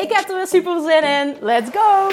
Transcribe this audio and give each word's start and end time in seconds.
Ik 0.00 0.12
heb 0.12 0.28
er 0.28 0.36
weer 0.36 0.46
super 0.46 0.80
zin 0.80 1.02
in. 1.02 1.36
Let's 1.40 1.70
go! 1.72 2.08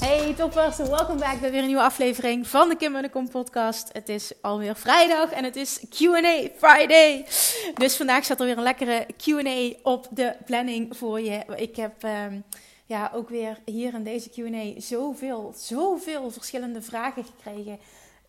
Hey 0.00 0.34
toppers, 0.34 0.76
welkom 0.76 1.18
back 1.18 1.40
bij 1.40 1.50
weer 1.50 1.60
een 1.60 1.66
nieuwe 1.66 1.82
aflevering 1.82 2.46
van 2.46 2.68
de 2.68 2.76
Kim 2.76 2.96
en 2.96 3.02
de 3.02 3.10
Kom 3.10 3.28
podcast. 3.28 3.88
Het 3.92 4.08
is 4.08 4.32
alweer 4.40 4.76
vrijdag 4.76 5.30
en 5.30 5.44
het 5.44 5.56
is 5.56 5.80
Q&A 5.90 6.48
Friday. 6.56 7.26
Dus 7.74 7.96
vandaag 7.96 8.24
staat 8.24 8.40
er 8.40 8.46
weer 8.46 8.56
een 8.56 8.62
lekkere 8.62 9.06
Q&A 9.16 9.78
op 9.82 10.06
de 10.10 10.34
planning 10.44 10.96
voor 10.96 11.20
je. 11.20 11.44
Ik 11.56 11.76
heb... 11.76 12.02
Um, 12.02 12.44
ja, 12.92 13.10
ook 13.14 13.28
weer 13.28 13.58
hier 13.64 13.94
in 13.94 14.04
deze 14.04 14.30
QA 14.30 14.80
zoveel, 14.80 15.52
zoveel 15.56 16.30
verschillende 16.30 16.82
vragen 16.82 17.24
gekregen. 17.24 17.78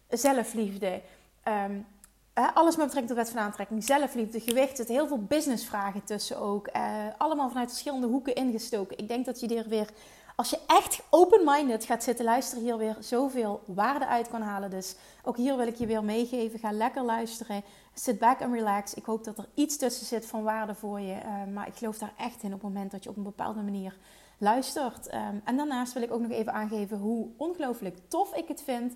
Zelfliefde. 0.09 1.01
Um, 1.47 1.85
alles 2.33 2.75
met 2.75 2.85
betrekking 2.85 3.07
tot 3.07 3.17
wet 3.17 3.29
van 3.29 3.39
aantrekking. 3.39 3.83
Zelfliefde, 3.83 4.39
gewicht. 4.39 4.77
Zitten 4.77 4.95
heel 4.95 5.07
veel 5.07 5.23
businessvragen 5.23 6.03
tussen 6.03 6.37
ook. 6.37 6.69
Uh, 6.75 7.05
allemaal 7.17 7.49
vanuit 7.49 7.69
verschillende 7.69 8.07
hoeken 8.07 8.35
ingestoken. 8.35 8.97
Ik 8.97 9.07
denk 9.07 9.25
dat 9.25 9.39
je 9.39 9.55
er 9.55 9.69
weer, 9.69 9.89
als 10.35 10.49
je 10.49 10.59
echt 10.67 11.01
open-minded 11.09 11.85
gaat 11.85 12.03
zitten 12.03 12.25
luisteren, 12.25 12.63
hier 12.63 12.77
weer 12.77 12.95
zoveel 12.99 13.61
waarde 13.65 14.07
uit 14.07 14.29
kan 14.29 14.41
halen. 14.41 14.69
Dus 14.69 14.95
ook 15.23 15.37
hier 15.37 15.57
wil 15.57 15.67
ik 15.67 15.75
je 15.75 15.85
weer 15.85 16.03
meegeven. 16.03 16.59
Ga 16.59 16.71
lekker 16.71 17.03
luisteren. 17.03 17.63
Sit 17.93 18.19
back 18.19 18.41
and 18.41 18.53
relax. 18.53 18.93
Ik 18.93 19.05
hoop 19.05 19.23
dat 19.23 19.37
er 19.37 19.47
iets 19.53 19.77
tussen 19.77 20.05
zit 20.05 20.25
van 20.25 20.43
waarde 20.43 20.75
voor 20.75 20.99
je. 20.99 21.15
Uh, 21.15 21.53
maar 21.53 21.67
ik 21.67 21.75
geloof 21.75 21.97
daar 21.97 22.13
echt 22.17 22.43
in 22.43 22.53
op 22.53 22.61
het 22.61 22.73
moment 22.73 22.91
dat 22.91 23.03
je 23.03 23.09
op 23.09 23.17
een 23.17 23.23
bepaalde 23.23 23.61
manier 23.61 23.97
luistert. 24.37 25.13
Um, 25.13 25.41
en 25.43 25.57
daarnaast 25.57 25.93
wil 25.93 26.01
ik 26.01 26.11
ook 26.11 26.21
nog 26.21 26.31
even 26.31 26.53
aangeven 26.53 26.97
hoe 26.97 27.27
ongelooflijk 27.37 27.97
tof 28.07 28.35
ik 28.35 28.47
het 28.47 28.61
vind. 28.61 28.95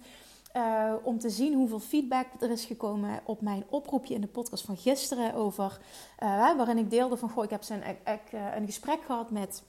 Uh, 0.55 0.93
om 1.03 1.19
te 1.19 1.29
zien 1.29 1.53
hoeveel 1.53 1.79
feedback 1.79 2.27
er 2.39 2.51
is 2.51 2.65
gekomen 2.65 3.19
op 3.23 3.41
mijn 3.41 3.63
oproepje 3.69 4.13
in 4.13 4.21
de 4.21 4.27
podcast 4.27 4.65
van 4.65 4.77
gisteren 4.77 5.33
over 5.33 5.79
uh, 6.23 6.55
waarin 6.55 6.77
ik 6.77 6.89
deelde 6.89 7.17
van 7.17 7.29
goh, 7.29 7.43
ik 7.43 7.49
heb 7.49 7.63
zijn, 7.63 7.83
ik, 7.83 7.97
ik, 8.07 8.31
uh, 8.33 8.55
een 8.55 8.65
gesprek 8.65 8.99
gehad 9.05 9.31
met 9.31 9.63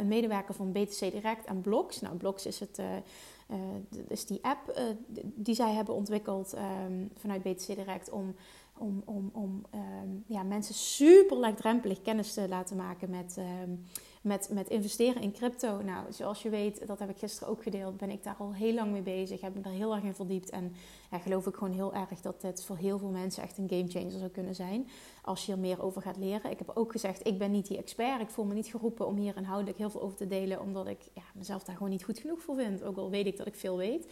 een 0.00 0.08
medewerker 0.08 0.54
van 0.54 0.72
BTC 0.72 0.98
Direct 0.98 1.44
en 1.44 1.60
Blogs. 1.60 2.00
Nou, 2.00 2.16
Blogs 2.16 2.46
is 2.46 2.60
het 2.60 2.80
is 4.08 4.26
die 4.26 4.38
app 4.42 4.80
die 5.22 5.54
zij 5.54 5.72
hebben 5.72 5.94
ontwikkeld 5.94 6.54
um, 6.86 7.10
vanuit 7.16 7.42
BTC 7.42 7.66
Direct 7.66 8.10
om 8.10 8.34
om, 8.80 9.02
om, 9.04 9.30
om 9.32 9.64
um, 9.74 10.24
ja, 10.26 10.42
mensen 10.42 10.74
super 10.74 11.36
laagdrempelig 11.36 12.02
kennis 12.02 12.34
te 12.34 12.48
laten 12.48 12.76
maken 12.76 13.10
met, 13.10 13.38
met, 14.20 14.48
met 14.52 14.68
investeren 14.68 15.22
in 15.22 15.32
crypto. 15.32 15.82
Nou, 15.82 16.12
zoals 16.12 16.42
je 16.42 16.48
weet, 16.48 16.86
dat 16.86 16.98
heb 16.98 17.10
ik 17.10 17.18
gisteren 17.18 17.48
ook 17.48 17.62
gedeeld, 17.62 17.96
ben 17.96 18.10
ik 18.10 18.22
daar 18.22 18.36
al 18.38 18.54
heel 18.54 18.74
lang 18.74 18.92
mee 18.92 19.02
bezig. 19.02 19.40
Heb 19.40 19.54
me 19.54 19.60
daar 19.60 19.72
heel 19.72 19.94
erg 19.94 20.04
in 20.04 20.14
verdiept. 20.14 20.50
En 20.50 20.74
geloof 21.22 21.46
ik 21.46 21.54
gewoon 21.54 21.72
heel 21.72 21.94
erg 21.94 22.20
dat 22.20 22.42
het 22.42 22.64
voor 22.64 22.76
heel 22.76 22.98
veel 22.98 23.08
mensen 23.08 23.42
echt 23.42 23.58
een 23.58 23.68
gamechanger 23.68 24.18
zou 24.18 24.30
kunnen 24.30 24.54
zijn. 24.54 24.88
Als 25.22 25.46
je 25.46 25.52
er 25.52 25.58
meer 25.58 25.82
over 25.82 26.02
gaat 26.02 26.16
leren. 26.16 26.50
Ik 26.50 26.58
heb 26.58 26.70
ook 26.74 26.92
gezegd, 26.92 27.26
ik 27.26 27.38
ben 27.38 27.50
niet 27.50 27.66
die 27.66 27.78
expert. 27.78 28.20
Ik 28.20 28.30
voel 28.30 28.44
me 28.44 28.54
niet 28.54 28.66
geroepen 28.66 29.06
om 29.06 29.16
hier 29.16 29.36
inhoudelijk 29.36 29.78
heel 29.78 29.90
veel 29.90 30.02
over 30.02 30.16
te 30.16 30.26
delen. 30.26 30.60
Omdat 30.60 30.86
ik 30.86 31.00
ja, 31.14 31.22
mezelf 31.34 31.64
daar 31.64 31.76
gewoon 31.76 31.90
niet 31.90 32.04
goed 32.04 32.18
genoeg 32.18 32.40
voor 32.40 32.56
vind. 32.56 32.82
Ook 32.82 32.96
al 32.96 33.10
weet 33.10 33.26
ik 33.26 33.36
dat 33.36 33.46
ik 33.46 33.54
veel 33.54 33.76
weet. 33.76 34.06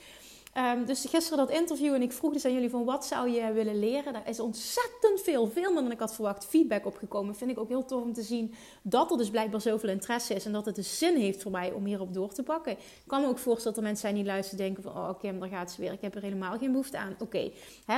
Um, 0.58 0.84
dus 0.84 1.04
gisteren 1.04 1.46
dat 1.46 1.56
interview 1.56 1.94
en 1.94 2.02
ik 2.02 2.12
vroeg 2.12 2.32
dus 2.32 2.44
aan 2.44 2.52
jullie 2.52 2.70
van 2.70 2.84
wat 2.84 3.06
zou 3.06 3.30
je 3.30 3.52
willen 3.52 3.78
leren. 3.78 4.12
Daar 4.12 4.28
is 4.28 4.40
ontzettend 4.40 5.20
veel, 5.20 5.46
veel 5.46 5.72
meer 5.72 5.82
dan 5.82 5.90
ik 5.90 5.98
had 5.98 6.14
verwacht, 6.14 6.46
feedback 6.46 6.86
opgekomen. 6.86 7.34
Vind 7.34 7.50
ik 7.50 7.58
ook 7.58 7.68
heel 7.68 7.84
tof 7.84 8.02
om 8.02 8.12
te 8.12 8.22
zien 8.22 8.54
dat 8.82 9.10
er 9.10 9.16
dus 9.16 9.30
blijkbaar 9.30 9.60
zoveel 9.60 9.88
interesse 9.88 10.34
is. 10.34 10.44
En 10.46 10.52
dat 10.52 10.66
het 10.66 10.74
dus 10.74 10.98
zin 10.98 11.16
heeft 11.16 11.42
voor 11.42 11.50
mij 11.50 11.72
om 11.72 11.84
hierop 11.84 12.14
door 12.14 12.32
te 12.32 12.42
pakken. 12.42 12.72
Ik 12.72 12.78
kan 13.06 13.20
me 13.20 13.26
ook 13.26 13.38
voorstellen 13.38 13.64
dat 13.64 13.76
er 13.76 13.82
mensen 13.82 14.08
zijn 14.08 14.14
die 14.14 14.24
luisteren 14.24 14.64
denken 14.64 14.82
van... 14.82 14.92
Oh 14.92 15.18
Kim, 15.18 15.40
daar 15.40 15.48
gaat 15.48 15.70
ze 15.70 15.80
weer. 15.80 15.92
Ik 15.92 16.00
heb 16.00 16.14
er 16.14 16.22
helemaal 16.22 16.58
geen 16.58 16.70
behoefte 16.70 16.98
aan. 16.98 17.16
Oké, 17.18 17.50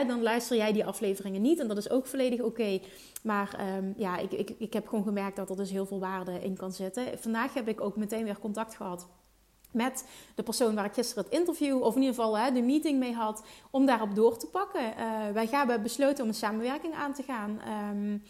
dan 0.06 0.22
luister 0.22 0.56
jij 0.56 0.72
die 0.72 0.84
afleveringen 0.84 1.42
niet. 1.42 1.58
En 1.58 1.68
dat 1.68 1.76
is 1.76 1.90
ook 1.90 2.06
volledig 2.06 2.40
oké. 2.40 2.80
Maar 3.22 3.76
um, 3.76 3.94
ja, 3.96 4.18
ik, 4.18 4.32
ik, 4.32 4.50
ik 4.58 4.72
heb 4.72 4.88
gewoon 4.88 5.04
gemerkt 5.04 5.36
dat 5.36 5.50
er 5.50 5.56
dus 5.56 5.70
heel 5.70 5.86
veel 5.86 6.00
waarde 6.00 6.32
in 6.40 6.56
kan 6.56 6.72
zitten. 6.72 7.18
Vandaag 7.18 7.54
heb 7.54 7.68
ik 7.68 7.80
ook 7.80 7.96
meteen 7.96 8.24
weer 8.24 8.38
contact 8.38 8.74
gehad 8.74 9.06
met 9.72 10.04
de 10.34 10.42
persoon 10.42 10.74
waar 10.74 10.84
ik 10.84 10.92
gisteren 10.92 11.24
het 11.24 11.32
interview, 11.32 11.82
of 11.82 11.94
in 11.94 12.00
ieder 12.00 12.14
geval 12.14 12.38
hè, 12.38 12.52
de 12.52 12.62
meeting 12.62 12.98
mee 12.98 13.14
had, 13.14 13.42
om 13.70 13.86
daarop 13.86 14.14
door 14.14 14.36
te 14.36 14.46
pakken. 14.46 14.82
Uh, 14.82 15.30
wij 15.32 15.46
hebben 15.50 15.82
besloten 15.82 16.22
om 16.22 16.28
een 16.28 16.34
samenwerking 16.34 16.94
aan 16.94 17.12
te 17.12 17.22
gaan. 17.22 17.60
Um, 17.92 18.22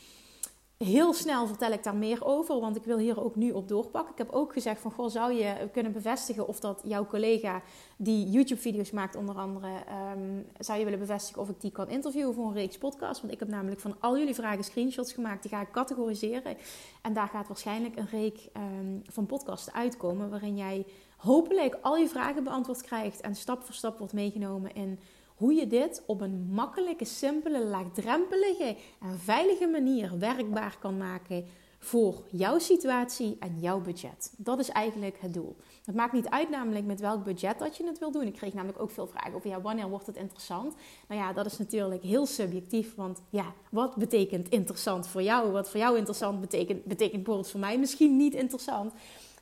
heel 0.85 1.13
snel 1.15 1.47
vertel 1.47 1.73
ik 1.73 1.85
daar 1.85 1.95
meer 1.95 2.25
over, 2.25 2.61
want 2.61 2.77
ik 2.77 2.85
wil 2.85 2.99
hier 2.99 3.25
ook 3.25 3.37
nu 3.37 3.53
op 3.53 3.69
doorpakken. 3.69 4.13
Ik 4.13 4.19
heb 4.19 4.31
ook 4.31 4.53
gezegd 4.53 4.81
van, 4.81 4.91
goh, 4.91 5.11
zou 5.11 5.33
je 5.33 5.69
kunnen 5.73 5.93
bevestigen 5.93 6.49
of 6.49 6.61
dat 6.61 6.81
jouw 6.85 7.07
collega 7.07 7.63
die 7.97 8.31
YouTube-video's 8.31 8.91
maakt 8.91 9.17
onder 9.17 9.35
andere, 9.35 9.69
um, 10.17 10.47
zou 10.59 10.79
je 10.79 10.85
willen 10.85 10.99
bevestigen 10.99 11.43
of 11.43 11.49
ik 11.49 11.61
die 11.61 11.71
kan 11.71 11.89
interviewen 11.89 12.35
voor 12.35 12.47
een 12.47 12.53
reeks 12.53 12.79
podcast? 12.79 13.21
Want 13.21 13.33
ik 13.33 13.39
heb 13.39 13.49
namelijk 13.49 13.81
van 13.81 13.97
al 13.99 14.19
jullie 14.19 14.35
vragen 14.35 14.65
screenshots 14.65 15.13
gemaakt, 15.13 15.43
die 15.43 15.51
ga 15.51 15.61
ik 15.61 15.71
categoriseren. 15.71 16.57
En 17.03 17.13
daar 17.13 17.29
gaat 17.29 17.49
waarschijnlijk 17.49 17.97
een 17.97 18.09
reek 18.11 18.49
um, 18.57 19.03
van 19.09 19.27
podcasts 19.27 19.73
uitkomen 19.73 20.31
waarin 20.31 20.57
jij 20.57 20.87
hopelijk 21.21 21.79
al 21.83 21.97
je 21.97 22.09
vragen 22.09 22.45
beantwoord 22.45 22.83
krijgt 22.83 23.21
en 23.21 23.35
stap 23.35 23.63
voor 23.63 23.75
stap 23.75 23.99
wordt 23.99 24.13
meegenomen 24.13 24.75
in 24.75 24.99
hoe 25.37 25.55
je 25.55 25.67
dit 25.67 26.03
op 26.07 26.21
een 26.21 26.49
makkelijke, 26.51 27.05
simpele, 27.05 27.65
laagdrempelige 27.65 28.77
en 29.01 29.19
veilige 29.19 29.67
manier 29.67 30.19
werkbaar 30.19 30.77
kan 30.81 30.97
maken 30.97 31.45
voor 31.79 32.23
jouw 32.31 32.59
situatie 32.59 33.37
en 33.39 33.59
jouw 33.61 33.81
budget. 33.81 34.33
Dat 34.37 34.59
is 34.59 34.69
eigenlijk 34.69 35.17
het 35.21 35.35
doel. 35.35 35.57
Het 35.85 35.95
maakt 35.95 36.13
niet 36.13 36.29
uit 36.29 36.51
namelijk 36.51 36.85
met 36.85 37.01
welk 37.01 37.25
budget 37.25 37.59
dat 37.59 37.77
je 37.77 37.87
het 37.87 37.99
wil 37.99 38.11
doen. 38.11 38.27
Ik 38.27 38.33
kreeg 38.33 38.55
namelijk 38.55 38.83
ook 38.83 38.91
veel 38.91 39.07
vragen 39.07 39.35
over 39.35 39.49
ja, 39.51 39.61
wanneer 39.61 39.89
wordt 39.89 40.07
het 40.07 40.17
interessant? 40.17 40.75
Nou 41.09 41.21
ja, 41.21 41.33
dat 41.33 41.47
is 41.47 41.59
natuurlijk 41.59 42.03
heel 42.03 42.27
subjectief, 42.27 42.95
want 42.95 43.23
ja, 43.31 43.53
wat 43.71 43.97
betekent 43.97 44.49
interessant 44.49 45.07
voor 45.07 45.23
jou? 45.23 45.51
Wat 45.51 45.71
voor 45.71 45.81
jou 45.81 45.97
interessant 45.97 46.41
betekent, 46.41 46.85
betekent 46.85 47.23
bijvoorbeeld 47.23 47.51
voor 47.51 47.61
mij 47.61 47.79
misschien 47.79 48.17
niet 48.17 48.35
interessant. 48.35 48.93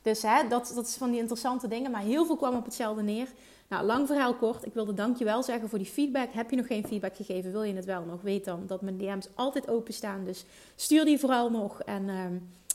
Dus 0.01 0.21
hè, 0.21 0.47
dat, 0.47 0.71
dat 0.75 0.87
is 0.87 0.95
van 0.95 1.11
die 1.11 1.19
interessante 1.19 1.67
dingen. 1.67 1.91
Maar 1.91 2.01
heel 2.01 2.25
veel 2.25 2.37
kwam 2.37 2.55
op 2.55 2.65
hetzelfde 2.65 3.01
neer. 3.01 3.27
Nou, 3.69 3.85
lang 3.85 4.07
verhaal 4.07 4.33
kort. 4.33 4.65
Ik 4.65 4.73
wilde 4.73 4.93
dankjewel 4.93 5.43
zeggen 5.43 5.69
voor 5.69 5.77
die 5.77 5.87
feedback. 5.87 6.33
Heb 6.33 6.49
je 6.49 6.55
nog 6.55 6.67
geen 6.67 6.87
feedback 6.87 7.15
gegeven? 7.15 7.51
Wil 7.51 7.63
je 7.63 7.73
het 7.73 7.85
wel 7.85 8.03
nog? 8.03 8.21
Weet 8.21 8.45
dan 8.45 8.63
dat 8.67 8.81
mijn 8.81 8.97
DM's 8.97 9.27
altijd 9.35 9.67
openstaan. 9.67 10.23
Dus 10.23 10.45
stuur 10.75 11.05
die 11.05 11.19
vooral 11.19 11.51
nog. 11.51 11.81
En 11.81 12.07
uh, 12.07 12.25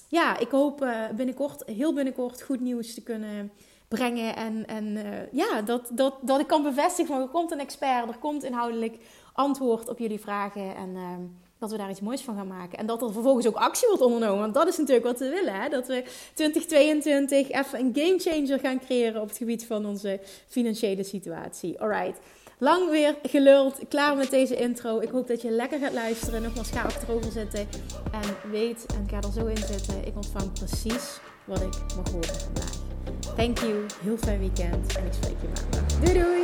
ja, 0.08 0.38
ik 0.38 0.50
hoop 0.50 0.82
uh, 0.82 1.08
binnenkort, 1.16 1.62
heel 1.66 1.94
binnenkort, 1.94 2.42
goed 2.42 2.60
nieuws 2.60 2.94
te 2.94 3.02
kunnen 3.02 3.52
brengen. 3.88 4.36
En, 4.36 4.66
en 4.66 4.84
uh, 4.84 5.32
ja, 5.32 5.62
dat, 5.62 5.90
dat, 5.92 6.14
dat 6.20 6.40
ik 6.40 6.46
kan 6.46 6.62
bevestigen 6.62 7.14
van 7.14 7.22
er 7.22 7.28
komt 7.28 7.52
een 7.52 7.60
expert. 7.60 8.08
Er 8.08 8.18
komt 8.18 8.44
inhoudelijk 8.44 8.98
antwoord 9.32 9.88
op 9.88 9.98
jullie 9.98 10.20
vragen. 10.20 10.76
En 10.76 10.96
ehm, 10.96 11.22
dat 11.64 11.72
we 11.72 11.82
daar 11.82 11.90
iets 11.90 12.00
moois 12.00 12.20
van 12.20 12.36
gaan 12.36 12.46
maken. 12.46 12.78
En 12.78 12.86
dat 12.86 13.02
er 13.02 13.12
vervolgens 13.12 13.46
ook 13.46 13.56
actie 13.56 13.88
wordt 13.88 14.02
ondernomen. 14.02 14.38
Want 14.38 14.54
dat 14.54 14.68
is 14.68 14.76
natuurlijk 14.76 15.06
wat 15.06 15.18
we 15.18 15.28
willen. 15.28 15.54
Hè? 15.54 15.68
Dat 15.68 15.86
we 15.86 16.04
2022 16.34 17.50
even 17.50 17.78
een 17.78 17.90
game 17.94 18.18
changer 18.18 18.58
gaan 18.58 18.80
creëren 18.80 19.20
op 19.20 19.28
het 19.28 19.36
gebied 19.36 19.66
van 19.66 19.86
onze 19.86 20.20
financiële 20.48 21.02
situatie. 21.02 21.80
Alright. 21.80 22.18
Lang 22.58 22.90
weer 22.90 23.16
geluld, 23.22 23.78
klaar 23.88 24.16
met 24.16 24.30
deze 24.30 24.56
intro. 24.56 25.00
Ik 25.00 25.08
hoop 25.08 25.26
dat 25.28 25.42
je 25.42 25.50
lekker 25.50 25.78
gaat 25.78 25.92
luisteren. 25.92 26.42
Nogmaals, 26.42 26.70
ga 26.70 26.82
achterover 26.82 27.32
zitten. 27.32 27.68
En 28.12 28.50
weet, 28.50 28.86
en 28.86 29.08
ga 29.08 29.16
er 29.16 29.32
zo 29.32 29.46
in 29.46 29.56
zitten. 29.56 30.06
Ik 30.06 30.16
ontvang 30.16 30.52
precies 30.52 31.18
wat 31.44 31.60
ik 31.60 31.74
mag 31.96 32.10
horen 32.12 32.34
vandaag. 32.34 32.82
Thank 33.36 33.58
you. 33.58 33.86
Heel 34.02 34.16
fijn 34.16 34.38
weekend. 34.38 34.96
En 34.96 35.06
ik 35.06 35.12
spreek 35.12 35.36
je 35.40 35.46
maandag. 35.46 36.00
Doei 36.00 36.12
doei. 36.12 36.43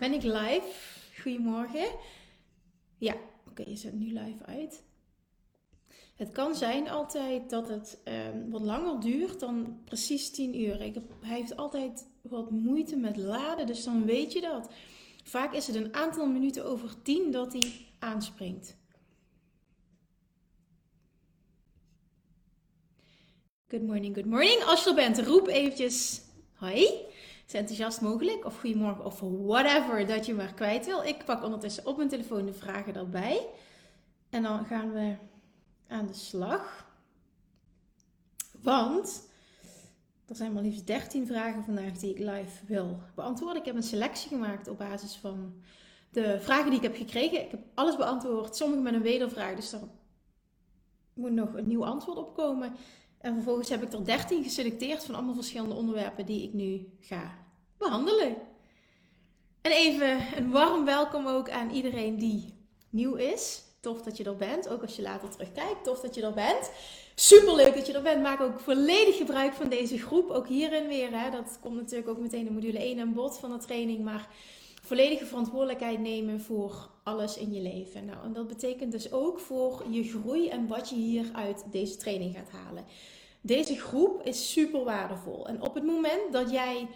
Ben 0.00 0.12
ik 0.12 0.22
live. 0.22 0.68
Goedemorgen. 1.22 1.88
Ja, 2.98 3.12
oké, 3.12 3.50
okay, 3.50 3.66
je 3.68 3.76
zet 3.76 3.92
nu 3.92 4.06
live 4.06 4.44
uit. 4.44 4.82
Het 6.16 6.32
kan 6.32 6.54
zijn 6.54 6.88
altijd 6.88 7.50
dat 7.50 7.68
het 7.68 8.00
ehm, 8.04 8.50
wat 8.50 8.60
langer 8.60 9.00
duurt 9.00 9.40
dan 9.40 9.80
precies 9.84 10.30
10 10.30 10.60
uur. 10.60 10.80
Ik 10.80 10.96
hij 11.20 11.36
heeft 11.36 11.56
altijd 11.56 12.08
wat 12.20 12.50
moeite 12.50 12.96
met 12.96 13.16
laden, 13.16 13.66
dus 13.66 13.84
dan 13.84 14.04
weet 14.04 14.32
je 14.32 14.40
dat. 14.40 14.70
Vaak 15.24 15.52
is 15.54 15.66
het 15.66 15.76
een 15.76 15.94
aantal 15.94 16.26
minuten 16.26 16.64
over 16.64 17.02
10 17.02 17.30
dat 17.30 17.52
hij 17.52 17.86
aanspringt. 17.98 18.76
Good 23.68 23.82
morning, 23.82 24.14
good 24.14 24.26
morning. 24.26 24.62
Als 24.62 24.84
je 24.84 24.88
er 24.88 24.94
bent, 24.96 25.18
roep 25.18 25.46
eventjes 25.46 26.20
hoi. 26.54 27.08
Enthousiast 27.58 28.00
mogelijk. 28.00 28.44
Of 28.44 28.60
goedemorgen 28.60 29.04
of 29.04 29.20
whatever 29.20 30.06
dat 30.06 30.26
je 30.26 30.34
maar 30.34 30.54
kwijt 30.54 30.86
wil. 30.86 31.02
Ik 31.02 31.24
pak 31.24 31.44
ondertussen 31.44 31.86
op 31.86 31.96
mijn 31.96 32.08
telefoon 32.08 32.46
de 32.46 32.52
vragen 32.52 32.94
erbij. 32.94 33.46
En 34.30 34.42
dan 34.42 34.64
gaan 34.64 34.92
we 34.92 35.14
aan 35.88 36.06
de 36.06 36.14
slag. 36.14 36.88
Want 38.62 39.28
er 40.26 40.36
zijn 40.36 40.52
maar 40.52 40.62
liefst 40.62 40.86
13 40.86 41.26
vragen 41.26 41.64
vandaag 41.64 41.92
die 41.92 42.10
ik 42.10 42.18
live 42.18 42.66
wil 42.66 43.00
beantwoorden. 43.14 43.58
Ik 43.58 43.66
heb 43.66 43.76
een 43.76 43.82
selectie 43.82 44.28
gemaakt 44.28 44.68
op 44.68 44.78
basis 44.78 45.16
van 45.16 45.54
de 46.10 46.40
vragen 46.40 46.70
die 46.70 46.78
ik 46.78 46.82
heb 46.82 46.96
gekregen. 46.96 47.44
Ik 47.44 47.50
heb 47.50 47.60
alles 47.74 47.96
beantwoord, 47.96 48.56
sommige 48.56 48.82
met 48.82 48.94
een 48.94 49.02
wedervraag, 49.02 49.54
dus 49.54 49.72
er 49.72 49.80
moet 51.12 51.32
nog 51.32 51.54
een 51.54 51.66
nieuw 51.66 51.84
antwoord 51.84 52.18
op 52.18 52.34
komen. 52.34 52.72
En 53.18 53.34
vervolgens 53.34 53.68
heb 53.68 53.82
ik 53.82 53.92
er 53.92 54.04
13 54.04 54.42
geselecteerd 54.42 55.04
van 55.04 55.14
allemaal 55.14 55.34
verschillende 55.34 55.74
onderwerpen 55.74 56.26
die 56.26 56.42
ik 56.42 56.52
nu 56.52 56.88
ga 57.00 57.39
behandelen. 57.80 58.36
En 59.60 59.72
even 59.72 60.36
een 60.36 60.50
warm 60.50 60.84
welkom 60.84 61.26
ook 61.26 61.50
aan 61.50 61.70
iedereen 61.70 62.18
die 62.18 62.54
nieuw 62.90 63.14
is. 63.14 63.62
Tof 63.80 64.02
dat 64.02 64.16
je 64.16 64.24
er 64.24 64.36
bent, 64.36 64.68
ook 64.68 64.82
als 64.82 64.96
je 64.96 65.02
later 65.02 65.28
terugkijkt. 65.28 65.84
Tof 65.84 66.00
dat 66.00 66.14
je 66.14 66.22
er 66.22 66.32
bent. 66.32 66.70
Super 67.14 67.54
leuk 67.54 67.74
dat 67.74 67.86
je 67.86 67.92
er 67.92 68.02
bent. 68.02 68.22
Maak 68.22 68.40
ook 68.40 68.60
volledig 68.60 69.16
gebruik 69.16 69.52
van 69.52 69.68
deze 69.68 69.98
groep. 69.98 70.30
Ook 70.30 70.48
hierin 70.48 70.88
weer. 70.88 71.20
Hè. 71.20 71.30
Dat 71.30 71.58
komt 71.60 71.76
natuurlijk 71.76 72.08
ook 72.08 72.18
meteen 72.18 72.46
in 72.46 72.52
module 72.52 72.78
1 72.78 73.00
aan 73.00 73.14
bod 73.14 73.38
van 73.38 73.50
de 73.50 73.58
training. 73.58 74.04
Maar 74.04 74.28
volledige 74.82 75.26
verantwoordelijkheid 75.26 75.98
nemen 75.98 76.40
voor 76.40 76.88
alles 77.02 77.36
in 77.36 77.52
je 77.52 77.60
leven. 77.60 78.04
Nou, 78.04 78.24
en 78.24 78.32
dat 78.32 78.48
betekent 78.48 78.92
dus 78.92 79.12
ook 79.12 79.38
voor 79.38 79.82
je 79.90 80.02
groei 80.02 80.48
en 80.48 80.66
wat 80.66 80.88
je 80.88 80.94
hier 80.94 81.24
uit 81.32 81.64
deze 81.70 81.96
training 81.96 82.34
gaat 82.34 82.50
halen. 82.50 82.84
Deze 83.40 83.76
groep 83.76 84.22
is 84.22 84.52
super 84.52 84.84
waardevol. 84.84 85.46
En 85.46 85.62
op 85.62 85.74
het 85.74 85.84
moment 85.84 86.32
dat 86.32 86.50
jij 86.50 86.88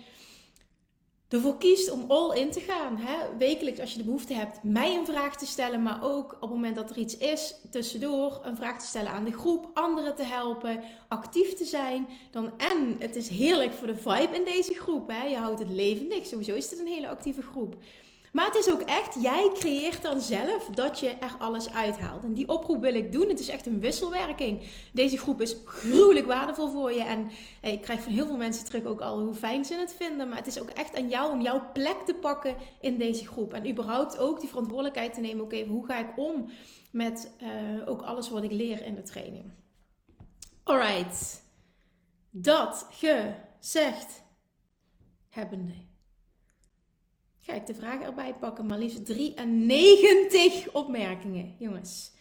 ervoor 1.35 1.59
kiest 1.59 1.91
om 1.91 2.05
all 2.09 2.37
in 2.37 2.51
te 2.51 2.61
gaan. 2.61 2.97
Hè? 2.97 3.37
Wekelijks 3.39 3.81
als 3.81 3.93
je 3.93 3.99
de 3.99 4.05
behoefte 4.05 4.35
hebt 4.35 4.63
mij 4.63 4.97
een 4.97 5.07
vraag 5.07 5.37
te 5.37 5.47
stellen, 5.47 5.83
maar 5.83 6.03
ook 6.03 6.33
op 6.33 6.41
het 6.41 6.51
moment 6.51 6.77
dat 6.77 6.91
er 6.91 6.99
iets 6.99 7.17
is, 7.17 7.55
tussendoor 7.71 8.41
een 8.43 8.57
vraag 8.57 8.81
te 8.81 8.87
stellen 8.87 9.11
aan 9.11 9.25
de 9.25 9.33
groep, 9.33 9.71
anderen 9.75 10.15
te 10.15 10.23
helpen, 10.23 10.83
actief 11.09 11.55
te 11.55 11.65
zijn. 11.65 12.09
Dan, 12.31 12.53
en 12.59 12.97
het 12.99 13.17
is 13.17 13.29
heerlijk 13.29 13.73
voor 13.73 13.87
de 13.87 13.97
vibe 13.97 14.37
in 14.37 14.45
deze 14.45 14.75
groep. 14.75 15.09
Hè? 15.09 15.27
Je 15.27 15.37
houdt 15.37 15.59
het 15.59 15.71
levendig, 15.71 16.27
sowieso 16.27 16.55
is 16.55 16.71
het 16.71 16.79
een 16.79 16.87
hele 16.87 17.09
actieve 17.09 17.43
groep. 17.43 17.77
Maar 18.35 18.47
het 18.47 18.55
is 18.55 18.73
ook 18.73 18.81
echt, 18.81 19.23
jij 19.23 19.51
creëert 19.55 20.03
dan 20.03 20.21
zelf 20.21 20.67
dat 20.67 21.01
je 21.01 21.09
er 21.09 21.37
alles 21.39 21.73
uithaalt. 21.73 22.23
En 22.23 22.33
die 22.33 22.49
oproep 22.49 22.81
wil 22.81 22.95
ik 22.95 23.13
doen. 23.13 23.29
Het 23.29 23.41
is 23.41 23.49
echt 23.49 23.67
een 23.67 23.81
wisselwerking. 23.81 24.63
Deze 24.93 25.19
groep 25.19 25.41
is 25.41 25.57
gruwelijk 25.65 26.27
waardevol 26.27 26.71
voor 26.71 26.93
je. 26.93 27.03
En 27.03 27.31
ik 27.63 27.81
krijg 27.81 28.03
van 28.03 28.13
heel 28.13 28.27
veel 28.27 28.37
mensen 28.37 28.65
terug 28.65 28.85
ook 28.85 29.01
al 29.01 29.21
hoe 29.21 29.35
fijn 29.35 29.65
ze 29.65 29.75
het 29.75 29.95
vinden. 29.95 30.29
Maar 30.29 30.39
het 30.39 30.47
is 30.47 30.61
ook 30.61 30.69
echt 30.69 30.97
aan 30.97 31.09
jou 31.09 31.33
om 31.33 31.41
jouw 31.41 31.73
plek 31.73 31.97
te 32.05 32.15
pakken 32.15 32.57
in 32.81 32.99
deze 32.99 33.27
groep. 33.27 33.53
En 33.53 33.71
überhaupt 33.71 34.19
ook 34.19 34.41
die 34.41 34.49
verantwoordelijkheid 34.49 35.15
te 35.15 35.21
nemen. 35.21 35.45
Oké, 35.45 35.65
hoe 35.65 35.87
ga 35.87 35.99
ik 35.99 36.19
om 36.19 36.51
met 36.93 37.33
uh, 37.43 37.89
ook 37.89 38.03
alles 38.03 38.31
wat 38.31 38.43
ik 38.43 38.53
leer 38.53 38.85
in 38.85 38.95
de 38.95 39.03
training? 39.03 39.53
Alright. 40.63 41.43
Dat 42.31 42.87
gezegd 42.91 44.23
hebbende 45.29 45.93
ga 47.45 47.53
ik 47.53 47.67
de 47.67 47.75
vragen 47.75 48.07
erbij 48.07 48.35
pakken. 48.35 48.67
Maar 48.67 48.79
liefst 48.79 49.07
93 49.07 50.73
opmerkingen, 50.73 51.55
jongens. 51.59 52.13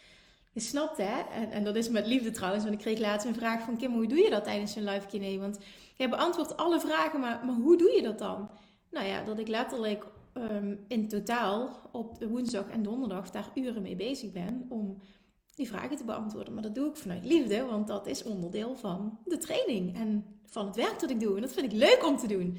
Je 0.52 0.60
snapt 0.60 0.98
hè? 0.98 1.20
En, 1.34 1.52
en, 1.52 1.64
dat 1.64 1.75
is 1.75 1.90
met 1.90 2.08
liefde 2.08 2.31
trouwens. 2.31 2.64
Want 2.64 2.75
ik 2.75 2.81
kreeg 2.81 3.00
laatst 3.00 3.28
een 3.28 3.36
vraag 3.36 3.64
van 3.64 3.78
Kim, 3.78 3.94
hoe 3.94 4.08
doe 4.08 4.18
je 4.18 4.30
dat 4.30 4.44
tijdens 4.44 4.75
een 4.75 4.84
live 4.84 5.08
Q&A? 5.08 5.40
Want 5.40 5.60
jij 5.96 6.10
beantwoordt 6.10 6.58
alle 6.58 6.80
vragen, 6.80 7.20
maar, 7.20 7.46
maar 7.46 7.56
hoe 7.56 7.78
doe 7.78 7.92
je 7.92 8.02
dat 8.02 8.20
dan? 8.20 8.50
Nou 8.92 9.06
ja, 9.06 9.24
dat 9.24 9.40
ik 9.40 9.48
letterlijk 9.48 10.06
um, 10.34 10.86
in 10.88 11.08
totaal 11.08 11.90
op 11.92 12.24
woensdag 12.24 12.70
en 12.70 12.84
donderdag 12.84 13.31
daar 13.31 13.52
uren 13.56 13.81
mee 13.81 13.96
bezig 13.96 14.31
ben 14.31 14.66
om 14.70 15.02
die 15.56 15.68
vragen 15.68 15.98
te 15.98 16.06
beantwoorden. 16.06 16.54
Maar 16.54 16.64
dat 16.64 16.75
doe 16.75 16.90
ik 16.90 16.96
vanuit 16.96 17.25
liefde, 17.25 17.66
want 17.66 17.88
dat 17.88 18.08
is 18.08 18.24
onderdeel 18.24 18.75
van 18.75 19.20
de 19.25 19.38
training 19.38 19.96
en 19.96 20.25
van 20.46 20.66
het 20.66 20.75
werk 20.75 21.00
dat 21.00 21.10
ik 21.10 21.20
doe. 21.20 21.36
En 21.36 21.42
dat 21.42 21.54
vind 21.54 21.72
ik 21.72 21.80
leuk 21.80 22.06
om 22.06 22.18
te 22.18 22.28
doen. 22.28 22.58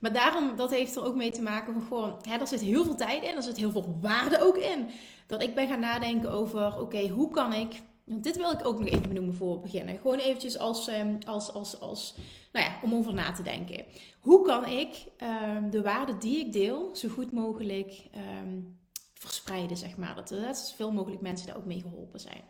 Maar 0.00 0.12
daarom, 0.12 0.56
dat 0.56 0.70
heeft 0.70 0.96
er 0.96 1.04
ook 1.04 1.14
mee 1.14 1.30
te 1.30 1.42
maken 1.42 1.72
van 1.72 1.82
gewoon, 1.82 2.16
hè, 2.28 2.36
er 2.36 2.46
zit 2.46 2.60
heel 2.60 2.84
veel 2.84 2.94
tijd 2.94 3.22
in, 3.22 3.36
er 3.36 3.42
zit 3.42 3.56
heel 3.56 3.70
veel 3.70 3.98
waarde 4.00 4.40
ook 4.40 4.56
in. 4.56 4.88
Dat 5.26 5.42
ik 5.42 5.54
ben 5.54 5.68
gaan 5.68 5.80
nadenken 5.80 6.30
over, 6.30 6.80
oké, 6.80 7.08
hoe 7.08 7.30
kan 7.30 7.52
ik, 7.52 7.82
want 8.04 8.24
dit 8.24 8.36
wil 8.36 8.50
ik 8.50 8.66
ook 8.66 8.78
nog 8.78 8.88
even 8.88 9.08
benoemen 9.08 9.34
voor 9.34 9.54
we 9.54 9.60
beginnen. 9.60 9.98
Gewoon 9.98 10.18
eventjes 10.18 10.58
als, 10.58 10.88
ehm, 10.88 11.16
als, 11.26 11.52
als, 11.52 11.80
als, 11.80 12.14
nou 12.52 12.64
ja, 12.64 12.78
om 12.82 12.94
over 12.94 13.14
na 13.14 13.32
te 13.32 13.42
denken. 13.42 13.84
Hoe 14.20 14.42
kan 14.46 14.66
ik 14.66 15.04
um, 15.54 15.70
de 15.70 15.82
waarde 15.82 16.18
die 16.18 16.38
ik 16.38 16.52
deel 16.52 16.90
zo 16.92 17.08
goed 17.08 17.32
mogelijk 17.32 18.02
um, 18.42 18.78
verspreiden, 19.14 19.76
zeg 19.76 19.96
maar. 19.96 20.14
Dat, 20.14 20.28
dat 20.28 20.58
zoveel 20.58 20.92
mogelijk 20.92 21.22
mensen 21.22 21.46
daar 21.46 21.56
ook 21.56 21.64
mee 21.64 21.80
geholpen 21.80 22.20
zijn. 22.20 22.42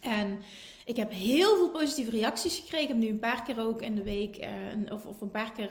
En 0.00 0.38
ik 0.84 0.96
heb 0.96 1.10
heel 1.10 1.56
veel 1.56 1.70
positieve 1.70 2.10
reacties 2.10 2.58
gekregen. 2.58 2.82
Ik 2.82 2.88
heb 2.88 2.96
nu 2.96 3.08
een 3.08 3.18
paar 3.18 3.42
keer 3.42 3.60
ook 3.60 3.82
in 3.82 3.94
de 3.94 4.02
week, 4.02 4.44
uh, 4.44 4.92
of, 4.92 5.06
of 5.06 5.20
een 5.20 5.30
paar 5.30 5.52
keer 5.52 5.70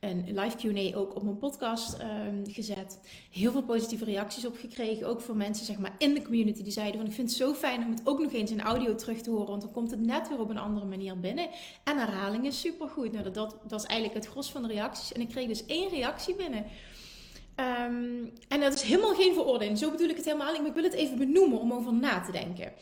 een 0.00 0.24
live 0.40 0.56
QA 0.56 0.96
ook 0.96 1.16
op 1.16 1.22
mijn 1.22 1.38
podcast 1.38 1.98
um, 2.00 2.42
gezet. 2.48 3.00
Heel 3.30 3.52
veel 3.52 3.62
positieve 3.62 4.04
reacties 4.04 4.46
op 4.46 4.56
gekregen. 4.58 5.06
Ook 5.06 5.20
voor 5.20 5.36
mensen 5.36 5.66
zeg 5.66 5.78
maar, 5.78 5.94
in 5.98 6.14
de 6.14 6.22
community 6.22 6.62
die 6.62 6.72
zeiden: 6.72 7.00
van 7.00 7.08
Ik 7.08 7.14
vind 7.14 7.28
het 7.28 7.38
zo 7.38 7.54
fijn 7.54 7.84
om 7.84 7.90
het 7.90 8.00
ook 8.04 8.20
nog 8.20 8.32
eens 8.32 8.50
in 8.50 8.60
audio 8.60 8.94
terug 8.94 9.20
te 9.20 9.30
horen. 9.30 9.46
Want 9.46 9.62
dan 9.62 9.72
komt 9.72 9.90
het 9.90 10.00
net 10.00 10.28
weer 10.28 10.40
op 10.40 10.50
een 10.50 10.58
andere 10.58 10.86
manier 10.86 11.20
binnen. 11.20 11.48
En 11.84 11.98
herhaling 11.98 12.46
is 12.46 12.60
supergoed. 12.60 13.12
Nou, 13.12 13.30
dat, 13.30 13.56
dat, 13.66 13.80
is 13.80 13.86
eigenlijk 13.86 14.24
het 14.24 14.32
gros 14.32 14.50
van 14.50 14.62
de 14.62 14.68
reacties. 14.68 15.12
En 15.12 15.20
ik 15.20 15.28
kreeg 15.28 15.46
dus 15.46 15.66
één 15.66 15.88
reactie 15.88 16.34
binnen. 16.34 16.64
Um, 17.56 18.32
en 18.48 18.60
dat 18.60 18.74
is 18.74 18.82
helemaal 18.82 19.14
geen 19.14 19.34
veroordeling. 19.34 19.78
Zo 19.78 19.90
bedoel 19.90 20.08
ik 20.08 20.16
het 20.16 20.24
helemaal 20.24 20.54
ik 20.54 20.72
wil 20.74 20.82
het 20.82 20.92
even 20.92 21.18
benoemen 21.18 21.60
om 21.60 21.72
over 21.72 21.92
na 21.94 22.20
te 22.20 22.32
denken. 22.32 22.72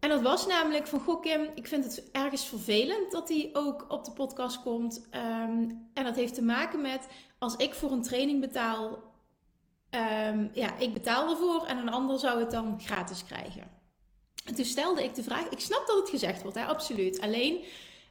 En 0.00 0.08
dat 0.08 0.22
was 0.22 0.46
namelijk 0.46 0.86
van, 0.86 1.00
goh 1.00 1.20
Kim, 1.20 1.50
ik 1.54 1.66
vind 1.66 1.84
het 1.84 2.10
ergens 2.12 2.44
vervelend 2.44 3.12
dat 3.12 3.28
hij 3.28 3.50
ook 3.52 3.84
op 3.88 4.04
de 4.04 4.12
podcast 4.12 4.62
komt. 4.62 5.08
Um, 5.14 5.88
en 5.94 6.04
dat 6.04 6.16
heeft 6.16 6.34
te 6.34 6.42
maken 6.42 6.80
met, 6.80 7.08
als 7.38 7.56
ik 7.56 7.74
voor 7.74 7.92
een 7.92 8.02
training 8.02 8.40
betaal, 8.40 8.98
um, 9.90 10.50
ja, 10.52 10.76
ik 10.78 10.92
betaal 10.92 11.30
ervoor 11.30 11.64
en 11.64 11.78
een 11.78 11.90
ander 11.90 12.18
zou 12.18 12.40
het 12.40 12.50
dan 12.50 12.80
gratis 12.80 13.24
krijgen. 13.24 13.70
En 14.44 14.54
toen 14.54 14.64
stelde 14.64 15.04
ik 15.04 15.14
de 15.14 15.22
vraag, 15.22 15.48
ik 15.48 15.60
snap 15.60 15.86
dat 15.86 15.96
het 15.96 16.08
gezegd 16.08 16.42
wordt, 16.42 16.56
hè, 16.56 16.64
absoluut. 16.64 17.20
Alleen, 17.20 17.64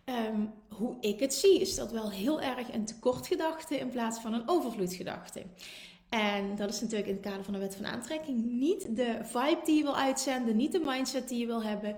um, 0.06 0.54
hoe 0.70 0.98
ik 1.00 1.20
het 1.20 1.34
zie, 1.34 1.60
is 1.60 1.76
dat 1.76 1.92
wel 1.92 2.12
heel 2.12 2.42
erg 2.42 2.74
een 2.74 2.86
tekortgedachte 2.86 3.78
in 3.78 3.90
plaats 3.90 4.20
van 4.20 4.34
een 4.34 4.50
overvloedgedachte. 4.50 5.46
En 6.10 6.56
dat 6.56 6.70
is 6.70 6.82
natuurlijk 6.82 7.10
in 7.10 7.16
het 7.16 7.26
kader 7.26 7.44
van 7.44 7.54
de 7.54 7.60
wet 7.60 7.76
van 7.76 7.86
aantrekking 7.86 8.44
niet 8.44 8.96
de 8.96 9.18
vibe 9.24 9.62
die 9.66 9.78
je 9.78 9.84
wil 9.84 9.98
uitzenden, 9.98 10.56
niet 10.56 10.72
de 10.72 10.82
mindset 10.86 11.28
die 11.28 11.40
je 11.40 11.46
wil 11.46 11.64
hebben. 11.64 11.96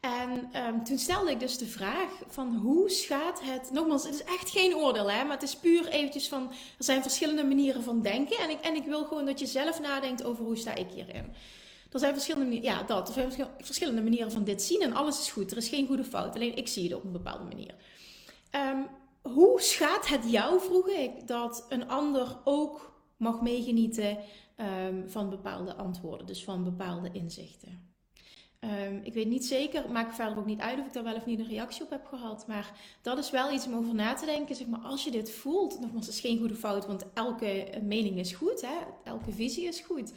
En 0.00 0.50
um, 0.66 0.84
toen 0.84 0.98
stelde 0.98 1.30
ik 1.30 1.40
dus 1.40 1.58
de 1.58 1.66
vraag 1.66 2.22
van 2.28 2.54
hoe 2.54 2.90
schaadt 2.90 3.40
het... 3.42 3.70
Nogmaals, 3.72 4.04
het 4.04 4.14
is 4.14 4.24
echt 4.24 4.50
geen 4.50 4.74
oordeel, 4.74 5.10
hè, 5.10 5.24
maar 5.24 5.32
het 5.32 5.42
is 5.42 5.56
puur 5.56 5.88
eventjes 5.88 6.28
van... 6.28 6.48
Er 6.78 6.84
zijn 6.84 7.02
verschillende 7.02 7.44
manieren 7.44 7.82
van 7.82 8.02
denken 8.02 8.38
en 8.38 8.50
ik, 8.50 8.60
en 8.60 8.74
ik 8.74 8.84
wil 8.84 9.04
gewoon 9.04 9.26
dat 9.26 9.40
je 9.40 9.46
zelf 9.46 9.80
nadenkt 9.80 10.24
over 10.24 10.44
hoe 10.44 10.56
sta 10.56 10.74
ik 10.74 10.90
hierin. 10.90 11.34
Er 11.92 11.98
zijn 11.98 12.12
verschillende 12.12 12.46
manieren, 12.48 12.70
ja, 12.70 12.82
dat. 12.82 13.08
Er 13.08 13.14
zijn 13.14 13.48
verschillende 13.58 14.02
manieren 14.02 14.32
van 14.32 14.44
dit 14.44 14.62
zien 14.62 14.80
en 14.80 14.92
alles 14.92 15.20
is 15.20 15.30
goed. 15.30 15.50
Er 15.50 15.56
is 15.56 15.68
geen 15.68 15.86
goede 15.86 16.04
fout, 16.04 16.34
alleen 16.34 16.56
ik 16.56 16.68
zie 16.68 16.84
het 16.84 16.94
op 16.94 17.04
een 17.04 17.12
bepaalde 17.12 17.44
manier. 17.44 17.74
Um, 18.54 18.86
hoe 19.32 19.60
schaadt 19.60 20.08
het 20.08 20.30
jou, 20.30 20.60
vroeg 20.60 20.88
ik, 20.88 21.26
dat 21.26 21.66
een 21.68 21.88
ander 21.88 22.36
ook 22.44 22.89
mag 23.20 23.40
meegenieten 23.40 24.18
um, 24.88 25.08
van 25.08 25.30
bepaalde 25.30 25.74
antwoorden, 25.74 26.26
dus 26.26 26.44
van 26.44 26.64
bepaalde 26.64 27.10
inzichten. 27.12 27.88
Um, 28.60 29.00
ik 29.02 29.14
weet 29.14 29.28
niet 29.28 29.46
zeker, 29.46 29.90
maakt 29.90 30.14
verder 30.14 30.38
ook 30.38 30.46
niet 30.46 30.60
uit 30.60 30.78
of 30.78 30.86
ik 30.86 30.92
daar 30.92 31.04
wel 31.04 31.14
of 31.14 31.26
niet 31.26 31.38
een 31.38 31.48
reactie 31.48 31.82
op 31.82 31.90
heb 31.90 32.06
gehad. 32.06 32.46
Maar 32.46 32.72
dat 33.02 33.18
is 33.18 33.30
wel 33.30 33.52
iets 33.52 33.66
om 33.66 33.74
over 33.74 33.94
na 33.94 34.14
te 34.14 34.26
denken. 34.26 34.56
Zeg 34.56 34.66
maar, 34.66 34.80
als 34.80 35.04
je 35.04 35.10
dit 35.10 35.30
voelt, 35.30 35.80
nogmaals, 35.80 36.06
het 36.06 36.14
is 36.14 36.20
geen 36.20 36.38
goede 36.38 36.54
fout, 36.54 36.86
want 36.86 37.04
elke 37.14 37.78
mening 37.82 38.18
is 38.18 38.32
goed, 38.32 38.60
hè? 38.60 38.76
elke 39.04 39.32
visie 39.32 39.64
is 39.64 39.80
goed. 39.80 40.12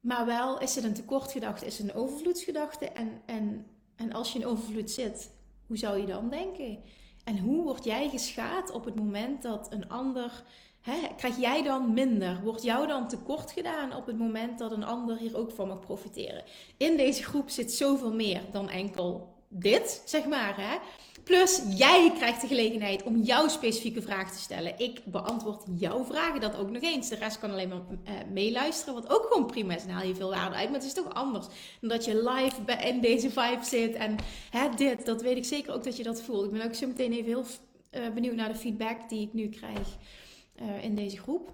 Maar 0.00 0.26
wel 0.26 0.60
is 0.60 0.74
het 0.74 0.84
een 0.84 0.94
tekortgedachte, 0.94 1.66
is 1.66 1.78
het 1.78 1.88
een 1.88 1.94
overvloedsgedachte. 1.94 2.88
En, 2.88 3.22
en, 3.26 3.66
en 3.96 4.12
als 4.12 4.32
je 4.32 4.38
in 4.38 4.46
overvloed 4.46 4.90
zit, 4.90 5.30
hoe 5.66 5.76
zou 5.76 5.98
je 5.98 6.06
dan 6.06 6.28
denken? 6.28 6.78
En 7.24 7.38
hoe 7.38 7.62
word 7.62 7.84
jij 7.84 8.08
geschaad 8.08 8.70
op 8.70 8.84
het 8.84 8.94
moment 8.94 9.42
dat 9.42 9.72
een 9.72 9.88
ander 9.88 10.44
hè, 10.82 10.96
krijg 11.16 11.38
jij 11.38 11.62
dan 11.62 11.92
minder? 11.92 12.40
Wordt 12.42 12.62
jou 12.62 12.86
dan 12.86 13.08
tekort 13.08 13.50
gedaan 13.50 13.96
op 13.96 14.06
het 14.06 14.18
moment 14.18 14.58
dat 14.58 14.72
een 14.72 14.84
ander 14.84 15.16
hier 15.16 15.36
ook 15.36 15.50
van 15.50 15.68
mag 15.68 15.80
profiteren? 15.80 16.44
In 16.76 16.96
deze 16.96 17.22
groep 17.22 17.50
zit 17.50 17.72
zoveel 17.72 18.12
meer 18.12 18.42
dan 18.50 18.68
enkel 18.68 19.32
dit, 19.48 20.02
zeg 20.04 20.24
maar. 20.26 20.56
Hè? 20.56 20.78
Plus, 21.24 21.62
jij 21.74 22.12
krijgt 22.14 22.40
de 22.40 22.46
gelegenheid 22.46 23.02
om 23.02 23.20
jouw 23.20 23.48
specifieke 23.48 24.02
vraag 24.02 24.32
te 24.32 24.38
stellen. 24.38 24.78
Ik 24.78 25.00
beantwoord 25.04 25.62
jouw 25.78 26.04
vragen 26.04 26.40
dat 26.40 26.56
ook 26.56 26.70
nog 26.70 26.82
eens. 26.82 27.08
De 27.08 27.14
rest 27.14 27.38
kan 27.38 27.50
alleen 27.50 27.68
maar 27.68 27.78
uh, 27.78 28.12
meeluisteren, 28.32 28.94
wat 28.94 29.10
ook 29.10 29.26
gewoon 29.30 29.46
prima 29.46 29.74
is. 29.74 29.82
Dan 29.82 29.94
haal 29.94 30.06
je 30.06 30.14
veel 30.14 30.30
waarde 30.30 30.56
uit. 30.56 30.70
Maar 30.70 30.78
het 30.78 30.88
is 30.88 30.94
toch 30.94 31.14
anders 31.14 31.46
dan 31.80 31.88
dat 31.88 32.04
je 32.04 32.30
live 32.30 32.86
in 32.86 33.00
deze 33.00 33.30
vibe 33.30 33.64
zit. 33.64 33.94
En 33.94 34.16
hè, 34.50 34.68
dit, 34.76 35.06
dat 35.06 35.22
weet 35.22 35.36
ik 35.36 35.44
zeker 35.44 35.74
ook 35.74 35.84
dat 35.84 35.96
je 35.96 36.02
dat 36.02 36.22
voelt. 36.22 36.44
Ik 36.44 36.50
ben 36.50 36.64
ook 36.64 36.74
zo 36.74 36.86
meteen 36.86 37.12
even 37.12 37.24
heel 37.24 37.44
uh, 37.92 38.14
benieuwd 38.14 38.34
naar 38.34 38.52
de 38.52 38.58
feedback 38.58 39.08
die 39.08 39.26
ik 39.26 39.32
nu 39.32 39.48
krijg 39.48 39.96
uh, 40.60 40.84
in 40.84 40.94
deze 40.94 41.16
groep. 41.16 41.50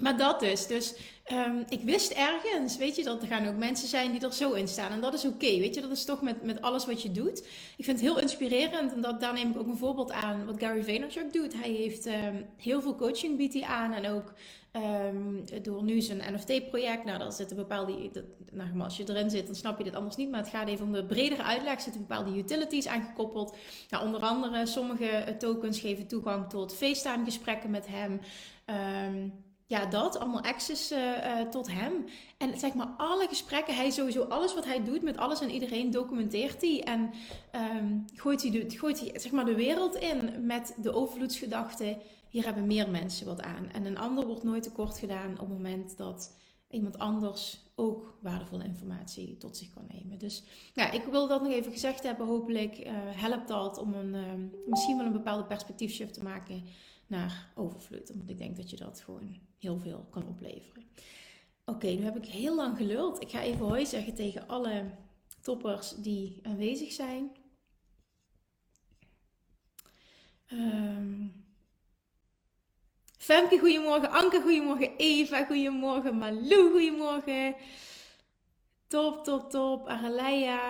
Maar 0.00 0.16
dat 0.16 0.40
dus. 0.40 0.66
Dus 0.66 0.94
um, 1.32 1.64
ik 1.68 1.80
wist 1.80 2.10
ergens, 2.10 2.76
weet 2.76 2.96
je, 2.96 3.04
dat 3.04 3.22
er 3.22 3.28
gaan 3.28 3.46
ook 3.46 3.56
mensen 3.56 3.88
zijn 3.88 4.12
die 4.12 4.20
er 4.20 4.32
zo 4.32 4.52
in 4.52 4.68
staan. 4.68 4.92
En 4.92 5.00
dat 5.00 5.14
is 5.14 5.24
oké, 5.24 5.58
weet 5.58 5.74
je. 5.74 5.80
Dat 5.80 5.90
is 5.90 6.04
toch 6.04 6.22
met, 6.22 6.42
met 6.42 6.60
alles 6.60 6.86
wat 6.86 7.02
je 7.02 7.10
doet. 7.10 7.38
Ik 7.76 7.84
vind 7.84 8.00
het 8.00 8.08
heel 8.08 8.20
inspirerend. 8.20 8.92
En 8.92 9.00
dat, 9.00 9.20
daar 9.20 9.32
neem 9.32 9.50
ik 9.50 9.58
ook 9.58 9.66
een 9.66 9.76
voorbeeld 9.76 10.12
aan 10.12 10.46
wat 10.46 10.58
Gary 10.58 10.84
Vaynerchuk 10.84 11.32
doet. 11.32 11.52
Hij 11.52 11.70
heeft 11.70 12.06
um, 12.06 12.46
heel 12.56 12.82
veel 12.82 12.96
coaching 12.96 13.36
biedt 13.36 13.54
hij 13.54 13.62
aan. 13.62 13.92
En 13.92 14.10
ook 14.10 14.32
um, 14.76 15.44
door 15.62 15.82
nu 15.82 16.00
zijn 16.00 16.34
NFT-project. 16.34 17.04
Nou, 17.04 17.18
daar 17.18 17.32
zitten 17.32 17.56
bepaalde... 17.56 18.10
Dat, 18.12 18.24
nou, 18.52 18.80
als 18.80 18.96
je 18.96 19.04
erin 19.08 19.30
zit, 19.30 19.46
dan 19.46 19.54
snap 19.54 19.78
je 19.78 19.84
dit 19.84 19.94
anders 19.94 20.16
niet. 20.16 20.30
Maar 20.30 20.40
het 20.40 20.48
gaat 20.48 20.68
even 20.68 20.86
om 20.86 20.92
de 20.92 21.06
bredere 21.06 21.42
uitleg. 21.42 21.74
Er 21.74 21.80
zitten 21.80 22.00
bepaalde 22.06 22.38
utilities 22.38 22.86
aangekoppeld. 22.86 23.56
Nou, 23.90 24.04
onder 24.04 24.20
andere, 24.20 24.66
sommige 24.66 25.34
tokens 25.38 25.80
geven 25.80 26.06
toegang 26.06 26.48
tot 26.48 26.74
FaceTime-gesprekken 26.74 27.70
met 27.70 27.86
hem. 27.86 28.20
Um, 29.10 29.44
ja, 29.68 29.86
dat, 29.86 30.18
allemaal 30.18 30.42
access 30.42 30.92
uh, 30.92 31.40
tot 31.40 31.72
hem. 31.72 32.04
En 32.38 32.58
zeg 32.58 32.74
maar, 32.74 32.88
alle 32.96 33.26
gesprekken, 33.28 33.74
hij 33.74 33.90
sowieso, 33.90 34.22
alles 34.22 34.54
wat 34.54 34.64
hij 34.64 34.84
doet 34.84 35.02
met 35.02 35.16
alles 35.16 35.40
en 35.40 35.50
iedereen, 35.50 35.90
documenteert 35.90 36.60
hij. 36.60 36.82
En 36.82 37.10
um, 37.76 38.04
gooit, 38.14 38.42
hij 38.42 38.50
de, 38.50 38.70
gooit 38.70 39.00
hij 39.00 39.18
zeg 39.18 39.32
maar, 39.32 39.44
de 39.44 39.54
wereld 39.54 39.94
in 39.94 40.46
met 40.46 40.74
de 40.76 40.92
overvloedsgedachte. 40.92 41.96
Hier 42.36 42.44
hebben 42.44 42.66
meer 42.66 42.90
mensen 42.90 43.26
wat 43.26 43.42
aan. 43.42 43.70
En 43.70 43.84
een 43.84 43.98
ander 43.98 44.26
wordt 44.26 44.42
nooit 44.42 44.62
tekort 44.62 44.98
gedaan 44.98 45.32
op 45.32 45.38
het 45.38 45.48
moment 45.48 45.96
dat 45.96 46.36
iemand 46.70 46.98
anders 46.98 47.58
ook 47.74 48.18
waardevolle 48.20 48.64
informatie 48.64 49.36
tot 49.36 49.56
zich 49.56 49.70
kan 49.70 49.86
nemen. 49.88 50.18
Dus 50.18 50.42
ja, 50.74 50.90
ik 50.90 51.04
wil 51.04 51.28
dat 51.28 51.42
nog 51.42 51.52
even 51.52 51.72
gezegd 51.72 52.02
hebben. 52.02 52.26
Hopelijk 52.26 52.78
uh, 52.78 52.92
helpt 52.92 53.48
dat 53.48 53.78
om 53.78 53.94
een, 53.94 54.14
uh, 54.14 54.50
misschien 54.66 54.96
wel 54.96 55.06
een 55.06 55.12
bepaalde 55.12 55.44
perspectiefshift 55.44 56.14
te 56.14 56.22
maken 56.22 56.64
naar 57.06 57.52
overvloed. 57.54 58.12
Want 58.14 58.30
ik 58.30 58.38
denk 58.38 58.56
dat 58.56 58.70
je 58.70 58.76
dat 58.76 59.00
gewoon 59.00 59.38
heel 59.58 59.78
veel 59.78 60.06
kan 60.10 60.28
opleveren. 60.28 60.84
Oké, 61.64 61.86
nu 61.86 62.04
heb 62.04 62.16
ik 62.16 62.26
heel 62.26 62.54
lang 62.54 62.76
geluld. 62.76 63.22
Ik 63.22 63.30
ga 63.30 63.42
even 63.42 63.66
hoi 63.66 63.86
zeggen 63.86 64.14
tegen 64.14 64.48
alle 64.48 64.90
toppers 65.40 65.94
die 65.94 66.38
aanwezig 66.42 66.92
zijn. 66.92 67.30
Um, 70.52 71.44
Femke, 73.26 73.58
goedemorgen. 73.58 74.10
Anke, 74.10 74.40
goedemorgen. 74.40 74.96
Eva, 74.96 75.44
goedemorgen. 75.44 76.18
Malou, 76.18 76.70
goedemorgen. 76.70 77.54
Top, 78.88 79.24
top, 79.24 79.50
top. 79.50 79.88
Araleia, 79.88 80.60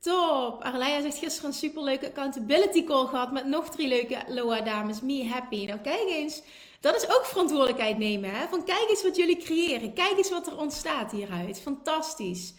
Top! 0.00 0.62
Arleia 0.62 1.00
zegt 1.00 1.18
gisteren 1.18 1.50
een 1.50 1.56
superleuke 1.56 2.06
accountability 2.06 2.84
call 2.84 3.06
gehad 3.06 3.32
met 3.32 3.46
nog 3.46 3.68
drie 3.68 3.88
leuke 3.88 4.22
Loa 4.28 4.60
dames. 4.60 5.00
Me 5.00 5.28
happy. 5.28 5.66
Nou 5.66 5.78
kijk 5.78 6.08
eens, 6.08 6.42
dat 6.80 6.94
is 6.94 7.08
ook 7.08 7.24
verantwoordelijkheid 7.24 7.98
nemen. 7.98 8.30
Hè? 8.30 8.48
Van 8.48 8.64
kijk 8.64 8.86
eens 8.88 9.02
wat 9.02 9.16
jullie 9.16 9.36
creëren. 9.36 9.92
Kijk 9.92 10.16
eens 10.16 10.30
wat 10.30 10.46
er 10.46 10.58
ontstaat 10.58 11.10
hieruit. 11.10 11.60
Fantastisch. 11.60 12.54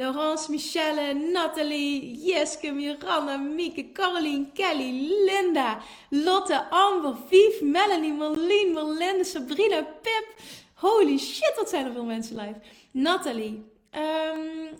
Laurence, 0.00 0.48
Michelle, 0.48 1.14
Nathalie, 1.14 2.16
Jeske, 2.16 2.72
Miranda, 2.72 3.36
Mieke, 3.36 3.92
Caroline, 3.92 4.46
Kelly, 4.54 4.90
Linda, 5.26 5.78
Lotte, 6.10 6.58
Amber, 6.70 7.14
Vief, 7.28 7.60
Melanie, 7.60 8.12
Marlene, 8.12 8.72
Marlene, 8.72 9.24
Sabrina, 9.24 9.82
Pip. 9.82 10.26
Holy 10.74 11.18
shit, 11.18 11.52
wat 11.56 11.68
zijn 11.68 11.86
er 11.86 11.92
veel 11.92 12.04
mensen 12.04 12.36
live. 12.36 12.60
Nathalie, 12.92 13.64
um, 13.92 14.70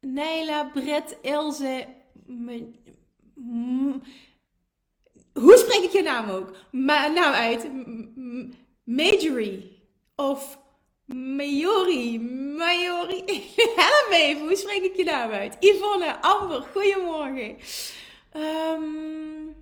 Nijla, 0.00 0.64
Brett, 0.64 1.16
Ilse. 1.22 1.86
Hoe 5.32 5.56
spreek 5.56 5.82
ik 5.82 5.92
je 5.92 6.02
naam 6.02 6.30
ook? 6.30 6.56
Ma 6.70 7.06
naam 7.06 7.32
uit. 7.32 7.68
Majorie. 8.84 9.74
Of 10.16 10.58
Majori. 11.06 12.18
Majori. 12.56 13.24
Help 13.76 14.06
me 14.10 14.16
even. 14.16 14.46
Hoe 14.46 14.56
spreek 14.56 14.82
ik 14.82 14.96
je 14.96 15.04
naam 15.04 15.30
uit? 15.30 15.56
Yvonne, 15.60 16.20
Amber, 16.20 16.66
goedemorgen. 16.72 17.56
Um, 18.36 19.54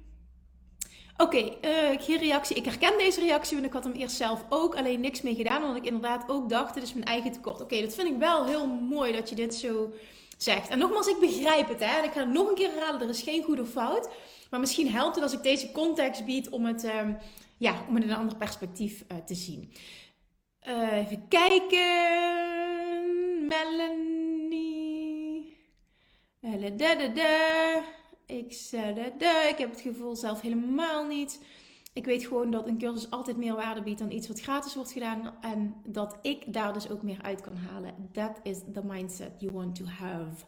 Oké, 1.16 1.36
okay, 1.36 1.92
uh, 1.92 2.02
geen 2.02 2.18
reactie. 2.18 2.56
Ik 2.56 2.64
herken 2.64 2.98
deze 2.98 3.20
reactie, 3.20 3.54
want 3.54 3.66
ik 3.66 3.72
had 3.72 3.84
hem 3.84 3.92
eerst 3.92 4.16
zelf 4.16 4.44
ook 4.48 4.76
alleen 4.76 5.00
niks 5.00 5.22
mee 5.22 5.34
gedaan. 5.34 5.62
Omdat 5.62 5.76
ik 5.76 5.84
inderdaad 5.84 6.24
ook 6.28 6.48
dacht, 6.48 6.74
dit 6.74 6.82
is 6.82 6.94
mijn 6.94 7.06
eigen 7.06 7.32
tekort. 7.32 7.60
Oké, 7.60 7.80
dat 7.80 7.94
vind 7.94 8.08
ik 8.08 8.16
wel 8.18 8.46
heel 8.46 8.66
mooi 8.66 9.12
dat 9.12 9.28
je 9.28 9.34
dit 9.34 9.54
zo 9.54 9.92
zegt. 10.38 10.68
En 10.68 10.78
nogmaals, 10.78 11.06
ik 11.06 11.18
begrijp 11.20 11.68
het. 11.68 11.80
Hè? 11.80 11.98
En 11.98 12.04
ik 12.04 12.12
ga 12.12 12.20
het 12.20 12.32
nog 12.32 12.48
een 12.48 12.54
keer 12.54 12.70
herhalen. 12.70 13.00
Er 13.00 13.08
is 13.08 13.22
geen 13.22 13.42
goed 13.42 13.60
of 13.60 13.68
fout. 13.68 14.08
Maar 14.50 14.60
misschien 14.60 14.90
helpt 14.90 15.14
het 15.14 15.24
als 15.24 15.32
ik 15.32 15.42
deze 15.42 15.72
context 15.72 16.24
bied 16.24 16.48
om 16.48 16.64
het, 16.64 16.84
uh, 16.84 16.92
ja, 17.56 17.84
om 17.88 17.94
het 17.94 18.04
in 18.04 18.10
een 18.10 18.16
ander 18.16 18.36
perspectief 18.36 19.04
uh, 19.12 19.18
te 19.18 19.34
zien. 19.34 19.72
Uh, 20.68 20.92
even 20.92 21.28
kijken. 21.28 21.86
Melanie. 23.46 24.02
Ik 28.26 28.52
Ik 29.50 29.58
heb 29.58 29.70
het 29.70 29.80
gevoel 29.80 30.16
zelf 30.16 30.40
helemaal 30.40 31.06
niet. 31.06 31.44
Ik 31.92 32.04
weet 32.04 32.26
gewoon 32.26 32.50
dat 32.50 32.66
een 32.66 32.78
cursus 32.78 33.10
altijd 33.10 33.36
meer 33.36 33.54
waarde 33.54 33.82
biedt 33.82 33.98
dan 33.98 34.10
iets 34.10 34.28
wat 34.28 34.40
gratis 34.40 34.74
wordt 34.74 34.92
gedaan. 34.92 35.34
En 35.40 35.74
dat 35.86 36.18
ik 36.22 36.52
daar 36.52 36.72
dus 36.72 36.90
ook 36.90 37.02
meer 37.02 37.22
uit 37.22 37.40
kan 37.40 37.56
halen. 37.56 38.08
That 38.12 38.40
is 38.42 38.58
the 38.72 38.84
mindset 38.84 39.40
you 39.40 39.52
want 39.52 39.74
to 39.74 39.84
have. 39.84 40.44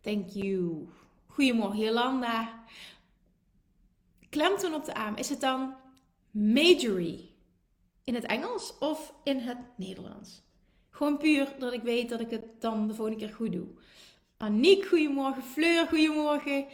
Thank 0.00 0.28
you. 0.28 0.88
Goedemorgen 1.26 1.78
Jolanda. 1.78 2.64
Klemtoon 4.30 4.74
op 4.74 4.84
de 4.84 4.94
arm. 4.94 5.16
Is 5.16 5.28
het 5.28 5.40
dan 5.40 5.74
majory 6.30 7.35
in 8.06 8.14
het 8.14 8.24
Engels 8.24 8.78
of 8.78 9.14
in 9.22 9.38
het 9.38 9.58
Nederlands? 9.76 10.42
Gewoon 10.90 11.16
puur 11.16 11.54
dat 11.58 11.72
ik 11.72 11.82
weet 11.82 12.08
dat 12.08 12.20
ik 12.20 12.30
het 12.30 12.44
dan 12.60 12.88
de 12.88 12.94
volgende 12.94 13.20
keer 13.20 13.34
goed 13.34 13.52
doe. 13.52 13.66
Aniek, 14.36 14.86
goedemorgen. 14.86 15.42
Fleur, 15.42 15.86
goedemorgen. 15.86 16.66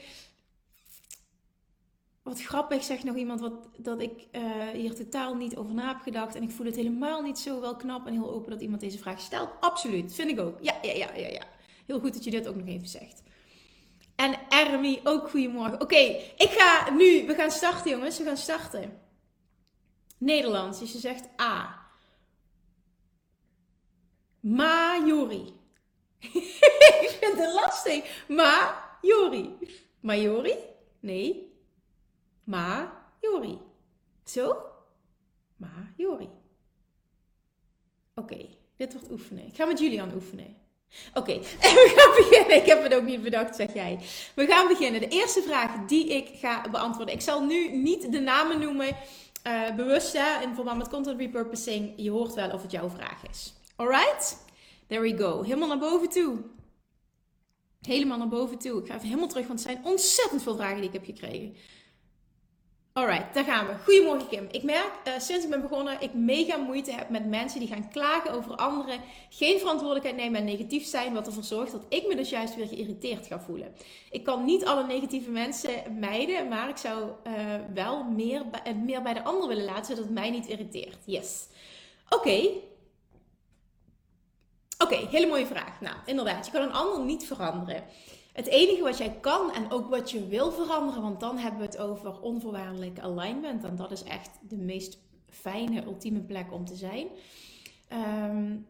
Wat 2.23 2.43
grappig, 2.43 2.83
zegt 2.83 3.05
nog 3.05 3.17
iemand 3.17 3.41
wat, 3.41 3.69
dat 3.77 4.01
ik 4.01 4.27
uh, 4.33 4.69
hier 4.69 4.95
totaal 4.95 5.35
niet 5.35 5.57
over 5.57 5.75
na 5.75 5.89
heb 5.89 6.01
gedacht. 6.01 6.35
En 6.35 6.43
ik 6.43 6.51
voel 6.51 6.67
het 6.67 6.77
helemaal 6.77 7.23
niet 7.23 7.39
zo 7.39 7.61
wel 7.61 7.77
knap 7.77 8.07
en 8.07 8.13
heel 8.13 8.31
open 8.31 8.51
dat 8.51 8.61
iemand 8.61 8.81
deze 8.81 8.99
vraag 8.99 9.21
stelt. 9.21 9.51
Absoluut, 9.61 10.15
vind 10.15 10.31
ik 10.31 10.41
ook. 10.41 10.59
Ja, 10.61 10.75
ja, 10.83 10.93
ja, 10.93 11.15
ja, 11.15 11.29
ja. 11.29 11.45
Heel 11.87 12.01
goed 12.01 12.15
dat 12.15 12.25
je 12.25 12.31
dit 12.31 12.49
ook 12.49 12.57
nog 12.57 12.67
even 12.67 12.89
zegt. 12.89 13.23
En 14.17 14.35
Ermi, 14.49 15.01
ook 15.05 15.31
goedemorgen. 15.31 15.81
Oké, 15.81 15.97
ik 16.37 16.51
ga 16.51 16.91
nu, 16.91 17.27
we 17.27 17.35
gaan 17.35 17.51
starten 17.51 17.91
jongens, 17.91 18.19
we 18.19 18.25
gaan 18.25 18.37
starten. 18.37 19.02
Nederlands, 20.23 20.79
dus 20.79 20.93
je 20.93 20.99
zegt 20.99 21.29
A. 21.41 21.81
Majori. 24.41 25.55
ik 27.05 27.17
vind 27.21 27.39
het 27.39 27.53
lastig. 27.53 28.25
Majori. 28.29 29.55
Majori? 30.01 30.55
Nee. 31.01 31.53
Ma 32.45 33.01
Jori. 33.21 33.59
Zo? 34.25 34.57
Ma 35.57 35.93
Jori. 35.97 36.29
Oké, 38.15 38.49
dit 38.77 38.93
wordt 38.93 39.11
oefenen. 39.11 39.47
Ik 39.47 39.57
ga 39.57 39.65
met 39.65 39.79
jullie 39.79 40.03
aan 40.03 40.15
oefenen. 40.15 40.57
Oké, 41.15 41.39
we 41.61 41.93
gaan 41.97 42.15
beginnen. 42.17 42.57
Ik 42.57 42.67
heb 42.67 42.83
het 42.83 42.95
ook 42.95 43.05
niet 43.05 43.23
bedacht, 43.23 43.57
zeg 43.57 43.75
jij. 43.75 43.99
We 44.35 44.47
gaan 44.47 44.69
beginnen. 44.69 45.01
De 45.01 45.09
eerste 45.09 45.43
vraag 45.43 45.87
die 45.87 46.09
ik 46.09 46.39
ga 46.39 46.71
beantwoorden. 46.71 47.15
Ik 47.15 47.21
zal 47.21 47.45
nu 47.45 47.69
niet 47.77 48.13
de 48.13 48.21
namen 48.21 48.61
noemen. 48.61 48.97
Uh, 49.47 49.75
bewust 49.75 50.13
hè, 50.13 50.43
in 50.43 50.55
verband 50.55 50.79
met 50.79 50.89
content 50.89 51.21
repurposing. 51.21 51.93
Je 51.97 52.11
hoort 52.11 52.35
wel 52.35 52.51
of 52.51 52.63
het 52.63 52.71
jouw 52.71 52.89
vraag 52.89 53.23
is. 53.31 53.55
Alright? 53.77 54.45
There 54.87 55.01
we 55.01 55.17
go. 55.17 55.43
Helemaal 55.43 55.69
naar 55.69 55.79
boven 55.79 56.09
toe. 56.09 56.39
Helemaal 57.81 58.19
naar 58.19 58.29
boven 58.29 58.59
toe. 58.59 58.81
Ik 58.81 58.87
ga 58.87 58.95
even 58.95 59.07
helemaal 59.07 59.29
terug, 59.29 59.47
want 59.47 59.65
het 59.65 59.69
zijn 59.73 59.85
ontzettend 59.85 60.43
veel 60.43 60.57
vragen 60.57 60.77
die 60.77 60.85
ik 60.87 60.93
heb 60.93 61.05
gekregen. 61.05 61.57
Alright, 62.95 63.35
daar 63.35 63.45
gaan 63.45 63.67
we. 63.67 63.73
Goedemorgen 63.85 64.29
Kim. 64.29 64.49
Ik 64.51 64.63
merk 64.63 64.91
uh, 65.07 65.13
sinds 65.19 65.45
ik 65.45 65.51
ben 65.51 65.61
begonnen, 65.61 66.01
ik 66.01 66.15
mega 66.15 66.57
moeite 66.57 66.93
heb 66.93 67.09
met 67.09 67.27
mensen 67.27 67.61
die 67.61 67.69
gaan 67.69 67.91
klagen 67.91 68.31
over 68.31 68.57
anderen, 68.57 69.01
geen 69.31 69.59
verantwoordelijkheid 69.59 70.17
nemen 70.17 70.41
en 70.41 70.45
negatief 70.45 70.87
zijn, 70.87 71.13
wat 71.13 71.27
ervoor 71.27 71.45
zorgt 71.45 71.73
dat 71.73 71.85
ik 71.89 72.07
me 72.07 72.17
dus 72.17 72.31
juist 72.31 72.55
weer 72.55 72.67
geïrriteerd 72.67 73.27
ga 73.27 73.41
voelen. 73.41 73.75
Ik 74.11 74.25
kan 74.25 74.45
niet 74.45 74.65
alle 74.65 74.87
negatieve 74.87 75.31
mensen 75.31 75.99
mijden, 75.99 76.49
maar 76.49 76.69
ik 76.69 76.77
zou 76.77 77.11
uh, 77.27 77.33
wel 77.75 78.05
meer, 78.05 78.43
uh, 78.67 78.75
meer 78.85 79.03
bij 79.03 79.15
de 79.15 79.23
ander 79.23 79.49
willen 79.49 79.65
laten, 79.65 79.85
zodat 79.85 80.05
het 80.05 80.15
mij 80.15 80.31
niet 80.31 80.47
irriteert. 80.47 80.99
Yes. 81.05 81.47
Oké. 82.09 82.49
Oké, 84.79 84.97
hele 84.97 85.27
mooie 85.27 85.47
vraag. 85.47 85.81
Nou, 85.81 85.97
inderdaad, 86.07 86.47
je 86.47 86.53
kan 86.53 86.63
een 86.63 86.73
ander 86.73 87.01
niet 87.05 87.27
veranderen. 87.27 87.85
Het 88.33 88.47
enige 88.47 88.83
wat 88.83 88.99
jij 88.99 89.19
kan 89.21 89.53
en 89.53 89.71
ook 89.71 89.91
wat 89.91 90.11
je 90.11 90.27
wil 90.27 90.53
veranderen, 90.53 91.03
want 91.03 91.21
dan 91.21 91.39
hebben 91.39 91.61
we 91.61 91.67
het 91.67 91.79
over 91.79 92.21
onvoorwaardelijk 92.21 92.99
alignment. 92.99 93.65
En 93.65 93.77
dat 93.77 93.91
is 93.91 94.03
echt 94.03 94.31
de 94.49 94.57
meest 94.57 94.99
fijne, 95.29 95.85
ultieme 95.85 96.21
plek 96.21 96.53
om 96.53 96.65
te 96.65 96.75
zijn. 96.75 97.09
Um, 97.93 98.67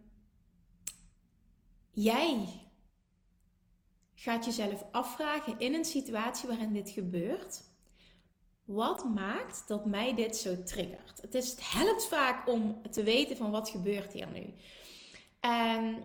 jij 1.90 2.48
gaat 4.14 4.44
jezelf 4.44 4.84
afvragen 4.90 5.58
in 5.58 5.74
een 5.74 5.84
situatie 5.84 6.48
waarin 6.48 6.72
dit 6.72 6.90
gebeurt. 6.90 7.62
Wat 8.64 9.04
maakt 9.04 9.68
dat 9.68 9.86
mij 9.86 10.14
dit 10.14 10.36
zo 10.36 10.62
triggert? 10.62 11.20
Het, 11.20 11.34
is, 11.34 11.50
het 11.50 11.72
helpt 11.72 12.06
vaak 12.06 12.48
om 12.48 12.82
te 12.90 13.02
weten 13.02 13.36
van 13.36 13.50
wat 13.50 13.68
gebeurt 13.68 14.12
hier 14.12 14.28
nu. 14.32 14.54
En 15.40 16.04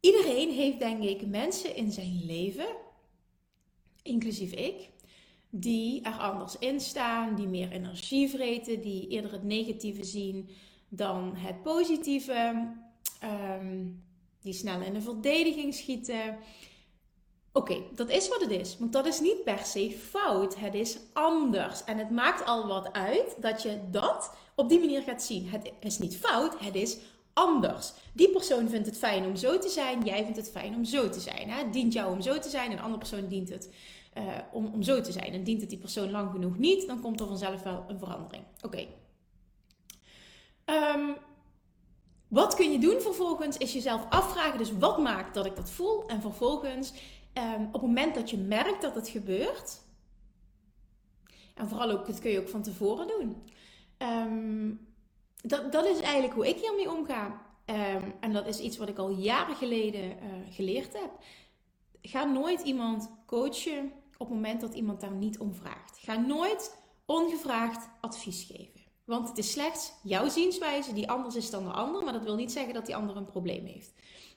Iedereen 0.00 0.50
heeft 0.50 0.78
denk 0.78 1.02
ik 1.02 1.26
mensen 1.26 1.76
in 1.76 1.92
zijn 1.92 2.22
leven, 2.24 2.66
inclusief 4.02 4.52
ik, 4.52 4.90
die 5.50 6.02
er 6.02 6.18
anders 6.18 6.58
in 6.58 6.80
staan, 6.80 7.34
die 7.34 7.48
meer 7.48 7.72
energie 7.72 8.28
vreten, 8.28 8.80
die 8.80 9.08
eerder 9.08 9.32
het 9.32 9.44
negatieve 9.44 10.04
zien 10.04 10.48
dan 10.88 11.34
het 11.34 11.62
positieve, 11.62 12.66
um, 13.24 14.04
die 14.40 14.52
snel 14.52 14.80
in 14.80 14.92
de 14.92 15.00
verdediging 15.00 15.74
schieten. 15.74 16.38
Oké, 17.52 17.82
dat 17.94 18.10
is 18.10 18.28
wat 18.28 18.40
het 18.40 18.50
is. 18.50 18.78
Want 18.78 18.92
dat 18.92 19.06
is 19.06 19.20
niet 19.20 19.44
per 19.44 19.58
se 19.58 19.90
fout. 19.90 20.58
Het 20.58 20.74
is 20.74 20.98
anders. 21.12 21.84
En 21.84 21.98
het 21.98 22.10
maakt 22.10 22.46
al 22.46 22.66
wat 22.66 22.92
uit 22.92 23.36
dat 23.40 23.62
je 23.62 23.80
dat 23.90 24.36
op 24.54 24.68
die 24.68 24.78
manier 24.78 25.02
gaat 25.02 25.22
zien. 25.22 25.48
Het 25.48 25.72
is 25.80 25.98
niet 25.98 26.16
fout, 26.16 26.58
het 26.58 26.74
is 26.74 26.98
anders. 27.36 27.92
Die 28.12 28.30
persoon 28.30 28.68
vindt 28.68 28.86
het 28.86 28.98
fijn 28.98 29.24
om 29.24 29.36
zo 29.36 29.58
te 29.58 29.68
zijn, 29.68 30.04
jij 30.04 30.22
vindt 30.22 30.36
het 30.36 30.50
fijn 30.50 30.74
om 30.74 30.84
zo 30.84 31.08
te 31.08 31.20
zijn. 31.20 31.50
Hè? 31.50 31.62
Het 31.62 31.72
dient 31.72 31.92
jou 31.92 32.12
om 32.12 32.20
zo 32.20 32.38
te 32.38 32.48
zijn, 32.48 32.72
een 32.72 32.80
andere 32.80 32.98
persoon 32.98 33.28
dient 33.28 33.48
het 33.48 33.70
uh, 34.18 34.24
om, 34.52 34.66
om 34.66 34.82
zo 34.82 35.00
te 35.00 35.12
zijn. 35.12 35.32
En 35.32 35.44
dient 35.44 35.60
het 35.60 35.70
die 35.70 35.78
persoon 35.78 36.10
lang 36.10 36.30
genoeg 36.30 36.58
niet, 36.58 36.86
dan 36.86 37.00
komt 37.00 37.20
er 37.20 37.26
vanzelf 37.26 37.62
wel 37.62 37.84
een 37.88 37.98
verandering. 37.98 38.44
Oké. 38.62 38.86
Ehm, 40.64 41.12
wat 42.28 42.54
kun 42.54 42.72
je 42.72 42.78
doen 42.78 43.00
vervolgens 43.00 43.56
is 43.56 43.72
jezelf 43.72 44.06
afvragen, 44.08 44.58
dus 44.58 44.72
wat 44.78 44.98
maakt 44.98 45.34
dat 45.34 45.46
ik 45.46 45.56
dat 45.56 45.70
voel? 45.70 46.06
En 46.06 46.20
vervolgens, 46.20 46.92
um, 47.34 47.66
op 47.66 47.72
het 47.72 47.82
moment 47.82 48.14
dat 48.14 48.30
je 48.30 48.38
merkt 48.38 48.82
dat 48.82 48.94
het 48.94 49.08
gebeurt, 49.08 49.80
en 51.54 51.68
vooral 51.68 51.90
ook, 51.90 52.06
dat 52.06 52.18
kun 52.18 52.30
je 52.30 52.40
ook 52.40 52.48
van 52.48 52.62
tevoren 52.62 53.06
doen. 53.06 53.42
Um, 53.98 54.86
dat, 55.46 55.72
dat 55.72 55.84
is 55.86 56.00
eigenlijk 56.00 56.34
hoe 56.34 56.48
ik 56.48 56.58
hiermee 56.58 56.90
omga. 56.90 57.44
Um, 57.66 58.14
en 58.20 58.32
dat 58.32 58.46
is 58.46 58.58
iets 58.58 58.76
wat 58.76 58.88
ik 58.88 58.98
al 58.98 59.10
jaren 59.10 59.56
geleden 59.56 60.02
uh, 60.02 60.16
geleerd 60.50 60.92
heb. 60.92 61.10
Ga 62.02 62.24
nooit 62.24 62.60
iemand 62.60 63.10
coachen 63.26 63.92
op 64.18 64.26
het 64.26 64.36
moment 64.36 64.60
dat 64.60 64.74
iemand 64.74 65.00
daar 65.00 65.12
niet 65.12 65.38
om 65.38 65.54
vraagt. 65.54 65.98
Ga 65.98 66.16
nooit 66.16 66.76
ongevraagd 67.04 67.88
advies 68.00 68.44
geven. 68.44 68.84
Want 69.04 69.28
het 69.28 69.38
is 69.38 69.52
slechts 69.52 69.92
jouw 70.02 70.28
zienswijze 70.28 70.92
die 70.92 71.10
anders 71.10 71.34
is 71.34 71.50
dan 71.50 71.64
de 71.64 71.70
ander. 71.70 72.04
Maar 72.04 72.12
dat 72.12 72.24
wil 72.24 72.34
niet 72.34 72.52
zeggen 72.52 72.74
dat 72.74 72.86
die 72.86 72.96
ander 72.96 73.16
een 73.16 73.24
probleem 73.24 73.64
heeft. 73.64 73.92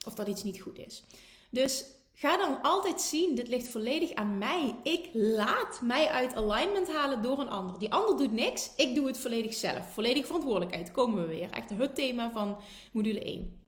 Of 0.06 0.14
dat 0.14 0.28
iets 0.28 0.42
niet 0.42 0.60
goed 0.60 0.78
is. 0.78 1.04
Dus 1.50 1.84
Ga 2.20 2.36
dan 2.36 2.62
altijd 2.62 3.00
zien, 3.00 3.34
dit 3.34 3.48
ligt 3.48 3.68
volledig 3.68 4.14
aan 4.14 4.38
mij. 4.38 4.76
Ik 4.82 5.10
laat 5.12 5.80
mij 5.82 6.08
uit 6.08 6.34
alignment 6.34 6.92
halen 6.92 7.22
door 7.22 7.38
een 7.38 7.48
ander. 7.48 7.78
Die 7.78 7.92
ander 7.92 8.16
doet 8.16 8.32
niks, 8.32 8.70
ik 8.76 8.94
doe 8.94 9.06
het 9.06 9.18
volledig 9.18 9.54
zelf. 9.54 9.92
Volledige 9.92 10.26
verantwoordelijkheid, 10.26 10.90
komen 10.90 11.22
we 11.22 11.28
weer. 11.28 11.50
Echt 11.50 11.70
het 11.70 11.94
thema 11.94 12.30
van 12.30 12.58
module 12.92 13.24
1. 13.24 13.62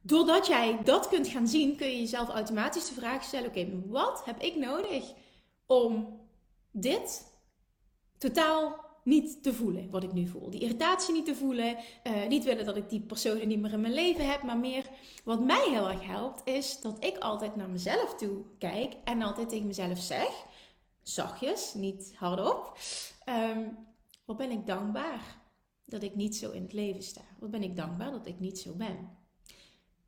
Doordat 0.00 0.46
jij 0.46 0.78
dat 0.84 1.08
kunt 1.08 1.28
gaan 1.28 1.48
zien, 1.48 1.76
kun 1.76 1.86
je 1.86 1.98
jezelf 1.98 2.28
automatisch 2.28 2.88
de 2.88 2.94
vraag 2.94 3.22
stellen: 3.22 3.48
oké, 3.48 3.82
wat 3.86 4.24
heb 4.24 4.40
ik 4.40 4.56
nodig 4.56 5.04
om 5.66 6.20
dit 6.72 7.32
totaal 8.18 8.87
niet 9.08 9.42
te 9.42 9.54
voelen 9.54 9.90
wat 9.90 10.02
ik 10.02 10.12
nu 10.12 10.26
voel. 10.26 10.50
Die 10.50 10.60
irritatie 10.60 11.14
niet 11.14 11.24
te 11.24 11.34
voelen. 11.34 11.76
Uh, 12.06 12.26
niet 12.28 12.44
willen 12.44 12.64
dat 12.64 12.76
ik 12.76 12.88
die 12.88 13.00
personen 13.00 13.48
niet 13.48 13.60
meer 13.60 13.72
in 13.72 13.80
mijn 13.80 13.94
leven 13.94 14.30
heb. 14.30 14.42
Maar 14.42 14.58
meer 14.58 14.84
wat 15.24 15.44
mij 15.44 15.68
heel 15.70 15.88
erg 15.88 16.06
helpt, 16.06 16.48
is 16.48 16.80
dat 16.80 17.04
ik 17.04 17.18
altijd 17.18 17.56
naar 17.56 17.70
mezelf 17.70 18.14
toe 18.14 18.44
kijk. 18.58 18.96
En 19.04 19.22
altijd 19.22 19.48
tegen 19.48 19.66
mezelf 19.66 19.98
zeg, 19.98 20.46
zachtjes, 21.02 21.74
niet 21.74 22.12
hardop. 22.16 22.78
Um, 23.28 23.76
wat 24.24 24.36
ben 24.36 24.50
ik 24.50 24.66
dankbaar 24.66 25.40
dat 25.84 26.02
ik 26.02 26.14
niet 26.14 26.36
zo 26.36 26.50
in 26.50 26.62
het 26.62 26.72
leven 26.72 27.02
sta? 27.02 27.20
Wat 27.38 27.50
ben 27.50 27.62
ik 27.62 27.76
dankbaar 27.76 28.10
dat 28.10 28.26
ik 28.26 28.40
niet 28.40 28.58
zo 28.58 28.74
ben? 28.74 29.16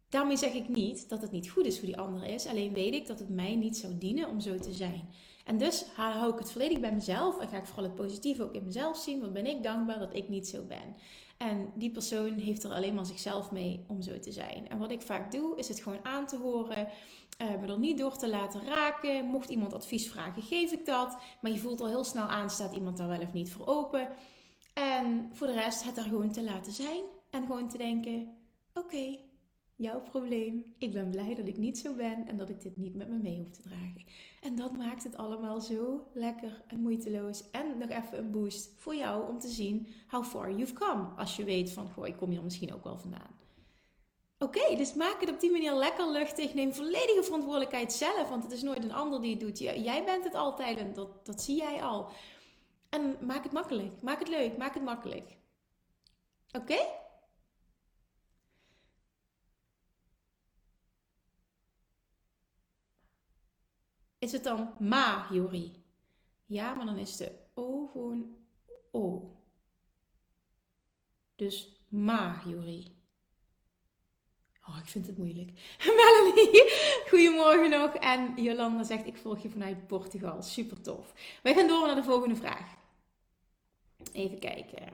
Daarmee 0.08 0.36
zeg 0.36 0.52
ik 0.52 0.68
niet 0.68 1.08
dat 1.08 1.22
het 1.22 1.30
niet 1.30 1.50
goed 1.50 1.64
is 1.64 1.78
voor 1.78 1.86
die 1.86 1.98
ander 1.98 2.24
is. 2.24 2.46
Alleen 2.46 2.72
weet 2.72 2.94
ik 2.94 3.06
dat 3.06 3.18
het 3.18 3.28
mij 3.28 3.54
niet 3.54 3.76
zou 3.76 3.98
dienen 3.98 4.28
om 4.28 4.40
zo 4.40 4.58
te 4.58 4.72
zijn. 4.72 5.08
En 5.50 5.58
dus 5.58 5.84
hou 5.94 6.32
ik 6.32 6.38
het 6.38 6.52
volledig 6.52 6.80
bij 6.80 6.92
mezelf 6.92 7.38
en 7.38 7.48
ga 7.48 7.56
ik 7.56 7.66
vooral 7.66 7.84
het 7.84 7.94
positieve 7.94 8.42
ook 8.42 8.54
in 8.54 8.64
mezelf 8.64 8.96
zien. 8.96 9.20
Wat 9.20 9.32
ben 9.32 9.46
ik 9.46 9.62
dankbaar 9.62 9.98
dat 9.98 10.14
ik 10.14 10.28
niet 10.28 10.48
zo 10.48 10.62
ben. 10.62 10.96
En 11.36 11.72
die 11.74 11.90
persoon 11.90 12.32
heeft 12.32 12.64
er 12.64 12.72
alleen 12.72 12.94
maar 12.94 13.06
zichzelf 13.06 13.50
mee 13.50 13.84
om 13.88 14.02
zo 14.02 14.18
te 14.18 14.32
zijn. 14.32 14.68
En 14.68 14.78
wat 14.78 14.90
ik 14.90 15.02
vaak 15.02 15.32
doe, 15.32 15.56
is 15.58 15.68
het 15.68 15.80
gewoon 15.80 16.04
aan 16.04 16.26
te 16.26 16.36
horen. 16.36 16.88
Uh, 17.42 17.60
me 17.60 17.66
er 17.66 17.78
niet 17.78 17.98
door 17.98 18.16
te 18.16 18.28
laten 18.28 18.64
raken. 18.64 19.24
Mocht 19.24 19.48
iemand 19.48 19.74
advies 19.74 20.10
vragen, 20.10 20.42
geef 20.42 20.72
ik 20.72 20.86
dat. 20.86 21.18
Maar 21.40 21.50
je 21.50 21.58
voelt 21.58 21.80
al 21.80 21.88
heel 21.88 22.04
snel 22.04 22.26
aan, 22.26 22.50
staat 22.50 22.74
iemand 22.74 22.96
daar 22.96 23.08
wel 23.08 23.20
of 23.20 23.32
niet 23.32 23.52
voor 23.52 23.66
open. 23.66 24.08
En 24.74 25.30
voor 25.32 25.46
de 25.46 25.52
rest 25.52 25.84
het 25.84 25.96
er 25.96 26.02
gewoon 26.02 26.32
te 26.32 26.42
laten 26.42 26.72
zijn. 26.72 27.02
En 27.30 27.46
gewoon 27.46 27.68
te 27.68 27.78
denken, 27.78 28.36
oké, 28.74 29.18
jouw 29.80 30.00
probleem. 30.00 30.74
Ik 30.78 30.92
ben 30.92 31.10
blij 31.10 31.34
dat 31.34 31.48
ik 31.48 31.56
niet 31.56 31.78
zo 31.78 31.94
ben 31.94 32.26
en 32.26 32.36
dat 32.36 32.48
ik 32.48 32.60
dit 32.60 32.76
niet 32.76 32.94
met 32.94 33.08
me 33.08 33.16
mee 33.16 33.36
hoef 33.36 33.50
te 33.50 33.62
dragen. 33.62 34.04
En 34.40 34.56
dat 34.56 34.76
maakt 34.76 35.04
het 35.04 35.16
allemaal 35.16 35.60
zo 35.60 36.06
lekker 36.12 36.62
en 36.66 36.80
moeiteloos. 36.80 37.50
En 37.50 37.78
nog 37.78 37.88
even 37.88 38.18
een 38.18 38.30
boost 38.30 38.72
voor 38.76 38.94
jou 38.94 39.28
om 39.28 39.38
te 39.38 39.48
zien 39.48 39.86
how 40.08 40.24
far 40.24 40.50
you've 40.50 40.72
come. 40.72 41.04
Als 41.16 41.36
je 41.36 41.44
weet 41.44 41.70
van, 41.70 41.88
goh, 41.88 42.06
ik 42.06 42.16
kom 42.16 42.30
hier 42.30 42.42
misschien 42.42 42.74
ook 42.74 42.84
wel 42.84 42.98
vandaan. 42.98 43.38
Oké, 44.38 44.76
dus 44.76 44.94
maak 44.94 45.20
het 45.20 45.30
op 45.30 45.40
die 45.40 45.50
manier 45.50 45.74
lekker 45.74 46.10
luchtig. 46.10 46.54
Neem 46.54 46.74
volledige 46.74 47.22
verantwoordelijkheid 47.22 47.92
zelf, 47.92 48.28
want 48.28 48.42
het 48.42 48.52
is 48.52 48.62
nooit 48.62 48.84
een 48.84 48.92
ander 48.92 49.20
die 49.20 49.30
het 49.30 49.40
doet. 49.40 49.58
Jij 49.58 50.04
bent 50.04 50.24
het 50.24 50.34
altijd 50.34 50.78
en 50.78 50.92
dat, 50.92 51.26
dat 51.26 51.42
zie 51.42 51.56
jij 51.56 51.82
al. 51.82 52.08
En 52.88 53.16
maak 53.20 53.42
het 53.42 53.52
makkelijk, 53.52 53.92
maak 54.02 54.18
het 54.18 54.28
leuk, 54.28 54.56
maak 54.56 54.74
het 54.74 54.82
makkelijk. 54.82 55.36
Oké? 56.52 56.78
Is 64.20 64.32
het 64.32 64.44
dan 64.44 64.74
ma, 64.78 65.26
Jori? 65.30 65.84
Ja, 66.46 66.74
maar 66.74 66.86
dan 66.86 66.98
is 66.98 67.16
de 67.16 67.32
O 67.54 67.86
gewoon 67.86 68.36
O. 68.90 69.36
Dus 71.36 71.82
ma, 71.88 72.42
Jori. 72.46 72.98
Oh, 74.68 74.78
ik 74.78 74.86
vind 74.86 75.06
het 75.06 75.18
moeilijk. 75.18 75.50
Melanie, 75.98 76.72
goedemorgen 77.08 77.70
nog. 77.70 77.94
En 77.94 78.42
Jolanda 78.42 78.82
zegt, 78.82 79.06
ik 79.06 79.16
volg 79.16 79.42
je 79.42 79.50
vanuit 79.50 79.86
Portugal. 79.86 80.42
Super 80.42 80.80
tof. 80.80 81.14
Wij 81.42 81.54
gaan 81.54 81.68
door 81.68 81.86
naar 81.86 81.94
de 81.94 82.02
volgende 82.02 82.36
vraag. 82.36 82.76
Even 84.12 84.38
kijken. 84.38 84.88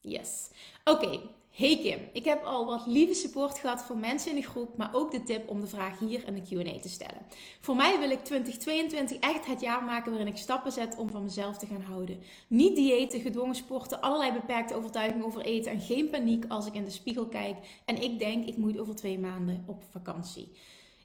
Yes. 0.00 0.50
Oké, 0.84 1.20
Hey 1.56 1.78
Kim, 1.78 1.98
ik 2.12 2.24
heb 2.24 2.44
al 2.44 2.66
wat 2.66 2.86
lieve 2.86 3.14
support 3.14 3.58
gehad 3.58 3.82
van 3.82 4.00
mensen 4.00 4.30
in 4.30 4.36
de 4.36 4.46
groep, 4.46 4.76
maar 4.76 4.90
ook 4.92 5.10
de 5.10 5.22
tip 5.22 5.48
om 5.48 5.60
de 5.60 5.66
vraag 5.66 5.98
hier 5.98 6.26
in 6.26 6.34
de 6.34 6.42
Q&A 6.42 6.80
te 6.80 6.88
stellen. 6.88 7.26
Voor 7.60 7.76
mij 7.76 7.98
wil 7.98 8.10
ik 8.10 8.24
2022 8.24 9.18
echt 9.18 9.46
het 9.46 9.60
jaar 9.60 9.84
maken 9.84 10.10
waarin 10.10 10.32
ik 10.32 10.36
stappen 10.36 10.72
zet 10.72 10.96
om 10.96 11.10
van 11.10 11.22
mezelf 11.22 11.58
te 11.58 11.66
gaan 11.66 11.80
houden. 11.80 12.18
Niet 12.48 12.76
diëten, 12.76 13.20
gedwongen 13.20 13.54
sporten, 13.54 14.00
allerlei 14.00 14.32
beperkte 14.32 14.74
overtuigingen 14.74 15.26
over 15.26 15.40
eten 15.40 15.72
en 15.72 15.80
geen 15.80 16.10
paniek 16.10 16.44
als 16.48 16.66
ik 16.66 16.74
in 16.74 16.84
de 16.84 16.90
spiegel 16.90 17.26
kijk 17.26 17.56
en 17.84 18.02
ik 18.02 18.18
denk 18.18 18.46
ik 18.46 18.56
moet 18.56 18.78
over 18.78 18.94
twee 18.94 19.18
maanden 19.18 19.64
op 19.66 19.84
vakantie. 19.90 20.52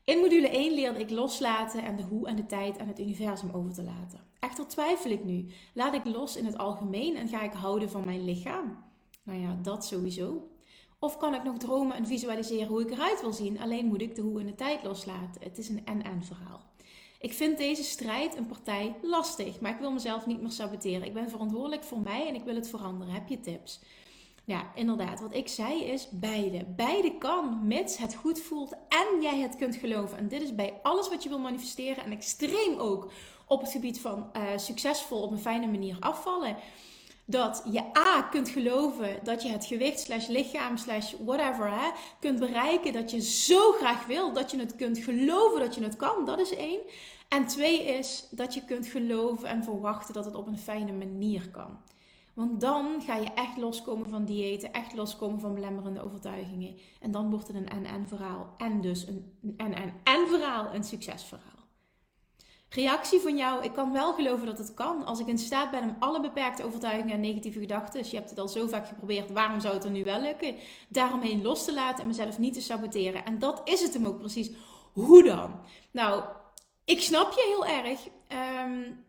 In 0.04 0.20
module 0.20 0.50
1 0.50 0.74
leerde 0.74 1.00
ik 1.00 1.10
loslaten 1.10 1.84
en 1.84 1.96
de 1.96 2.04
hoe 2.04 2.28
en 2.28 2.36
de 2.36 2.46
tijd 2.46 2.80
aan 2.80 2.88
het 2.88 3.00
universum 3.00 3.50
over 3.54 3.74
te 3.74 3.84
laten. 3.84 4.20
Echter 4.40 4.68
twijfel 4.68 5.12
ik 5.12 5.24
nu. 5.24 5.46
Laat 5.74 5.94
ik 5.94 6.06
los 6.06 6.36
in 6.36 6.46
het 6.46 6.58
algemeen 6.58 7.16
en 7.16 7.28
ga 7.28 7.42
ik 7.42 7.54
houden 7.54 7.90
van 7.90 8.06
mijn 8.06 8.26
lichaam? 8.26 8.89
Nou 9.24 9.40
ja, 9.40 9.60
dat 9.62 9.86
sowieso. 9.86 10.50
Of 11.00 11.18
kan 11.18 11.36
ik 11.36 11.44
nog 11.44 11.58
dromen 11.58 11.96
en 11.96 12.08
visualiseren 12.08 12.68
hoe 12.68 12.82
ik 12.82 12.92
eruit 12.92 13.22
wil 13.22 13.34
zien, 13.34 13.60
alleen 13.60 13.86
moet 13.86 14.02
ik 14.02 14.16
de 14.16 14.22
hoe 14.22 14.40
en 14.40 14.46
de 14.46 14.56
tijd 14.56 14.84
loslaten. 14.84 15.42
Het 15.42 15.58
is 15.58 15.70
een 15.70 15.86
en-en 15.86 16.24
verhaal. 16.24 16.62
Ik 17.20 17.34
vind 17.34 17.58
deze 17.58 17.84
strijd 17.84 18.38
een 18.38 18.48
partij 18.48 18.96
lastig, 19.02 19.60
maar 19.60 19.72
ik 19.72 19.80
wil 19.80 19.92
mezelf 19.92 20.26
niet 20.26 20.42
meer 20.42 20.52
saboteren. 20.52 21.08
Ik 21.08 21.14
ben 21.14 21.30
verantwoordelijk 21.30 21.84
voor 21.84 22.00
mij 22.00 22.28
en 22.28 22.36
ik 22.36 22.44
wil 22.44 22.56
het 22.56 22.70
veranderen. 22.70 23.14
Heb 23.14 23.28
je 23.28 23.40
tips? 23.40 23.80
Ja, 24.50 24.72
inderdaad. 24.76 25.22
Wat 25.22 25.36
ik 25.36 25.48
zei 25.48 25.84
is 25.84 26.08
beide. 26.12 26.66
Beide 26.66 27.18
kan, 27.18 27.68
mits 27.68 27.98
het 27.98 28.16
goed 28.16 28.40
voelt 28.40 28.74
en 28.90 29.22
jij 29.22 29.40
het 29.40 29.56
kunt 29.56 29.76
geloven. 29.76 30.18
En 30.18 30.28
dit 30.28 30.42
is 30.42 30.56
bij 30.56 30.80
alles 30.82 31.10
wat 31.10 31.24
je 31.24 31.30
wil 31.30 31.40
manifesteren 31.40 32.04
en 32.04 32.12
extreem 32.12 32.78
ook 32.78 33.12
op 33.48 33.62
het 33.62 33.72
gebied 33.72 34.00
van 34.00 34.30
uh, 34.36 34.58
succesvol 34.58 35.22
op 35.22 35.32
een 35.32 35.40
fijne 35.40 35.68
manier 35.68 35.98
afvallen. 36.00 36.56
Dat 37.30 37.64
je 37.72 37.98
A 37.98 38.22
kunt 38.22 38.50
geloven 38.50 39.20
dat 39.24 39.42
je 39.44 39.50
het 39.50 39.66
gewicht 39.66 40.00
slash 40.00 40.28
lichaam 40.28 40.78
slash 40.78 41.14
whatever 41.26 41.72
hè, 41.72 41.90
kunt 42.20 42.40
bereiken. 42.40 42.94
Dat 42.94 43.12
je 43.12 43.22
zo 43.22 43.72
graag 43.72 44.06
wil. 44.06 44.34
Dat 44.34 44.52
je 44.52 44.60
het 44.60 44.76
kunt 44.76 44.98
geloven 44.98 45.60
dat 45.60 45.76
je 45.76 45.84
het 45.84 45.96
kan. 45.96 46.26
Dat 46.26 46.40
is 46.40 46.56
één. 46.56 46.80
En 47.28 47.48
twee 47.48 47.84
is 47.84 48.28
dat 48.32 48.54
je 48.54 48.66
kunt 48.66 48.88
geloven 48.88 49.50
en 49.50 49.64
verwachten 49.64 50.14
dat 50.14 50.26
het 50.26 50.36
op 50.36 50.48
een 50.48 50.58
fijne 50.58 50.92
manier 50.92 51.50
kan. 51.50 51.78
Want 52.34 52.62
dan 52.62 53.02
ga 53.02 53.16
je 53.16 53.34
echt 53.34 53.58
loskomen 53.58 54.10
van 54.10 54.26
diëten, 54.26 54.74
echt 54.74 54.96
loskomen 54.96 55.40
van 55.40 55.54
belemmerende 55.54 56.04
overtuigingen. 56.04 56.76
En 57.02 57.12
dan 57.12 57.30
wordt 57.30 57.48
het 57.48 57.56
een 57.56 57.70
en-en 57.70 58.08
verhaal. 58.08 58.54
En 58.58 58.82
dus 58.82 59.08
een 59.08 59.34
en-en-en 59.58 60.28
verhaal, 60.28 60.74
een 60.74 60.84
succesverhaal. 60.84 61.59
Reactie 62.70 63.20
van 63.20 63.38
jou, 63.38 63.64
ik 63.64 63.74
kan 63.74 63.92
wel 63.92 64.14
geloven 64.14 64.46
dat 64.46 64.58
het 64.58 64.74
kan. 64.74 65.06
Als 65.06 65.20
ik 65.20 65.28
in 65.28 65.38
staat 65.38 65.72
ben 65.72 65.84
om 65.84 65.96
alle 66.00 66.22
beperkte 66.22 66.64
overtuigingen 66.64 67.14
en 67.14 67.20
negatieve 67.20 67.60
gedachten, 67.60 68.00
dus 68.02 68.12
je 68.12 68.18
hebt 68.18 68.30
het 68.30 68.40
al 68.40 68.48
zo 68.48 68.68
vaak 68.68 68.88
geprobeerd, 68.88 69.32
waarom 69.32 69.60
zou 69.60 69.74
het 69.74 69.84
er 69.84 69.92
nu 69.92 70.04
wel 70.04 70.22
lukken? 70.22 70.56
Daaromheen 70.88 71.42
los 71.42 71.66
te 71.66 71.74
laten 71.74 72.02
en 72.02 72.08
mezelf 72.08 72.38
niet 72.38 72.54
te 72.54 72.62
saboteren. 72.62 73.26
En 73.26 73.40
dat 73.40 73.62
is 73.64 73.82
het 73.82 73.94
hem 73.94 74.06
ook 74.06 74.20
precies. 74.20 74.52
Hoe 74.94 75.24
dan? 75.24 75.60
Nou, 75.92 76.24
ik 76.86 77.02
snap 77.02 77.32
je 77.32 77.44
heel 77.48 77.66
erg. 77.66 78.08
Um, 78.66 79.08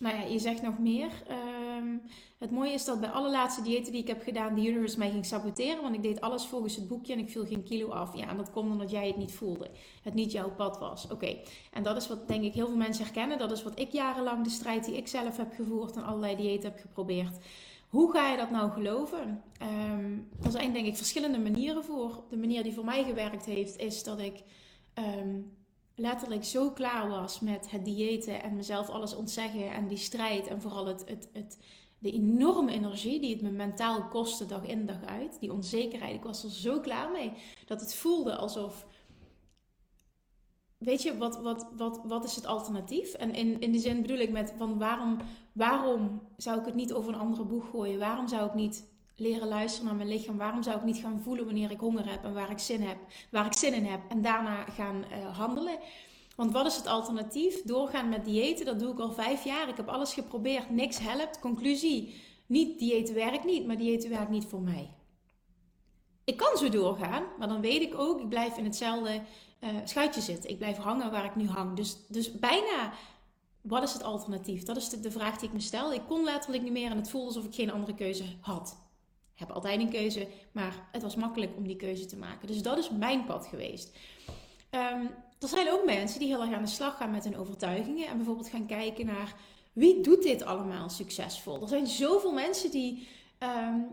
nou 0.00 0.16
ja, 0.16 0.22
je 0.22 0.38
zegt 0.38 0.62
nog 0.62 0.78
meer. 0.78 1.10
Ehm, 1.28 1.96
het 2.38 2.50
mooie 2.50 2.72
is 2.72 2.84
dat 2.84 3.00
bij 3.00 3.08
alle 3.08 3.30
laatste 3.30 3.62
diëten 3.62 3.92
die 3.92 4.00
ik 4.00 4.08
heb 4.08 4.22
gedaan, 4.22 4.54
de 4.54 4.66
universe 4.66 4.98
mij 4.98 5.10
ging 5.10 5.26
saboteren. 5.26 5.82
Want 5.82 5.94
ik 5.94 6.02
deed 6.02 6.20
alles 6.20 6.46
volgens 6.46 6.76
het 6.76 6.88
boekje 6.88 7.12
en 7.12 7.18
ik 7.18 7.30
viel 7.30 7.46
geen 7.46 7.62
kilo 7.62 7.88
af. 7.88 8.16
Ja, 8.16 8.28
en 8.28 8.36
dat 8.36 8.50
komt 8.50 8.70
omdat 8.70 8.90
jij 8.90 9.06
het 9.06 9.16
niet 9.16 9.32
voelde. 9.32 9.70
Het 10.02 10.14
niet 10.14 10.32
jouw 10.32 10.50
pad 10.50 10.78
was. 10.78 11.10
Oké, 11.10 11.36
en 11.72 11.82
dat 11.82 11.96
is 11.96 12.08
wat 12.08 12.28
denk 12.28 12.44
ik 12.44 12.52
heel 12.52 12.66
veel 12.66 12.76
mensen 12.76 13.04
herkennen. 13.04 13.38
Dat 13.38 13.50
is 13.50 13.62
wat 13.62 13.78
ik 13.78 13.90
jarenlang, 13.92 14.44
de 14.44 14.50
strijd 14.50 14.84
die 14.84 14.96
ik 14.96 15.08
zelf 15.08 15.36
heb 15.36 15.52
gevoerd 15.54 15.96
en 15.96 16.04
allerlei 16.04 16.36
diëten 16.36 16.70
heb 16.70 16.80
geprobeerd. 16.80 17.38
Hoe 17.88 18.12
ga 18.12 18.30
je 18.30 18.36
dat 18.36 18.50
nou 18.50 18.70
geloven? 18.70 19.42
Um, 19.62 20.28
er 20.42 20.50
zijn 20.50 20.72
denk 20.72 20.86
ik 20.86 20.96
verschillende 20.96 21.38
manieren 21.38 21.84
voor. 21.84 22.24
De 22.28 22.36
manier 22.36 22.62
die 22.62 22.74
voor 22.74 22.84
mij 22.84 23.04
gewerkt 23.04 23.44
heeft, 23.44 23.78
is 23.78 24.02
dat 24.02 24.20
ik... 24.20 24.42
Ehm, 24.94 25.38
letterlijk 26.00 26.44
zo 26.44 26.70
klaar 26.70 27.08
was 27.08 27.40
met 27.40 27.70
het 27.70 27.84
diëten 27.84 28.42
en 28.42 28.56
mezelf 28.56 28.88
alles 28.88 29.14
ontzeggen 29.14 29.72
en 29.72 29.88
die 29.88 29.98
strijd 29.98 30.46
en 30.46 30.60
vooral 30.60 30.86
het, 30.86 31.04
het, 31.08 31.28
het, 31.32 31.58
de 31.98 32.12
enorme 32.12 32.72
energie 32.72 33.20
die 33.20 33.32
het 33.32 33.42
me 33.42 33.50
mentaal 33.50 34.08
kostte 34.08 34.46
dag 34.46 34.64
in 34.64 34.86
dag 34.86 35.04
uit, 35.04 35.40
die 35.40 35.52
onzekerheid, 35.52 36.14
ik 36.14 36.22
was 36.22 36.44
er 36.44 36.50
zo 36.50 36.80
klaar 36.80 37.10
mee 37.10 37.32
dat 37.66 37.80
het 37.80 37.94
voelde 37.94 38.36
alsof, 38.36 38.86
weet 40.78 41.02
je, 41.02 41.16
wat, 41.16 41.40
wat, 41.40 41.68
wat, 41.76 42.00
wat 42.04 42.24
is 42.24 42.36
het 42.36 42.46
alternatief? 42.46 43.12
En 43.12 43.34
in, 43.34 43.60
in 43.60 43.72
die 43.72 43.80
zin 43.80 44.02
bedoel 44.02 44.18
ik 44.18 44.30
met 44.30 44.54
van 44.56 44.78
waarom, 44.78 45.16
waarom 45.52 46.22
zou 46.36 46.58
ik 46.58 46.64
het 46.64 46.74
niet 46.74 46.92
over 46.92 47.12
een 47.12 47.20
andere 47.20 47.44
boeg 47.44 47.70
gooien? 47.70 47.98
Waarom 47.98 48.28
zou 48.28 48.46
ik 48.46 48.54
niet 48.54 48.89
leren 49.20 49.48
luisteren 49.48 49.86
naar 49.86 49.96
mijn 49.96 50.08
lichaam. 50.08 50.36
Waarom 50.36 50.62
zou 50.62 50.76
ik 50.76 50.84
niet 50.84 50.96
gaan 50.96 51.20
voelen 51.22 51.44
wanneer 51.44 51.70
ik 51.70 51.80
honger 51.80 52.10
heb 52.10 52.24
en 52.24 52.34
waar 52.34 52.50
ik 52.50 52.58
zin, 52.58 52.82
heb, 52.82 52.96
waar 53.30 53.46
ik 53.46 53.52
zin 53.52 53.74
in 53.74 53.84
heb 53.84 54.00
en 54.08 54.22
daarna 54.22 54.64
gaan 54.64 55.04
uh, 55.10 55.38
handelen? 55.38 55.78
Want 56.36 56.52
wat 56.52 56.66
is 56.66 56.76
het 56.76 56.86
alternatief? 56.86 57.62
Doorgaan 57.62 58.08
met 58.08 58.24
diëten, 58.24 58.66
dat 58.66 58.78
doe 58.78 58.92
ik 58.92 58.98
al 58.98 59.12
vijf 59.12 59.44
jaar. 59.44 59.68
Ik 59.68 59.76
heb 59.76 59.88
alles 59.88 60.14
geprobeerd, 60.14 60.70
niks 60.70 60.98
helpt. 60.98 61.38
Conclusie, 61.40 62.14
niet 62.46 62.78
diëten 62.78 63.14
werkt 63.14 63.44
niet, 63.44 63.66
maar 63.66 63.76
diëten 63.76 64.10
werkt 64.10 64.30
niet 64.30 64.44
voor 64.44 64.60
mij. 64.60 64.90
Ik 66.24 66.36
kan 66.36 66.56
zo 66.56 66.68
doorgaan, 66.68 67.24
maar 67.38 67.48
dan 67.48 67.60
weet 67.60 67.82
ik 67.82 67.98
ook, 67.98 68.20
ik 68.20 68.28
blijf 68.28 68.56
in 68.56 68.64
hetzelfde 68.64 69.22
uh, 69.60 69.70
schuitje 69.84 70.20
zitten. 70.20 70.50
Ik 70.50 70.58
blijf 70.58 70.76
hangen 70.76 71.10
waar 71.10 71.24
ik 71.24 71.36
nu 71.36 71.48
hang. 71.48 71.76
Dus, 71.76 71.96
dus 72.08 72.32
bijna, 72.32 72.92
wat 73.60 73.82
is 73.82 73.92
het 73.92 74.02
alternatief? 74.02 74.62
Dat 74.62 74.76
is 74.76 74.88
de, 74.88 75.00
de 75.00 75.10
vraag 75.10 75.38
die 75.38 75.48
ik 75.48 75.54
me 75.54 75.60
stel. 75.60 75.92
Ik 75.92 76.02
kon 76.08 76.24
letterlijk 76.24 76.62
niet 76.62 76.72
meer 76.72 76.90
en 76.90 76.96
het 76.96 77.10
voelde 77.10 77.26
alsof 77.26 77.44
ik 77.44 77.54
geen 77.54 77.72
andere 77.72 77.94
keuze 77.94 78.24
had 78.40 78.88
heb 79.40 79.50
altijd 79.50 79.80
een 79.80 79.90
keuze, 79.90 80.26
maar 80.52 80.88
het 80.92 81.02
was 81.02 81.16
makkelijk 81.16 81.56
om 81.56 81.66
die 81.66 81.76
keuze 81.76 82.06
te 82.06 82.16
maken. 82.16 82.46
Dus 82.46 82.62
dat 82.62 82.78
is 82.78 82.90
mijn 82.90 83.24
pad 83.24 83.46
geweest. 83.46 83.98
Um, 84.70 85.10
er 85.40 85.48
zijn 85.48 85.70
ook 85.70 85.84
mensen 85.84 86.18
die 86.18 86.28
heel 86.28 86.40
erg 86.40 86.52
aan 86.52 86.62
de 86.62 86.68
slag 86.68 86.96
gaan 86.96 87.10
met 87.10 87.24
hun 87.24 87.36
overtuigingen 87.36 88.08
en 88.08 88.16
bijvoorbeeld 88.16 88.48
gaan 88.48 88.66
kijken 88.66 89.06
naar 89.06 89.34
wie 89.72 90.00
doet 90.00 90.22
dit 90.22 90.42
allemaal 90.42 90.88
succesvol. 90.88 91.62
Er 91.62 91.68
zijn 91.68 91.86
zoveel 91.86 92.32
mensen 92.32 92.70
die 92.70 93.08
um, 93.38 93.86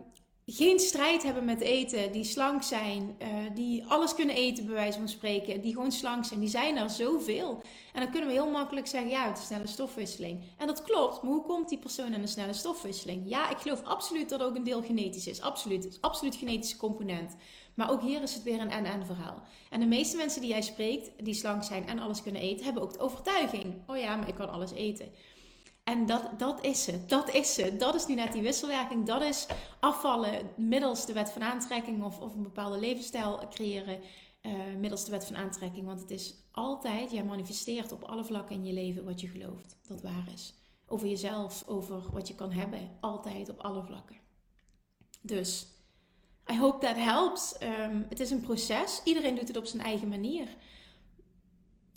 geen 0.50 0.78
strijd 0.78 1.22
hebben 1.22 1.44
met 1.44 1.60
eten, 1.60 2.12
die 2.12 2.24
slank 2.24 2.62
zijn, 2.62 3.16
uh, 3.22 3.28
die 3.54 3.84
alles 3.86 4.14
kunnen 4.14 4.34
eten, 4.34 4.66
bij 4.66 4.74
wijze 4.74 4.98
van 4.98 5.08
spreken, 5.08 5.60
die 5.60 5.72
gewoon 5.72 5.92
slank 5.92 6.24
zijn, 6.24 6.40
die 6.40 6.48
zijn 6.48 6.76
er 6.76 6.90
zoveel. 6.90 7.62
En 7.92 8.00
dan 8.00 8.10
kunnen 8.10 8.28
we 8.28 8.34
heel 8.34 8.50
makkelijk 8.50 8.86
zeggen, 8.86 9.10
ja, 9.10 9.28
het 9.28 9.38
is 9.38 9.46
snelle 9.46 9.66
stofwisseling. 9.66 10.40
En 10.56 10.66
dat 10.66 10.82
klopt, 10.82 11.22
maar 11.22 11.32
hoe 11.32 11.42
komt 11.42 11.68
die 11.68 11.78
persoon 11.78 12.14
aan 12.14 12.20
een 12.20 12.28
snelle 12.28 12.52
stofwisseling? 12.52 13.22
Ja, 13.26 13.50
ik 13.50 13.56
geloof 13.56 13.82
absoluut 13.82 14.28
dat 14.28 14.42
ook 14.42 14.56
een 14.56 14.64
deel 14.64 14.82
genetisch 14.82 15.26
is, 15.26 15.40
absoluut. 15.40 15.84
Het 15.84 15.92
is 15.92 16.00
absoluut 16.00 16.36
genetische 16.36 16.76
component. 16.76 17.36
Maar 17.74 17.90
ook 17.90 18.02
hier 18.02 18.22
is 18.22 18.34
het 18.34 18.42
weer 18.42 18.60
een 18.60 18.70
en-en 18.70 19.06
verhaal. 19.06 19.42
En 19.70 19.80
de 19.80 19.86
meeste 19.86 20.16
mensen 20.16 20.40
die 20.40 20.50
jij 20.50 20.62
spreekt, 20.62 21.10
die 21.24 21.34
slank 21.34 21.64
zijn 21.64 21.86
en 21.86 21.98
alles 21.98 22.22
kunnen 22.22 22.42
eten, 22.42 22.64
hebben 22.64 22.82
ook 22.82 22.92
de 22.92 22.98
overtuiging, 22.98 23.74
oh 23.86 23.96
ja, 23.96 24.16
maar 24.16 24.28
ik 24.28 24.34
kan 24.34 24.50
alles 24.50 24.72
eten. 24.72 25.08
En 25.88 26.06
dat, 26.06 26.38
dat 26.38 26.64
is 26.64 26.86
het. 26.86 27.08
Dat 27.08 27.34
is 27.34 27.56
het. 27.56 27.80
Dat 27.80 27.94
is 27.94 28.06
nu 28.06 28.14
net 28.14 28.32
die 28.32 28.42
wisselwerking. 28.42 29.06
Dat 29.06 29.22
is 29.22 29.46
afvallen 29.80 30.50
middels 30.56 31.06
de 31.06 31.12
wet 31.12 31.30
van 31.30 31.42
aantrekking 31.42 32.04
of, 32.04 32.20
of 32.20 32.34
een 32.34 32.42
bepaalde 32.42 32.78
levensstijl 32.78 33.48
creëren 33.50 34.00
uh, 34.42 34.52
middels 34.78 35.04
de 35.04 35.10
wet 35.10 35.24
van 35.24 35.36
aantrekking. 35.36 35.86
Want 35.86 36.00
het 36.00 36.10
is 36.10 36.34
altijd, 36.52 37.10
jij 37.10 37.24
manifesteert 37.24 37.92
op 37.92 38.04
alle 38.04 38.24
vlakken 38.24 38.56
in 38.56 38.64
je 38.64 38.72
leven 38.72 39.04
wat 39.04 39.20
je 39.20 39.28
gelooft 39.28 39.76
dat 39.86 40.02
waar 40.02 40.28
is. 40.34 40.54
Over 40.86 41.08
jezelf, 41.08 41.64
over 41.66 42.02
wat 42.12 42.28
je 42.28 42.34
kan 42.34 42.52
hebben. 42.52 42.96
Altijd 43.00 43.48
op 43.48 43.60
alle 43.60 43.82
vlakken. 43.82 44.16
Dus, 45.20 45.66
I 46.52 46.58
hope 46.58 46.86
that 46.86 46.96
helps. 46.96 47.56
Um, 47.62 48.06
het 48.08 48.20
is 48.20 48.30
een 48.30 48.40
proces. 48.40 49.00
Iedereen 49.04 49.34
doet 49.34 49.48
het 49.48 49.56
op 49.56 49.66
zijn 49.66 49.82
eigen 49.82 50.08
manier 50.08 50.48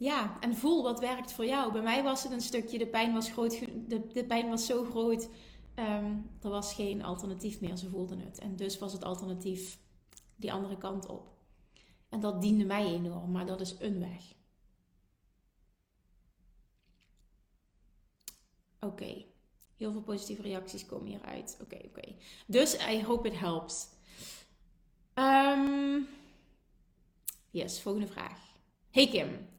ja, 0.01 0.39
en 0.39 0.55
voel 0.55 0.83
wat 0.83 0.99
werkt 0.99 1.31
voor 1.31 1.45
jou. 1.45 1.71
Bij 1.71 1.81
mij 1.81 2.03
was 2.03 2.23
het 2.23 2.31
een 2.31 2.41
stukje, 2.41 2.77
de 2.77 2.87
pijn 2.87 3.13
was, 3.13 3.31
groot, 3.31 3.59
de, 3.87 4.07
de 4.07 4.25
pijn 4.25 4.49
was 4.49 4.65
zo 4.65 4.83
groot, 4.83 5.29
um, 5.75 6.29
er 6.41 6.49
was 6.49 6.73
geen 6.73 7.03
alternatief 7.03 7.61
meer. 7.61 7.77
Ze 7.77 7.89
voelden 7.89 8.19
het. 8.19 8.39
En 8.39 8.55
dus 8.55 8.77
was 8.79 8.93
het 8.93 9.03
alternatief 9.03 9.79
die 10.35 10.53
andere 10.53 10.77
kant 10.77 11.07
op. 11.07 11.29
En 12.09 12.19
dat 12.19 12.41
diende 12.41 12.65
mij 12.65 12.85
enorm, 12.85 13.31
maar 13.31 13.45
dat 13.45 13.61
is 13.61 13.75
een 13.79 13.99
weg. 13.99 14.23
Oké, 18.79 19.25
heel 19.77 19.91
veel 19.91 20.01
positieve 20.01 20.41
reacties 20.41 20.85
komen 20.85 21.07
hieruit. 21.07 21.57
Oké, 21.61 21.77
oké. 21.85 22.15
Dus 22.47 22.87
I 22.87 23.03
hope 23.03 23.27
it 23.27 23.39
helps. 23.39 23.87
Um, 25.13 26.07
yes, 27.49 27.81
volgende 27.81 28.07
vraag. 28.07 28.39
Hey 28.89 29.07
Kim, 29.07 29.49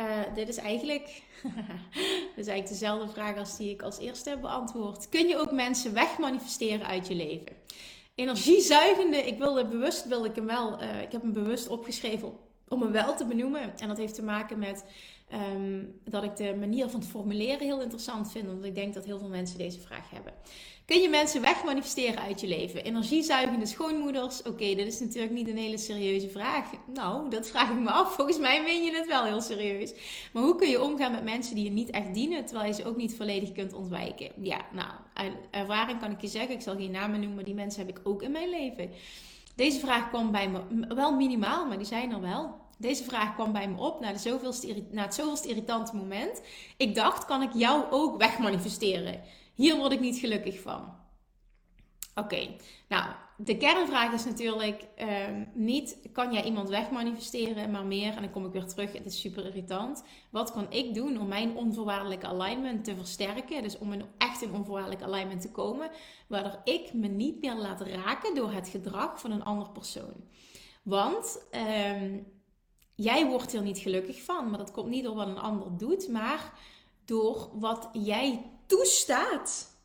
uh, 0.00 0.34
dit 0.34 0.48
is 0.48 0.56
eigenlijk, 0.56 1.22
dit 2.36 2.48
eigenlijk 2.48 2.68
dezelfde 2.68 3.12
vraag 3.12 3.36
als 3.36 3.56
die 3.56 3.70
ik 3.70 3.82
als 3.82 3.98
eerste 3.98 4.30
heb 4.30 4.40
beantwoord. 4.40 5.08
Kun 5.08 5.28
je 5.28 5.36
ook 5.36 5.52
mensen 5.52 5.94
wegmanifesteren 5.94 6.86
uit 6.86 7.06
je 7.06 7.14
leven? 7.14 7.56
Energiezuigende, 8.14 9.16
ik 9.16 9.38
wilde 9.38 9.66
bewust, 9.66 10.06
wilde 10.06 10.28
ik 10.28 10.34
hem 10.34 10.46
wel, 10.46 10.82
uh, 10.82 11.02
ik 11.02 11.12
heb 11.12 11.22
hem 11.22 11.32
bewust 11.32 11.68
opgeschreven 11.68 12.32
om 12.68 12.82
hem 12.82 12.92
wel 12.92 13.16
te 13.16 13.24
benoemen. 13.26 13.78
En 13.78 13.88
dat 13.88 13.96
heeft 13.96 14.14
te 14.14 14.22
maken 14.22 14.58
met 14.58 14.84
um, 15.54 16.00
dat 16.04 16.22
ik 16.22 16.36
de 16.36 16.54
manier 16.58 16.88
van 16.88 17.00
het 17.00 17.08
formuleren 17.08 17.66
heel 17.66 17.82
interessant 17.82 18.30
vind. 18.30 18.46
Want 18.46 18.64
ik 18.64 18.74
denk 18.74 18.94
dat 18.94 19.04
heel 19.04 19.18
veel 19.18 19.28
mensen 19.28 19.58
deze 19.58 19.80
vraag 19.80 20.10
hebben. 20.10 20.32
Kun 20.90 21.00
je 21.00 21.08
mensen 21.08 21.40
wegmanifesteren 21.40 22.22
uit 22.22 22.40
je 22.40 22.46
leven? 22.46 22.84
Energiezuigende 22.84 23.66
schoonmoeders? 23.66 24.42
Oké, 24.42 24.74
dit 24.74 24.86
is 24.86 25.00
natuurlijk 25.00 25.32
niet 25.32 25.48
een 25.48 25.56
hele 25.56 25.78
serieuze 25.78 26.28
vraag. 26.28 26.70
Nou, 26.94 27.30
dat 27.30 27.48
vraag 27.48 27.70
ik 27.70 27.78
me 27.78 27.90
af. 27.90 28.14
Volgens 28.14 28.38
mij 28.38 28.62
meen 28.62 28.82
je 28.82 28.96
het 28.96 29.06
wel 29.06 29.24
heel 29.24 29.40
serieus. 29.40 29.92
Maar 30.32 30.42
hoe 30.42 30.56
kun 30.56 30.68
je 30.68 30.82
omgaan 30.82 31.12
met 31.12 31.24
mensen 31.24 31.54
die 31.54 31.64
je 31.64 31.70
niet 31.70 31.90
echt 31.90 32.14
dienen, 32.14 32.46
terwijl 32.46 32.68
je 32.68 32.74
ze 32.74 32.84
ook 32.84 32.96
niet 32.96 33.16
volledig 33.16 33.52
kunt 33.52 33.72
ontwijken? 33.72 34.30
Ja, 34.42 34.60
nou, 34.72 34.90
ervaring 35.50 36.00
kan 36.00 36.10
ik 36.10 36.20
je 36.20 36.28
zeggen. 36.28 36.54
Ik 36.54 36.60
zal 36.60 36.76
geen 36.76 36.90
namen 36.90 37.18
noemen, 37.18 37.34
maar 37.34 37.44
die 37.44 37.54
mensen 37.54 37.86
heb 37.86 37.96
ik 37.96 38.00
ook 38.04 38.22
in 38.22 38.32
mijn 38.32 38.50
leven. 38.50 38.90
Deze 39.54 39.78
vraag 39.78 40.08
kwam 40.08 40.30
bij 40.30 40.48
me 40.48 40.94
wel 40.94 41.14
minimaal, 41.14 41.66
maar 41.66 41.78
die 41.78 41.86
zijn 41.86 42.12
er 42.12 42.20
wel. 42.20 42.54
Deze 42.78 43.04
vraag 43.04 43.34
kwam 43.34 43.52
bij 43.52 43.68
me 43.68 43.80
op 43.80 44.00
na, 44.00 44.12
na 44.90 45.02
het 45.02 45.14
zoveelste 45.14 45.48
irritante 45.48 45.96
moment. 45.96 46.42
Ik 46.76 46.94
dacht, 46.94 47.24
kan 47.24 47.42
ik 47.42 47.52
jou 47.54 47.84
ook 47.90 48.18
wegmanifesteren? 48.18 49.20
Hier 49.60 49.76
word 49.76 49.92
ik 49.92 50.00
niet 50.00 50.18
gelukkig 50.18 50.60
van. 50.60 50.94
Oké, 52.14 52.56
nou, 52.88 53.14
de 53.36 53.56
kernvraag 53.56 54.12
is 54.12 54.24
natuurlijk 54.24 54.86
ehm, 54.96 55.44
niet 55.54 55.98
kan 56.12 56.32
jij 56.32 56.44
iemand 56.44 56.68
wegmanifesteren, 56.68 57.70
maar 57.70 57.84
meer, 57.84 58.14
en 58.14 58.22
dan 58.22 58.30
kom 58.30 58.46
ik 58.46 58.52
weer 58.52 58.66
terug, 58.66 58.92
het 58.92 59.06
is 59.06 59.20
super 59.20 59.46
irritant. 59.46 60.04
Wat 60.30 60.52
kan 60.52 60.72
ik 60.72 60.94
doen 60.94 61.20
om 61.20 61.28
mijn 61.28 61.56
onvoorwaardelijke 61.56 62.26
alignment 62.26 62.84
te 62.84 62.96
versterken? 62.96 63.62
Dus 63.62 63.78
om 63.78 63.92
een, 63.92 64.04
echt 64.18 64.42
in 64.42 64.52
onvoorwaardelijk 64.52 65.02
alignment 65.02 65.40
te 65.40 65.50
komen, 65.50 65.90
waardoor 66.26 66.60
ik 66.64 66.92
me 66.92 67.06
niet 67.06 67.40
meer 67.40 67.54
laat 67.54 67.80
raken 67.80 68.34
door 68.34 68.52
het 68.52 68.68
gedrag 68.68 69.20
van 69.20 69.30
een 69.30 69.44
ander 69.44 69.70
persoon. 69.70 70.14
Want 70.82 71.46
ehm, 71.50 72.18
jij 72.94 73.26
wordt 73.26 73.54
er 73.54 73.62
niet 73.62 73.78
gelukkig 73.78 74.22
van, 74.22 74.50
maar 74.50 74.58
dat 74.58 74.72
komt 74.72 74.88
niet 74.88 75.04
door 75.04 75.14
wat 75.14 75.28
een 75.28 75.38
ander 75.38 75.76
doet, 75.76 76.08
maar 76.08 76.52
door 77.04 77.50
wat 77.52 77.88
jij 77.92 78.50
toestaat. 78.70 79.78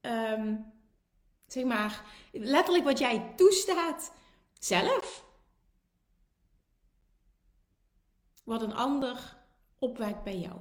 Um, 0.00 0.72
zeg 1.46 1.64
maar, 1.64 2.04
letterlijk 2.32 2.84
wat 2.84 2.98
jij 2.98 3.32
toestaat 3.36 4.12
zelf. 4.58 5.24
Wat 8.44 8.62
een 8.62 8.74
ander 8.74 9.36
opwekt 9.78 10.24
bij 10.24 10.38
jou. 10.38 10.60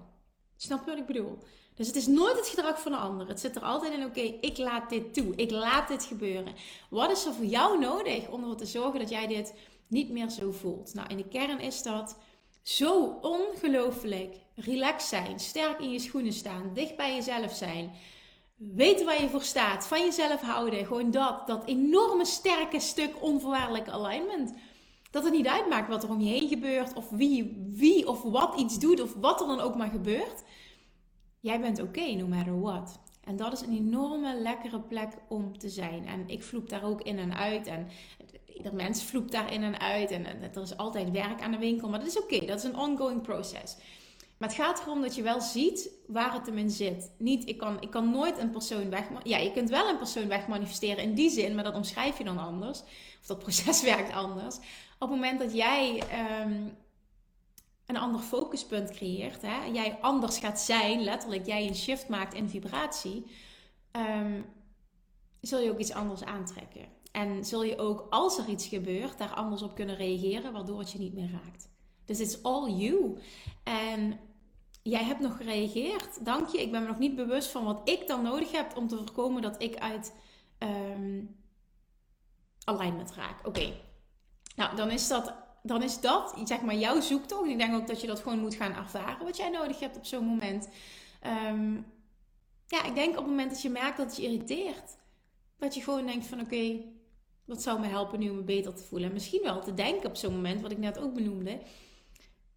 Snap 0.56 0.80
je 0.80 0.90
wat 0.90 1.00
ik 1.00 1.06
bedoel? 1.06 1.38
Dus 1.76 1.88
het 1.88 1.96
is 1.96 2.08
nooit 2.08 2.38
het 2.38 2.48
gedrag 2.48 2.82
van 2.82 2.94
een 2.94 3.00
ander. 3.00 3.28
Het 3.28 3.40
zit 3.40 3.56
er 3.56 3.62
altijd 3.62 3.94
in, 3.94 4.06
oké, 4.06 4.20
ik 4.20 4.58
laat 4.58 4.90
dit 4.90 5.14
toe. 5.14 5.36
Ik 5.36 5.52
laat 5.52 5.88
dit 5.88 6.04
gebeuren. 6.04 6.56
Wat 6.90 7.12
is 7.12 7.26
er 7.26 7.34
voor 7.34 7.46
jou 7.46 7.80
nodig 7.80 8.30
om 8.30 8.42
ervoor 8.42 8.56
te 8.56 8.66
zorgen 8.66 9.00
dat 9.00 9.10
jij 9.10 9.28
dit 9.28 9.54
niet 9.88 10.10
meer 10.10 10.30
zo 10.30 10.52
voelt? 10.52 10.94
Nou, 10.94 11.08
in 11.08 11.18
de 11.18 11.28
kern 11.28 11.60
is 11.60 11.84
dat 11.84 12.18
zo 12.66 13.20
ongelooflijk 13.22 14.36
relaxed 14.56 15.10
zijn, 15.10 15.40
sterk 15.40 15.80
in 15.80 15.92
je 15.92 16.00
schoenen 16.00 16.34
staan, 16.34 16.72
dicht 16.74 16.96
bij 16.96 17.16
jezelf 17.16 17.54
zijn, 17.54 17.92
weten 18.56 19.06
waar 19.06 19.22
je 19.22 19.30
voor 19.30 19.44
staat, 19.44 19.88
van 19.88 20.00
jezelf 20.00 20.42
houden, 20.42 20.86
gewoon 20.86 21.12
dat, 21.12 21.48
dat 21.48 21.66
enorme 21.66 22.26
sterke 22.26 22.80
stuk 22.80 23.22
onvoorwaardelijke 23.22 23.92
alignment. 23.92 24.54
Dat 25.12 25.24
het 25.24 25.34
niet 25.34 25.48
uitmaakt 25.48 25.90
wat 25.90 26.04
er 26.04 26.10
om 26.10 26.22
je 26.22 26.30
heen 26.30 26.48
gebeurt, 26.48 26.94
of 26.94 27.10
wie, 27.10 27.66
wie 27.68 28.08
of 28.08 28.22
wat 28.22 28.60
iets 28.60 28.80
doet, 28.80 29.02
of 29.02 29.14
wat 29.14 29.42
er 29.42 29.48
dan 29.48 29.60
ook 29.60 29.76
maar 29.76 29.90
gebeurt. 29.90 30.44
Jij 31.40 31.60
bent 31.60 31.82
oké, 31.82 32.12
no 32.12 32.28
matter 32.28 32.62
what. 32.62 33.00
En 33.24 33.36
dat 33.36 33.54
is 33.54 33.62
een 33.62 33.78
enorme 33.78 34.36
lekkere 34.40 34.80
plek 34.80 35.10
om 35.28 35.58
te 35.58 35.70
zijn. 35.70 36.08
En 36.08 36.24
ik 36.28 36.44
vloep 36.44 36.70
daar 36.70 36.84
ook 36.84 37.02
in 37.02 37.20
en 37.20 37.36
uit. 37.36 37.68
En 37.68 37.88
ieder 38.56 38.74
mens 38.74 39.04
vloept 39.04 39.32
daar 39.32 39.54
in 39.54 39.64
en 39.64 39.80
uit. 39.80 40.12
En, 40.12 40.26
er 40.26 40.62
is 40.62 40.78
altijd 40.78 41.12
werk 41.12 41.42
aan 41.42 41.52
de 41.52 41.58
winkel. 41.58 41.90
Maar 41.90 42.00
dat 42.00 42.08
is 42.08 42.20
oké. 42.20 42.46
Dat 42.46 42.58
is 42.58 42.64
een 42.64 42.78
ongoing 42.78 43.22
proces. 43.22 43.78
Maar 44.38 44.50
het 44.50 44.58
gaat 44.58 44.82
erom 44.82 45.02
dat 45.02 45.16
je 45.16 45.22
wel 45.22 45.42
ziet 45.42 45.90
waar 46.08 46.34
het 46.34 46.46
hem 46.46 46.58
in 46.58 46.70
zit. 46.70 47.12
Niet, 47.18 47.50
ik 47.50 47.58
kan, 47.58 47.82
ik 47.82 47.90
kan 47.90 48.12
nooit 48.12 48.38
een 48.38 48.52
persoon 48.52 48.90
weg... 48.90 49.08
Ja, 49.24 49.38
je 49.38 49.52
kunt 49.52 49.70
wel 49.70 49.90
een 49.90 49.98
persoon 49.98 50.28
wegmanifesteren 50.28 51.04
in 51.04 51.14
die 51.14 51.30
zin. 51.30 51.56
Maar 51.56 51.64
dat 51.64 51.76
omschrijf 51.76 52.18
je 52.18 52.24
dan 52.24 52.38
anders. 52.38 52.82
Of 53.22 53.26
dat 53.26 53.40
proces 53.40 53.82
werkt 53.94 54.14
anders. 54.14 54.56
Op 55.00 55.10
het 55.10 55.10
moment 55.10 55.40
dat 55.40 55.54
jij... 55.54 56.04
Ehm, 56.10 56.68
een 57.86 57.98
ander 57.98 58.22
focuspunt 58.22 58.92
creëert, 58.92 59.42
hè, 59.42 59.66
jij 59.66 59.98
anders 60.02 60.38
gaat 60.38 60.60
zijn, 60.60 61.04
letterlijk, 61.04 61.46
jij 61.46 61.68
een 61.68 61.76
shift 61.76 62.08
maakt 62.08 62.34
in 62.34 62.50
vibratie, 62.50 63.26
um, 63.92 64.46
zul 65.42 65.60
je 65.60 65.72
ook 65.72 65.80
iets 65.80 65.94
anders 65.94 66.24
aantrekken. 66.24 66.95
En 67.16 67.46
zul 67.46 67.64
je 67.64 67.78
ook, 67.78 68.08
als 68.10 68.38
er 68.38 68.50
iets 68.50 68.68
gebeurt, 68.68 69.18
daar 69.18 69.34
anders 69.34 69.62
op 69.62 69.76
kunnen 69.76 69.96
reageren, 69.96 70.54
waardoor 70.54 70.80
het 70.80 70.92
je 70.92 71.00
niet 71.00 71.14
meer 71.14 71.32
raakt. 71.32 71.70
Dus 72.06 72.20
it's 72.20 72.42
all 72.42 72.72
you. 72.72 73.18
En 73.64 74.20
jij 74.84 75.04
hebt 75.04 75.20
nog 75.20 75.38
gereageerd. 75.38 76.26
Dank 76.26 76.48
je. 76.48 76.62
Ik 76.62 76.72
ben 76.72 76.82
me 76.82 76.88
nog 76.88 77.00
niet 77.00 77.16
bewust 77.16 77.52
van 77.52 77.64
wat 77.64 77.90
ik 77.90 78.08
dan 78.08 78.24
nodig 78.24 78.52
heb 78.52 78.78
om 78.78 78.88
te 78.88 78.98
voorkomen 78.98 79.42
dat 79.42 79.62
ik 79.62 79.76
uit 79.76 80.14
um, 80.60 81.36
alignment 82.64 83.12
raak. 83.12 83.48
Oké. 83.48 83.74
Nou, 84.56 84.76
dan 84.76 84.92
is 84.92 85.08
dat 85.08 85.34
dan 85.64 85.84
is 85.84 86.02
dat 86.02 86.36
zeg 86.44 86.62
maar 86.62 86.76
jouw 86.76 87.02
zoektocht. 87.02 87.50
Ik 87.50 87.58
denk 87.58 87.76
ook 87.76 87.88
dat 87.88 88.02
je 88.02 88.08
dat 88.08 88.20
gewoon 88.20 88.40
moet 88.40 88.56
gaan 88.56 88.74
ervaren 88.74 89.26
wat 89.26 89.38
jij 89.38 89.50
nodig 89.50 89.80
hebt 89.80 89.98
op 89.98 90.06
zo'n 90.06 90.26
moment. 90.26 90.70
Ehm, 91.22 91.74
ja, 92.68 92.84
ik 92.84 92.96
denk 92.96 93.10
op 93.10 93.16
het 93.16 93.26
moment 93.28 93.50
dat 93.50 93.62
je 93.62 93.70
merkt 93.70 93.98
dat 93.98 94.06
het 94.06 94.16
je 94.16 94.24
irriteert, 94.24 94.98
dat 95.58 95.76
je 95.76 95.82
gewoon 95.82 96.06
denkt 96.06 96.26
van 96.26 96.40
oké, 96.40 96.94
wat 97.46 97.62
zou 97.62 97.80
me 97.80 97.88
helpen 97.88 98.20
nu 98.20 98.30
om 98.30 98.36
me 98.36 98.44
beter 98.44 98.74
te 98.74 98.84
voelen? 98.84 99.08
En 99.08 99.14
misschien 99.14 99.44
wel 99.44 99.62
te 99.62 99.74
denken 99.74 100.10
op 100.10 100.16
zo'n 100.16 100.34
moment, 100.34 100.62
wat 100.62 100.72
ik 100.72 100.78
net 100.78 101.00
ook 101.00 101.14
benoemde. 101.14 101.62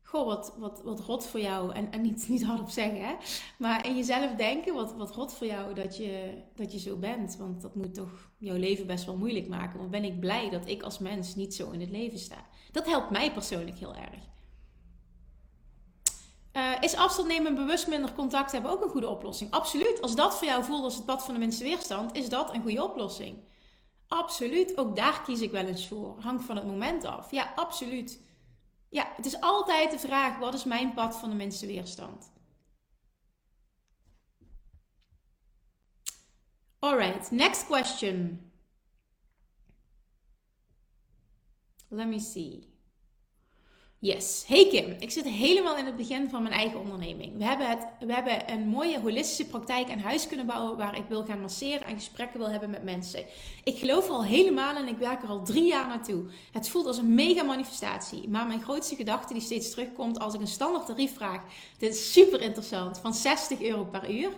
Goh, 0.02 0.26
wat, 0.26 0.54
wat, 0.58 0.80
wat 0.84 1.00
rot 1.00 1.26
voor 1.26 1.40
jou. 1.40 1.72
En, 1.72 1.92
en 1.92 2.00
niet, 2.00 2.28
niet 2.28 2.44
hardop 2.44 2.68
zeggen, 2.68 3.00
hè. 3.00 3.14
Maar 3.58 3.86
in 3.86 3.96
jezelf 3.96 4.34
denken, 4.34 4.74
wat, 4.74 4.94
wat 4.94 5.14
rot 5.14 5.32
voor 5.32 5.46
jou 5.46 5.74
dat 5.74 5.96
je, 5.96 6.42
dat 6.54 6.72
je 6.72 6.78
zo 6.78 6.96
bent. 6.96 7.36
Want 7.36 7.62
dat 7.62 7.74
moet 7.74 7.94
toch 7.94 8.30
jouw 8.38 8.56
leven 8.56 8.86
best 8.86 9.04
wel 9.04 9.16
moeilijk 9.16 9.48
maken. 9.48 9.78
Want 9.78 9.90
ben 9.90 10.04
ik 10.04 10.20
blij 10.20 10.50
dat 10.50 10.68
ik 10.68 10.82
als 10.82 10.98
mens 10.98 11.34
niet 11.34 11.54
zo 11.54 11.70
in 11.70 11.80
het 11.80 11.90
leven 11.90 12.18
sta. 12.18 12.46
Dat 12.72 12.86
helpt 12.86 13.10
mij 13.10 13.32
persoonlijk 13.32 13.78
heel 13.78 13.94
erg. 13.94 14.26
Uh, 16.52 16.72
is 16.80 16.94
afstand 16.94 17.28
nemen 17.28 17.46
en 17.46 17.54
bewust 17.54 17.88
minder 17.88 18.12
contact 18.12 18.52
hebben 18.52 18.70
ook 18.70 18.82
een 18.82 18.90
goede 18.90 19.08
oplossing? 19.08 19.50
Absoluut. 19.50 20.00
Als 20.00 20.14
dat 20.14 20.38
voor 20.38 20.46
jou 20.46 20.64
voelt 20.64 20.82
als 20.84 20.94
het 20.94 21.04
pad 21.04 21.24
van 21.24 21.34
de 21.34 21.40
minste 21.40 21.64
weerstand, 21.64 22.16
is 22.16 22.28
dat 22.28 22.54
een 22.54 22.62
goede 22.62 22.84
oplossing. 22.84 23.36
Absoluut. 24.08 24.76
Ook 24.76 24.96
daar 24.96 25.22
kies 25.22 25.40
ik 25.40 25.50
wel 25.50 25.66
eens 25.66 25.88
voor. 25.88 26.20
Hangt 26.20 26.44
van 26.44 26.56
het 26.56 26.66
moment 26.66 27.04
af. 27.04 27.30
Ja, 27.30 27.52
absoluut. 27.54 28.22
Ja, 28.88 29.12
het 29.16 29.26
is 29.26 29.40
altijd 29.40 29.90
de 29.90 29.98
vraag: 29.98 30.38
wat 30.38 30.54
is 30.54 30.64
mijn 30.64 30.94
pad 30.94 31.16
van 31.16 31.30
de 31.30 31.36
minste 31.36 31.66
weerstand? 31.66 32.32
Alright, 36.78 37.30
next 37.30 37.66
question. 37.66 38.40
Let 41.88 42.06
me 42.06 42.20
see. 42.20 42.77
Yes. 44.00 44.44
Hey 44.46 44.68
Kim, 44.68 44.96
ik 44.98 45.10
zit 45.10 45.24
helemaal 45.24 45.76
in 45.76 45.84
het 45.84 45.96
begin 45.96 46.30
van 46.30 46.42
mijn 46.42 46.54
eigen 46.54 46.80
onderneming. 46.80 47.36
We 47.36 47.44
hebben, 47.44 47.68
het, 47.68 47.86
we 48.00 48.12
hebben 48.12 48.52
een 48.52 48.68
mooie 48.68 49.00
holistische 49.00 49.46
praktijk 49.46 49.88
en 49.88 49.98
huis 49.98 50.26
kunnen 50.26 50.46
bouwen 50.46 50.76
waar 50.76 50.96
ik 50.96 51.04
wil 51.08 51.24
gaan 51.24 51.40
masseren 51.40 51.86
en 51.86 51.94
gesprekken 51.94 52.38
wil 52.38 52.50
hebben 52.50 52.70
met 52.70 52.82
mensen. 52.82 53.24
Ik 53.64 53.78
geloof 53.78 54.06
er 54.06 54.12
al 54.12 54.24
helemaal 54.24 54.76
en 54.76 54.88
ik 54.88 54.98
werk 54.98 55.22
er 55.22 55.28
al 55.28 55.44
drie 55.44 55.66
jaar 55.66 55.86
naartoe. 55.86 56.24
Het 56.52 56.68
voelt 56.68 56.86
als 56.86 56.98
een 56.98 57.14
mega 57.14 57.42
manifestatie. 57.42 58.28
Maar 58.28 58.46
mijn 58.46 58.62
grootste 58.62 58.96
gedachte 58.96 59.32
die 59.32 59.42
steeds 59.42 59.70
terugkomt 59.70 60.18
als 60.18 60.34
ik 60.34 60.40
een 60.40 60.46
standaard 60.46 60.86
tarief 60.86 61.14
vraag, 61.14 61.42
dit 61.78 61.94
is 61.94 62.12
super 62.12 62.40
interessant, 62.40 62.98
van 62.98 63.14
60 63.14 63.62
euro 63.62 63.84
per 63.84 64.10
uur. 64.10 64.30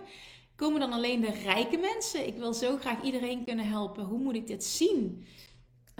Komen 0.55 0.79
dan 0.79 0.93
alleen 0.93 1.21
de 1.21 1.31
rijke 1.31 1.77
mensen? 1.77 2.27
Ik 2.27 2.37
wil 2.37 2.53
zo 2.53 2.77
graag 2.77 3.01
iedereen 3.03 3.45
kunnen 3.45 3.67
helpen. 3.67 4.03
Hoe 4.03 4.19
moet 4.19 4.35
ik 4.35 4.47
dit 4.47 4.63
zien? 4.63 5.25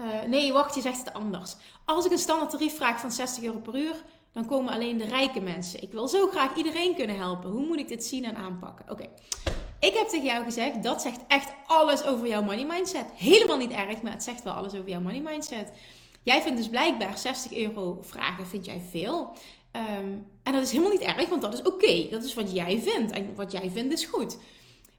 Uh, 0.00 0.22
nee, 0.22 0.52
wacht, 0.52 0.74
je 0.74 0.80
zegt 0.80 0.98
het 0.98 1.12
anders. 1.12 1.56
Als 1.84 2.04
ik 2.04 2.12
een 2.12 2.18
standaard 2.18 2.50
tarief 2.50 2.76
vraag 2.76 3.00
van 3.00 3.12
60 3.12 3.42
euro 3.42 3.58
per 3.58 3.76
uur, 3.76 4.04
dan 4.32 4.46
komen 4.46 4.72
alleen 4.72 4.98
de 4.98 5.04
rijke 5.04 5.40
mensen. 5.40 5.82
Ik 5.82 5.92
wil 5.92 6.08
zo 6.08 6.26
graag 6.26 6.56
iedereen 6.56 6.94
kunnen 6.94 7.16
helpen. 7.16 7.50
Hoe 7.50 7.66
moet 7.66 7.78
ik 7.78 7.88
dit 7.88 8.04
zien 8.04 8.24
en 8.24 8.36
aanpakken? 8.36 8.90
Oké. 8.90 9.08
Ik 9.80 9.94
heb 9.94 10.08
tegen 10.08 10.26
jou 10.26 10.44
gezegd, 10.44 10.82
dat 10.82 11.02
zegt 11.02 11.20
echt 11.28 11.52
alles 11.66 12.04
over 12.04 12.26
jouw 12.26 12.42
money 12.42 12.66
mindset. 12.66 13.04
Helemaal 13.14 13.56
niet 13.56 13.70
erg, 13.70 14.02
maar 14.02 14.12
het 14.12 14.22
zegt 14.22 14.42
wel 14.42 14.52
alles 14.52 14.74
over 14.74 14.88
jouw 14.88 15.00
money 15.00 15.20
mindset. 15.20 15.72
Jij 16.22 16.42
vindt 16.42 16.58
dus 16.58 16.68
blijkbaar 16.68 17.18
60 17.18 17.52
euro 17.52 17.98
vragen, 18.02 18.46
vind 18.46 18.64
jij 18.64 18.82
veel. 18.90 19.32
Um, 19.72 20.26
en 20.42 20.52
dat 20.52 20.62
is 20.62 20.70
helemaal 20.70 20.92
niet 20.92 21.00
erg, 21.00 21.28
want 21.28 21.42
dat 21.42 21.52
is 21.52 21.62
oké. 21.62 22.08
Dat 22.10 22.24
is 22.24 22.34
wat 22.34 22.52
jij 22.52 22.80
vindt. 22.80 23.12
En 23.12 23.34
wat 23.34 23.52
jij 23.52 23.70
vindt 23.70 23.92
is 23.92 24.04
goed. 24.04 24.38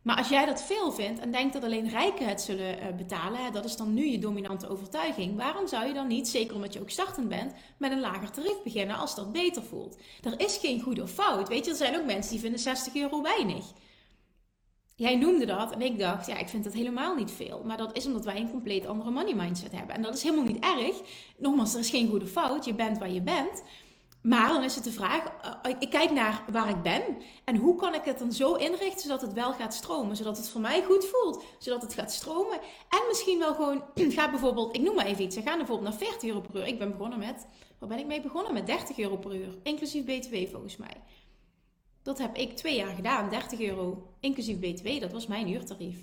Maar 0.04 0.18
als 0.18 0.30
jij 0.30 0.46
dat 0.46 0.64
veel 0.64 0.92
vindt 0.92 1.20
en 1.20 1.32
denkt 1.32 1.54
dat 1.54 1.64
alleen 1.64 1.90
rijken 1.90 2.28
het 2.28 2.42
zullen 2.42 2.80
eh, 2.80 2.96
betalen, 2.96 3.52
dat 3.52 3.66
is 3.66 3.76
dan 3.76 3.94
nu 3.94 4.06
je 4.06 4.20
dominante 4.20 4.70
overtuiging. 4.70 5.36
Waarom 5.36 5.68
zou 5.68 5.88
je 5.88 5.94
dan 5.94 6.08
niet, 6.08 6.28
zeker 6.28 6.56
omdat 6.56 6.74
je 6.74 6.80
ook 6.80 6.90
startend 6.90 7.30
bent, 7.30 7.54
met 7.78 7.92
een 7.92 8.00
lager 8.00 8.32
tarief 8.32 8.64
beginnen 8.64 8.98
als 8.98 9.16
dat 9.16 9.32
beter 9.32 9.64
voelt? 9.64 9.98
Er 10.22 10.40
is 10.40 10.58
geen 10.58 10.82
goed 10.82 11.02
of 11.02 11.12
fout. 11.12 11.48
Weet 11.48 11.66
je, 11.66 11.72
er 11.72 11.78
zijn 11.78 11.98
ook 11.98 12.06
mensen 12.06 12.32
die 12.32 12.40
vinden 12.40 12.60
60 12.60 12.96
euro 12.96 13.22
weinig. 13.22 13.66
Jij 14.96 15.16
noemde 15.16 15.46
dat 15.46 15.72
en 15.72 15.82
ik 15.82 16.00
dacht, 16.00 16.28
ja, 16.28 16.38
ik 16.38 16.50
vind 16.50 16.64
dat 16.64 16.74
helemaal 16.74 17.16
niet 17.16 17.32
veel. 17.32 17.62
Maar 17.66 17.78
dat 17.78 17.98
is 17.98 18.06
omdat 18.06 18.26
wij 18.26 18.40
een 18.40 18.52
compleet 18.52 18.86
andere 18.86 19.12
money 19.12 19.36
mindset 19.36 19.72
hebben. 19.72 19.96
En 19.96 20.02
dat 20.02 20.16
is 20.16 20.24
helemaal 20.24 20.46
niet 20.46 20.64
erg. 20.64 21.02
Nogmaals, 21.38 21.74
er 21.74 21.80
is 21.80 21.90
geen 21.90 22.10
goede 22.10 22.28
fout. 22.28 22.66
Je 22.66 22.74
bent 22.74 22.98
waar 22.98 23.12
je 23.12 23.22
bent. 23.22 23.64
Maar 24.24 24.48
dan 24.48 24.64
is 24.64 24.76
het 24.76 24.84
de 24.84 24.92
vraag, 24.92 25.24
uh, 25.24 25.76
ik 25.80 25.90
kijk 25.90 26.12
naar 26.12 26.44
waar 26.52 26.70
ik 26.70 26.82
ben 26.82 27.02
en 27.44 27.56
hoe 27.56 27.76
kan 27.76 27.94
ik 27.94 28.04
het 28.04 28.20
dan 28.20 28.32
zo 28.32 28.54
inrichten 28.54 29.02
zodat 29.02 29.22
het 29.22 29.34
wel 29.34 29.54
gaat 29.54 29.74
stromen, 29.74 30.16
zodat 30.16 30.38
het 30.38 30.50
voor 30.50 30.62
mij 30.62 30.84
goed 30.84 31.06
voelt, 31.06 31.44
zodat 31.60 31.82
het 31.82 31.94
gaat 31.94 32.12
stromen 32.12 32.60
en 32.90 33.02
misschien 33.08 33.40
wel 33.40 33.54
gewoon, 33.54 33.84
ga 34.18 34.30
bijvoorbeeld, 34.30 34.76
ik 34.76 34.82
noem 34.82 34.96
maar 34.96 35.06
even 35.06 35.24
iets, 35.24 35.36
ga 35.36 35.58
bijvoorbeeld 35.58 35.90
naar 35.90 36.08
40 36.08 36.30
euro 36.30 36.42
per 36.42 36.56
uur. 36.56 36.68
Ik 36.68 36.80
ben 36.80 36.92
begonnen 36.92 37.20
met, 37.20 37.48
waar 37.80 37.90
ben 37.90 38.00
ik 38.00 38.06
mee 38.06 38.22
begonnen? 38.22 38.54
Met 38.54 38.66
30 38.66 38.98
euro 38.98 39.18
per 39.18 39.36
uur, 39.36 39.58
inclusief 39.64 40.06
BTW 40.06 40.36
volgens 40.52 40.78
mij. 40.78 41.02
Dat 42.02 42.18
heb 42.18 42.36
ik 42.36 42.56
twee 42.56 42.76
jaar 42.76 42.96
gedaan, 42.96 43.30
30 43.30 43.60
euro 43.60 44.14
inclusief 44.20 44.60
BTW, 44.60 45.00
dat 45.00 45.12
was 45.12 45.28
mijn 45.28 45.50
uurtarief. 45.50 45.98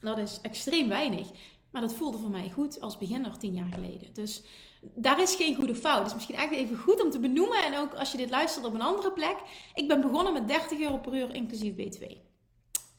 Dat 0.00 0.18
is 0.18 0.38
extreem 0.42 0.88
weinig, 0.88 1.30
maar 1.70 1.80
dat 1.80 1.94
voelde 1.94 2.18
voor 2.18 2.30
mij 2.30 2.50
goed 2.50 2.80
als 2.80 2.98
beginner 2.98 3.38
tien 3.38 3.54
jaar 3.54 3.72
geleden. 3.72 4.14
Dus 4.14 4.42
daar 4.80 5.22
is 5.22 5.34
geen 5.34 5.54
goede 5.54 5.74
fout. 5.74 6.04
Dus 6.04 6.14
misschien 6.14 6.36
eigenlijk 6.36 6.66
even 6.66 6.82
goed 6.82 7.02
om 7.02 7.10
te 7.10 7.18
benoemen. 7.18 7.64
En 7.64 7.78
ook 7.78 7.94
als 7.94 8.12
je 8.12 8.16
dit 8.16 8.30
luistert 8.30 8.64
op 8.64 8.74
een 8.74 8.82
andere 8.82 9.12
plek. 9.12 9.36
Ik 9.74 9.88
ben 9.88 10.00
begonnen 10.00 10.32
met 10.32 10.48
30 10.48 10.80
euro 10.80 10.98
per 10.98 11.14
uur 11.14 11.34
inclusief 11.34 11.74
BTW. 11.74 12.04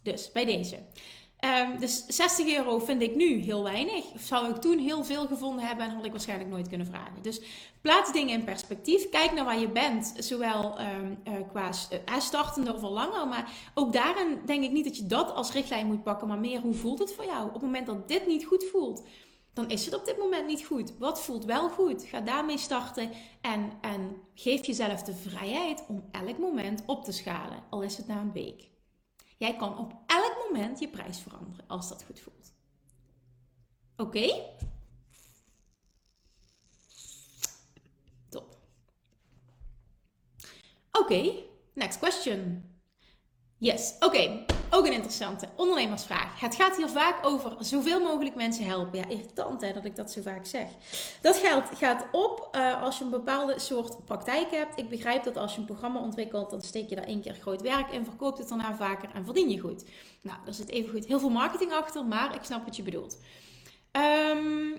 Dus 0.03 0.31
bij 0.31 0.45
deze. 0.45 0.77
Um, 1.45 1.79
dus 1.79 2.05
60 2.07 2.57
euro 2.57 2.79
vind 2.79 3.01
ik 3.01 3.15
nu 3.15 3.35
heel 3.35 3.63
weinig. 3.63 4.05
Zou 4.19 4.49
ik 4.49 4.55
toen 4.55 4.77
heel 4.77 5.03
veel 5.03 5.27
gevonden 5.27 5.65
hebben 5.65 5.85
en 5.85 5.95
had 5.95 6.05
ik 6.05 6.11
waarschijnlijk 6.11 6.49
nooit 6.49 6.67
kunnen 6.67 6.87
vragen. 6.87 7.21
Dus 7.21 7.41
plaats 7.81 8.11
dingen 8.11 8.39
in 8.39 8.43
perspectief. 8.43 9.09
Kijk 9.09 9.33
naar 9.33 9.45
waar 9.45 9.59
je 9.59 9.69
bent, 9.69 10.13
zowel 10.17 10.79
um, 10.79 11.19
uh, 11.27 11.33
qua 11.49 11.69
uh, 11.69 12.19
startende 12.19 12.73
of 12.73 12.83
al 12.83 12.91
langer. 12.91 13.27
Maar 13.27 13.51
ook 13.73 13.93
daarin 13.93 14.39
denk 14.45 14.63
ik 14.63 14.71
niet 14.71 14.85
dat 14.85 14.97
je 14.97 15.05
dat 15.05 15.33
als 15.33 15.51
richtlijn 15.51 15.87
moet 15.87 16.03
pakken, 16.03 16.27
maar 16.27 16.39
meer 16.39 16.59
hoe 16.59 16.73
voelt 16.73 16.99
het 16.99 17.13
voor 17.13 17.25
jou? 17.25 17.47
Op 17.47 17.53
het 17.53 17.61
moment 17.61 17.85
dat 17.85 18.07
dit 18.07 18.27
niet 18.27 18.45
goed 18.45 18.63
voelt, 18.71 19.03
dan 19.57 19.69
is 19.69 19.85
het 19.85 19.95
op 19.95 20.05
dit 20.05 20.17
moment 20.17 20.47
niet 20.47 20.65
goed. 20.65 20.97
Wat 20.97 21.21
voelt 21.21 21.45
wel 21.45 21.69
goed? 21.69 22.03
Ga 22.03 22.21
daarmee 22.21 22.57
starten 22.57 23.11
en, 23.41 23.71
en 23.81 24.21
geef 24.33 24.65
jezelf 24.65 25.03
de 25.03 25.15
vrijheid 25.15 25.83
om 25.87 26.09
elk 26.11 26.37
moment 26.37 26.83
op 26.85 27.03
te 27.03 27.11
schalen, 27.11 27.63
al 27.69 27.81
is 27.81 27.97
het 27.97 28.07
na 28.07 28.19
een 28.19 28.31
week. 28.31 28.69
Jij 29.37 29.55
kan 29.55 29.77
op 29.77 29.93
elk 30.05 30.47
moment 30.49 30.79
je 30.79 30.87
prijs 30.87 31.19
veranderen 31.19 31.67
als 31.67 31.89
dat 31.89 32.03
goed 32.03 32.19
voelt. 32.19 32.53
Oké? 33.95 34.43
Top. 38.29 38.57
Oké, 40.91 41.33
next 41.73 41.99
question. 41.99 42.63
Yes, 43.57 43.95
oké. 43.99 44.45
Ook 44.69 44.85
een 44.85 44.93
interessante 44.93 45.47
ondernemersvraag. 45.55 46.39
Het 46.39 46.55
gaat 46.55 46.77
hier 46.77 46.89
vaak 46.89 47.25
over 47.25 47.55
zoveel 47.59 47.99
mogelijk 47.99 48.35
mensen 48.35 48.65
helpen. 48.65 48.97
Ja, 48.99 49.07
irritant 49.07 49.61
hè, 49.61 49.73
dat 49.73 49.85
ik 49.85 49.95
dat 49.95 50.11
zo 50.11 50.21
vaak 50.21 50.45
zeg. 50.45 50.67
Dat 51.21 51.37
geld 51.37 51.63
gaat 51.73 52.05
op 52.11 52.49
uh, 52.55 52.83
als 52.83 52.97
je 52.97 53.03
een 53.03 53.09
bepaalde 53.09 53.59
soort 53.59 54.05
praktijk 54.05 54.51
hebt. 54.51 54.79
Ik 54.79 54.89
begrijp 54.89 55.23
dat 55.23 55.37
als 55.37 55.53
je 55.53 55.59
een 55.59 55.65
programma 55.65 55.99
ontwikkelt, 55.99 56.49
dan 56.49 56.61
steek 56.61 56.89
je 56.89 56.95
daar 56.95 57.05
één 57.05 57.21
keer 57.21 57.33
groot 57.41 57.61
werk 57.61 57.91
in, 57.91 58.05
verkoopt 58.05 58.37
het 58.37 58.49
daarna 58.49 58.75
vaker 58.75 59.09
en 59.13 59.25
verdien 59.25 59.49
je 59.49 59.59
goed. 59.59 59.85
Nou, 60.21 60.37
daar 60.45 60.53
zit 60.53 60.69
even 60.69 60.89
goed 60.89 61.05
heel 61.05 61.19
veel 61.19 61.29
marketing 61.29 61.73
achter, 61.73 62.05
maar 62.05 62.35
ik 62.35 62.43
snap 62.43 62.65
wat 62.65 62.75
je 62.75 62.83
bedoelt. 62.83 63.17
Um, 63.91 64.73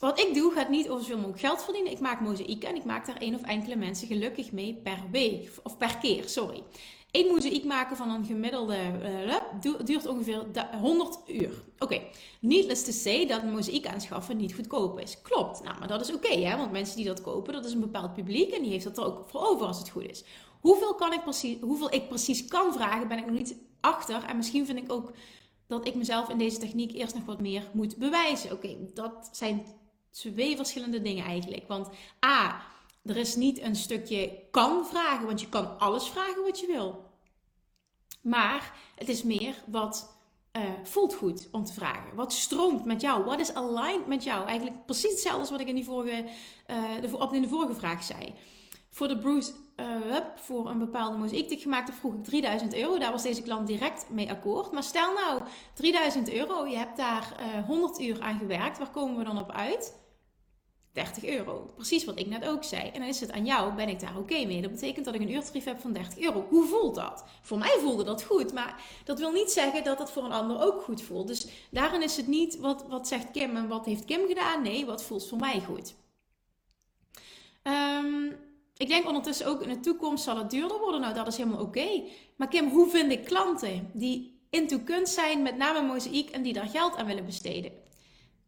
wat 0.00 0.18
ik 0.18 0.34
doe 0.34 0.52
gaat 0.52 0.68
niet 0.68 0.88
over 0.88 1.04
zoveel 1.04 1.16
mogelijk 1.16 1.40
geld 1.40 1.64
verdienen. 1.64 1.92
Ik 1.92 2.00
maak 2.00 2.20
mozaïeken 2.20 2.68
en 2.68 2.76
ik 2.76 2.84
maak 2.84 3.06
daar 3.06 3.16
één 3.16 3.34
of 3.34 3.42
enkele 3.42 3.76
mensen 3.76 4.06
gelukkig 4.06 4.52
mee 4.52 4.80
per 4.82 4.98
week. 5.10 5.50
Of 5.62 5.76
per 5.76 5.98
keer, 5.98 6.28
sorry. 6.28 6.62
Eén 7.14 7.26
mozaïek 7.26 7.64
maken 7.64 7.96
van 7.96 8.10
een 8.10 8.24
gemiddelde 8.24 8.76
uh, 9.64 9.76
duurt 9.84 10.06
ongeveer 10.06 10.46
100 10.80 11.18
uur. 11.26 11.62
Oké, 11.78 11.84
okay. 11.84 12.10
needless 12.40 12.84
to 12.84 12.92
say 12.92 13.26
dat 13.26 13.44
mozaïek 13.44 13.86
aanschaffen 13.86 14.36
niet 14.36 14.54
goedkoop 14.54 15.00
is. 15.00 15.22
Klopt, 15.22 15.62
nou, 15.62 15.78
maar 15.78 15.88
dat 15.88 16.00
is 16.00 16.12
oké, 16.14 16.32
okay, 16.32 16.56
want 16.56 16.72
mensen 16.72 16.96
die 16.96 17.04
dat 17.04 17.20
kopen, 17.20 17.52
dat 17.52 17.64
is 17.64 17.72
een 17.72 17.80
bepaald 17.80 18.14
publiek 18.14 18.50
en 18.52 18.62
die 18.62 18.70
heeft 18.70 18.84
dat 18.84 18.98
er 18.98 19.04
ook 19.04 19.28
voor 19.28 19.40
over 19.40 19.66
als 19.66 19.78
het 19.78 19.88
goed 19.88 20.10
is. 20.10 20.24
Hoeveel, 20.60 20.94
kan 20.94 21.12
ik 21.12 21.22
precies, 21.22 21.56
hoeveel 21.60 21.94
ik 21.94 22.08
precies 22.08 22.44
kan 22.44 22.72
vragen, 22.72 23.08
ben 23.08 23.18
ik 23.18 23.26
nog 23.26 23.36
niet 23.36 23.56
achter. 23.80 24.24
En 24.24 24.36
misschien 24.36 24.66
vind 24.66 24.78
ik 24.78 24.92
ook 24.92 25.12
dat 25.66 25.86
ik 25.86 25.94
mezelf 25.94 26.28
in 26.28 26.38
deze 26.38 26.58
techniek 26.58 26.92
eerst 26.92 27.14
nog 27.14 27.24
wat 27.24 27.40
meer 27.40 27.70
moet 27.72 27.96
bewijzen. 27.96 28.52
Oké, 28.52 28.76
dat 28.94 29.28
zijn 29.32 29.66
twee 30.10 30.56
verschillende 30.56 31.02
dingen 31.02 31.24
eigenlijk. 31.24 31.68
Want 31.68 31.88
A, 32.24 32.62
er 33.04 33.16
is 33.16 33.36
niet 33.36 33.60
een 33.60 33.76
stukje 33.76 34.38
kan 34.50 34.86
vragen, 34.86 35.26
want 35.26 35.40
je 35.40 35.48
kan 35.48 35.78
alles 35.78 36.08
vragen 36.08 36.42
wat 36.42 36.60
je 36.60 36.66
wil. 36.66 37.03
Maar 38.24 38.72
het 38.94 39.08
is 39.08 39.22
meer 39.22 39.62
wat 39.66 40.16
uh, 40.56 40.62
voelt 40.82 41.14
goed 41.14 41.48
om 41.52 41.64
te 41.64 41.72
vragen. 41.72 42.14
Wat 42.14 42.32
stroomt 42.32 42.84
met 42.84 43.00
jou? 43.00 43.24
Wat 43.24 43.40
is 43.40 43.54
aligned 43.54 44.06
met 44.06 44.24
jou? 44.24 44.46
Eigenlijk 44.46 44.86
precies 44.86 45.10
hetzelfde 45.10 45.40
als 45.40 45.50
wat 45.50 45.60
ik 45.60 45.68
in, 45.68 45.74
die 45.74 45.84
vorige, 45.84 46.24
uh, 46.70 47.00
de, 47.00 47.28
in 47.36 47.42
de 47.42 47.48
vorige 47.48 47.74
vraag 47.74 48.02
zei. 48.02 48.34
Voor 48.90 49.08
de 49.08 49.18
Bruce 49.18 49.52
uh, 49.76 50.16
voor 50.36 50.70
een 50.70 50.78
bepaalde 50.78 51.16
mozaïek 51.16 51.48
die 51.48 51.56
ik 51.56 51.62
gemaakt 51.62 51.88
heb, 51.88 51.96
vroeg 51.96 52.14
ik 52.14 52.24
3000 52.24 52.74
euro. 52.74 52.98
Daar 52.98 53.12
was 53.12 53.22
deze 53.22 53.42
klant 53.42 53.66
direct 53.66 54.06
mee 54.10 54.30
akkoord. 54.30 54.72
Maar 54.72 54.82
stel 54.82 55.12
nou 55.12 55.42
3000 55.74 56.32
euro, 56.32 56.66
je 56.66 56.76
hebt 56.76 56.96
daar 56.96 57.36
100 57.66 58.00
uur 58.00 58.20
aan 58.20 58.38
gewerkt. 58.38 58.78
Waar 58.78 58.90
komen 58.90 59.16
we 59.16 59.24
dan 59.24 59.38
op 59.38 59.52
uit? 59.52 60.03
30 60.94 61.24
euro. 61.24 61.70
Precies 61.74 62.04
wat 62.04 62.18
ik 62.18 62.26
net 62.26 62.48
ook 62.48 62.64
zei. 62.64 62.90
En 62.92 63.00
dan 63.00 63.08
is 63.08 63.20
het 63.20 63.32
aan 63.32 63.44
jou, 63.44 63.74
ben 63.74 63.88
ik 63.88 64.00
daar 64.00 64.18
oké 64.18 64.44
mee? 64.46 64.62
Dat 64.62 64.70
betekent 64.70 65.04
dat 65.04 65.14
ik 65.14 65.20
een 65.20 65.32
uurtarief 65.32 65.64
heb 65.64 65.80
van 65.80 65.92
30 65.92 66.18
euro. 66.18 66.46
Hoe 66.48 66.66
voelt 66.66 66.94
dat? 66.94 67.24
Voor 67.42 67.58
mij 67.58 67.76
voelde 67.80 68.04
dat 68.04 68.22
goed, 68.22 68.52
maar 68.52 68.82
dat 69.04 69.18
wil 69.18 69.32
niet 69.32 69.50
zeggen 69.50 69.84
dat 69.84 69.98
het 69.98 70.10
voor 70.10 70.24
een 70.24 70.32
ander 70.32 70.62
ook 70.62 70.82
goed 70.82 71.02
voelt. 71.02 71.26
Dus 71.26 71.46
daarin 71.70 72.02
is 72.02 72.16
het 72.16 72.26
niet 72.26 72.58
wat, 72.58 72.84
wat 72.88 73.08
zegt 73.08 73.30
Kim 73.30 73.56
en 73.56 73.68
wat 73.68 73.84
heeft 73.84 74.04
Kim 74.04 74.26
gedaan? 74.26 74.62
Nee, 74.62 74.86
wat 74.86 75.04
voelt 75.04 75.28
voor 75.28 75.38
mij 75.38 75.60
goed? 75.60 75.94
Um, 77.62 78.36
ik 78.76 78.88
denk 78.88 79.06
ondertussen 79.06 79.46
ook 79.46 79.62
in 79.62 79.68
de 79.68 79.80
toekomst 79.80 80.24
zal 80.24 80.38
het 80.38 80.50
duurder 80.50 80.78
worden. 80.78 81.00
Nou, 81.00 81.14
dat 81.14 81.26
is 81.26 81.36
helemaal 81.36 81.62
oké. 81.62 82.02
Maar 82.36 82.48
Kim, 82.48 82.68
hoe 82.68 82.88
vind 82.90 83.12
ik 83.12 83.24
klanten 83.24 83.90
die 83.92 84.40
into 84.50 84.78
kunst 84.78 85.14
zijn, 85.14 85.42
met 85.42 85.56
name 85.56 85.86
mozaïek, 85.86 86.30
en 86.30 86.42
die 86.42 86.52
daar 86.52 86.68
geld 86.68 86.96
aan 86.96 87.06
willen 87.06 87.24
besteden? 87.24 87.72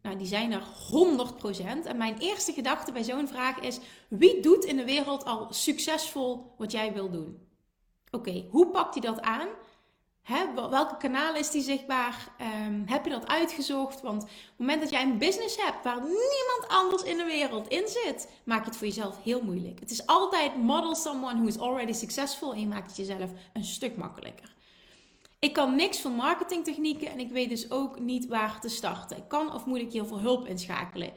Nou, 0.06 0.18
die 0.18 0.26
zijn 0.26 0.52
er 0.52 0.62
100%. 0.62 1.86
En 1.86 1.96
mijn 1.96 2.18
eerste 2.18 2.52
gedachte 2.52 2.92
bij 2.92 3.04
zo'n 3.04 3.28
vraag 3.28 3.60
is: 3.60 3.78
wie 4.08 4.40
doet 4.40 4.64
in 4.64 4.76
de 4.76 4.84
wereld 4.84 5.24
al 5.24 5.46
succesvol 5.50 6.54
wat 6.58 6.72
jij 6.72 6.92
wil 6.92 7.10
doen? 7.10 7.38
Oké, 8.10 8.46
hoe 8.50 8.66
pakt 8.70 8.94
hij 8.94 9.02
dat 9.02 9.20
aan? 9.20 9.48
Welke 10.54 10.96
kanalen 10.96 11.40
is 11.40 11.50
die 11.50 11.62
zichtbaar? 11.62 12.28
Um, 12.40 12.82
heb 12.86 13.04
je 13.04 13.10
dat 13.10 13.26
uitgezocht? 13.26 14.00
Want 14.00 14.22
op 14.22 14.28
het 14.28 14.58
moment 14.58 14.80
dat 14.80 14.90
jij 14.90 15.02
een 15.02 15.18
business 15.18 15.56
hebt 15.56 15.84
waar 15.84 16.00
niemand 16.00 16.64
anders 16.68 17.02
in 17.02 17.16
de 17.16 17.24
wereld 17.24 17.68
in 17.68 17.88
zit, 17.88 18.28
maak 18.44 18.60
je 18.60 18.68
het 18.68 18.76
voor 18.76 18.86
jezelf 18.86 19.22
heel 19.22 19.42
moeilijk. 19.42 19.80
Het 19.80 19.90
is 19.90 20.06
altijd 20.06 20.56
model 20.56 20.94
someone 20.94 21.34
who 21.34 21.46
is 21.46 21.58
already 21.58 21.92
successful 21.92 22.52
en 22.52 22.60
je 22.60 22.66
maakt 22.66 22.86
het 22.86 22.96
jezelf 22.96 23.30
een 23.52 23.64
stuk 23.64 23.96
makkelijker. 23.96 24.55
Ik 25.38 25.52
kan 25.52 25.74
niks 25.74 26.00
van 26.00 26.12
marketingtechnieken 26.12 27.10
en 27.10 27.18
ik 27.18 27.30
weet 27.30 27.48
dus 27.48 27.70
ook 27.70 28.00
niet 28.00 28.26
waar 28.26 28.60
te 28.60 28.68
starten. 28.68 29.26
Kan 29.26 29.54
of 29.54 29.66
moet 29.66 29.78
ik 29.78 29.92
hiervoor 29.92 30.20
hulp 30.20 30.46
inschakelen? 30.46 31.12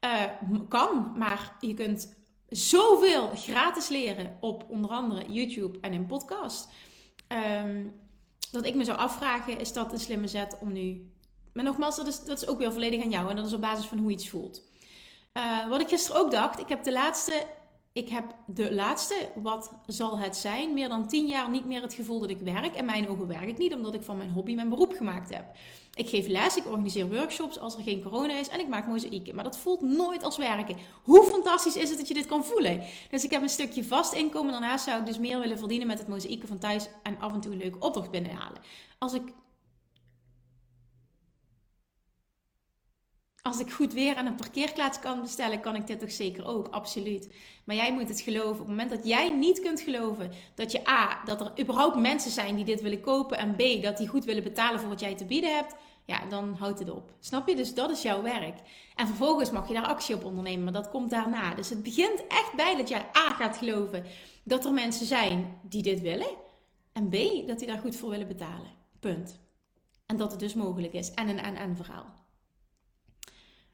Uh, 0.00 0.22
kan, 0.68 1.12
maar 1.16 1.56
je 1.60 1.74
kunt 1.74 2.16
zoveel 2.48 3.28
gratis 3.28 3.88
leren 3.88 4.36
op 4.40 4.64
onder 4.68 4.90
andere 4.90 5.32
YouTube 5.32 5.78
en 5.80 5.92
in 5.92 6.06
podcast. 6.06 6.68
Dat 8.50 8.66
ik 8.66 8.74
me 8.74 8.84
zou 8.84 8.98
afvragen, 8.98 9.58
is 9.58 9.72
dat 9.72 9.92
een 9.92 10.00
slimme 10.00 10.28
zet 10.28 10.58
om 10.60 10.72
nu... 10.72 11.12
Maar 11.52 11.64
nogmaals, 11.64 11.96
dat 11.96 12.06
is, 12.06 12.24
dat 12.24 12.42
is 12.42 12.48
ook 12.48 12.58
weer 12.58 12.72
volledig 12.72 13.02
aan 13.02 13.10
jou 13.10 13.30
en 13.30 13.36
dat 13.36 13.46
is 13.46 13.52
op 13.52 13.60
basis 13.60 13.86
van 13.86 13.98
hoe 13.98 14.10
je 14.10 14.16
iets 14.16 14.28
voelt. 14.28 14.62
Uh, 15.32 15.68
wat 15.68 15.80
ik 15.80 15.88
gisteren 15.88 16.20
ook 16.20 16.30
dacht, 16.30 16.60
ik 16.60 16.68
heb 16.68 16.84
de 16.84 16.92
laatste 16.92 17.46
ik 17.94 18.08
heb 18.08 18.24
de 18.46 18.74
laatste, 18.74 19.28
wat 19.34 19.72
zal 19.86 20.18
het 20.18 20.36
zijn, 20.36 20.74
meer 20.74 20.88
dan 20.88 21.06
tien 21.06 21.26
jaar 21.26 21.50
niet 21.50 21.64
meer 21.64 21.82
het 21.82 21.94
gevoel 21.94 22.20
dat 22.20 22.30
ik 22.30 22.40
werk. 22.40 22.74
En 22.74 22.84
mijn 22.84 23.08
ogen 23.08 23.26
werk 23.26 23.48
ik 23.48 23.58
niet, 23.58 23.74
omdat 23.74 23.94
ik 23.94 24.02
van 24.02 24.16
mijn 24.16 24.30
hobby 24.30 24.54
mijn 24.54 24.68
beroep 24.68 24.92
gemaakt 24.92 25.34
heb. 25.34 25.44
Ik 25.94 26.08
geef 26.08 26.26
les, 26.26 26.56
ik 26.56 26.66
organiseer 26.66 27.08
workshops 27.08 27.58
als 27.58 27.76
er 27.76 27.82
geen 27.82 28.02
corona 28.02 28.38
is 28.38 28.48
en 28.48 28.60
ik 28.60 28.68
maak 28.68 28.86
mozaïeken. 28.86 29.34
Maar 29.34 29.44
dat 29.44 29.58
voelt 29.58 29.80
nooit 29.80 30.22
als 30.22 30.36
werken. 30.36 30.76
Hoe 31.02 31.24
fantastisch 31.24 31.76
is 31.76 31.88
het 31.88 31.98
dat 31.98 32.08
je 32.08 32.14
dit 32.14 32.26
kan 32.26 32.44
voelen? 32.44 32.82
Dus 33.10 33.24
ik 33.24 33.30
heb 33.30 33.42
een 33.42 33.48
stukje 33.48 33.84
vast 33.84 34.12
inkomen. 34.12 34.52
Daarnaast 34.52 34.84
zou 34.84 35.00
ik 35.00 35.06
dus 35.06 35.18
meer 35.18 35.40
willen 35.40 35.58
verdienen 35.58 35.86
met 35.86 35.98
het 35.98 36.08
mozaïeken 36.08 36.48
van 36.48 36.58
thuis 36.58 36.88
en 37.02 37.18
af 37.20 37.32
en 37.32 37.40
toe 37.40 37.52
een 37.52 37.58
leuke 37.58 37.78
opdracht 37.78 38.10
binnenhalen. 38.10 38.58
Als 38.98 39.12
ik 39.12 39.22
als 43.46 43.60
ik 43.60 43.72
goed 43.72 43.92
weer 43.92 44.16
aan 44.16 44.26
een 44.26 44.34
parkeerplaats 44.34 44.98
kan 44.98 45.20
bestellen, 45.20 45.60
kan 45.60 45.74
ik 45.74 45.86
dit 45.86 46.00
toch 46.00 46.12
zeker 46.12 46.46
ook, 46.46 46.68
absoluut. 46.68 47.34
Maar 47.64 47.76
jij 47.76 47.92
moet 47.92 48.08
het 48.08 48.20
geloven. 48.20 48.50
Op 48.50 48.58
het 48.58 48.66
moment 48.66 48.90
dat 48.90 49.06
jij 49.06 49.28
niet 49.30 49.60
kunt 49.60 49.80
geloven 49.80 50.30
dat 50.54 50.72
je 50.72 50.88
A, 50.88 51.24
dat 51.24 51.40
er 51.40 51.60
überhaupt 51.60 51.96
mensen 51.96 52.30
zijn 52.30 52.56
die 52.56 52.64
dit 52.64 52.80
willen 52.80 53.00
kopen 53.00 53.38
en 53.38 53.54
B, 53.56 53.82
dat 53.82 53.96
die 53.96 54.08
goed 54.08 54.24
willen 54.24 54.42
betalen 54.42 54.80
voor 54.80 54.88
wat 54.88 55.00
jij 55.00 55.14
te 55.14 55.24
bieden 55.24 55.54
hebt, 55.54 55.74
ja, 56.04 56.26
dan 56.26 56.56
houdt 56.58 56.78
het 56.78 56.90
op. 56.90 57.12
Snap 57.20 57.48
je? 57.48 57.56
Dus 57.56 57.74
dat 57.74 57.90
is 57.90 58.02
jouw 58.02 58.22
werk. 58.22 58.58
En 58.94 59.06
vervolgens 59.06 59.50
mag 59.50 59.68
je 59.68 59.74
daar 59.74 59.86
actie 59.86 60.14
op 60.14 60.24
ondernemen, 60.24 60.64
maar 60.64 60.72
dat 60.72 60.90
komt 60.90 61.10
daarna. 61.10 61.54
Dus 61.54 61.70
het 61.70 61.82
begint 61.82 62.26
echt 62.26 62.52
bij 62.56 62.76
dat 62.76 62.88
jij 62.88 63.06
A 63.16 63.30
gaat 63.30 63.56
geloven 63.56 64.04
dat 64.44 64.64
er 64.64 64.72
mensen 64.72 65.06
zijn 65.06 65.60
die 65.62 65.82
dit 65.82 66.00
willen 66.00 66.36
en 66.92 67.08
B, 67.08 67.46
dat 67.46 67.58
die 67.58 67.68
daar 67.68 67.78
goed 67.78 67.96
voor 67.96 68.10
willen 68.10 68.28
betalen. 68.28 68.70
Punt. 69.00 69.40
En 70.06 70.16
dat 70.16 70.30
het 70.30 70.40
dus 70.40 70.54
mogelijk 70.54 70.92
is. 70.92 71.10
En 71.10 71.28
een 71.28 71.40
en-en 71.40 71.76
verhaal. 71.76 72.23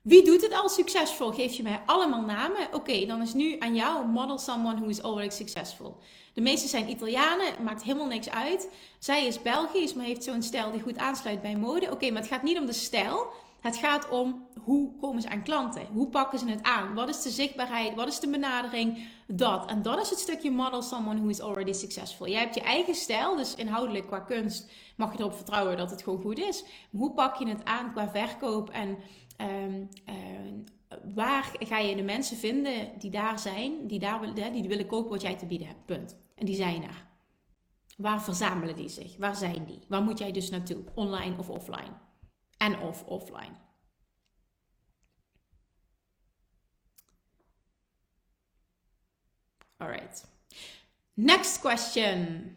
Wie 0.03 0.25
doet 0.25 0.43
het 0.43 0.53
al 0.53 0.69
succesvol? 0.69 1.31
Geef 1.31 1.53
je 1.53 1.63
mij 1.63 1.83
allemaal 1.87 2.23
namen? 2.23 2.69
Oké, 2.73 3.07
dan 3.07 3.23
is 3.23 3.35
nu 3.35 3.57
aan 3.59 3.75
jou 3.75 4.07
model 4.07 4.39
someone 4.39 4.77
who 4.77 4.89
is 4.89 5.03
already 5.03 5.35
successful. 5.35 5.99
De 6.35 6.41
meeste 6.41 6.69
zijn 6.69 6.91
Italianen, 6.91 7.63
maakt 7.63 7.83
helemaal 7.83 8.07
niks 8.07 8.31
uit. 8.31 8.69
Zij 8.99 9.27
is 9.27 9.43
Belgisch, 9.43 9.95
maar 9.95 10.05
heeft 10.05 10.25
zo'n 10.25 10.43
stijl 10.43 10.71
die 10.71 10.81
goed 10.81 10.99
aansluit 10.99 11.43
bij 11.43 11.57
mode. 11.57 11.91
Oké, 11.91 12.11
maar 12.11 12.23
het 12.23 12.31
gaat 12.31 12.43
niet 12.43 12.59
om 12.59 12.67
de 12.67 12.73
stijl. 12.73 13.27
Het 13.61 13.77
gaat 13.77 14.09
om 14.09 14.47
hoe 14.63 14.91
komen 15.01 15.23
ze 15.23 15.29
aan 15.29 15.43
klanten? 15.43 15.87
Hoe 15.93 16.09
pakken 16.09 16.39
ze 16.39 16.49
het 16.49 16.63
aan? 16.63 16.95
Wat 16.95 17.09
is 17.09 17.23
de 17.23 17.31
zichtbaarheid? 17.31 17.95
Wat 17.95 18.09
is 18.09 18.21
de 18.21 18.31
benadering? 18.31 19.09
Dat. 19.27 19.71
En 19.71 19.83
dat 19.83 20.01
is 20.01 20.11
het 20.11 20.19
stukje 20.19 20.51
model 20.51 20.83
someone 20.83 21.19
who 21.19 21.29
is 21.29 21.41
already 21.41 21.73
successful. 21.73 22.29
Jij 22.29 22.41
hebt 22.41 22.55
je 22.55 22.61
eigen 22.61 22.95
stijl, 22.95 23.37
dus 23.37 23.55
inhoudelijk 23.55 24.07
qua 24.07 24.21
kunst 24.21 24.71
mag 24.97 25.13
je 25.13 25.19
erop 25.19 25.35
vertrouwen 25.35 25.77
dat 25.77 25.91
het 25.91 26.03
gewoon 26.03 26.21
goed 26.21 26.39
is. 26.39 26.65
Hoe 26.91 27.13
pak 27.13 27.37
je 27.37 27.49
het 27.49 27.65
aan 27.65 27.93
qua 27.93 28.11
verkoop 28.11 28.71
en 28.71 28.99
um, 29.41 29.89
waar 31.15 31.53
ga 31.59 31.79
je 31.79 31.97
de 31.97 32.03
mensen 32.03 32.37
vinden 32.37 32.99
die 32.99 33.11
daar 33.11 33.39
zijn, 33.39 33.87
die, 33.87 33.99
daar, 33.99 34.35
die 34.53 34.69
willen 34.69 34.87
kopen 34.87 35.11
wat 35.11 35.23
jij 35.23 35.37
te 35.37 35.47
bieden 35.47 35.67
hebt. 35.67 35.85
Punt. 35.85 36.17
En 36.35 36.47
die 36.47 36.55
zijn 36.55 36.83
er. 36.83 37.09
Waar 37.97 38.23
verzamelen 38.23 38.77
die 38.77 38.89
zich? 38.89 39.17
Waar 39.17 39.37
zijn 39.37 39.65
die? 39.65 39.79
Waar 39.89 40.03
moet 40.03 40.19
jij 40.19 40.33
dus 40.33 40.51
naartoe? 40.51 40.85
Online 40.95 41.39
of 41.39 41.51
offline? 41.51 42.09
en 42.61 42.81
of 42.81 43.05
offline. 43.05 43.57
Alright. 49.77 50.27
Next 51.15 51.61
question. 51.61 52.57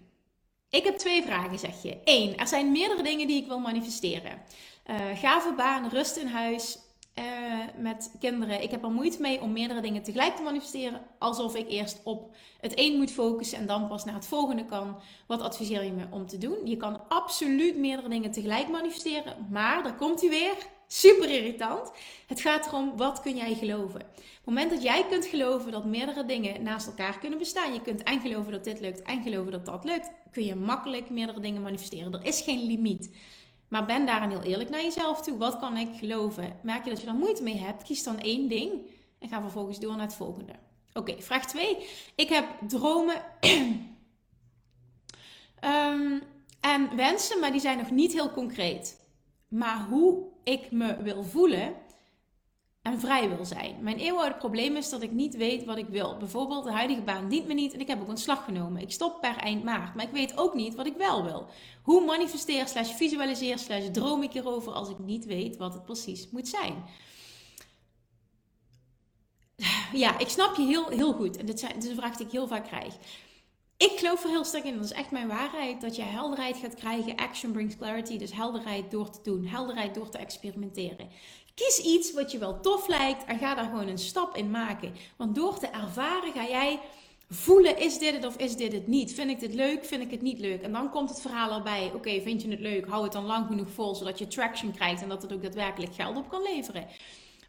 Ik 0.70 0.84
heb 0.84 0.98
twee 0.98 1.24
vragen, 1.24 1.60
zeg 1.60 1.82
je. 1.82 2.02
Eén, 2.04 2.38
er 2.38 2.48
zijn 2.48 2.72
meerdere 2.72 3.04
dingen 3.04 3.28
die 3.28 3.42
ik 3.42 3.48
wil 3.48 3.60
manifesteren. 3.60 4.42
Uh, 4.90 4.96
gave 5.18 5.54
baan, 5.54 5.90
rust 5.90 6.18
in 6.18 6.28
huis, 6.28 6.78
uh, 7.20 7.24
met 7.78 8.16
kinderen. 8.20 8.62
Ik 8.62 8.72
heb 8.72 8.84
er 8.84 8.92
moeite 8.92 9.22
mee 9.22 9.42
om 9.42 9.52
meerdere 9.52 9.82
dingen 9.82 10.04
tegelijk 10.04 10.36
te 10.36 10.42
manifesteren. 10.42 11.02
Alsof 11.20 11.56
ik 11.56 11.70
eerst 11.70 12.02
op 12.04 12.36
het 12.60 12.72
een 12.76 12.98
moet 12.98 13.12
focussen 13.12 13.58
en 13.58 13.66
dan 13.66 13.88
pas 13.88 14.06
naar 14.06 14.14
het 14.14 14.26
volgende 14.26 14.66
kan. 14.66 14.96
Wat 15.28 15.42
adviseer 15.42 15.84
je 15.84 15.92
me 15.92 16.06
om 16.10 16.28
te 16.28 16.38
doen? 16.38 16.58
Je 16.66 16.78
kan 16.78 17.02
absoluut 17.08 17.78
meerdere 17.78 18.10
dingen 18.10 18.32
tegelijk 18.32 18.70
manifesteren. 18.70 19.48
Maar, 19.50 19.84
daar 19.84 19.96
komt 19.96 20.22
hij 20.22 20.30
weer. 20.30 20.56
Super 20.88 21.30
irritant. 21.30 21.92
Het 22.28 22.42
gaat 22.42 22.68
erom, 22.68 22.98
wat 22.98 23.22
kun 23.22 23.36
jij 23.36 23.54
geloven? 23.56 24.02
Op 24.02 24.16
het 24.16 24.46
moment 24.46 24.70
dat 24.70 24.84
jij 24.84 25.06
kunt 25.10 25.26
geloven 25.26 25.72
dat 25.72 25.86
meerdere 25.86 26.26
dingen 26.26 26.64
naast 26.64 26.88
elkaar 26.88 27.20
kunnen 27.20 27.40
bestaan. 27.40 27.74
Je 27.74 27.82
kunt 27.82 28.04
en 28.04 28.22
geloven 28.22 28.52
dat 28.52 28.64
dit 28.64 28.80
lukt 28.80 29.02
en 29.02 29.22
geloven 29.24 29.52
dat 29.52 29.66
dat 29.66 29.84
lukt. 29.84 30.12
Kun 30.32 30.46
je 30.46 30.56
makkelijk 30.56 31.10
meerdere 31.10 31.40
dingen 31.40 31.62
manifesteren. 31.62 32.14
Er 32.14 32.26
is 32.26 32.42
geen 32.42 32.66
limiet. 32.66 33.10
Maar 33.68 33.86
ben 33.86 34.06
daarin 34.06 34.30
heel 34.30 34.42
eerlijk 34.42 34.70
naar 34.70 34.82
jezelf 34.82 35.22
toe. 35.22 35.38
Wat 35.38 35.60
kan 35.60 35.78
ik 35.78 35.90
geloven? 35.96 36.60
Merk 36.64 36.84
je 36.84 36.90
dat 36.90 37.02
je 37.02 37.08
er 37.08 37.14
moeite 37.14 37.44
mee 37.44 37.58
hebt? 37.58 37.84
Kies 37.84 38.04
dan 38.04 38.20
één 38.20 38.48
ding 38.48 38.72
en 39.20 39.30
ga 39.30 39.42
vervolgens 39.42 39.80
door 39.80 39.92
naar 39.92 40.06
het 40.06 40.16
volgende. 40.16 40.54
Oké, 40.94 41.22
vraag 41.22 41.46
2. 41.46 41.78
Ik 42.16 42.30
heb 42.30 42.46
dromen 42.68 43.16
um, 45.66 46.22
en 46.74 46.96
wensen, 46.96 47.40
maar 47.40 47.52
die 47.52 47.62
zijn 47.62 47.78
nog 47.78 47.92
niet 47.92 48.14
heel 48.14 48.32
concreet. 48.32 49.02
Maar 49.48 49.86
hoe 49.90 50.24
ik 50.44 50.72
me 50.72 51.02
wil 51.02 51.24
voelen, 51.24 51.74
en 52.84 53.00
vrij 53.00 53.30
wil 53.30 53.46
zijn. 53.46 53.76
Mijn 53.82 53.98
eeuwenoude 53.98 54.38
probleem 54.38 54.76
is 54.76 54.90
dat 54.90 55.02
ik 55.02 55.12
niet 55.12 55.36
weet 55.36 55.66
wat 55.66 55.78
ik 55.78 55.88
wil. 55.88 56.18
Bijvoorbeeld, 56.18 56.64
de 56.64 56.72
huidige 56.72 57.02
baan 57.02 57.30
dient 57.30 57.48
me 57.48 57.54
niet 57.54 57.74
en 57.74 57.80
ik 57.80 57.88
heb 57.88 58.02
ook 58.02 58.08
een 58.08 58.18
slag 58.18 58.44
genomen. 58.44 58.82
Ik 58.82 58.92
stop 58.92 59.22
per 59.22 59.38
eind 59.38 59.64
maart, 59.64 59.96
maar 59.96 60.06
ik 60.06 60.12
weet 60.12 60.38
ook 60.38 60.54
niet 60.54 60.76
wat 60.76 60.86
ik 60.86 60.96
wel 60.98 61.24
wil. 61.24 61.46
Hoe 61.84 62.06
manifesteer 62.06 62.68
slash 62.68 62.92
visualiseer 62.92 63.60
slash 63.60 63.90
droom 63.92 64.24
ik 64.24 64.32
hierover 64.32 64.72
als 64.72 64.90
ik 64.90 65.00
niet 65.00 65.26
weet 65.26 65.58
wat 65.58 65.74
het 65.74 65.86
precies 65.86 66.30
moet 66.30 66.48
zijn? 66.48 66.84
Ja, 69.94 70.20
ik 70.20 70.30
snap 70.30 70.56
je 70.56 70.64
heel, 70.64 70.90
heel 70.90 71.14
goed. 71.14 71.38
En 71.38 71.46
dit, 71.46 71.60
zijn, 71.60 71.74
dit 71.74 71.84
is 71.84 71.90
een 71.90 71.96
vraag 71.96 72.16
die 72.16 72.26
ik 72.26 72.32
heel 72.32 72.48
vaak 72.48 72.66
krijg. 72.66 72.94
Ik 73.78 73.92
geloof 74.00 74.24
er 74.24 74.30
heel 74.30 74.44
sterk 74.44 74.64
in, 74.64 74.76
dat 74.76 74.84
is 74.84 74.92
echt 74.92 75.12
mijn 75.12 75.28
waarheid, 75.28 75.82
dat 75.82 75.96
je 75.96 76.02
helderheid 76.02 76.58
gaat 76.58 76.76
krijgen. 76.76 77.16
Action 77.16 77.52
brings 77.52 77.78
clarity, 77.78 78.18
dus 78.18 78.34
helderheid 78.34 78.92
door 78.92 79.10
te 79.10 79.20
doen, 79.24 79.46
helderheid 79.46 79.96
door 79.96 80.10
te 80.10 80.18
experimenteren. 80.18 81.10
Kies 81.56 81.80
iets 81.80 82.14
wat 82.14 82.32
je 82.32 82.38
wel 82.38 82.60
tof 82.60 82.88
lijkt 82.88 83.26
en 83.26 83.38
ga 83.38 83.56
daar 83.56 83.66
gewoon 83.66 83.88
een 83.88 83.98
stap 83.98 84.36
in 84.36 84.52
maken. 84.52 84.94
Want 85.18 85.36
door 85.36 85.60
te 85.60 85.68
ervaren 85.68 86.34
ga 86.34 86.44
jij 86.48 86.80
voelen: 87.30 87.78
is 87.78 87.98
dit 87.98 88.14
het 88.14 88.26
of 88.26 88.38
is 88.38 88.56
dit 88.56 88.74
het 88.74 88.88
niet? 88.88 89.14
Vind 89.14 89.30
ik 89.30 89.40
dit 89.40 89.54
leuk? 89.54 89.86
Vind 89.86 90.02
ik 90.02 90.12
het 90.12 90.22
niet 90.22 90.40
leuk? 90.40 90.62
En 90.62 90.72
dan 90.72 90.90
komt 90.90 91.10
het 91.10 91.22
verhaal 91.22 91.52
erbij: 91.52 91.92
oké, 91.94 92.22
vind 92.22 92.42
je 92.42 92.50
het 92.50 92.60
leuk? 92.60 92.88
Hou 92.88 93.04
het 93.04 93.12
dan 93.12 93.26
lang 93.26 93.48
genoeg 93.48 93.70
vol 93.70 93.96
zodat 93.96 94.20
je 94.20 94.28
traction 94.28 94.72
krijgt 94.72 95.02
en 95.02 95.10
dat 95.10 95.22
het 95.22 95.34
ook 95.34 95.42
daadwerkelijk 95.42 95.96
geld 95.96 96.18
op 96.18 96.30
kan 96.30 96.42
leveren. 96.42 96.88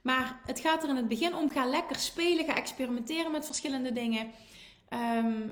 Maar 0.02 0.40
het 0.44 0.60
gaat 0.60 0.82
er 0.82 0.88
in 0.88 0.96
het 0.96 1.08
begin 1.08 1.34
om: 1.34 1.50
ga 1.50 1.66
lekker 1.66 1.96
spelen, 1.96 2.44
ga 2.44 2.56
experimenteren 2.56 3.32
met 3.32 3.46
verschillende 3.46 3.92
dingen. 3.92 4.30
Ehm, 4.88 5.48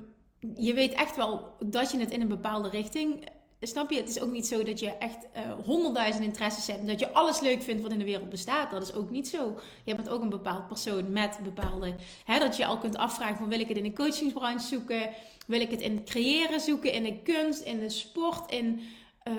je 0.57 0.75
weet 0.75 0.93
echt 0.93 1.17
wel 1.17 1.57
dat 1.67 1.91
je 1.91 1.99
het 1.99 2.11
in 2.11 2.21
een 2.21 2.29
bepaalde 2.29 2.69
richting 2.69 3.29
snap 3.69 3.91
je, 3.91 3.97
het 3.97 4.09
is 4.09 4.21
ook 4.21 4.31
niet 4.31 4.47
zo 4.47 4.63
dat 4.63 4.81
je 4.81 4.91
echt 4.91 5.27
uh, 5.37 5.65
honderdduizend 5.65 6.25
interesses 6.25 6.67
hebt. 6.67 6.87
Dat 6.87 7.01
je 7.01 7.13
alles 7.13 7.41
leuk 7.41 7.63
vindt 7.63 7.83
wat 7.83 7.93
in 7.93 7.99
de 7.99 8.05
wereld 8.05 8.29
bestaat. 8.29 8.71
Dat 8.71 8.83
is 8.83 8.95
ook 8.95 9.11
niet 9.11 9.29
zo. 9.29 9.59
Je 9.85 9.95
bent 9.95 10.09
ook 10.09 10.23
een 10.23 10.29
bepaald 10.29 10.67
persoon 10.69 11.13
met 11.13 11.39
bepaalde. 11.43 11.95
Hè, 12.25 12.39
dat 12.39 12.57
je 12.57 12.67
al 12.67 12.79
kunt 12.79 12.97
afvragen: 12.97 13.37
van 13.37 13.49
wil 13.49 13.61
ik 13.61 13.69
het 13.69 13.77
in 13.77 13.83
de 13.83 13.93
coachingsbranche 13.93 14.67
zoeken? 14.67 15.11
Wil 15.47 15.61
ik 15.61 15.71
het 15.71 15.81
in 15.81 15.97
het 15.97 16.11
creëren 16.11 16.61
zoeken? 16.61 16.93
In 16.93 17.03
de 17.03 17.23
kunst, 17.23 17.61
in 17.61 17.79
de 17.79 17.89
sport, 17.89 18.51
in 18.51 18.81
uh, 19.25 19.35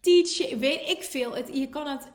teachen? 0.00 0.58
Weet 0.58 0.88
ik 0.88 1.02
veel. 1.02 1.34
Het, 1.34 1.50
je, 1.52 1.68
kan 1.68 1.86
het, 1.86 2.08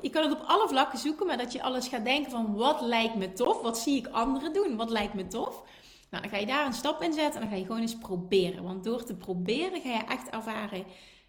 je 0.00 0.10
kan 0.10 0.22
het 0.22 0.32
op 0.32 0.44
alle 0.46 0.68
vlakken 0.68 0.98
zoeken, 0.98 1.26
maar 1.26 1.38
dat 1.38 1.52
je 1.52 1.62
alles 1.62 1.88
gaat 1.88 2.04
denken: 2.04 2.30
van 2.30 2.54
wat 2.54 2.80
lijkt 2.80 3.14
me 3.14 3.32
tof? 3.32 3.62
Wat 3.62 3.78
zie 3.78 3.96
ik 3.96 4.06
anderen 4.06 4.52
doen? 4.52 4.76
Wat 4.76 4.90
lijkt 4.90 5.14
me 5.14 5.26
tof? 5.26 5.62
Nou, 6.10 6.22
dan 6.22 6.32
ga 6.32 6.38
je 6.38 6.46
daar 6.46 6.66
een 6.66 6.72
stap 6.72 7.02
in 7.02 7.12
zetten 7.12 7.34
en 7.34 7.40
dan 7.40 7.50
ga 7.50 7.56
je 7.56 7.66
gewoon 7.66 7.80
eens 7.80 7.98
proberen. 7.98 8.62
Want 8.62 8.84
door 8.84 9.04
te 9.04 9.16
proberen 9.16 9.80
ga 9.80 9.88
je 9.88 10.04
echt 10.04 10.28
ervaren 10.28 10.84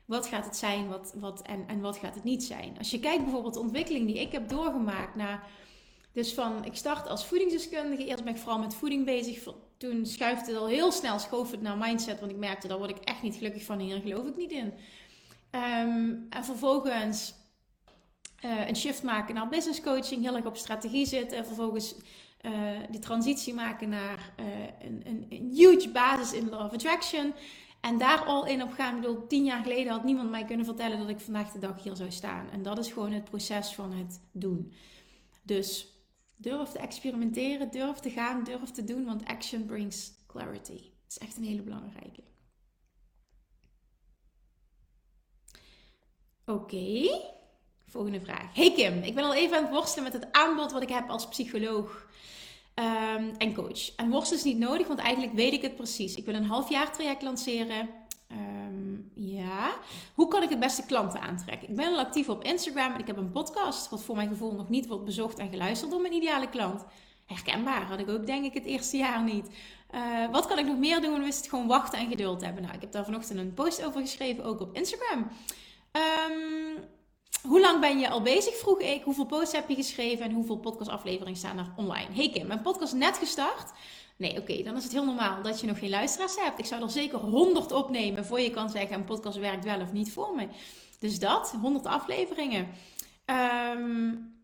wat 0.06 0.28
gaat 0.28 0.46
het 0.46 0.58
zijn 0.58 0.88
wat, 0.88 1.14
wat, 1.16 1.42
en, 1.42 1.64
en 1.68 1.82
wat 1.82 1.98
gaat 1.98 2.16
het 2.16 2.24
niet 2.24 2.44
zijn. 2.44 2.78
Als 2.78 2.92
je 2.92 3.00
kijkt 3.00 3.24
bijvoorbeeld 3.24 3.54
de 3.54 3.60
ontwikkeling 3.60 4.06
die 4.06 4.20
ik 4.20 4.32
heb 4.32 4.50
doorgemaakt. 4.50 5.16
Dus 6.14 6.34
van, 6.34 6.66
ik 6.66 6.76
start 6.76 7.08
als 7.08 7.26
voedingsdeskundige. 7.26 8.06
Eerst 8.06 8.24
ben 8.24 8.34
ik 8.34 8.40
vooral 8.40 8.60
met 8.60 8.74
voeding 8.74 9.06
bezig. 9.06 9.48
Toen 9.78 10.06
schuifde 10.06 10.52
het 10.52 10.62
al 10.62 10.68
heel 10.68 10.92
snel, 10.92 11.20
schoof 11.20 11.52
het 11.52 11.62
naar 11.62 11.78
mindset. 11.78 12.20
Want 12.20 12.32
ik 12.32 12.38
merkte, 12.38 12.68
daar 12.68 12.78
word 12.78 12.90
ik 12.90 12.98
echt 12.98 13.22
niet 13.22 13.36
gelukkig 13.36 13.64
van. 13.64 13.80
Hier 13.80 14.02
geloof 14.02 14.28
ik 14.28 14.38
niet 14.38 14.52
in. 14.52 14.74
Ehm, 15.50 16.14
en 16.30 16.46
vervolgens 16.46 17.34
uh, 18.46 18.68
een 18.68 18.76
shift 18.76 19.04
maken 19.04 19.36
naar 19.36 19.50
business 19.50 19.82
coaching. 19.82 20.24
Heel 20.24 20.36
erg 20.36 20.46
op 20.46 20.58
strategie 20.58 21.06
zitten. 21.06 21.38
En 21.38 21.46
vervolgens 21.46 21.96
uh, 22.46 22.52
die 22.90 23.00
transitie 23.00 23.54
maken 23.54 23.90
naar 23.90 24.34
uh, 24.40 24.46
een, 24.80 25.02
een, 25.06 25.26
een, 25.30 25.52
huge 25.54 25.90
basis 25.90 26.34
in 26.34 26.50
Law 26.50 26.66
of 26.66 26.74
Attraction. 26.74 27.34
En 27.82 27.98
daar 27.98 28.24
al 28.24 28.46
in 28.46 28.64
op 28.64 28.72
gaan. 28.72 28.96
Ik 28.96 29.02
bedoel, 29.02 29.28
tien 29.28 29.44
jaar 29.44 29.64
geleden 29.64 29.92
had 29.92 30.04
niemand 30.04 30.30
mij 30.30 30.46
kunnen 30.46 30.66
vertellen 30.66 31.00
dat 31.00 31.10
ik 31.10 31.20
vandaag 31.20 31.52
de 31.52 31.60
dag 31.60 31.84
hier 31.84 31.96
zou 31.96 32.12
staan. 32.12 32.50
En 32.50 32.64
dat 32.64 32.78
is 32.78 32.92
gewoon 32.92 33.12
het 33.12 33.24
proces 33.24 33.74
van 33.74 33.92
het 33.94 34.22
doen. 34.32 34.74
Dus 35.44 35.88
durf 36.36 36.70
te 36.70 36.80
experimenteren, 36.80 37.72
durf 37.72 38.00
te 38.00 38.10
gaan, 38.10 38.44
durf 38.44 38.72
te 38.72 38.84
doen. 38.84 39.06
Want 39.06 39.26
action 39.26 39.66
brings 39.66 40.14
clarity. 40.28 40.82
Dat 40.82 41.10
is 41.10 41.18
echt 41.18 41.38
een 41.38 41.44
hele 41.44 41.62
belangrijke. 41.62 42.24
Oké. 46.46 47.10
Volgende 47.92 48.20
vraag. 48.20 48.54
Hey 48.54 48.74
Kim, 48.74 49.04
ik 49.04 49.16
ben 49.16 49.24
al 49.24 49.34
even 49.34 49.58
aan 49.58 49.64
het 49.64 49.72
worstelen 49.72 50.04
met 50.04 50.14
het 50.14 50.32
aanbod 50.32 50.72
wat 50.72 50.82
ik 50.82 50.90
heb 50.90 51.10
als 51.10 51.28
psycholoog 51.28 52.08
um, 52.76 53.32
en 53.38 53.54
coach. 53.54 53.96
En 53.96 54.10
worstelen 54.10 54.40
is 54.40 54.52
niet 54.52 54.58
nodig, 54.58 54.88
want 54.88 55.00
eigenlijk 55.00 55.34
weet 55.34 55.54
ik 55.54 55.62
het 55.62 55.76
precies. 55.76 56.16
Ik 56.16 56.26
wil 56.26 56.34
een 56.34 56.46
half 56.46 56.70
jaar 56.70 56.92
traject 56.92 57.22
lanceren. 57.22 57.90
Um, 58.32 59.12
ja. 59.16 59.74
Hoe 60.14 60.28
kan 60.28 60.44
ik 60.44 60.50
het 60.50 60.60
beste 60.60 60.86
klanten 60.86 61.22
aantrekken? 61.22 61.70
Ik 61.70 61.76
ben 61.76 61.88
al 61.88 62.00
actief 62.00 62.30
op 62.30 62.44
Instagram 62.44 62.94
en 62.94 63.00
ik 63.00 63.08
heb 63.08 63.18
een 63.18 63.32
podcast, 63.32 63.90
wat 63.90 64.04
voor 64.04 64.16
mijn 64.16 64.30
gevoel 64.30 64.54
nog 64.54 64.70
niet 64.70 64.88
wordt 64.88 65.06
bezocht 65.06 65.38
en 65.38 65.50
geluisterd 65.50 65.92
door 65.92 66.02
mijn 66.02 66.14
ideale 66.14 66.50
klant. 66.50 66.86
Herkenbaar 67.26 67.82
had 67.82 68.00
ik 68.00 68.10
ook, 68.10 68.26
denk 68.26 68.46
ik, 68.46 68.54
het 68.54 68.66
eerste 68.66 68.98
jaar 68.98 69.24
niet. 69.24 69.48
Uh, 69.96 70.32
wat 70.32 70.48
kan 70.48 70.60
ik 70.60 70.66
nog 70.66 70.78
meer 70.78 71.02
doen? 71.02 71.26
Is 71.26 71.38
het 71.38 71.50
gewoon 71.50 71.68
wachten 71.68 72.00
en 72.00 72.10
geduld 72.10 72.42
hebben. 72.42 72.64
Nou, 72.64 72.76
ik 72.76 72.82
heb 72.82 72.92
daar 72.92 73.06
vanochtend 73.06 73.40
een 73.40 73.54
post 73.54 73.84
over 73.86 74.02
geschreven, 74.02 74.44
ook 74.44 74.60
op 74.60 74.76
Instagram. 74.76 75.28
Um, 75.92 77.00
hoe 77.48 77.60
lang 77.60 77.80
ben 77.80 78.00
je 78.00 78.10
al 78.10 78.22
bezig? 78.22 78.58
Vroeg 78.58 78.80
ik. 78.80 79.04
Hoeveel 79.04 79.26
posts 79.26 79.56
heb 79.56 79.70
je 79.70 79.76
geschreven 79.76 80.26
en 80.26 80.32
hoeveel 80.32 80.58
podcastafleveringen 80.58 81.38
staan 81.38 81.58
er 81.58 81.74
online? 81.76 82.14
Hey 82.14 82.30
Kim, 82.30 82.48
mijn 82.48 82.62
podcast 82.62 82.94
net 82.94 83.18
gestart. 83.18 83.72
Nee, 84.18 84.40
oké, 84.40 84.64
dan 84.64 84.76
is 84.76 84.84
het 84.84 84.92
heel 84.92 85.06
normaal 85.06 85.42
dat 85.42 85.60
je 85.60 85.68
nog 85.68 85.80
geen 85.80 85.90
luisteraars 85.90 86.36
hebt. 86.36 86.60
Ik 86.60 86.66
zou 86.66 86.82
er 86.82 86.90
zeker 86.90 87.20
100 87.20 87.72
opnemen 87.72 88.26
voor 88.26 88.40
je 88.40 88.50
kan 88.50 88.70
zeggen: 88.70 88.96
een 88.96 89.06
podcast 89.06 89.38
werkt 89.38 89.66
wel 89.66 89.82
of 89.82 89.92
niet 89.92 90.12
voor 90.12 90.36
me. 90.36 90.48
Dus 91.00 91.20
dat, 91.20 91.56
100 91.62 91.86
afleveringen. 91.86 92.68
Um, 93.76 94.40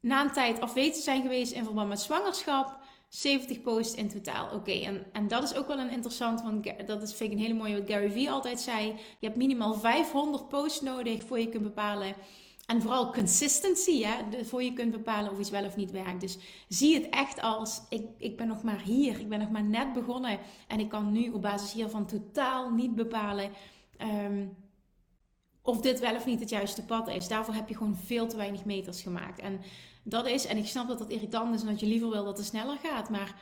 na 0.00 0.20
een 0.20 0.32
tijd 0.32 0.60
afwezig 0.60 1.02
zijn 1.02 1.22
geweest 1.22 1.52
in 1.52 1.64
verband 1.64 1.88
met 1.88 2.00
zwangerschap. 2.00 2.78
70 3.14 3.60
posts 3.60 3.94
in 3.94 4.08
totaal. 4.08 4.50
Oké, 4.54 4.72
en, 4.72 5.06
en 5.12 5.28
dat 5.28 5.42
is 5.42 5.54
ook 5.54 5.66
wel 5.66 5.78
een 5.78 5.90
interessant, 5.90 6.42
want 6.42 6.86
dat 6.86 7.02
is, 7.02 7.14
vind 7.14 7.30
ik 7.30 7.36
een 7.36 7.42
hele 7.42 7.58
mooie 7.58 7.78
wat 7.78 7.90
Gary 7.90 8.10
Vee 8.10 8.30
altijd 8.30 8.60
zei. 8.60 8.86
Je 9.18 9.26
hebt 9.26 9.36
minimaal 9.36 9.74
500 9.74 10.48
posts 10.48 10.80
nodig 10.80 11.22
voor 11.22 11.38
je 11.38 11.48
kunt 11.48 11.62
bepalen. 11.62 12.14
En 12.66 12.82
vooral 12.82 13.12
consistency, 13.12 14.02
hè, 14.02 14.44
voor 14.44 14.62
je 14.62 14.72
kunt 14.72 14.90
bepalen 14.90 15.32
of 15.32 15.38
iets 15.38 15.50
wel 15.50 15.64
of 15.64 15.76
niet 15.76 15.90
werkt. 15.90 16.20
Dus 16.20 16.38
zie 16.68 16.94
het 16.94 17.08
echt 17.08 17.40
als, 17.40 17.80
ik, 17.88 18.06
ik 18.18 18.36
ben 18.36 18.46
nog 18.46 18.62
maar 18.62 18.80
hier, 18.80 19.20
ik 19.20 19.28
ben 19.28 19.38
nog 19.38 19.50
maar 19.50 19.64
net 19.64 19.92
begonnen. 19.92 20.38
En 20.68 20.80
ik 20.80 20.88
kan 20.88 21.12
nu 21.12 21.30
op 21.30 21.42
basis 21.42 21.72
hiervan 21.72 22.06
totaal 22.06 22.70
niet 22.70 22.94
bepalen 22.94 23.50
um, 23.98 24.56
of 25.66 25.80
dit 25.80 26.00
wel 26.00 26.14
of 26.14 26.26
niet 26.26 26.40
het 26.40 26.48
juiste 26.48 26.84
pad 26.84 27.08
is. 27.08 27.28
Daarvoor 27.28 27.54
heb 27.54 27.68
je 27.68 27.76
gewoon 27.76 27.96
veel 27.96 28.26
te 28.26 28.36
weinig 28.36 28.64
meters 28.64 29.02
gemaakt. 29.02 29.40
En 29.40 29.60
dat 30.02 30.26
is, 30.26 30.46
en 30.46 30.56
ik 30.56 30.66
snap 30.66 30.88
dat 30.88 30.98
dat 30.98 31.10
irritant 31.10 31.54
is 31.54 31.60
en 31.60 31.66
dat 31.66 31.80
je 31.80 31.86
liever 31.86 32.10
wil 32.10 32.24
dat 32.24 32.36
het 32.36 32.46
sneller 32.46 32.78
gaat, 32.82 33.10
maar 33.10 33.34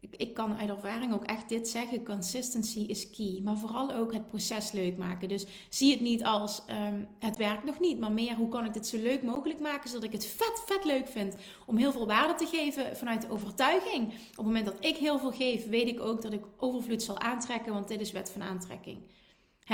ik, 0.00 0.14
ik 0.16 0.34
kan 0.34 0.56
uit 0.56 0.68
ervaring 0.68 1.12
ook 1.12 1.24
echt 1.24 1.48
dit 1.48 1.68
zeggen: 1.68 2.04
consistency 2.04 2.78
is 2.80 3.10
key. 3.10 3.40
Maar 3.44 3.56
vooral 3.56 3.92
ook 3.92 4.12
het 4.12 4.26
proces 4.26 4.72
leuk 4.72 4.96
maken. 4.96 5.28
Dus 5.28 5.46
zie 5.68 5.90
het 5.90 6.00
niet 6.00 6.24
als 6.24 6.62
um, 6.70 7.08
het 7.18 7.36
werkt 7.36 7.64
nog 7.64 7.80
niet, 7.80 8.00
maar 8.00 8.12
meer 8.12 8.34
hoe 8.34 8.48
kan 8.48 8.64
ik 8.64 8.72
dit 8.72 8.86
zo 8.86 8.96
leuk 8.96 9.22
mogelijk 9.22 9.60
maken 9.60 9.88
zodat 9.88 10.04
ik 10.04 10.12
het 10.12 10.26
vet, 10.26 10.62
vet 10.66 10.84
leuk 10.84 11.08
vind 11.08 11.36
om 11.66 11.76
heel 11.76 11.92
veel 11.92 12.06
waarde 12.06 12.34
te 12.34 12.46
geven 12.46 12.96
vanuit 12.96 13.22
de 13.22 13.30
overtuiging. 13.30 14.04
Op 14.06 14.36
het 14.36 14.44
moment 14.44 14.64
dat 14.64 14.76
ik 14.80 14.96
heel 14.96 15.18
veel 15.18 15.32
geef, 15.32 15.68
weet 15.68 15.88
ik 15.88 16.00
ook 16.00 16.22
dat 16.22 16.32
ik 16.32 16.44
overvloed 16.56 17.02
zal 17.02 17.18
aantrekken, 17.18 17.72
want 17.72 17.88
dit 17.88 18.00
is 18.00 18.12
wet 18.12 18.30
van 18.30 18.42
aantrekking. 18.42 18.98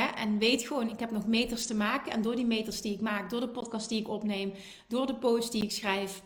Hè? 0.01 0.07
En 0.07 0.38
weet 0.38 0.62
gewoon, 0.62 0.90
ik 0.90 1.01
heb 1.01 1.11
nog 1.11 1.26
meters 1.26 1.66
te 1.66 1.74
maken. 1.74 2.12
En 2.12 2.22
door 2.22 2.36
die 2.36 2.47
meters 2.47 2.80
die 2.80 2.92
ik 2.92 3.01
maak, 3.01 3.30
door 3.30 3.40
de 3.40 3.49
podcast 3.49 3.88
die 3.88 4.01
ik 4.01 4.09
opneem, 4.09 4.53
door 4.88 5.07
de 5.07 5.14
posts 5.14 5.51
die 5.51 5.62
ik 5.62 5.72
schrijf, 5.72 6.22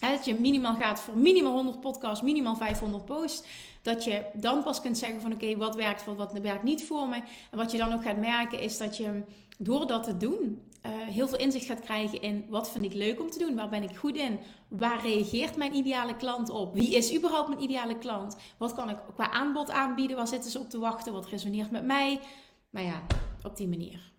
hè, 0.00 0.10
dat 0.10 0.24
je 0.24 0.40
minimaal 0.40 0.74
gaat 0.74 1.00
voor 1.00 1.16
minimaal 1.16 1.52
100 1.52 1.80
podcasts, 1.80 2.24
minimaal 2.24 2.56
500 2.56 3.04
posts. 3.04 3.42
Dat 3.82 4.04
je 4.04 4.24
dan 4.34 4.62
pas 4.62 4.80
kunt 4.80 4.98
zeggen 4.98 5.20
van 5.20 5.32
oké, 5.32 5.56
wat 5.56 5.74
werkt 5.74 6.02
voor 6.02 6.16
wat 6.16 6.32
werkt 6.32 6.62
niet 6.62 6.84
voor 6.84 7.08
me. 7.08 7.16
En 7.50 7.58
wat 7.58 7.70
je 7.70 7.78
dan 7.78 7.92
ook 7.92 8.02
gaat 8.02 8.16
merken 8.16 8.60
is 8.60 8.78
dat 8.78 8.96
je 8.96 9.22
door 9.58 9.86
dat 9.86 10.04
te 10.04 10.16
doen 10.16 10.62
uh, 10.86 10.92
heel 10.92 11.28
veel 11.28 11.38
inzicht 11.38 11.66
gaat 11.66 11.80
krijgen 11.80 12.22
in 12.22 12.44
wat 12.48 12.70
vind 12.70 12.84
ik 12.84 12.94
leuk 12.94 13.20
om 13.20 13.30
te 13.30 13.38
doen, 13.38 13.54
waar 13.54 13.68
ben 13.68 13.82
ik 13.82 13.96
goed 13.96 14.16
in, 14.16 14.38
waar 14.68 15.00
reageert 15.02 15.56
mijn 15.56 15.74
ideale 15.74 16.16
klant 16.16 16.50
op, 16.50 16.74
wie 16.74 16.94
is 16.94 17.16
überhaupt 17.16 17.48
mijn 17.48 17.62
ideale 17.62 17.98
klant, 17.98 18.36
wat 18.56 18.74
kan 18.74 18.90
ik 18.90 18.96
qua 19.14 19.30
aanbod 19.30 19.70
aanbieden, 19.70 20.16
waar 20.16 20.28
zitten 20.28 20.50
ze 20.50 20.58
op 20.58 20.70
te 20.70 20.78
wachten, 20.78 21.12
wat 21.12 21.26
resoneert 21.26 21.70
met 21.70 21.84
mij. 21.84 22.20
Maar 22.74 22.82
ja, 22.82 23.06
op 23.42 23.56
die 23.56 23.68
manier. 23.68 24.12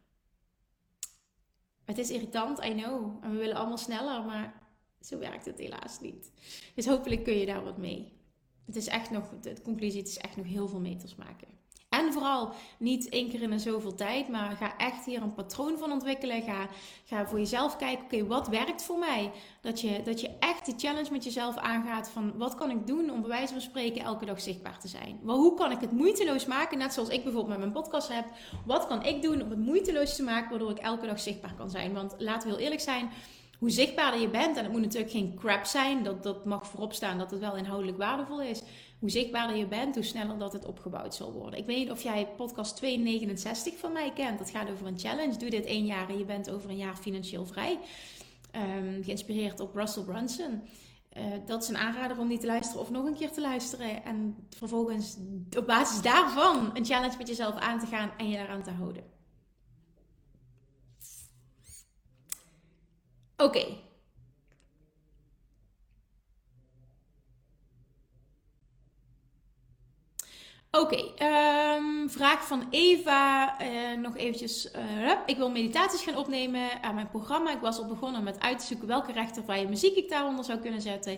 Het 1.83 1.97
is 1.97 2.09
irritant, 2.09 2.63
I 2.63 2.73
know. 2.73 3.23
En 3.23 3.31
we 3.31 3.37
willen 3.37 3.55
allemaal 3.55 3.77
sneller, 3.77 4.25
maar 4.25 4.61
zo 5.01 5.17
werkt 5.17 5.45
het 5.45 5.59
helaas 5.59 5.99
niet. 5.99 6.31
Dus 6.75 6.85
hopelijk 6.85 7.23
kun 7.23 7.33
je 7.33 7.45
daar 7.45 7.63
wat 7.63 7.77
mee. 7.77 8.13
Het 8.65 8.75
is 8.75 8.87
echt 8.87 9.09
nog, 9.09 9.39
de 9.41 9.61
conclusie, 9.61 9.99
het 9.99 10.07
is 10.07 10.17
echt 10.17 10.35
nog 10.35 10.45
heel 10.45 10.67
veel 10.67 10.79
meters 10.79 11.15
maken. 11.15 11.47
En 11.99 12.13
vooral 12.13 12.51
niet 12.77 13.09
één 13.09 13.29
keer 13.29 13.41
in 13.41 13.51
een 13.51 13.59
zoveel 13.59 13.95
tijd, 13.95 14.27
maar 14.27 14.55
ga 14.55 14.77
echt 14.77 15.05
hier 15.05 15.21
een 15.21 15.33
patroon 15.33 15.77
van 15.77 15.91
ontwikkelen. 15.91 16.41
Ga, 16.41 16.67
ga 17.05 17.27
voor 17.27 17.39
jezelf 17.39 17.75
kijken, 17.75 18.03
oké, 18.03 18.25
wat 18.25 18.47
werkt 18.47 18.83
voor 18.83 18.99
mij? 18.99 19.31
Dat 19.61 19.81
je, 19.81 20.01
dat 20.03 20.21
je 20.21 20.29
echt 20.39 20.65
die 20.65 20.73
challenge 20.77 21.11
met 21.11 21.23
jezelf 21.23 21.57
aangaat 21.57 22.09
van 22.09 22.37
wat 22.37 22.55
kan 22.55 22.69
ik 22.69 22.87
doen 22.87 23.09
om 23.09 23.21
bij 23.21 23.29
wijze 23.29 23.53
van 23.53 23.61
spreken 23.61 24.03
elke 24.03 24.25
dag 24.25 24.41
zichtbaar 24.41 24.79
te 24.79 24.87
zijn? 24.87 25.19
Maar 25.23 25.35
hoe 25.35 25.53
kan 25.53 25.71
ik 25.71 25.79
het 25.79 25.91
moeiteloos 25.91 26.45
maken? 26.45 26.77
Net 26.77 26.93
zoals 26.93 27.09
ik 27.09 27.23
bijvoorbeeld 27.23 27.59
met 27.59 27.59
mijn 27.59 27.83
podcast 27.83 28.07
heb. 28.07 28.25
Wat 28.65 28.87
kan 28.87 29.03
ik 29.03 29.21
doen 29.21 29.41
om 29.41 29.49
het 29.49 29.59
moeiteloos 29.59 30.15
te 30.15 30.23
maken 30.23 30.49
waardoor 30.49 30.71
ik 30.71 30.77
elke 30.77 31.05
dag 31.05 31.19
zichtbaar 31.19 31.53
kan 31.53 31.69
zijn? 31.69 31.93
Want 31.93 32.15
laten 32.17 32.47
we 32.47 32.53
heel 32.53 32.63
eerlijk 32.63 32.81
zijn 32.81 33.09
hoe 33.59 33.69
zichtbaarder 33.69 34.19
je 34.19 34.29
bent, 34.29 34.57
en 34.57 34.63
het 34.63 34.71
moet 34.71 34.81
natuurlijk 34.81 35.11
geen 35.11 35.35
crap 35.39 35.65
zijn, 35.65 36.03
dat, 36.03 36.23
dat 36.23 36.45
mag 36.45 36.67
voorop 36.67 36.93
staan 36.93 37.17
dat 37.17 37.31
het 37.31 37.39
wel 37.39 37.55
inhoudelijk 37.55 37.97
waardevol 37.97 38.41
is. 38.41 38.61
Hoe 38.99 39.09
zichtbaarder 39.09 39.55
je 39.55 39.67
bent, 39.67 39.95
hoe 39.95 40.03
sneller 40.03 40.37
dat 40.37 40.53
het 40.53 40.65
opgebouwd 40.65 41.15
zal 41.15 41.31
worden. 41.31 41.59
Ik 41.59 41.65
weet 41.65 41.77
niet 41.77 41.91
of 41.91 42.03
jij 42.03 42.27
podcast 42.37 42.75
269 42.75 43.77
van 43.77 43.91
mij 43.91 44.11
kent. 44.13 44.39
Dat 44.39 44.49
gaat 44.49 44.69
over 44.69 44.87
een 44.87 44.99
challenge. 44.99 45.37
Doe 45.37 45.49
dit 45.49 45.65
één 45.65 45.85
jaar 45.85 46.09
en 46.09 46.17
je 46.17 46.25
bent 46.25 46.49
over 46.49 46.69
een 46.69 46.77
jaar 46.77 46.95
financieel 46.97 47.45
vrij. 47.45 47.79
Um, 48.51 49.03
geïnspireerd 49.03 49.59
op 49.59 49.75
Russell 49.75 50.03
Brunson. 50.03 50.61
Uh, 51.17 51.23
dat 51.45 51.63
is 51.63 51.69
een 51.69 51.77
aanrader 51.77 52.19
om 52.19 52.27
die 52.27 52.37
te 52.37 52.45
luisteren 52.45 52.81
of 52.81 52.89
nog 52.89 53.05
een 53.05 53.15
keer 53.15 53.31
te 53.31 53.41
luisteren. 53.41 54.03
En 54.03 54.47
vervolgens 54.49 55.17
op 55.57 55.65
basis 55.65 56.01
daarvan 56.01 56.71
een 56.73 56.85
challenge 56.85 57.17
met 57.17 57.27
jezelf 57.27 57.55
aan 57.55 57.79
te 57.79 57.85
gaan 57.85 58.11
en 58.17 58.29
je 58.29 58.37
daaraan 58.37 58.63
te 58.63 58.71
houden. 58.71 59.03
Oké. 63.37 63.65
Oké, 70.79 71.11
ehm, 71.17 72.07
vraag 72.07 72.47
van 72.47 72.67
Eva. 72.69 73.55
Uh, 73.61 73.97
nog 73.97 74.17
eventjes. 74.17 74.71
Uh, 74.75 75.11
ik 75.25 75.37
wil 75.37 75.51
meditaties 75.51 76.01
gaan 76.01 76.17
opnemen 76.17 76.81
aan 76.81 76.95
mijn 76.95 77.09
programma. 77.09 77.51
Ik 77.51 77.61
was 77.61 77.77
al 77.77 77.87
begonnen 77.87 78.23
met 78.23 78.39
uit 78.39 78.59
te 78.59 78.65
zoeken 78.65 78.87
welke 78.87 79.11
rechtervrije 79.11 79.67
muziek 79.67 79.95
ik 79.95 80.09
daaronder 80.09 80.45
zou 80.45 80.59
kunnen 80.59 80.81
zetten. 80.81 81.17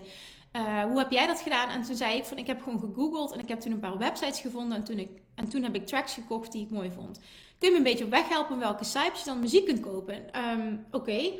Uh, 0.55 0.83
hoe 0.83 0.97
heb 0.97 1.11
jij 1.11 1.27
dat 1.27 1.41
gedaan? 1.41 1.69
En 1.69 1.81
toen 1.81 1.95
zei 1.95 2.17
ik 2.17 2.23
van 2.23 2.37
ik 2.37 2.47
heb 2.47 2.61
gewoon 2.61 2.79
gegoogeld 2.79 3.31
en 3.31 3.39
ik 3.39 3.47
heb 3.47 3.59
toen 3.59 3.71
een 3.71 3.79
paar 3.79 3.97
websites 3.97 4.39
gevonden. 4.39 4.77
En 4.77 4.83
toen, 4.83 5.09
en 5.35 5.49
toen 5.49 5.63
heb 5.63 5.75
ik 5.75 5.85
tracks 5.85 6.13
gekocht 6.13 6.51
die 6.51 6.63
ik 6.63 6.69
mooi 6.69 6.91
vond. 6.91 7.19
Kun 7.59 7.67
je 7.67 7.71
me 7.71 7.77
een 7.77 7.83
beetje 7.83 8.05
op 8.05 8.11
weg 8.11 8.29
helpen 8.29 8.59
welke 8.59 8.83
sites 8.83 9.19
je 9.19 9.25
dan 9.25 9.39
muziek 9.39 9.65
kunt 9.65 9.79
kopen? 9.79 10.39
Um, 10.49 10.85
Oké. 10.91 11.31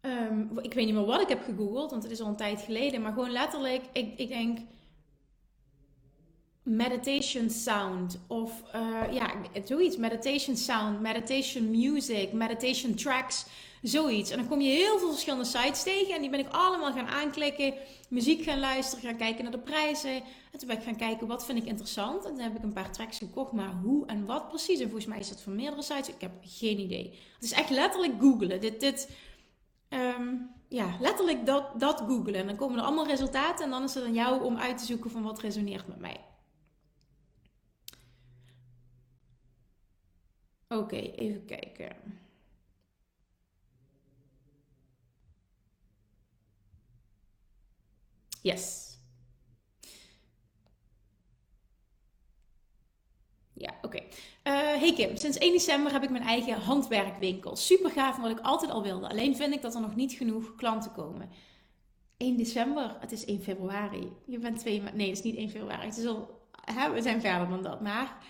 Um, 0.00 0.58
ik 0.62 0.74
weet 0.74 0.84
niet 0.84 0.94
meer 0.94 1.04
wat 1.04 1.20
ik 1.20 1.28
heb 1.28 1.44
gegoogeld, 1.44 1.90
want 1.90 2.02
het 2.02 2.12
is 2.12 2.20
al 2.20 2.28
een 2.28 2.36
tijd 2.36 2.60
geleden. 2.60 3.02
Maar 3.02 3.12
gewoon 3.12 3.30
letterlijk, 3.30 3.82
ik, 3.92 4.18
ik 4.18 4.28
denk 4.28 4.58
meditation 6.64 7.50
sound 7.50 8.18
of 8.26 8.62
uh, 8.74 9.12
ja, 9.12 9.34
zoiets. 9.64 9.96
Meditation 9.96 10.56
sound, 10.56 11.00
meditation 11.00 11.70
music, 11.70 12.32
meditation 12.32 12.94
tracks, 12.94 13.46
zoiets. 13.82 14.30
En 14.30 14.38
dan 14.38 14.48
kom 14.48 14.60
je 14.60 14.70
heel 14.70 14.98
veel 14.98 15.10
verschillende 15.10 15.44
sites 15.44 15.82
tegen 15.82 16.14
en 16.14 16.20
die 16.20 16.30
ben 16.30 16.38
ik 16.38 16.48
allemaal 16.50 16.92
gaan 16.92 17.06
aanklikken, 17.06 17.74
muziek 18.08 18.42
gaan 18.42 18.58
luisteren, 18.58 19.04
gaan 19.04 19.16
kijken 19.16 19.42
naar 19.42 19.52
de 19.52 19.58
prijzen. 19.58 20.14
En 20.52 20.58
toen 20.58 20.68
ben 20.68 20.76
ik 20.76 20.84
gaan 20.84 20.96
kijken 20.96 21.26
wat 21.26 21.44
vind 21.44 21.58
ik 21.58 21.66
interessant. 21.66 22.24
En 22.24 22.30
toen 22.30 22.42
heb 22.42 22.56
ik 22.56 22.62
een 22.62 22.72
paar 22.72 22.92
tracks 22.92 23.18
gekocht, 23.18 23.52
maar 23.52 23.72
hoe 23.82 24.06
en 24.06 24.26
wat 24.26 24.48
precies. 24.48 24.78
En 24.78 24.84
volgens 24.84 25.06
mij 25.06 25.18
is 25.18 25.28
dat 25.28 25.40
van 25.40 25.54
meerdere 25.54 25.82
sites. 25.82 26.08
Ik 26.08 26.20
heb 26.20 26.32
geen 26.42 26.78
idee. 26.78 27.18
Het 27.34 27.44
is 27.44 27.52
echt 27.52 27.70
letterlijk 27.70 28.12
googlen. 28.20 28.60
Dit, 28.60 28.80
dit, 28.80 29.10
um, 29.88 30.50
ja, 30.68 30.96
letterlijk 31.00 31.46
dat, 31.46 31.80
dat 31.80 32.00
googlen. 32.06 32.34
En 32.34 32.46
dan 32.46 32.56
komen 32.56 32.78
er 32.78 32.84
allemaal 32.84 33.06
resultaten 33.06 33.64
en 33.64 33.70
dan 33.70 33.82
is 33.82 33.94
het 33.94 34.04
aan 34.04 34.14
jou 34.14 34.44
om 34.44 34.56
uit 34.56 34.78
te 34.78 34.84
zoeken 34.84 35.10
van 35.10 35.22
wat 35.22 35.40
resoneert 35.40 35.86
met 35.88 35.98
mij. 35.98 36.20
Oké, 40.68 40.96
even 40.96 41.44
kijken. 41.44 41.96
Yes. 48.42 48.94
Ja, 53.52 53.74
oké. 53.82 53.86
Okay. 53.86 54.08
Uh, 54.44 54.80
hey 54.80 54.92
Kim, 54.94 55.16
sinds 55.16 55.38
1 55.38 55.52
december 55.52 55.92
heb 55.92 56.02
ik 56.02 56.10
mijn 56.10 56.22
eigen 56.22 56.54
handwerkwinkel. 56.54 57.56
Super 57.56 57.90
gaaf, 57.90 58.16
wat 58.16 58.30
ik 58.30 58.40
altijd 58.40 58.70
al 58.70 58.82
wilde. 58.82 59.08
Alleen 59.08 59.36
vind 59.36 59.54
ik 59.54 59.62
dat 59.62 59.74
er 59.74 59.80
nog 59.80 59.94
niet 59.94 60.12
genoeg 60.12 60.54
klanten 60.54 60.92
komen. 60.92 61.30
1 62.16 62.36
december, 62.36 62.96
het 63.00 63.12
is 63.12 63.24
1 63.24 63.42
februari. 63.42 64.12
Je 64.26 64.38
bent 64.38 64.58
twee 64.58 64.76
maanden. 64.76 64.96
Nee, 64.96 65.08
het 65.08 65.18
is 65.18 65.24
niet 65.24 65.36
1 65.36 65.50
februari. 65.50 65.86
Het 65.86 65.96
is 65.96 66.06
al, 66.06 66.48
we 66.94 67.02
zijn 67.02 67.20
verder 67.20 67.48
dan 67.48 67.62
dat. 67.62 67.80
Maar 67.80 68.26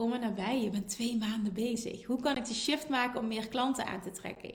om 0.00 0.12
en 0.12 0.20
nabij, 0.20 0.60
je 0.60 0.70
bent 0.70 0.88
twee 0.88 1.16
maanden 1.16 1.52
bezig. 1.52 2.04
Hoe 2.04 2.20
kan 2.20 2.36
ik 2.36 2.44
de 2.44 2.54
shift 2.54 2.88
maken 2.88 3.20
om 3.20 3.28
meer 3.28 3.48
klanten 3.48 3.86
aan 3.86 4.02
te 4.02 4.10
trekken? 4.10 4.54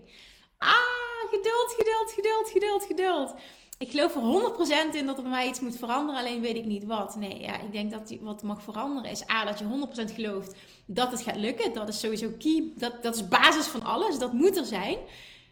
Ah, 0.57 1.29
geduld, 1.29 1.75
geduld, 1.77 2.11
geduld, 2.11 2.49
geduld, 2.49 2.83
geduld. 2.83 3.33
Ik 3.77 3.91
geloof 3.91 4.15
er 4.15 4.91
100% 4.91 4.95
in 4.95 5.05
dat 5.05 5.17
er 5.17 5.23
bij 5.23 5.31
mij 5.31 5.47
iets 5.47 5.59
moet 5.59 5.77
veranderen, 5.77 6.19
alleen 6.19 6.41
weet 6.41 6.55
ik 6.55 6.65
niet 6.65 6.85
wat. 6.85 7.15
Nee, 7.15 7.39
ja, 7.39 7.59
ik 7.59 7.71
denk 7.71 7.91
dat 7.91 8.15
wat 8.21 8.43
mag 8.43 8.61
veranderen 8.61 9.11
is 9.11 9.29
A, 9.29 9.45
dat 9.45 9.59
je 9.59 9.65
100% 10.09 10.13
gelooft 10.13 10.55
dat 10.85 11.11
het 11.11 11.21
gaat 11.21 11.35
lukken. 11.35 11.73
Dat 11.73 11.87
is 11.87 11.99
sowieso 11.99 12.29
key, 12.39 12.71
dat, 12.75 13.03
dat 13.03 13.15
is 13.15 13.27
basis 13.27 13.65
van 13.65 13.83
alles, 13.83 14.17
dat 14.17 14.33
moet 14.33 14.57
er 14.57 14.65
zijn. 14.65 14.97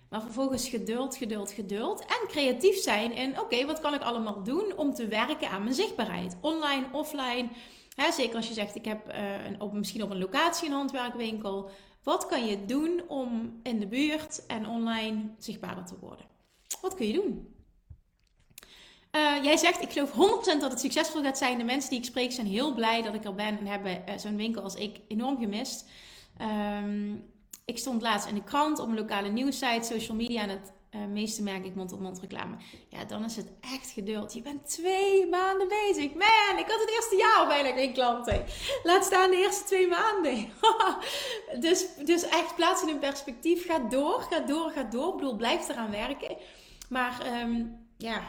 Maar 0.10 0.22
vervolgens 0.22 0.70
geduld, 0.70 1.16
geduld, 1.16 1.52
geduld. 1.52 2.00
En 2.00 2.28
creatief 2.28 2.78
zijn 2.78 3.12
in, 3.12 3.40
oké, 3.40 3.66
wat 3.66 3.80
kan 3.80 3.94
ik 3.94 4.02
allemaal 4.02 4.44
doen 4.44 4.74
om 4.76 4.94
te 4.94 5.08
werken 5.08 5.50
aan 5.50 5.64
mijn 5.64 5.76
zichtbaarheid? 5.76 6.38
Online, 6.42 6.86
offline, 6.92 7.50
zeker 7.96 8.36
als 8.36 8.48
je 8.48 8.54
zegt, 8.54 8.76
ik 8.76 8.86
heb 8.86 9.14
uh, 9.14 9.46
een, 9.46 9.78
misschien 9.78 10.04
op 10.04 10.10
een 10.10 10.20
locatie 10.20 10.68
een 10.68 10.74
handwerkwinkel. 10.74 11.70
Wat 12.04 12.28
kan 12.28 12.46
je 12.46 12.66
doen 12.66 13.02
om 13.08 13.60
in 13.64 13.80
de 13.80 13.88
buurt 13.88 14.46
en 14.46 14.68
online 14.68 15.30
zichtbaarder 15.38 15.86
te 15.86 16.00
worden? 16.00 16.26
Wat 16.82 16.96
kun 16.96 17.08
je 17.08 17.14
doen? 17.14 17.56
Uh, 19.16 19.44
jij 19.44 19.58
zegt, 19.58 19.82
ik 19.82 19.92
geloof 19.92 20.12
100% 20.12 20.60
dat 20.60 20.72
het 20.72 20.80
succesvol 20.80 21.22
gaat 21.22 21.38
zijn. 21.38 21.58
De 21.58 21.64
mensen 21.64 21.90
die 21.90 22.00
ik 22.00 22.06
spreek 22.06 22.32
zijn 22.32 22.48
heel 22.48 22.74
blij 22.74 23.02
dat 23.02 23.14
ik 23.14 23.24
er 23.24 23.36
ben 23.36 23.58
en 23.60 23.68
hebben 23.68 24.04
uh, 24.10 24.18
zo'n 24.18 24.36
winkel 24.36 24.62
als 24.62 24.76
ik 24.76 25.00
enorm 25.08 25.38
gemist. 25.38 25.90
Um, 26.42 27.32
ik 27.66 27.78
stond 27.78 28.02
laatst 28.02 28.28
in 28.28 28.36
de 28.36 28.44
krant 28.44 28.80
op 28.80 28.88
een 28.88 28.96
lokale 28.96 29.30
nieuwssite, 29.30 29.88
social 29.88 30.18
media 30.18 30.42
en 30.42 30.50
het 30.50 30.72
uh, 30.96 31.40
merk 31.40 31.66
ik 31.66 31.76
mond-op-mond 31.76 32.20
reclame. 32.20 32.56
Ja, 32.88 33.06
dan 33.06 33.24
is 33.26 33.36
het 33.36 33.48
echt 33.62 33.92
geduld. 33.92 34.34
Je 34.34 34.42
bent 34.42 34.70
twee 34.70 35.28
maanden 35.28 35.68
bezig. 35.68 36.14
Man, 36.14 36.58
ik 36.58 36.68
had 36.68 36.80
het 36.80 36.92
eerste 36.96 37.16
jaar 37.16 37.38
al 37.38 37.48
bijna 37.48 37.72
geen 37.72 37.94
klanten. 37.94 38.46
Laat 38.84 39.06
staan 39.06 39.32
de 39.32 39.38
eerste 39.38 39.64
twee 39.64 39.88
maanden. 39.88 40.50
dus, 41.68 41.88
dus 42.06 42.24
echt 42.24 42.56
plaats 42.56 42.84
in 42.84 43.00
perspectief. 43.00 43.66
Ga 43.66 43.80
door, 43.80 44.22
ga 44.22 44.40
door, 44.40 44.72
ga 44.72 44.84
door. 44.84 45.10
Ik 45.10 45.16
bedoel, 45.16 45.36
blijf 45.36 45.70
eraan 45.70 45.92
werken. 45.92 46.38
Maar 46.90 47.42
um, 47.42 47.88
ja, 47.98 48.22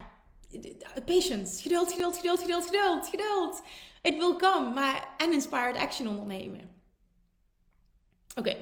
patience. 1.06 1.62
Geduld, 1.62 1.92
geduld, 1.92 2.16
geduld, 2.16 2.40
geduld, 2.40 2.64
geduld, 2.64 3.08
geduld. 3.08 3.62
It 4.02 4.16
will 4.16 4.36
come. 4.36 4.74
Maar 4.74 5.08
en 5.16 5.32
inspired 5.32 5.76
action 5.76 6.08
ondernemen. 6.08 6.70
Oké. 8.34 8.56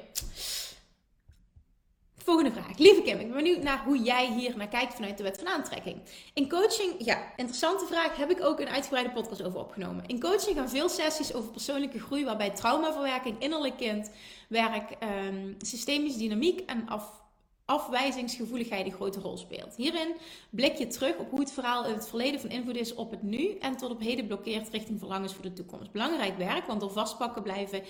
Volgende 2.25 2.53
vraag. 2.53 2.79
Lieve 2.79 3.03
Kim, 3.03 3.19
ik 3.19 3.27
ben 3.27 3.37
benieuwd 3.37 3.63
naar 3.63 3.85
hoe 3.85 3.99
jij 3.99 4.33
hier 4.33 4.57
naar 4.57 4.69
kijkt 4.69 4.95
vanuit 4.95 5.17
de 5.17 5.23
wet 5.23 5.39
van 5.39 5.49
aantrekking. 5.49 5.97
In 6.35 6.49
coaching, 6.49 6.95
ja, 6.99 7.33
interessante 7.37 7.87
vraag, 7.87 8.17
heb 8.17 8.31
ik 8.31 8.45
ook 8.45 8.61
een 8.61 8.69
uitgebreide 8.69 9.11
podcast 9.11 9.43
over 9.43 9.59
opgenomen. 9.59 10.07
In 10.07 10.21
coaching 10.21 10.57
gaan 10.57 10.69
veel 10.69 10.89
sessies 10.89 11.35
over 11.35 11.51
persoonlijke 11.51 12.01
groei, 12.01 12.25
waarbij 12.25 12.51
traumaverwerking, 12.51 13.37
innerlijk 13.39 13.77
kindwerk, 13.77 14.97
um, 15.29 15.55
systemische 15.59 16.19
dynamiek 16.19 16.61
en 16.61 16.89
af, 16.89 17.21
afwijzingsgevoeligheid 17.65 18.87
een 18.87 18.93
grote 18.93 19.21
rol 19.21 19.37
speelt. 19.37 19.77
Hierin 19.77 20.17
blik 20.51 20.77
je 20.77 20.87
terug 20.87 21.17
op 21.17 21.31
hoe 21.31 21.41
het 21.41 21.53
verhaal 21.53 21.85
in 21.87 21.95
het 21.95 22.09
verleden 22.09 22.41
van 22.41 22.51
invloed 22.51 22.77
is 22.77 22.95
op 22.95 23.11
het 23.11 23.23
nu 23.23 23.57
en 23.59 23.77
tot 23.77 23.91
op 23.91 24.01
heden 24.01 24.27
blokkeert 24.27 24.69
richting 24.69 24.99
verlangens 24.99 25.35
voor 25.35 25.43
de 25.43 25.53
toekomst. 25.53 25.93
Belangrijk 25.93 26.37
werk, 26.37 26.67
want 26.67 26.81
door 26.81 26.93
vastpakken 26.93 27.43
blijven 27.43 27.83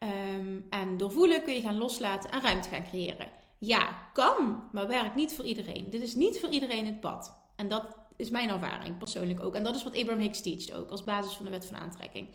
Ehm, 0.00 0.60
en 0.70 0.96
door 0.96 1.10
voelen 1.10 1.42
kun 1.42 1.54
je 1.54 1.60
gaan 1.60 1.78
loslaten 1.78 2.30
en 2.30 2.40
ruimte 2.40 2.68
gaan 2.68 2.84
creëren. 2.84 3.26
Ja, 3.62 4.10
kan, 4.12 4.62
maar 4.72 4.88
werkt 4.88 5.14
niet 5.14 5.32
voor 5.32 5.44
iedereen. 5.44 5.90
Dit 5.90 6.02
is 6.02 6.14
niet 6.14 6.40
voor 6.40 6.48
iedereen 6.48 6.86
het 6.86 7.00
pad. 7.00 7.34
En 7.56 7.68
dat 7.68 7.96
is 8.16 8.30
mijn 8.30 8.48
ervaring 8.48 8.98
persoonlijk 8.98 9.40
ook. 9.40 9.54
En 9.54 9.62
dat 9.62 9.74
is 9.76 9.82
wat 9.82 9.96
Abraham 9.96 10.22
Hicks 10.22 10.40
teacht 10.40 10.72
ook, 10.72 10.90
als 10.90 11.04
basis 11.04 11.32
van 11.32 11.44
de 11.44 11.50
wet 11.50 11.66
van 11.66 11.76
aantrekking. 11.76 12.28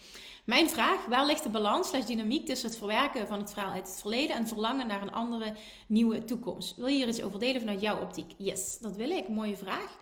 Mijn 0.43 0.69
vraag, 0.69 1.05
waar 1.05 1.25
ligt 1.25 1.43
de 1.43 1.49
balans 1.49 1.87
slash 1.87 2.05
dynamiek 2.05 2.45
tussen 2.45 2.69
het 2.69 2.77
verwerken 2.77 3.27
van 3.27 3.39
het 3.39 3.53
verhaal 3.53 3.71
uit 3.71 3.87
het 3.87 3.99
verleden 3.99 4.35
en 4.35 4.47
verlangen 4.47 4.87
naar 4.87 5.01
een 5.01 5.11
andere, 5.11 5.53
nieuwe 5.87 6.23
toekomst? 6.23 6.75
Wil 6.75 6.87
je 6.87 6.95
hier 6.95 7.07
iets 7.07 7.21
over 7.21 7.39
delen 7.39 7.61
vanuit 7.61 7.81
jouw 7.81 8.01
optiek? 8.01 8.33
Yes, 8.37 8.77
dat 8.77 8.95
wil 8.95 9.09
ik. 9.09 9.27
Mooie 9.27 9.57
vraag. 9.57 9.97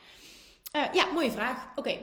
Uh, 0.75 0.93
ja, 0.93 1.11
mooie 1.11 1.31
vraag. 1.31 1.67
Oké. 1.75 1.99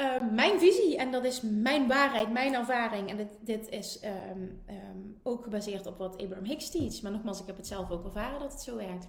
Uh, 0.00 0.30
mijn 0.32 0.58
visie, 0.58 0.96
en 0.96 1.10
dat 1.10 1.24
is 1.24 1.40
mijn 1.40 1.86
waarheid, 1.88 2.32
mijn 2.32 2.54
ervaring, 2.54 3.10
en 3.10 3.16
dit, 3.16 3.28
dit 3.40 3.68
is 3.68 4.00
um, 4.04 4.62
um, 4.68 5.20
ook 5.22 5.42
gebaseerd 5.42 5.86
op 5.86 5.98
wat 5.98 6.22
Abraham 6.22 6.44
Hicks 6.44 6.70
teacht, 6.70 7.02
maar 7.02 7.12
nogmaals, 7.12 7.40
ik 7.40 7.46
heb 7.46 7.56
het 7.56 7.66
zelf 7.66 7.90
ook 7.90 8.04
ervaren 8.04 8.40
dat 8.40 8.52
het 8.52 8.62
zo 8.62 8.76
werkt, 8.76 9.08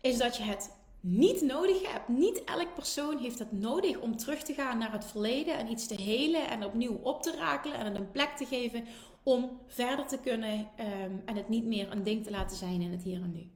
is 0.00 0.18
dat 0.18 0.36
je 0.36 0.42
het 0.42 0.70
niet 1.00 1.42
nodig 1.42 1.92
hebt. 1.92 2.08
Niet 2.08 2.44
elk 2.44 2.74
persoon 2.74 3.18
heeft 3.18 3.38
het 3.38 3.52
nodig 3.52 3.98
om 3.98 4.16
terug 4.16 4.42
te 4.42 4.54
gaan 4.54 4.78
naar 4.78 4.92
het 4.92 5.04
verleden 5.04 5.58
en 5.58 5.70
iets 5.70 5.86
te 5.86 6.02
helen 6.02 6.48
en 6.48 6.64
opnieuw 6.64 7.00
op 7.02 7.22
te 7.22 7.36
rakelen 7.36 7.78
en 7.78 7.86
het 7.86 7.96
een 7.96 8.10
plek 8.10 8.30
te 8.36 8.46
geven 8.46 8.84
om 9.22 9.60
verder 9.66 10.06
te 10.06 10.18
kunnen 10.18 10.58
um, 10.58 11.22
en 11.24 11.36
het 11.36 11.48
niet 11.48 11.64
meer 11.64 11.90
een 11.90 12.02
ding 12.02 12.24
te 12.24 12.30
laten 12.30 12.56
zijn 12.56 12.80
in 12.80 12.90
het 12.90 13.02
hier 13.02 13.22
en 13.22 13.32
nu. 13.32 13.50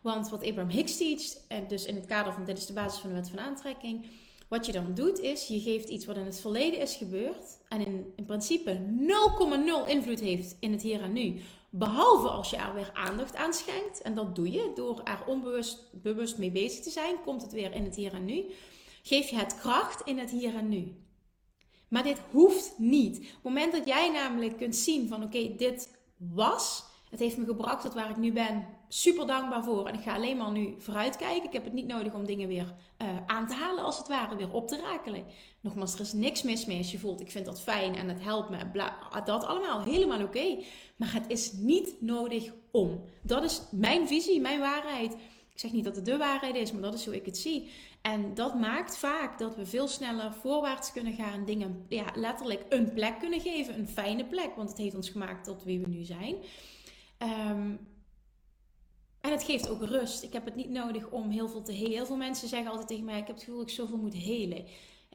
Want 0.00 0.28
wat 0.28 0.46
Abraham 0.46 0.70
Hicks 0.70 0.96
teacht, 0.96 1.44
en 1.48 1.68
dus 1.68 1.84
in 1.84 1.94
het 1.94 2.06
kader 2.06 2.32
van 2.32 2.44
dit 2.44 2.58
is 2.58 2.66
de 2.66 2.72
basis 2.72 3.00
van 3.00 3.10
de 3.10 3.16
wet 3.16 3.30
van 3.30 3.38
aantrekking, 3.38 4.06
wat 4.50 4.66
je 4.66 4.72
dan 4.72 4.94
doet 4.94 5.18
is, 5.18 5.46
je 5.46 5.60
geeft 5.60 5.88
iets 5.88 6.06
wat 6.06 6.16
in 6.16 6.24
het 6.24 6.40
verleden 6.40 6.80
is 6.80 6.96
gebeurd 6.96 7.58
en 7.68 7.86
in, 7.86 8.12
in 8.16 8.24
principe 8.24 8.80
0,0 9.86 9.88
invloed 9.88 10.20
heeft 10.20 10.56
in 10.60 10.72
het 10.72 10.82
hier 10.82 11.02
en 11.02 11.12
nu. 11.12 11.40
Behalve 11.70 12.28
als 12.28 12.50
je 12.50 12.56
er 12.56 12.74
weer 12.74 12.90
aandacht 12.94 13.36
aan 13.36 13.52
schenkt. 13.52 14.02
En 14.02 14.14
dat 14.14 14.34
doe 14.34 14.50
je 14.50 14.72
door 14.74 15.00
er 15.04 15.24
onbewust 15.26 16.02
bewust 16.02 16.38
mee 16.38 16.50
bezig 16.50 16.82
te 16.82 16.90
zijn. 16.90 17.20
Komt 17.24 17.42
het 17.42 17.52
weer 17.52 17.72
in 17.72 17.84
het 17.84 17.94
hier 17.94 18.14
en 18.14 18.24
nu. 18.24 18.44
Geef 19.02 19.28
je 19.28 19.36
het 19.36 19.58
kracht 19.58 20.06
in 20.06 20.18
het 20.18 20.30
hier 20.30 20.54
en 20.54 20.68
nu. 20.68 20.94
Maar 21.88 22.02
dit 22.02 22.18
hoeft 22.30 22.74
niet. 22.78 23.16
Op 23.16 23.24
het 23.24 23.42
moment 23.42 23.72
dat 23.72 23.86
jij 23.86 24.10
namelijk 24.10 24.56
kunt 24.56 24.76
zien 24.76 25.08
van 25.08 25.22
oké, 25.22 25.54
dit 25.56 25.98
was. 26.16 26.84
Het 27.10 27.20
heeft 27.20 27.36
me 27.36 27.44
gebracht 27.44 27.82
tot 27.82 27.94
waar 27.94 28.10
ik 28.10 28.16
nu 28.16 28.32
ben. 28.32 28.66
Super 28.92 29.26
dankbaar 29.26 29.64
voor. 29.64 29.86
En 29.86 29.94
ik 29.94 30.00
ga 30.00 30.14
alleen 30.14 30.36
maar 30.36 30.50
nu 30.50 30.74
vooruitkijken. 30.78 31.44
Ik 31.44 31.52
heb 31.52 31.64
het 31.64 31.72
niet 31.72 31.86
nodig 31.86 32.14
om 32.14 32.26
dingen 32.26 32.48
weer 32.48 32.74
uh, 33.02 33.08
aan 33.26 33.46
te 33.46 33.54
halen, 33.54 33.84
als 33.84 33.98
het 33.98 34.08
ware, 34.08 34.36
weer 34.36 34.52
op 34.52 34.68
te 34.68 34.80
rakelen. 34.80 35.24
Nogmaals, 35.60 35.94
er 35.94 36.00
is 36.00 36.12
niks 36.12 36.42
mis 36.42 36.66
mee 36.66 36.78
als 36.78 36.90
je 36.90 36.98
voelt, 36.98 37.20
ik 37.20 37.30
vind 37.30 37.44
dat 37.44 37.60
fijn 37.60 37.94
en 37.94 38.08
het 38.08 38.22
helpt 38.22 38.50
me. 38.50 38.90
Dat 39.24 39.44
allemaal 39.44 39.82
helemaal 39.82 40.22
oké. 40.22 40.58
Maar 40.96 41.12
het 41.12 41.24
is 41.28 41.52
niet 41.52 41.94
nodig 42.00 42.52
om. 42.70 43.04
Dat 43.22 43.44
is 43.44 43.62
mijn 43.70 44.06
visie, 44.06 44.40
mijn 44.40 44.60
waarheid. 44.60 45.12
Ik 45.52 45.58
zeg 45.58 45.72
niet 45.72 45.84
dat 45.84 45.96
het 45.96 46.04
de 46.04 46.16
waarheid 46.16 46.54
is, 46.54 46.72
maar 46.72 46.82
dat 46.82 46.94
is 46.94 47.04
hoe 47.04 47.16
ik 47.16 47.26
het 47.26 47.38
zie. 47.38 47.70
En 48.02 48.34
dat 48.34 48.54
maakt 48.54 48.96
vaak 48.96 49.38
dat 49.38 49.56
we 49.56 49.66
veel 49.66 49.88
sneller 49.88 50.32
voorwaarts 50.32 50.92
kunnen 50.92 51.12
gaan. 51.12 51.44
Dingen 51.44 51.84
ja, 51.88 52.04
letterlijk 52.14 52.64
een 52.68 52.92
plek 52.92 53.18
kunnen 53.18 53.40
geven. 53.40 53.78
Een 53.78 53.88
fijne 53.88 54.24
plek, 54.24 54.54
want 54.56 54.68
het 54.68 54.78
heeft 54.78 54.94
ons 54.94 55.10
gemaakt 55.10 55.44
tot 55.44 55.64
wie 55.64 55.80
we 55.80 55.88
nu 55.88 56.04
zijn. 56.04 56.36
Um, 57.50 57.78
en 59.20 59.30
het 59.30 59.42
geeft 59.42 59.68
ook 59.68 59.84
rust. 59.84 60.22
Ik 60.22 60.32
heb 60.32 60.44
het 60.44 60.54
niet 60.54 60.70
nodig 60.70 61.08
om 61.10 61.30
heel 61.30 61.48
veel 61.48 61.62
te 61.62 61.72
helen. 61.72 61.92
Heel 61.92 62.06
veel 62.06 62.16
mensen 62.16 62.48
zeggen 62.48 62.70
altijd 62.70 62.88
tegen 62.88 63.04
mij: 63.04 63.18
Ik 63.18 63.26
heb 63.26 63.36
het 63.36 63.44
gevoel 63.44 63.58
dat 63.60 63.68
ik 63.68 63.74
zoveel 63.74 63.96
moet 63.96 64.14
helen. 64.14 64.64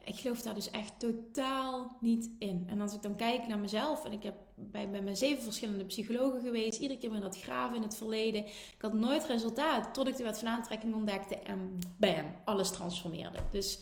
Ik 0.04 0.16
geloof 0.16 0.42
daar 0.42 0.54
dus 0.54 0.70
echt 0.70 0.92
totaal 0.98 1.96
niet 2.00 2.30
in. 2.38 2.64
En 2.66 2.80
als 2.80 2.94
ik 2.94 3.02
dan 3.02 3.16
kijk 3.16 3.46
naar 3.46 3.58
mezelf, 3.58 4.04
en 4.04 4.12
ik 4.12 4.22
heb 4.22 4.34
bij, 4.54 4.90
bij 4.90 5.02
mijn 5.02 5.16
zeven 5.16 5.42
verschillende 5.42 5.84
psychologen 5.84 6.40
geweest, 6.40 6.80
iedere 6.80 7.00
keer 7.00 7.10
met 7.10 7.22
dat 7.22 7.40
graven 7.40 7.76
in 7.76 7.82
het 7.82 7.96
verleden. 7.96 8.44
Ik 8.46 8.76
had 8.80 8.92
nooit 8.92 9.26
resultaat 9.26 9.94
tot 9.94 10.08
ik 10.08 10.16
de 10.16 10.22
wet 10.22 10.38
van 10.38 10.48
aantrekking 10.48 10.94
ontdekte 10.94 11.38
en 11.38 11.78
bam, 11.98 12.36
alles 12.44 12.70
transformeerde. 12.70 13.38
Dus 13.50 13.80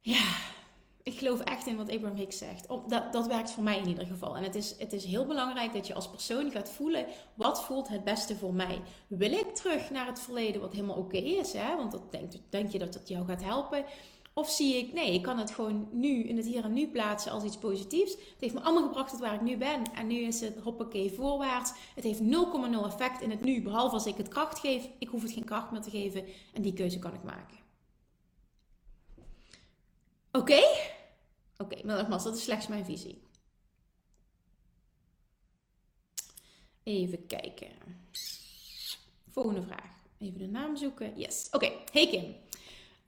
ja, 0.00 0.36
ik 1.08 1.18
geloof 1.18 1.40
echt 1.40 1.66
in 1.66 1.76
wat 1.76 1.90
Abraham 1.90 2.16
Hicks 2.16 2.38
zegt. 2.38 2.68
Dat, 2.86 3.12
dat 3.12 3.26
werkt 3.26 3.50
voor 3.50 3.62
mij 3.62 3.78
in 3.78 3.88
ieder 3.88 4.06
geval. 4.06 4.36
En 4.36 4.42
het 4.42 4.54
is, 4.54 4.74
het 4.78 4.92
is 4.92 5.04
heel 5.04 5.26
belangrijk 5.26 5.72
dat 5.72 5.86
je 5.86 5.94
als 5.94 6.10
persoon 6.10 6.50
gaat 6.50 6.70
voelen: 6.70 7.06
wat 7.34 7.64
voelt 7.64 7.88
het 7.88 8.04
beste 8.04 8.36
voor 8.36 8.54
mij? 8.54 8.80
Wil 9.06 9.32
ik 9.32 9.54
terug 9.54 9.90
naar 9.90 10.06
het 10.06 10.20
verleden, 10.20 10.60
wat 10.60 10.72
helemaal 10.72 10.96
oké 10.96 11.16
is? 11.16 11.52
Hè? 11.52 11.76
Want 11.76 11.92
dat 11.92 12.12
denk, 12.12 12.32
denk 12.48 12.72
je 12.72 12.78
dat 12.78 12.92
dat 12.92 13.08
jou 13.08 13.26
gaat 13.26 13.44
helpen? 13.44 13.84
Of 14.32 14.50
zie 14.50 14.76
ik, 14.76 14.92
nee, 14.92 15.14
ik 15.14 15.22
kan 15.22 15.38
het 15.38 15.50
gewoon 15.50 15.88
nu 15.92 16.24
in 16.24 16.36
het 16.36 16.46
hier 16.46 16.64
en 16.64 16.72
nu 16.72 16.88
plaatsen 16.88 17.32
als 17.32 17.44
iets 17.44 17.58
positiefs. 17.58 18.12
Het 18.12 18.40
heeft 18.40 18.54
me 18.54 18.60
allemaal 18.60 18.86
gebracht 18.86 19.10
tot 19.10 19.20
waar 19.20 19.34
ik 19.34 19.40
nu 19.40 19.56
ben. 19.56 19.82
En 19.94 20.06
nu 20.06 20.14
is 20.14 20.40
het 20.40 20.58
hoppakee 20.62 21.12
voorwaarts. 21.12 21.72
Het 21.94 22.04
heeft 22.04 22.20
0,0 22.20 22.26
effect 22.84 23.20
in 23.20 23.30
het 23.30 23.44
nu, 23.44 23.62
behalve 23.62 23.94
als 23.94 24.06
ik 24.06 24.16
het 24.16 24.28
kracht 24.28 24.58
geef. 24.58 24.88
Ik 24.98 25.08
hoef 25.08 25.22
het 25.22 25.32
geen 25.32 25.44
kracht 25.44 25.70
meer 25.70 25.80
te 25.80 25.90
geven. 25.90 26.24
En 26.54 26.62
die 26.62 26.72
keuze 26.72 26.98
kan 26.98 27.14
ik 27.14 27.22
maken. 27.22 27.56
Oké? 30.32 30.60
Oké, 31.58 31.74
okay, 31.74 31.84
maar 31.86 32.22
dat 32.22 32.36
is 32.36 32.42
slechts 32.42 32.66
mijn 32.66 32.84
visie. 32.84 33.22
Even 36.82 37.26
kijken. 37.26 37.70
Volgende 39.30 39.62
vraag. 39.62 39.90
Even 40.18 40.38
de 40.38 40.46
naam 40.46 40.76
zoeken. 40.76 41.18
Yes. 41.18 41.46
Oké, 41.50 41.64
okay. 41.66 41.84
hey 41.92 42.08
Kim. 42.08 42.36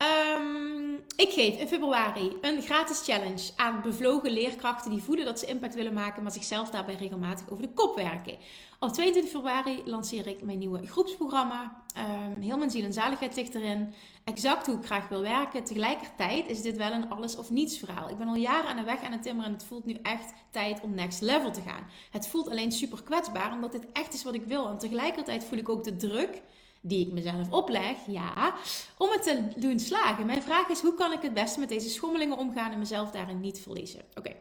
Um, 0.03 0.94
ik 1.16 1.30
geef 1.30 1.59
in 1.59 1.68
februari 1.68 2.36
een 2.40 2.62
gratis 2.62 3.05
challenge 3.05 3.51
aan 3.57 3.82
bevlogen 3.82 4.30
leerkrachten 4.30 4.90
die 4.90 5.03
voelen 5.03 5.24
dat 5.24 5.38
ze 5.38 5.46
impact 5.46 5.74
willen 5.74 5.92
maken, 5.92 6.22
maar 6.22 6.32
zichzelf 6.32 6.70
daarbij 6.70 6.94
regelmatig 6.94 7.51
over 7.51 7.62
de 7.62 7.72
kop 7.72 7.96
werken. 7.96 8.38
Op 8.82 8.92
22 8.92 9.32
februari 9.32 9.82
lanceer 9.84 10.26
ik 10.26 10.42
mijn 10.42 10.58
nieuwe 10.58 10.86
groepsprogramma. 10.86 11.82
Um, 11.98 12.42
heel 12.42 12.58
mijn 12.58 12.70
ziel 12.70 12.84
en 12.84 12.92
zaligheid 12.92 13.36
ligt 13.36 13.54
erin. 13.54 13.94
Exact 14.24 14.66
hoe 14.66 14.76
ik 14.76 14.84
graag 14.84 15.08
wil 15.08 15.20
werken. 15.20 15.64
Tegelijkertijd 15.64 16.48
is 16.48 16.62
dit 16.62 16.76
wel 16.76 16.92
een 16.92 17.10
alles 17.10 17.36
of 17.36 17.50
niets 17.50 17.78
verhaal. 17.78 18.08
Ik 18.08 18.18
ben 18.18 18.28
al 18.28 18.34
jaren 18.34 18.70
aan 18.70 18.76
de 18.76 18.82
weg 18.82 19.02
aan 19.02 19.12
het 19.12 19.22
timmeren 19.22 19.50
en 19.50 19.56
het 19.56 19.66
voelt 19.66 19.84
nu 19.84 19.96
echt 20.02 20.32
tijd 20.50 20.80
om 20.80 20.94
next 20.94 21.20
level 21.20 21.50
te 21.50 21.60
gaan. 21.60 21.86
Het 22.10 22.28
voelt 22.28 22.50
alleen 22.50 22.72
super 22.72 23.02
kwetsbaar 23.02 23.52
omdat 23.52 23.72
dit 23.72 23.92
echt 23.92 24.14
is 24.14 24.22
wat 24.22 24.34
ik 24.34 24.44
wil. 24.44 24.68
En 24.68 24.78
tegelijkertijd 24.78 25.44
voel 25.44 25.58
ik 25.58 25.68
ook 25.68 25.84
de 25.84 25.96
druk 25.96 26.42
die 26.80 27.06
ik 27.06 27.12
mezelf 27.12 27.50
opleg, 27.50 27.96
ja, 28.06 28.54
om 28.98 29.10
het 29.10 29.22
te 29.22 29.42
doen 29.56 29.78
slagen. 29.78 30.26
Mijn 30.26 30.42
vraag 30.42 30.68
is, 30.68 30.80
hoe 30.80 30.94
kan 30.94 31.12
ik 31.12 31.22
het 31.22 31.34
beste 31.34 31.60
met 31.60 31.68
deze 31.68 31.88
schommelingen 31.88 32.38
omgaan 32.38 32.72
en 32.72 32.78
mezelf 32.78 33.10
daarin 33.10 33.40
niet 33.40 33.60
verliezen? 33.60 34.00
Oké, 34.14 34.36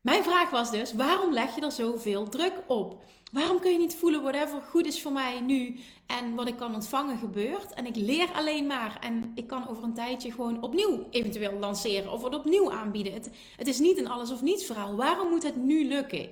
mijn 0.00 0.22
vraag 0.22 0.50
was 0.50 0.70
dus, 0.70 0.92
waarom 0.92 1.32
leg 1.32 1.54
je 1.54 1.60
er 1.60 1.72
zoveel 1.72 2.28
druk 2.28 2.52
op? 2.66 3.02
Waarom 3.32 3.60
kun 3.60 3.72
je 3.72 3.78
niet 3.78 3.96
voelen, 3.96 4.22
whatever 4.22 4.60
goed 4.60 4.86
is 4.86 5.02
voor 5.02 5.12
mij 5.12 5.40
nu 5.40 5.80
en 6.06 6.34
wat 6.34 6.48
ik 6.48 6.56
kan 6.56 6.74
ontvangen 6.74 7.18
gebeurt? 7.18 7.74
En 7.74 7.86
ik 7.86 7.96
leer 7.96 8.32
alleen 8.32 8.66
maar 8.66 8.98
en 9.00 9.32
ik 9.34 9.46
kan 9.46 9.68
over 9.68 9.84
een 9.84 9.94
tijdje 9.94 10.32
gewoon 10.32 10.62
opnieuw 10.62 11.06
eventueel 11.10 11.52
lanceren 11.52 12.12
of 12.12 12.22
het 12.22 12.34
opnieuw 12.34 12.72
aanbieden. 12.72 13.12
Het, 13.12 13.30
het 13.56 13.66
is 13.66 13.78
niet 13.78 13.98
een 13.98 14.08
alles 14.08 14.30
of 14.30 14.42
niets 14.42 14.64
verhaal. 14.64 14.96
Waarom 14.96 15.28
moet 15.28 15.42
het 15.42 15.56
nu 15.56 15.88
lukken? 15.88 16.30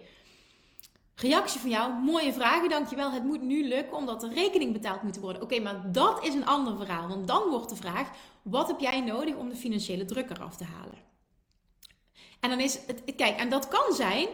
Reactie 1.15 1.61
van 1.61 1.71
jou, 1.71 1.93
mooie 1.93 2.33
vragen, 2.33 2.69
dankjewel. 2.69 3.11
Het 3.11 3.25
moet 3.25 3.43
nu 3.43 3.69
lukken 3.69 3.97
omdat 3.97 4.23
er 4.23 4.33
rekening 4.33 4.73
betaald 4.73 5.03
moet 5.03 5.19
worden. 5.19 5.43
Oké, 5.43 5.61
maar 5.61 5.93
dat 5.93 6.25
is 6.25 6.35
een 6.35 6.47
ander 6.47 6.77
verhaal. 6.77 7.09
Want 7.09 7.27
dan 7.27 7.49
wordt 7.49 7.69
de 7.69 7.77
vraag, 7.77 8.11
wat 8.43 8.69
heb 8.69 8.81
jij 8.81 9.01
nodig 9.01 9.35
om 9.35 9.49
de 9.49 9.57
financiële 9.57 10.05
druk 10.05 10.31
eraf 10.31 10.57
te 10.57 10.65
halen? 10.65 11.05
En 12.41 12.51
dan 12.51 12.61
is 12.61 12.79
het, 12.87 13.03
kijk, 13.17 13.39
en 13.39 13.49
dat 13.49 13.69
kan 13.69 13.95
zijn, 13.95 14.29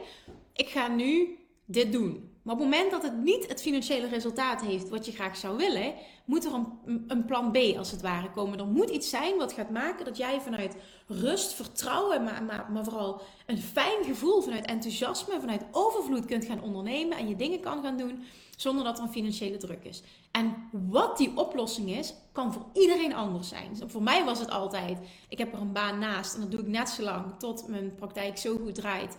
ik 0.52 0.68
ga 0.68 0.88
nu 0.88 1.38
dit 1.64 1.92
doen. 1.92 2.30
Maar 2.42 2.54
op 2.54 2.60
het 2.60 2.70
moment 2.70 2.90
dat 2.90 3.02
het 3.02 3.22
niet 3.22 3.48
het 3.48 3.62
financiële 3.62 4.08
resultaat 4.08 4.62
heeft 4.62 4.88
wat 4.88 5.06
je 5.06 5.12
graag 5.12 5.36
zou 5.36 5.56
willen, 5.56 5.94
moet 6.24 6.44
er 6.44 6.52
een, 6.52 7.04
een, 7.06 7.24
plan 7.24 7.52
B 7.52 7.56
als 7.76 7.90
het 7.90 8.00
ware 8.00 8.30
komen. 8.30 8.58
Er 8.58 8.66
moet 8.66 8.90
iets 8.90 9.10
zijn 9.10 9.36
wat 9.36 9.52
gaat 9.52 9.70
maken 9.70 10.04
dat 10.04 10.16
jij 10.16 10.40
vanuit 10.40 10.76
rust, 11.06 11.52
vertrouwen, 11.52 12.24
maar, 12.24 12.42
maar, 12.42 12.70
maar 12.72 12.84
vooral 12.84 13.20
een 13.46 13.58
fijn 13.58 14.04
gevoel, 14.04 14.40
vanuit 14.40 14.66
enthousiasme, 14.66 15.40
vanuit 15.40 15.64
overvloed 15.70 16.24
kunt 16.24 16.44
gaan 16.44 16.62
ondernemen 16.62 17.18
en 17.18 17.28
je 17.28 17.36
dingen 17.36 17.60
kan 17.60 17.82
gaan 17.82 17.96
doen 17.96 18.22
zonder 18.56 18.84
dat 18.84 18.98
er 18.98 19.04
een 19.04 19.12
financiële 19.12 19.56
druk 19.56 19.84
is. 19.84 20.02
En 20.30 20.54
wat 20.72 21.16
die 21.16 21.36
oplossing 21.36 21.90
is, 21.90 22.14
kan 22.32 22.52
voor 22.52 22.66
iedereen 22.72 23.14
anders 23.14 23.48
zijn. 23.48 23.68
Dus 23.68 23.82
voor 23.86 24.02
mij 24.02 24.24
was 24.24 24.38
het 24.38 24.50
altijd, 24.50 24.98
ik 25.28 25.38
heb 25.38 25.52
er 25.52 25.60
een 25.60 25.72
baan 25.72 25.98
naast 25.98 26.34
en 26.34 26.40
dat 26.40 26.50
doe 26.50 26.60
ik 26.60 26.66
net 26.66 26.88
zo 26.88 27.02
lang 27.02 27.38
tot 27.38 27.68
mijn 27.68 27.94
praktijk 27.94 28.38
zo 28.38 28.56
goed 28.56 28.74
draait 28.74 29.16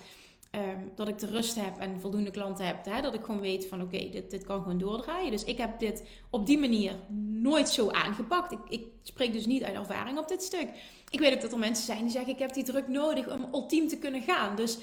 Ehm, 0.54 0.80
dat 0.96 1.08
ik 1.08 1.20
de 1.20 1.26
rust 1.26 1.56
heb 1.56 1.78
en 1.78 2.00
voldoende 2.00 2.32
klanten 2.32 2.66
heb. 2.66 2.86
Hè? 2.86 3.02
Dat 3.02 3.14
ik 3.14 3.24
gewoon 3.24 3.42
weet 3.42 3.68
van 3.68 3.82
oké, 3.82 4.10
dit, 4.10 4.32
dit 4.32 4.44
kan 4.44 4.62
gewoon 4.62 4.78
doordraaien. 4.78 5.32
Dus 5.32 5.44
ik 5.44 5.58
heb 5.58 5.80
dit 5.80 6.04
op 6.30 6.46
die 6.46 6.58
manier 6.58 6.96
nooit 7.42 7.70
zo 7.70 7.90
aangepakt. 7.90 8.52
Ik, 8.52 8.60
ik 8.70 8.86
spreek 9.04 9.34
dus 9.34 9.46
niet 9.46 9.64
uit 9.64 9.76
ervaring 9.76 10.18
op 10.18 10.28
dit 10.28 10.44
stuk. 10.44 10.70
Ik 11.10 11.20
weet 11.20 11.34
ook 11.34 11.42
dat 11.42 11.52
er 11.52 11.60
mensen 11.60 11.86
zijn 11.86 12.02
die 12.02 12.12
zeggen 12.12 12.34
ik 12.34 12.40
heb 12.40 12.54
die 12.54 12.64
druk 12.64 12.88
nodig 12.88 13.32
om 13.32 13.48
ultiem 13.54 13.88
te 13.88 13.98
kunnen 13.98 14.22
gaan. 14.22 14.56
Dus 14.56 14.78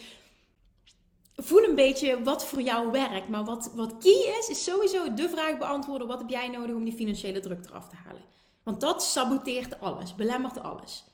voel 1.36 1.64
een 1.64 1.74
beetje 1.74 2.22
wat 2.22 2.46
voor 2.46 2.62
jou 2.62 2.90
werkt. 2.90 3.28
Maar 3.28 3.44
wat, 3.44 3.70
wat 3.74 3.98
key 3.98 4.36
is, 4.38 4.48
is 4.48 4.64
sowieso 4.64 5.14
de 5.14 5.28
vraag 5.28 5.58
beantwoorden. 5.58 6.08
Wat 6.08 6.18
heb 6.18 6.30
jij 6.30 6.48
nodig 6.48 6.74
om 6.74 6.84
die 6.84 6.94
financiële 6.94 7.40
druk 7.40 7.64
eraf 7.64 7.88
te 7.88 7.96
halen? 8.04 8.22
Want 8.62 8.80
dat 8.80 9.02
saboteert 9.02 9.80
alles, 9.80 10.14
belemmert 10.14 10.62
alles. 10.62 11.04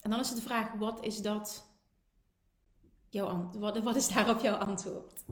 En 0.00 0.10
dan 0.10 0.20
is 0.20 0.28
het 0.28 0.36
de 0.36 0.44
vraag, 0.44 0.72
wat 0.72 1.04
is 1.04 1.22
dat 1.22 1.68
jouw, 3.10 3.50
wat, 3.58 3.78
wat 3.78 3.96
is 3.96 4.08
daarop 4.08 4.40
jouw 4.40 4.56
antwoord? 4.56 5.24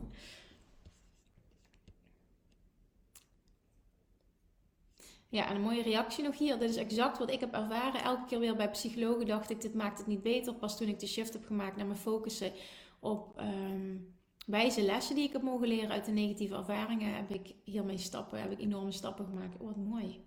Ja, 5.31 5.49
en 5.49 5.57
een 5.57 5.63
mooie 5.63 5.83
reactie 5.83 6.25
nog 6.25 6.39
hier. 6.39 6.59
Dit 6.59 6.71
is 6.71 6.77
exact 6.77 7.19
wat 7.19 7.31
ik 7.31 7.41
heb 7.41 7.55
ervaren. 7.55 8.03
Elke 8.03 8.25
keer 8.25 8.39
weer 8.39 8.57
bij 8.57 8.71
psychologen 8.71 9.27
dacht 9.27 9.51
ik, 9.51 9.61
dit 9.61 9.75
maakt 9.75 9.99
het 9.99 10.07
niet 10.07 10.23
beter. 10.23 10.55
Pas 10.55 10.77
toen 10.77 10.89
ik 10.89 10.99
de 10.99 11.07
shift 11.07 11.33
heb 11.33 11.47
gemaakt 11.47 11.77
naar 11.77 11.87
mijn 11.87 11.99
focussen 11.99 12.53
op 13.01 13.41
um, 13.41 14.17
wijze 14.47 14.83
lessen 14.83 15.15
die 15.15 15.27
ik 15.27 15.33
heb 15.33 15.43
mogen 15.43 15.69
leren 15.69 15.91
uit 15.91 16.05
de 16.05 16.13
negatieve 16.13 16.55
ervaringen, 16.55 17.15
heb 17.15 17.31
ik 17.31 17.55
hiermee 17.65 17.99
stappen, 17.99 18.41
heb 18.41 18.51
ik 18.51 18.61
enorme 18.61 18.93
stappen 18.93 19.25
gemaakt. 19.25 19.57
wat 19.59 19.77
mooi. 19.77 20.25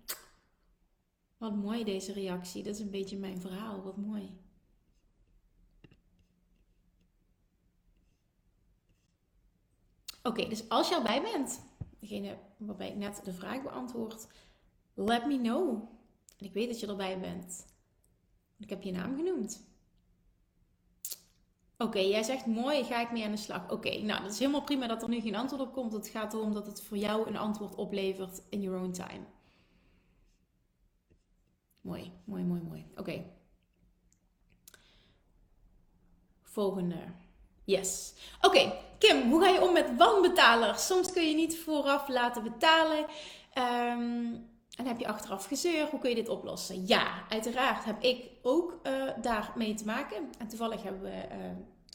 Wat 1.38 1.54
mooi 1.54 1.84
deze 1.84 2.12
reactie. 2.12 2.62
Dat 2.62 2.74
is 2.74 2.80
een 2.80 2.90
beetje 2.90 3.18
mijn 3.18 3.40
verhaal. 3.40 3.82
Wat 3.82 3.96
mooi. 3.96 4.41
Oké, 10.22 10.48
dus 10.48 10.68
als 10.68 10.88
je 10.88 10.94
erbij 10.94 11.22
bent, 11.22 11.60
degene 11.98 12.38
waarbij 12.56 12.88
ik 12.88 12.96
net 12.96 13.20
de 13.24 13.32
vraag 13.32 13.62
beantwoord, 13.62 14.26
let 14.94 15.26
me 15.26 15.38
know. 15.38 15.82
En 16.38 16.46
ik 16.46 16.52
weet 16.52 16.68
dat 16.68 16.80
je 16.80 16.86
erbij 16.86 17.20
bent. 17.20 17.66
Ik 18.58 18.70
heb 18.70 18.82
je 18.82 18.92
naam 18.92 19.16
genoemd. 19.16 19.64
Oké, 21.78 21.98
jij 21.98 22.22
zegt 22.22 22.46
mooi, 22.46 22.84
ga 22.84 23.00
ik 23.00 23.12
mee 23.12 23.24
aan 23.24 23.30
de 23.30 23.36
slag. 23.36 23.70
Oké, 23.70 23.98
nou 23.98 24.22
dat 24.22 24.32
is 24.32 24.38
helemaal 24.38 24.62
prima 24.62 24.86
dat 24.86 25.02
er 25.02 25.08
nu 25.08 25.20
geen 25.20 25.34
antwoord 25.34 25.62
op 25.62 25.72
komt. 25.72 25.92
Het 25.92 26.08
gaat 26.08 26.34
erom 26.34 26.52
dat 26.52 26.66
het 26.66 26.82
voor 26.82 26.96
jou 26.96 27.28
een 27.28 27.36
antwoord 27.36 27.74
oplevert 27.74 28.42
in 28.48 28.60
your 28.60 28.80
own 28.80 28.90
time. 28.90 29.24
Mooi, 31.80 32.12
mooi, 32.24 32.44
mooi, 32.44 32.62
mooi. 32.62 32.86
Oké. 32.96 33.24
Volgende. 36.42 36.96
Yes. 37.72 38.12
Oké, 38.40 38.72
Kim, 38.98 39.30
hoe 39.30 39.42
ga 39.42 39.48
je 39.48 39.62
om 39.62 39.72
met 39.72 39.96
wanbetalers? 39.96 40.86
Soms 40.86 41.12
kun 41.12 41.28
je 41.28 41.34
niet 41.34 41.58
vooraf 41.58 42.08
laten 42.08 42.42
betalen. 42.42 42.98
Um, 42.98 44.50
en 44.76 44.86
heb 44.86 44.98
je 44.98 45.06
achteraf 45.06 45.44
gezeur. 45.44 45.86
Hoe 45.90 46.00
kun 46.00 46.10
je 46.10 46.16
dit 46.16 46.28
oplossen? 46.28 46.86
Ja, 46.86 47.06
uiteraard 47.28 47.84
heb 47.84 48.02
ik 48.02 48.30
ook 48.42 48.80
uh, 48.82 48.92
daarmee 49.20 49.74
te 49.74 49.84
maken. 49.84 50.30
En 50.38 50.48
toevallig 50.48 50.82
hebben 50.82 51.02
we 51.02 51.08
uh, 51.08 51.36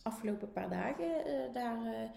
afgelopen 0.04 0.52
paar 0.52 0.70
dagen 0.70 1.28
uh, 1.28 1.54
daar 1.54 2.12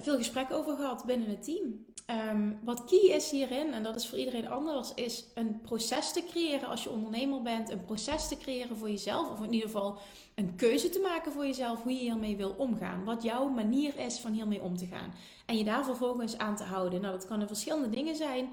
veel 0.00 0.16
gesprek 0.16 0.52
over 0.52 0.76
gehad 0.76 1.04
binnen 1.04 1.28
het 1.28 1.44
team. 1.44 1.84
Um, 2.32 2.58
wat 2.62 2.84
key 2.84 2.98
is 2.98 3.30
hierin, 3.30 3.72
en 3.72 3.82
dat 3.82 3.96
is 3.96 4.08
voor 4.08 4.18
iedereen 4.18 4.48
anders, 4.48 4.94
is 4.94 5.24
een 5.34 5.60
proces 5.60 6.12
te 6.12 6.24
creëren 6.24 6.68
als 6.68 6.82
je 6.82 6.90
ondernemer 6.90 7.42
bent. 7.42 7.70
Een 7.70 7.84
proces 7.84 8.28
te 8.28 8.36
creëren 8.36 8.76
voor 8.76 8.90
jezelf. 8.90 9.30
Of 9.30 9.42
in 9.42 9.52
ieder 9.52 9.68
geval 9.68 9.98
een 10.34 10.56
keuze 10.56 10.88
te 10.88 11.00
maken 11.00 11.32
voor 11.32 11.46
jezelf 11.46 11.82
hoe 11.82 11.92
je 11.92 11.98
hiermee 11.98 12.36
wil 12.36 12.54
omgaan. 12.58 13.04
Wat 13.04 13.22
jouw 13.22 13.48
manier 13.48 13.98
is 13.98 14.18
van 14.18 14.32
hiermee 14.32 14.62
om 14.62 14.76
te 14.76 14.86
gaan. 14.86 15.14
En 15.46 15.58
je 15.58 15.64
daar 15.64 15.84
vervolgens 15.84 16.38
aan 16.38 16.56
te 16.56 16.64
houden. 16.64 17.00
Nou, 17.00 17.12
dat 17.12 17.26
kan 17.26 17.46
verschillende 17.46 17.90
dingen 17.90 18.16
zijn. 18.16 18.52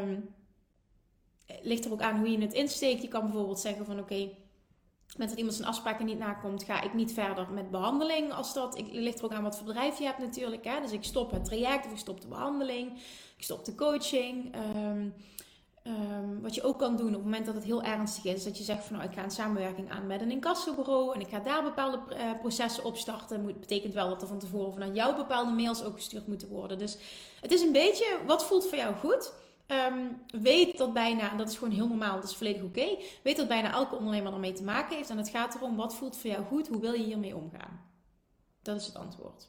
Um, 0.00 0.34
ligt 1.62 1.84
er 1.84 1.92
ook 1.92 2.02
aan 2.02 2.18
hoe 2.18 2.30
je 2.30 2.40
het 2.40 2.54
insteekt. 2.54 3.02
Je 3.02 3.08
kan 3.08 3.22
bijvoorbeeld 3.22 3.60
zeggen 3.60 3.86
van 3.86 3.98
oké, 3.98 4.28
met 5.18 5.28
dat 5.28 5.38
iemand 5.38 5.56
zijn 5.56 5.68
afspraken 5.68 6.06
niet 6.06 6.18
nakomt, 6.18 6.64
ga 6.64 6.82
ik 6.82 6.94
niet 6.94 7.12
verder 7.12 7.50
met 7.50 7.70
behandeling. 7.70 8.32
Als 8.32 8.54
dat, 8.54 8.78
ik, 8.78 8.86
ligt 8.92 9.18
er 9.18 9.24
ook 9.24 9.32
aan 9.32 9.42
wat 9.42 9.56
voor 9.56 9.66
bedrijf 9.66 9.98
je 9.98 10.04
hebt 10.04 10.18
natuurlijk. 10.18 10.64
Hè? 10.64 10.80
Dus 10.80 10.92
ik 10.92 11.04
stop 11.04 11.30
het 11.30 11.44
traject 11.44 11.86
of 11.86 11.92
ik 11.92 11.98
stop 11.98 12.20
de 12.20 12.28
behandeling. 12.28 12.92
Ik 13.36 13.44
stop 13.44 13.64
de 13.64 13.74
coaching. 13.74 14.54
Um, 14.86 15.14
um, 15.86 16.42
wat 16.42 16.54
je 16.54 16.62
ook 16.62 16.78
kan 16.78 16.96
doen 16.96 17.08
op 17.08 17.14
het 17.14 17.24
moment 17.24 17.46
dat 17.46 17.54
het 17.54 17.64
heel 17.64 17.82
ernstig 17.82 18.24
is, 18.24 18.44
dat 18.44 18.58
je 18.58 18.64
zegt 18.64 18.84
van 18.84 18.96
nou 18.96 19.08
ik 19.08 19.14
ga 19.14 19.24
een 19.24 19.30
samenwerking 19.30 19.90
aan 19.90 20.06
met 20.06 20.20
een 20.20 20.30
incassobureau 20.30 21.14
en 21.14 21.20
ik 21.20 21.28
ga 21.28 21.38
daar 21.38 21.62
bepaalde 21.62 22.00
uh, 22.10 22.40
processen 22.40 22.84
opstarten. 22.84 23.46
Dat 23.46 23.60
betekent 23.60 23.94
wel 23.94 24.08
dat 24.08 24.22
er 24.22 24.28
van 24.28 24.38
tevoren 24.38 24.72
vanuit 24.72 24.96
jou 24.96 25.16
bepaalde 25.16 25.52
mails 25.52 25.84
ook 25.84 25.94
gestuurd 25.94 26.26
moeten 26.26 26.48
worden. 26.48 26.78
Dus 26.78 26.98
het 27.40 27.52
is 27.52 27.62
een 27.62 27.72
beetje 27.72 28.18
wat 28.26 28.44
voelt 28.44 28.68
voor 28.68 28.78
jou 28.78 28.94
goed. 28.94 29.32
Um, 29.70 30.22
weet 30.42 30.78
dat 30.78 30.92
bijna, 30.92 31.30
en 31.30 31.36
dat 31.36 31.48
is 31.48 31.56
gewoon 31.58 31.74
heel 31.74 31.88
normaal, 31.88 32.20
dat 32.20 32.30
is 32.30 32.36
volledig 32.36 32.62
oké. 32.62 32.96
weet 33.22 33.36
dat 33.36 33.48
bijna 33.48 33.72
elke 33.72 33.94
ondernemer 33.96 34.32
ermee 34.32 34.52
te 34.52 34.62
maken 34.64 34.96
heeft. 34.96 35.10
En 35.10 35.16
het 35.16 35.28
gaat 35.28 35.54
erom, 35.54 35.76
wat 35.76 35.94
voelt 35.94 36.16
voor 36.16 36.30
jou 36.30 36.44
goed? 36.44 36.68
Hoe 36.68 36.80
wil 36.80 36.92
je 36.92 37.04
hiermee 37.04 37.36
omgaan? 37.36 37.80
Dat 38.62 38.80
is 38.80 38.86
het 38.86 38.96
antwoord. 38.96 39.48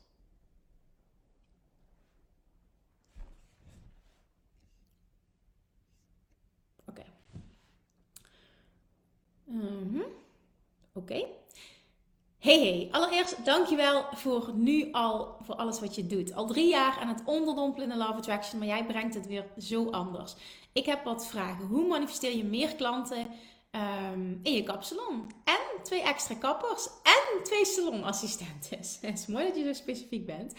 Oké. 6.85 7.03
Mhm. 9.43 10.01
Oké. 10.93 11.25
Hey 12.39 12.59
hey, 12.59 12.87
allereerst 12.91 13.45
dankjewel 13.45 14.05
voor 14.13 14.51
nu 14.53 14.91
al, 14.91 15.37
voor 15.41 15.55
alles 15.55 15.79
wat 15.79 15.95
je 15.95 16.07
doet. 16.07 16.33
Al 16.33 16.47
drie 16.47 16.69
jaar 16.69 16.97
aan 16.99 17.07
het 17.07 17.21
onderdompelen 17.25 17.91
in 17.91 17.97
de 17.97 18.03
Love 18.03 18.17
Attraction, 18.17 18.59
maar 18.59 18.67
jij 18.67 18.85
brengt 18.85 19.13
het 19.13 19.27
weer 19.27 19.45
zo 19.57 19.89
anders. 19.89 20.35
Ik 20.73 20.85
heb 20.85 21.03
wat 21.03 21.27
vragen. 21.27 21.65
Hoe 21.65 21.87
manifesteer 21.87 22.37
je 22.37 22.43
meer 22.43 22.75
klanten 22.75 23.27
ehm, 23.71 24.31
in 24.43 24.53
je 24.53 24.63
kapsalon? 24.63 25.31
En 25.43 25.83
twee 25.83 26.01
extra 26.01 26.35
kappers 26.35 26.87
en 27.03 27.43
twee 27.43 27.65
salonassistenten. 27.65 28.77
Het 29.09 29.19
is 29.19 29.27
mooi 29.27 29.45
dat 29.45 29.55
je 29.55 29.63
zo 29.63 29.73
specifiek 29.73 30.25
bent. 30.25 30.53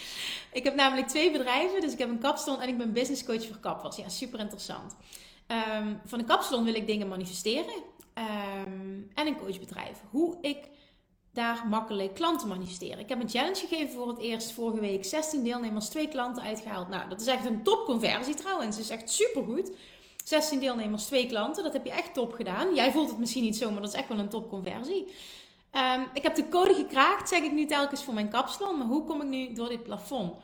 Ik 0.52 0.64
heb 0.64 0.74
namelijk 0.74 1.08
twee 1.08 1.30
bedrijven, 1.30 1.80
dus 1.80 1.92
ik 1.92 1.98
heb 1.98 2.08
een 2.08 2.18
kapsalon 2.18 2.60
en 2.60 2.68
ik 2.68 2.78
ben 2.78 2.92
business 2.92 3.24
coach 3.24 3.46
voor 3.46 3.58
kappers. 3.60 3.96
Ja, 3.96 4.08
super 4.08 4.40
interessant. 4.40 4.96
Um, 5.78 6.00
van 6.04 6.18
een 6.18 6.26
kapsalon 6.26 6.64
wil 6.64 6.74
ik 6.74 6.86
dingen 6.86 7.08
manifesteren 7.08 7.74
um, 8.14 9.10
en 9.14 9.26
een 9.26 9.38
coachbedrijf. 9.38 10.02
Hoe 10.10 10.38
ik 10.40 10.68
daar 11.32 11.66
makkelijk 11.68 12.14
klanten 12.14 12.48
manifesteren. 12.48 12.98
Ik 12.98 13.08
heb 13.08 13.20
een 13.20 13.28
challenge 13.28 13.66
gegeven 13.66 13.94
voor 13.94 14.08
het 14.08 14.18
eerst 14.18 14.52
vorige 14.52 14.80
week. 14.80 15.04
16 15.04 15.44
deelnemers, 15.44 15.88
twee 15.88 16.08
klanten 16.08 16.42
uitgehaald. 16.42 16.88
Nou, 16.88 17.08
dat 17.08 17.20
is 17.20 17.26
echt 17.26 17.44
een 17.44 17.62
topconversie 17.62 18.34
trouwens. 18.34 18.76
Het 18.76 18.84
is 18.84 18.90
echt 18.90 19.10
supergoed. 19.10 19.70
16 20.24 20.60
deelnemers, 20.60 21.04
twee 21.04 21.26
klanten. 21.26 21.62
Dat 21.62 21.72
heb 21.72 21.84
je 21.84 21.92
echt 21.92 22.14
top 22.14 22.32
gedaan. 22.32 22.74
Jij 22.74 22.92
voelt 22.92 23.08
het 23.08 23.18
misschien 23.18 23.42
niet 23.42 23.56
zo, 23.56 23.70
maar 23.70 23.80
dat 23.80 23.92
is 23.92 23.98
echt 23.98 24.08
wel 24.08 24.18
een 24.18 24.28
topconversie. 24.28 25.06
Um, 25.72 26.06
ik 26.14 26.22
heb 26.22 26.34
de 26.34 26.48
code 26.48 26.74
gekraakt, 26.74 27.28
zeg 27.28 27.42
ik 27.42 27.52
nu 27.52 27.66
telkens 27.66 28.04
voor 28.04 28.14
mijn 28.14 28.28
kapsalon. 28.28 28.78
Maar 28.78 28.86
hoe 28.86 29.04
kom 29.04 29.20
ik 29.22 29.28
nu 29.28 29.52
door 29.52 29.68
dit 29.68 29.82
plafond? 29.82 30.34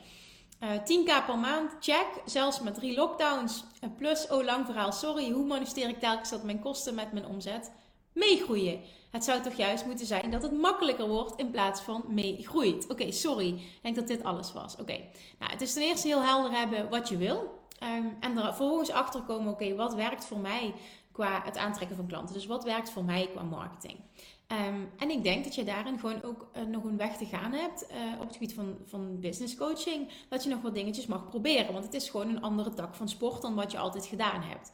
Uh, 0.63 0.75
eh, 0.75 0.81
10k 0.81 1.25
per 1.25 1.37
maand, 1.37 1.71
check. 1.79 2.07
Zelfs 2.25 2.61
met 2.61 2.73
drie 2.73 2.95
lockdowns. 2.95 3.63
Plus, 3.97 4.27
oh 4.27 4.43
lang 4.43 4.65
verhaal, 4.65 4.91
sorry. 4.91 5.31
Hoe 5.31 5.45
manifesteer 5.45 5.89
ik 5.89 5.99
telkens 5.99 6.29
dat 6.29 6.43
mijn 6.43 6.59
kosten 6.59 6.95
met 6.95 7.11
mijn 7.11 7.25
omzet 7.25 7.71
meegroeien? 8.17 8.79
Het 9.11 9.23
zou 9.23 9.41
toch 9.41 9.53
juist 9.53 9.85
moeten 9.85 10.05
zijn 10.05 10.31
dat 10.31 10.41
het 10.41 10.51
makkelijker 10.51 11.07
wordt 11.07 11.39
in 11.39 11.51
plaats 11.51 11.81
van 11.81 12.03
meegroeit. 12.07 12.87
Oké, 12.89 13.11
sorry. 13.11 13.47
Ik 13.47 13.79
denk 13.81 13.95
dat 13.95 14.07
dit 14.07 14.23
alles 14.23 14.53
was. 14.53 14.75
Oké. 14.75 14.99
Nou, 15.39 15.51
het 15.51 15.61
is 15.61 15.73
ten 15.73 15.83
eerste 15.83 16.07
heel 16.07 16.23
helder 16.23 16.51
hebben 16.51 16.89
wat 16.89 17.09
je 17.09 17.17
wil. 17.17 17.55
Um, 17.83 18.17
en 18.19 18.37
er 18.37 18.43
vervolgens 18.43 18.91
achter 18.91 19.21
komen, 19.21 19.51
oké, 19.51 19.75
wat 19.75 19.93
werkt 19.93 20.25
voor 20.25 20.39
mij 20.39 20.73
qua 21.11 21.41
het 21.43 21.57
aantrekken 21.57 21.95
van 21.95 22.07
klanten? 22.07 22.33
Dus 22.33 22.45
wat 22.45 22.63
werkt 22.63 22.89
voor 22.89 23.03
mij 23.03 23.29
qua 23.33 23.43
marketing? 23.43 23.99
Um, 24.47 24.91
en 24.97 25.09
ik 25.09 25.23
denk 25.23 25.43
dat 25.43 25.55
je 25.55 25.63
daarin 25.63 25.99
gewoon 25.99 26.23
ook 26.23 26.47
uh, 26.57 26.63
nog 26.63 26.83
een 26.83 26.97
weg 26.97 27.17
te 27.17 27.25
gaan 27.25 27.51
hebt 27.51 27.85
uh, 27.91 28.19
op 28.19 28.25
het 28.25 28.33
gebied 28.33 28.53
van, 28.53 28.77
van 28.85 29.19
business 29.19 29.55
coaching. 29.55 30.09
Dat 30.29 30.43
je 30.43 30.49
nog 30.49 30.61
wat 30.61 30.73
dingetjes 30.73 31.05
mag 31.05 31.29
proberen. 31.29 31.73
Want 31.73 31.85
het 31.85 31.93
is 31.93 32.09
gewoon 32.09 32.29
een 32.29 32.41
andere 32.41 32.73
tak 32.73 32.95
van 32.95 33.09
sport 33.09 33.41
dan 33.41 33.55
wat 33.55 33.71
je 33.71 33.77
altijd 33.77 34.05
gedaan 34.05 34.41
hebt. 34.41 34.71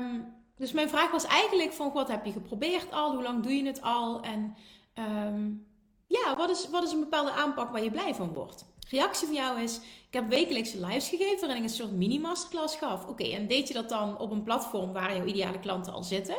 Um, 0.00 0.38
dus 0.60 0.72
mijn 0.72 0.88
vraag 0.88 1.10
was 1.10 1.24
eigenlijk 1.24 1.72
van, 1.72 1.92
wat 1.92 2.08
heb 2.08 2.24
je 2.24 2.32
geprobeerd 2.32 2.92
al? 2.92 3.12
Hoe 3.14 3.22
lang 3.22 3.42
doe 3.42 3.56
je 3.56 3.66
het 3.66 3.82
al? 3.82 4.20
En 4.20 4.56
um, 4.94 5.66
ja, 6.06 6.36
wat 6.36 6.50
is, 6.50 6.68
wat 6.70 6.82
is 6.82 6.92
een 6.92 7.00
bepaalde 7.00 7.30
aanpak 7.30 7.72
waar 7.72 7.82
je 7.82 7.90
blij 7.90 8.14
van 8.14 8.32
wordt? 8.32 8.64
Reactie 8.88 9.26
van 9.26 9.36
jou 9.36 9.60
is, 9.60 9.76
ik 10.06 10.14
heb 10.14 10.28
wekelijkse 10.28 10.86
lives 10.86 11.08
gegeven 11.08 11.40
waarin 11.40 11.56
ik 11.56 11.62
een 11.62 11.74
soort 11.74 11.92
mini-masterclass 11.92 12.76
gaf. 12.76 13.06
Oké, 13.06 13.24
en 13.24 13.46
deed 13.46 13.68
je 13.68 13.74
dat 13.74 13.88
dan 13.88 14.18
op 14.18 14.30
een 14.30 14.42
platform 14.42 14.92
waar 14.92 15.16
jouw 15.16 15.24
ideale 15.24 15.58
klanten 15.58 15.92
al 15.92 16.02
zitten? 16.02 16.36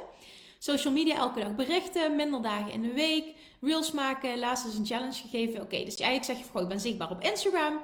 Social 0.59 0.93
media 0.93 1.15
elke 1.15 1.39
dag 1.39 1.55
berichten, 1.55 2.15
minder 2.15 2.41
dagen 2.41 2.71
in 2.71 2.81
de 2.81 2.93
week, 2.93 3.35
reels 3.61 3.91
maken, 3.91 4.39
laatst 4.39 4.65
is 4.65 4.75
een 4.75 4.85
challenge 4.85 5.13
gegeven. 5.13 5.61
Oké, 5.61 5.83
dus 5.83 5.95
eigenlijk 5.95 6.23
zeg 6.23 6.37
je 6.37 6.51
van, 6.51 6.61
ik 6.61 6.67
ben 6.67 6.79
zichtbaar 6.79 7.11
op 7.11 7.21
Instagram. 7.21 7.79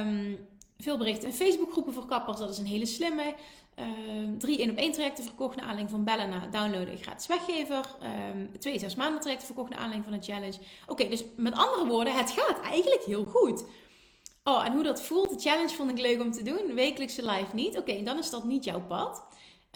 Um, 0.00 0.48
veel 0.78 0.96
berichten 0.96 1.28
in 1.28 1.34
Facebookgroepen 1.34 1.92
voor 1.92 2.06
kappers, 2.06 2.38
dat 2.38 2.50
is 2.50 2.58
een 2.58 2.66
hele 2.66 2.86
slimme. 2.86 3.34
Um, 3.80 4.38
drie 4.38 4.58
1 4.58 4.70
op 4.70 4.76
1 4.76 4.92
trajecten 4.92 5.24
verkocht 5.24 5.56
naar 5.56 5.64
aanleiding 5.64 5.90
van 5.90 6.04
bellen 6.04 6.50
downloaden 6.50 6.98
gratis 6.98 7.26
weggever. 7.26 7.84
Um, 8.32 8.58
twee 8.58 8.78
zes 8.78 8.94
maanden 8.94 9.20
trajecten 9.20 9.46
verkocht 9.46 9.70
naar 9.70 9.78
aanleiding 9.78 10.04
van 10.04 10.14
een 10.14 10.22
challenge. 10.22 10.58
Oké, 10.86 11.08
dus 11.08 11.24
met 11.36 11.54
andere 11.54 11.86
woorden, 11.86 12.16
het 12.16 12.30
gaat 12.30 12.60
eigenlijk 12.60 13.02
heel 13.02 13.24
goed. 13.24 13.64
Oh, 14.44 14.66
en 14.66 14.72
hoe 14.72 14.82
dat 14.82 15.02
voelt, 15.02 15.30
de 15.30 15.48
challenge 15.48 15.74
vond 15.74 15.90
ik 15.90 15.98
leuk 15.98 16.20
om 16.20 16.32
te 16.32 16.42
doen. 16.42 16.74
Wekelijkse 16.74 17.24
live 17.24 17.54
niet. 17.54 17.78
Oké, 17.78 18.02
dan 18.02 18.18
is 18.18 18.30
dat 18.30 18.44
niet 18.44 18.64
jouw 18.64 18.80
pad. 18.80 19.24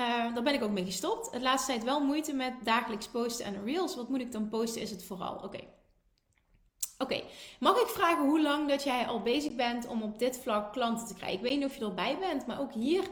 Uh, 0.01 0.35
daar 0.35 0.43
ben 0.43 0.55
ik 0.55 0.63
ook 0.63 0.71
mee 0.71 0.85
gestopt. 0.85 1.31
Het 1.31 1.43
laatste 1.43 1.73
tijd 1.73 1.85
wel 1.85 2.01
moeite 2.01 2.33
met 2.33 2.53
dagelijks 2.63 3.09
posten 3.09 3.47
en 3.47 3.65
reels. 3.65 3.97
Wat 3.97 4.09
moet 4.09 4.21
ik 4.21 4.33
dan 4.33 4.49
posten? 4.49 4.83
Is 4.83 4.91
het 4.91 5.05
vooral? 5.05 5.35
Oké. 5.35 5.61
Oké, 6.99 7.23
mag 7.61 7.81
ik 7.81 7.87
vragen 7.87 8.25
hoe 8.25 8.43
lang 8.43 8.69
dat 8.69 8.85
jij 8.85 9.07
al 9.07 9.21
bezig 9.21 9.55
bent 9.55 9.87
om 9.87 10.03
op 10.03 10.19
dit 10.19 10.39
vlak 10.43 10.73
klanten 10.73 11.07
te 11.07 11.15
krijgen? 11.15 11.37
Ik 11.37 11.43
weet 11.43 11.59
niet 11.59 11.69
of 11.69 11.77
je 11.77 11.85
erbij 11.85 12.19
bent, 12.19 12.47
maar 12.47 12.61
ook 12.61 12.73
hier 12.73 13.03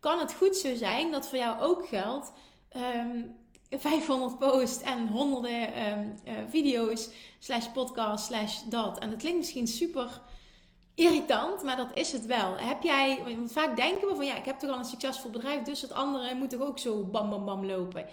kan 0.00 0.18
het 0.18 0.34
goed 0.34 0.56
zo 0.56 0.74
zijn 0.74 1.10
dat 1.10 1.28
voor 1.28 1.38
jou 1.38 1.60
ook 1.60 1.88
geldt. 1.88 2.32
Um, 2.76 3.38
500 3.78 4.38
posts 4.38 4.82
en 4.82 5.08
honderden 5.08 5.74
ehm, 5.74 6.08
eh, 6.24 6.34
video's, 6.48 7.08
slash 7.38 7.66
podcast, 7.66 8.24
slash 8.24 8.62
dat. 8.62 8.98
En 8.98 9.10
dat 9.10 9.18
klinkt 9.18 9.38
misschien 9.38 9.66
super 9.66 10.20
irritant, 10.94 11.62
maar 11.62 11.76
dat 11.76 11.90
is 11.94 12.12
het 12.12 12.26
wel. 12.26 12.56
Heb 12.56 12.82
jij, 12.82 13.36
vaak 13.46 13.76
denken 13.76 14.08
we 14.08 14.14
van 14.14 14.26
ja, 14.26 14.36
ik 14.36 14.44
heb 14.44 14.58
toch 14.58 14.70
al 14.70 14.78
een 14.78 14.84
succesvol 14.84 15.30
bedrijf, 15.30 15.62
dus 15.62 15.82
het 15.82 15.92
andere 15.92 16.34
moet 16.34 16.50
toch 16.50 16.60
ook 16.60 16.78
zo 16.78 17.04
bam 17.04 17.30
bam 17.30 17.44
bam 17.44 17.66
lopen. 17.66 18.06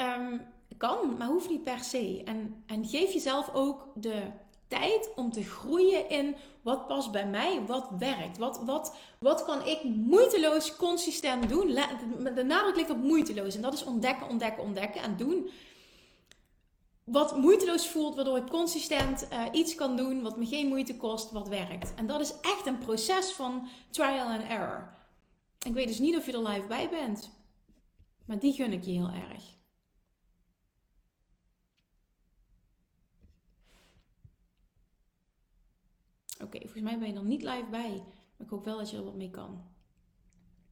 Um, 0.00 0.40
kan, 0.76 1.16
maar 1.18 1.28
hoeft 1.28 1.48
niet 1.48 1.64
per 1.64 1.80
se. 1.80 2.22
En, 2.24 2.64
en 2.66 2.86
geef 2.86 3.12
jezelf 3.12 3.50
ook 3.54 3.88
de 3.94 4.22
tijd 4.68 5.10
om 5.14 5.32
te 5.32 5.44
groeien 5.44 6.08
in 6.08 6.36
wat 6.66 6.86
past 6.86 7.12
bij 7.12 7.26
mij, 7.26 7.62
wat 7.66 7.88
werkt. 7.98 8.38
Wat, 8.38 8.60
wat, 8.64 8.96
wat 9.18 9.44
kan 9.44 9.66
ik 9.66 9.84
moeiteloos, 9.84 10.76
consistent 10.76 11.48
doen? 11.48 11.66
De 12.34 12.44
nadruk 12.44 12.76
ligt 12.76 12.90
op 12.90 13.02
moeiteloos. 13.02 13.54
En 13.54 13.62
dat 13.62 13.72
is 13.72 13.84
ontdekken, 13.84 14.28
ontdekken, 14.28 14.62
ontdekken 14.62 15.02
en 15.02 15.16
doen. 15.16 15.50
Wat 17.04 17.36
moeiteloos 17.36 17.88
voelt, 17.88 18.14
waardoor 18.14 18.36
ik 18.36 18.46
consistent 18.48 19.28
uh, 19.32 19.44
iets 19.52 19.74
kan 19.74 19.96
doen 19.96 20.22
wat 20.22 20.36
me 20.36 20.46
geen 20.46 20.68
moeite 20.68 20.96
kost, 20.96 21.30
wat 21.30 21.48
werkt. 21.48 21.94
En 21.94 22.06
dat 22.06 22.20
is 22.20 22.32
echt 22.40 22.66
een 22.66 22.78
proces 22.78 23.32
van 23.32 23.68
trial 23.90 24.26
and 24.26 24.42
error. 24.42 24.94
Ik 25.66 25.72
weet 25.72 25.88
dus 25.88 25.98
niet 25.98 26.16
of 26.16 26.26
je 26.26 26.32
er 26.32 26.48
live 26.48 26.66
bij 26.66 26.88
bent, 26.88 27.30
maar 28.24 28.38
die 28.38 28.52
gun 28.52 28.72
ik 28.72 28.84
je 28.84 28.90
heel 28.90 29.10
erg. 29.30 29.55
Oké, 36.46 36.58
volgens 36.60 36.82
mij 36.82 36.98
ben 36.98 37.08
je 37.08 37.14
er 37.14 37.24
niet 37.24 37.42
live 37.42 37.66
bij. 37.70 38.02
Maar 38.36 38.46
ik 38.46 38.48
hoop 38.48 38.64
wel 38.64 38.78
dat 38.78 38.90
je 38.90 38.96
er 38.96 39.04
wat 39.04 39.16
mee 39.16 39.30
kan. 39.30 39.64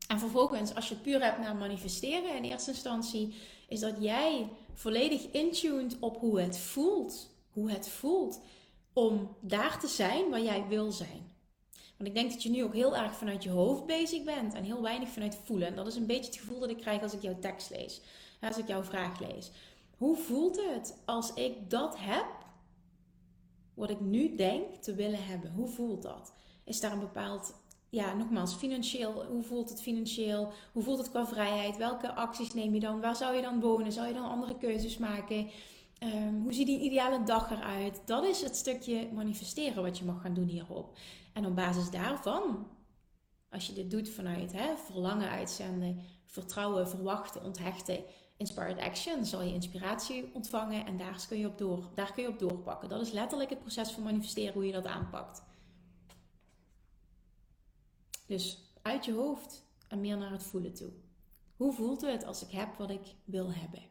En 0.09 0.18
vervolgens, 0.18 0.75
als 0.75 0.89
je 0.89 0.95
puur 0.95 1.22
hebt 1.22 1.39
naar 1.39 1.57
manifesteren 1.57 2.37
in 2.37 2.45
eerste 2.45 2.70
instantie, 2.70 3.35
is 3.68 3.81
dat 3.81 3.95
jij 3.99 4.49
volledig 4.72 5.31
intuned 5.31 5.99
op 5.99 6.16
hoe 6.16 6.41
het 6.41 6.59
voelt. 6.59 7.31
Hoe 7.53 7.70
het 7.70 7.89
voelt 7.89 8.41
om 8.93 9.37
daar 9.41 9.81
te 9.81 9.89
zijn 9.89 10.31
waar 10.31 10.43
jij 10.43 10.66
wil 10.68 10.93
zijn. 10.93 11.33
Want 11.97 12.09
ik 12.09 12.14
denk 12.14 12.31
dat 12.31 12.43
je 12.43 12.51
nu 12.51 12.64
ook 12.64 12.75
heel 12.75 12.97
erg 12.97 13.14
vanuit 13.14 13.43
je 13.43 13.51
hoofd 13.51 13.87
bezig 13.87 14.22
bent 14.22 14.55
en 14.55 14.64
heel 14.64 14.83
weinig 14.83 15.09
vanuit 15.09 15.39
voelen. 15.45 15.68
En 15.68 15.77
dat 15.77 15.87
is 15.87 15.97
een 15.97 16.07
beetje 16.07 16.31
het 16.31 16.41
gevoel 16.41 16.61
dat 16.61 16.70
ik 16.70 16.77
krijg 16.77 17.03
als 17.03 17.14
ik 17.14 17.22
jouw 17.22 17.39
tekst 17.39 17.70
lees. 17.70 18.01
Als 18.41 18.59
ik 18.59 18.66
jouw 18.66 18.83
vraag 18.83 19.20
lees. 19.20 19.51
Hoe 19.97 20.16
voelt 20.16 20.57
het 20.57 20.97
als 21.05 21.35
ik 21.35 21.70
dat 21.70 21.99
heb 21.99 22.43
wat 23.75 23.91
ik 23.91 24.01
nu 24.01 24.37
denk 24.37 24.75
te 24.75 24.95
willen 24.95 25.25
hebben. 25.25 25.53
Hoe 25.53 25.68
voelt 25.68 26.03
dat? 26.03 26.33
Is 26.64 26.81
daar 26.81 26.93
een 26.93 27.01
bepaald, 27.01 27.55
ja, 27.89 28.14
nogmaals, 28.14 28.55
financieel, 28.55 29.25
hoe 29.25 29.43
voelt 29.43 29.68
het 29.68 29.83
financieel? 29.83 30.53
Hoe 30.72 30.83
voelt 30.83 30.99
het 30.99 31.11
qua 31.11 31.27
vrijheid? 31.27 31.77
Welke 31.77 32.14
acties 32.14 32.55
neem 32.55 32.75
je 32.75 32.81
dan? 32.81 33.01
Waar 33.01 33.16
zou 33.16 33.37
je 33.37 33.43
dan 33.43 33.61
wonen? 33.61 33.93
Zou 33.93 34.07
je 34.07 34.14
dan 34.14 34.31
andere 34.31 34.57
keuzes 34.59 34.99
maken? 34.99 35.51
Ehm, 35.99 36.35
hoe 36.43 36.53
ziet 36.53 36.66
die 36.66 36.81
ideale 36.81 37.22
dag 37.22 37.51
eruit? 37.51 38.03
Dat 38.05 38.25
is 38.25 38.43
het 38.43 38.57
stukje 38.57 39.09
manifesteren 39.12 39.83
wat 39.83 39.99
je 39.99 40.05
mag 40.05 40.20
gaan 40.20 40.35
doen 40.35 40.49
hierop. 40.49 40.99
En 41.33 41.47
op 41.47 41.55
basis 41.57 41.91
daarvan, 41.91 42.66
als 43.51 43.66
je 43.66 43.72
dit 43.72 43.91
doet 43.91 44.09
vanuit 44.09 44.53
hè, 44.53 44.77
verlangen 44.77 45.31
uitzenden, 45.31 46.01
vertrouwen, 46.25 46.89
verwachten, 46.89 47.43
onthechten, 47.45 48.05
Inspired 48.45 48.78
Action 48.78 49.24
zal 49.24 49.42
je 49.42 49.53
inspiratie 49.53 50.30
ontvangen 50.34 50.86
en 50.86 50.97
daar 50.97 51.24
kun, 51.28 51.38
je 51.38 51.47
op 51.47 51.59
door, 51.59 51.90
daar 51.95 52.12
kun 52.12 52.22
je 52.22 52.28
op 52.28 52.38
doorpakken. 52.38 52.88
Dat 52.88 53.01
is 53.01 53.11
letterlijk 53.11 53.51
het 53.51 53.61
proces 53.61 53.90
van 53.90 54.03
manifesteren, 54.03 54.53
hoe 54.53 54.66
je 54.66 54.72
dat 54.72 54.86
aanpakt. 54.86 55.42
Dus 58.26 58.59
uit 58.82 59.05
je 59.05 59.12
hoofd 59.12 59.64
en 59.88 60.01
meer 60.01 60.16
naar 60.16 60.30
het 60.30 60.42
voelen 60.42 60.74
toe. 60.74 60.92
Hoe 61.57 61.72
voelt 61.72 62.01
het 62.01 62.24
als 62.24 62.42
ik 62.42 62.51
heb 62.51 62.76
wat 62.76 62.90
ik 62.90 63.14
wil 63.24 63.53
hebben? 63.53 63.82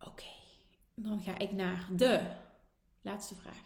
Oké, 0.00 0.30
dan 0.94 1.20
ga 1.20 1.38
ik 1.38 1.52
naar 1.52 1.88
de 1.92 2.36
laatste 3.02 3.34
vraag. 3.34 3.62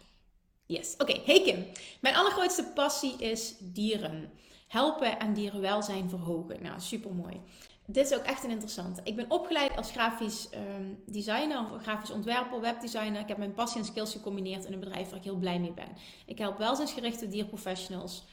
Yes, 0.65 0.95
oké. 0.97 1.21
Hey 1.25 1.41
Kim, 1.41 1.65
mijn 2.01 2.15
allergrootste 2.15 2.63
passie 2.63 3.17
is 3.17 3.55
dieren 3.59 4.31
helpen 4.73 5.19
en 5.19 5.33
dierenwelzijn 5.33 6.09
verhogen. 6.09 6.63
Nou, 6.63 6.79
super 6.79 7.13
mooi. 7.13 7.41
Dit 7.85 8.05
is 8.05 8.17
ook 8.17 8.23
echt 8.23 8.43
een 8.43 8.49
interessante. 8.49 9.01
Ik 9.03 9.15
ben 9.15 9.31
opgeleid 9.31 9.77
als 9.77 9.91
grafisch 9.91 10.49
um, 10.77 11.03
designer, 11.05 11.59
of 11.59 11.81
grafisch 11.81 12.11
ontwerper, 12.11 12.61
webdesigner. 12.61 13.21
Ik 13.21 13.27
heb 13.27 13.37
mijn 13.37 13.53
passie 13.53 13.79
en 13.79 13.85
skills 13.85 14.11
gecombineerd 14.11 14.65
in 14.65 14.73
een 14.73 14.79
bedrijf 14.79 15.09
waar 15.09 15.17
ik 15.17 15.23
heel 15.23 15.35
blij 15.35 15.59
mee 15.59 15.73
ben. 15.73 15.87
Ik 16.25 16.37
help 16.37 16.57
welzijnsgerichte 16.57 17.27
dierprofessionals 17.27 18.23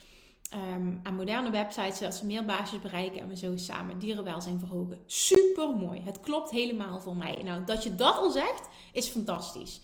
um, 0.54 1.00
aan 1.02 1.14
moderne 1.14 1.50
websites, 1.50 1.98
zodat 1.98 2.14
ze 2.14 2.26
meer 2.26 2.44
basis 2.44 2.80
bereiken 2.80 3.20
en 3.20 3.28
we 3.28 3.36
zo 3.36 3.56
samen 3.56 3.98
dierenwelzijn 3.98 4.58
verhogen. 4.58 4.98
Super 5.06 5.76
mooi. 5.76 6.00
Het 6.04 6.20
klopt 6.20 6.50
helemaal 6.50 7.00
voor 7.00 7.16
mij. 7.16 7.42
Nou, 7.44 7.64
dat 7.64 7.82
je 7.82 7.94
dat 7.94 8.16
al 8.16 8.30
zegt, 8.30 8.68
is 8.92 9.08
fantastisch. 9.08 9.80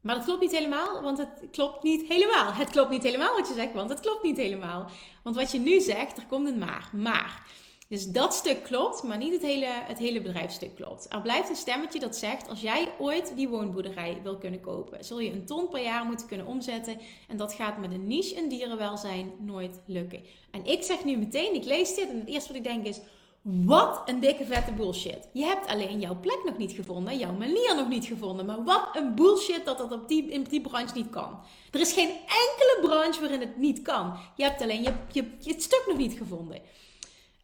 Maar 0.00 0.14
dat 0.14 0.24
klopt 0.24 0.40
niet 0.40 0.52
helemaal, 0.52 1.02
want 1.02 1.18
het 1.18 1.28
klopt 1.50 1.82
niet 1.82 2.08
helemaal. 2.08 2.52
Het 2.52 2.70
klopt 2.70 2.90
niet 2.90 3.02
helemaal 3.02 3.36
wat 3.36 3.48
je 3.48 3.54
zegt, 3.54 3.72
want 3.72 3.90
het 3.90 4.00
klopt 4.00 4.22
niet 4.22 4.36
helemaal. 4.36 4.90
Want 5.22 5.36
wat 5.36 5.52
je 5.52 5.58
nu 5.58 5.80
zegt, 5.80 6.16
er 6.16 6.26
komt 6.26 6.48
een 6.48 6.58
maar. 6.58 6.90
Maar. 6.92 7.42
Dus 7.90 8.06
dat 8.06 8.34
stuk 8.34 8.62
klopt, 8.62 9.02
maar 9.02 9.18
niet 9.18 9.32
het 9.32 9.42
hele, 9.42 9.66
het 9.66 9.98
hele 9.98 10.20
bedrijfstuk 10.20 10.74
klopt. 10.74 11.06
Er 11.08 11.20
blijft 11.20 11.48
een 11.48 11.56
stemmetje 11.56 11.98
dat 11.98 12.16
zegt: 12.16 12.48
als 12.48 12.60
jij 12.60 12.88
ooit 12.98 13.32
die 13.36 13.48
woonboerderij 13.48 14.20
wil 14.22 14.38
kunnen 14.38 14.60
kopen, 14.60 15.04
zul 15.04 15.20
je 15.20 15.32
een 15.32 15.46
ton 15.46 15.68
per 15.68 15.82
jaar 15.82 16.04
moeten 16.04 16.26
kunnen 16.26 16.46
omzetten. 16.46 16.98
En 17.28 17.36
dat 17.36 17.52
gaat 17.52 17.78
met 17.78 17.92
een 17.92 18.06
niche 18.06 18.34
in 18.34 18.48
dierenwelzijn 18.48 19.32
nooit 19.38 19.80
lukken. 19.86 20.24
En 20.50 20.64
ik 20.64 20.82
zeg 20.82 21.04
nu 21.04 21.16
meteen: 21.16 21.54
ik 21.54 21.64
lees 21.64 21.94
dit 21.94 22.08
en 22.08 22.18
het 22.18 22.28
eerste 22.28 22.48
wat 22.48 22.56
ik 22.56 22.64
denk 22.64 22.86
is 22.86 23.00
wat 23.42 24.02
een 24.04 24.20
dikke 24.20 24.44
vette 24.44 24.72
bullshit. 24.72 25.28
Je 25.32 25.44
hebt 25.44 25.66
alleen 25.66 26.00
jouw 26.00 26.20
plek 26.20 26.40
nog 26.44 26.56
niet 26.56 26.72
gevonden, 26.72 27.18
jouw 27.18 27.32
manier 27.32 27.74
nog 27.76 27.88
niet 27.88 28.04
gevonden. 28.04 28.46
Maar 28.46 28.64
wat 28.64 28.88
een 28.92 29.14
bullshit 29.14 29.64
dat 29.64 29.78
dat 29.78 29.92
op 29.92 30.08
die, 30.08 30.30
in 30.30 30.42
die 30.42 30.60
branche 30.60 30.94
niet 30.94 31.10
kan. 31.10 31.40
Er 31.70 31.80
is 31.80 31.92
geen 31.92 32.08
enkele 32.10 32.78
branche 32.82 33.20
waarin 33.20 33.40
het 33.40 33.56
niet 33.56 33.82
kan. 33.82 34.16
Je 34.36 34.42
hebt 34.42 34.62
alleen 34.62 34.82
je, 34.82 34.92
je, 35.12 35.24
je 35.38 35.52
het 35.52 35.62
stuk 35.62 35.84
nog 35.86 35.96
niet 35.96 36.18
gevonden. 36.18 36.60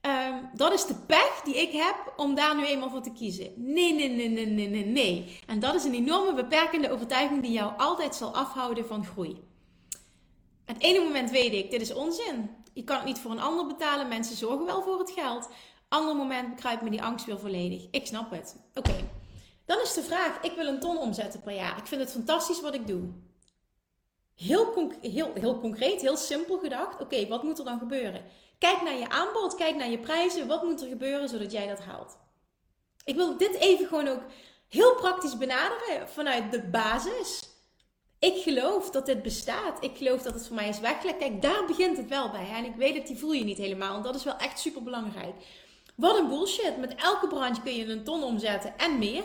Ehm, 0.01 0.35
dat 0.55 0.73
is 0.73 0.87
de 0.87 0.95
pech 1.07 1.41
die 1.45 1.57
ik 1.57 1.73
heb 1.73 2.13
om 2.17 2.35
daar 2.35 2.57
nu 2.57 2.67
eenmaal 2.67 2.91
voor 2.91 3.03
te 3.03 3.13
kiezen. 3.13 3.53
Nee, 3.57 3.95
nee, 3.95 4.09
nee, 4.09 4.29
nee, 4.29 4.47
nee, 4.47 4.69
nee, 4.69 4.85
nee. 4.85 5.39
En 5.47 5.61
dat 5.61 5.75
is 5.75 5.85
een 5.85 5.95
enorme 5.95 6.35
beperkende 6.35 6.91
overtuiging 6.91 7.43
die 7.43 7.53
jou 7.53 7.73
altijd 7.77 8.15
zal 8.15 8.35
afhouden 8.35 8.87
van 8.87 9.05
groei. 9.05 9.45
Het 10.65 10.83
ene 10.83 10.99
moment 11.05 11.31
weet 11.31 11.53
ik, 11.53 11.71
dit 11.71 11.81
is 11.81 11.95
onzin. 11.95 12.51
Je 12.73 12.85
kan 12.85 12.97
het 12.97 13.05
niet 13.05 13.19
voor 13.19 13.31
een 13.31 13.41
ander 13.41 13.67
betalen. 13.67 14.09
Mensen 14.09 14.37
zorgen 14.37 14.67
wel 14.67 14.83
voor 14.83 14.99
het 14.99 15.11
geld. 15.11 15.49
Ander 15.89 16.17
moment 16.17 16.61
kruipt 16.61 16.83
me 16.83 16.91
die 16.91 17.03
angst 17.03 17.27
weer 17.27 17.39
volledig. 17.39 17.87
Ik 17.91 18.07
snap 18.07 18.31
het. 18.31 18.57
Oké. 18.75 19.09
Dan 19.65 19.81
is 19.81 19.95
de 19.95 20.03
vraag: 20.03 20.41
ik 20.41 20.53
wil 20.53 20.67
een 20.67 20.81
ton 20.81 20.99
omzetten 20.99 21.41
per 21.41 21.55
jaar. 21.55 21.79
Ik 21.79 21.87
vind 21.87 22.01
het 22.01 22.13
fantastisch 22.13 22.61
wat 22.61 22.75
ik 22.75 22.87
doe. 22.87 23.09
Heel, 24.35 24.93
heel, 25.01 25.33
heel 25.35 25.61
concreet, 25.61 26.01
heel 26.01 26.17
simpel 26.17 26.59
gedacht. 26.59 27.01
Oké, 27.01 27.27
wat 27.29 27.43
moet 27.43 27.59
er 27.59 27.65
dan 27.65 27.79
gebeuren? 27.79 28.25
Kijk 28.59 28.83
naar 28.83 28.99
je 28.99 29.09
aanbod, 29.09 29.55
kijk 29.55 29.77
naar 29.77 29.91
je 29.91 29.99
prijzen. 29.99 30.47
Wat 30.47 30.63
moet 30.63 30.81
er 30.81 30.89
gebeuren 30.89 31.29
zodat 31.29 31.53
jij 31.53 31.67
dat 31.67 31.81
haalt? 31.81 32.17
Ik 33.05 33.15
wil 33.15 33.37
dit 33.37 33.55
even 33.55 33.87
gewoon 33.87 34.09
ook 34.09 34.23
heel 34.69 34.95
praktisch 34.95 35.37
benaderen 35.37 36.09
vanuit 36.09 36.53
de 36.53 36.63
basis. 36.63 37.55
Ik 38.19 38.43
geloof 38.43 38.91
dat 38.91 39.07
dit 39.07 39.23
bestaat. 39.23 39.85
Ik 39.85 39.97
geloof 39.97 40.23
dat 40.23 40.35
het 40.35 40.47
voor 40.47 40.57
mij 40.57 40.69
is 40.69 40.81
weggelegd. 40.81 41.19
Kijk, 41.19 41.43
daar 41.43 41.67
begint 41.67 41.97
het 41.97 42.09
wel 42.09 42.31
bij. 42.31 42.49
En 42.49 42.65
ik 42.65 42.75
weet 42.75 42.95
dat 42.95 43.07
die 43.07 43.19
voel 43.19 43.33
je 43.33 43.45
niet 43.45 43.59
helemaal. 43.59 43.97
En 43.97 44.03
dat 44.03 44.15
is 44.15 44.25
wel 44.25 44.37
echt 44.37 44.59
super 44.59 44.83
belangrijk. 44.83 45.35
Wat 45.97 46.19
een 46.19 46.29
bullshit. 46.29 46.77
Met 46.79 46.95
elke 46.95 47.27
branche 47.27 47.63
kun 47.63 47.75
je 47.75 47.87
een 47.87 48.05
ton 48.05 48.23
omzetten 48.23 48.79
en 48.79 48.99
meer. 48.99 49.25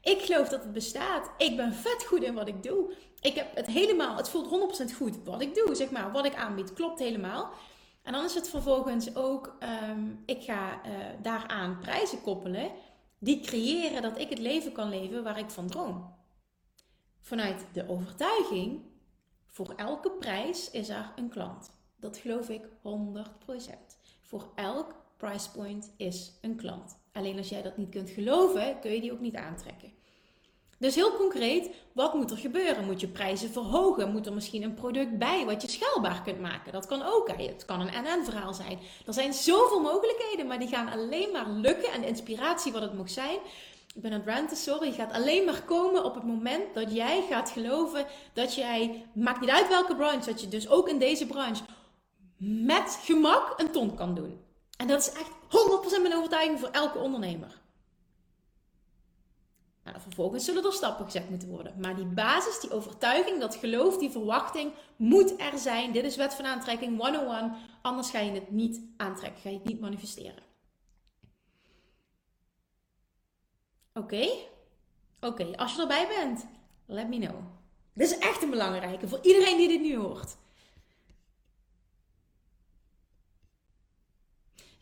Ik 0.00 0.22
geloof 0.22 0.48
dat 0.48 0.62
het 0.62 0.72
bestaat. 0.72 1.30
Ik 1.38 1.56
ben 1.56 1.74
vet 1.74 2.04
goed 2.04 2.22
in 2.22 2.34
wat 2.34 2.48
ik 2.48 2.62
doe. 2.62 2.94
Ik 3.20 3.34
heb 3.34 3.56
het 3.56 3.66
helemaal, 3.66 4.16
het 4.16 4.28
voelt 4.28 4.80
100% 4.92 4.96
goed 4.96 5.24
wat 5.24 5.40
ik 5.40 5.54
doe, 5.54 5.74
zeg 5.74 5.90
maar. 5.90 6.12
Wat 6.12 6.24
ik 6.24 6.34
aanbied, 6.34 6.72
klopt 6.72 6.98
helemaal. 6.98 7.50
En 8.02 8.12
dan 8.12 8.24
is 8.24 8.34
het 8.34 8.48
vervolgens 8.48 9.16
ook, 9.16 9.56
um, 9.90 10.22
ik 10.26 10.42
ga 10.42 10.86
uh, 10.86 10.92
daaraan 11.22 11.78
prijzen 11.78 12.22
koppelen. 12.22 12.70
Die 13.18 13.40
creëren 13.40 14.02
dat 14.02 14.18
ik 14.18 14.28
het 14.28 14.38
leven 14.38 14.72
kan 14.72 14.88
leven 14.88 15.22
waar 15.22 15.38
ik 15.38 15.50
van 15.50 15.68
droom. 15.68 16.14
Vanuit 17.20 17.66
de 17.72 17.88
overtuiging, 17.88 18.80
voor 19.46 19.72
elke 19.76 20.10
prijs 20.10 20.70
is 20.70 20.88
er 20.88 21.12
een 21.16 21.28
klant. 21.28 21.70
Dat 21.96 22.16
geloof 22.16 22.48
ik 22.48 22.62
100%. 22.64 22.68
Voor 24.20 24.52
elk 24.54 24.94
price 25.22 25.50
point 25.50 25.92
is 25.96 26.32
een 26.40 26.56
klant. 26.56 26.98
Alleen 27.12 27.38
als 27.38 27.48
jij 27.48 27.62
dat 27.62 27.76
niet 27.76 27.90
kunt 27.90 28.10
geloven, 28.10 28.78
kun 28.80 28.92
je 28.92 29.00
die 29.00 29.12
ook 29.12 29.20
niet 29.20 29.36
aantrekken. 29.36 29.92
Dus 30.78 30.94
heel 30.94 31.16
concreet, 31.16 31.70
wat 31.92 32.14
moet 32.14 32.30
er 32.30 32.36
gebeuren? 32.36 32.84
Moet 32.84 33.00
je 33.00 33.08
prijzen 33.08 33.50
verhogen? 33.50 34.12
Moet 34.12 34.26
er 34.26 34.32
misschien 34.32 34.62
een 34.62 34.74
product 34.74 35.18
bij 35.18 35.44
wat 35.44 35.62
je 35.62 35.68
schaalbaar 35.68 36.22
kunt 36.22 36.40
maken? 36.40 36.72
Dat 36.72 36.86
kan 36.86 37.02
ook. 37.02 37.28
Het 37.28 37.64
kan 37.64 37.80
een 37.80 38.02
NN-verhaal 38.02 38.54
zijn. 38.54 38.78
Er 39.06 39.14
zijn 39.14 39.32
zoveel 39.32 39.80
mogelijkheden, 39.80 40.46
maar 40.46 40.58
die 40.58 40.68
gaan 40.68 40.88
alleen 40.88 41.32
maar 41.32 41.48
lukken. 41.50 41.92
En 41.92 42.00
de 42.00 42.06
inspiratie 42.06 42.72
wat 42.72 42.82
het 42.82 42.96
mag 42.96 43.10
zijn, 43.10 43.38
ik 43.94 44.02
ben 44.02 44.12
het 44.12 44.26
ranten, 44.26 44.56
sorry, 44.56 44.92
gaat 44.92 45.12
alleen 45.12 45.44
maar 45.44 45.62
komen 45.62 46.04
op 46.04 46.14
het 46.14 46.24
moment 46.24 46.74
dat 46.74 46.94
jij 46.94 47.26
gaat 47.30 47.50
geloven 47.50 48.06
dat 48.32 48.54
jij, 48.54 49.06
maakt 49.14 49.40
niet 49.40 49.50
uit 49.50 49.68
welke 49.68 49.96
branche, 49.96 50.30
dat 50.30 50.40
je 50.40 50.48
dus 50.48 50.68
ook 50.68 50.88
in 50.88 50.98
deze 50.98 51.26
branche 51.26 51.64
met 52.36 52.98
gemak 53.02 53.54
een 53.56 53.70
ton 53.70 53.94
kan 53.94 54.14
doen. 54.14 54.50
En 54.76 54.86
dat 54.86 55.00
is 55.00 55.12
echt 55.12 55.30
100% 55.98 56.00
mijn 56.02 56.14
overtuiging 56.14 56.60
voor 56.60 56.68
elke 56.68 56.98
ondernemer. 56.98 57.60
Nou, 59.84 60.00
vervolgens 60.00 60.44
zullen 60.44 60.64
er 60.64 60.72
stappen 60.72 61.04
gezet 61.04 61.30
moeten 61.30 61.48
worden. 61.48 61.80
Maar 61.80 61.96
die 61.96 62.04
basis, 62.04 62.60
die 62.60 62.70
overtuiging, 62.72 63.40
dat 63.40 63.54
geloof, 63.54 63.98
die 63.98 64.10
verwachting 64.10 64.72
moet 64.96 65.40
er 65.40 65.58
zijn. 65.58 65.92
Dit 65.92 66.04
is 66.04 66.16
wet 66.16 66.34
van 66.34 66.44
aantrekking 66.44 66.98
101. 66.98 67.52
Anders 67.82 68.10
ga 68.10 68.18
je 68.18 68.32
het 68.32 68.50
niet 68.50 68.80
aantrekken, 68.96 69.40
ga 69.40 69.48
je 69.48 69.56
het 69.56 69.64
niet 69.64 69.80
manifesteren. 69.80 70.42
Oké? 73.94 74.28
Oké, 75.20 75.56
als 75.56 75.74
je 75.74 75.80
erbij 75.80 76.08
bent, 76.08 76.46
let 76.86 77.08
me 77.08 77.18
know. 77.18 77.36
Dit 77.94 78.10
is 78.10 78.18
echt 78.18 78.42
een 78.42 78.50
belangrijke 78.50 79.08
voor 79.08 79.18
iedereen 79.22 79.56
die 79.56 79.68
dit 79.68 79.80
nu 79.80 79.96
hoort. 79.96 80.36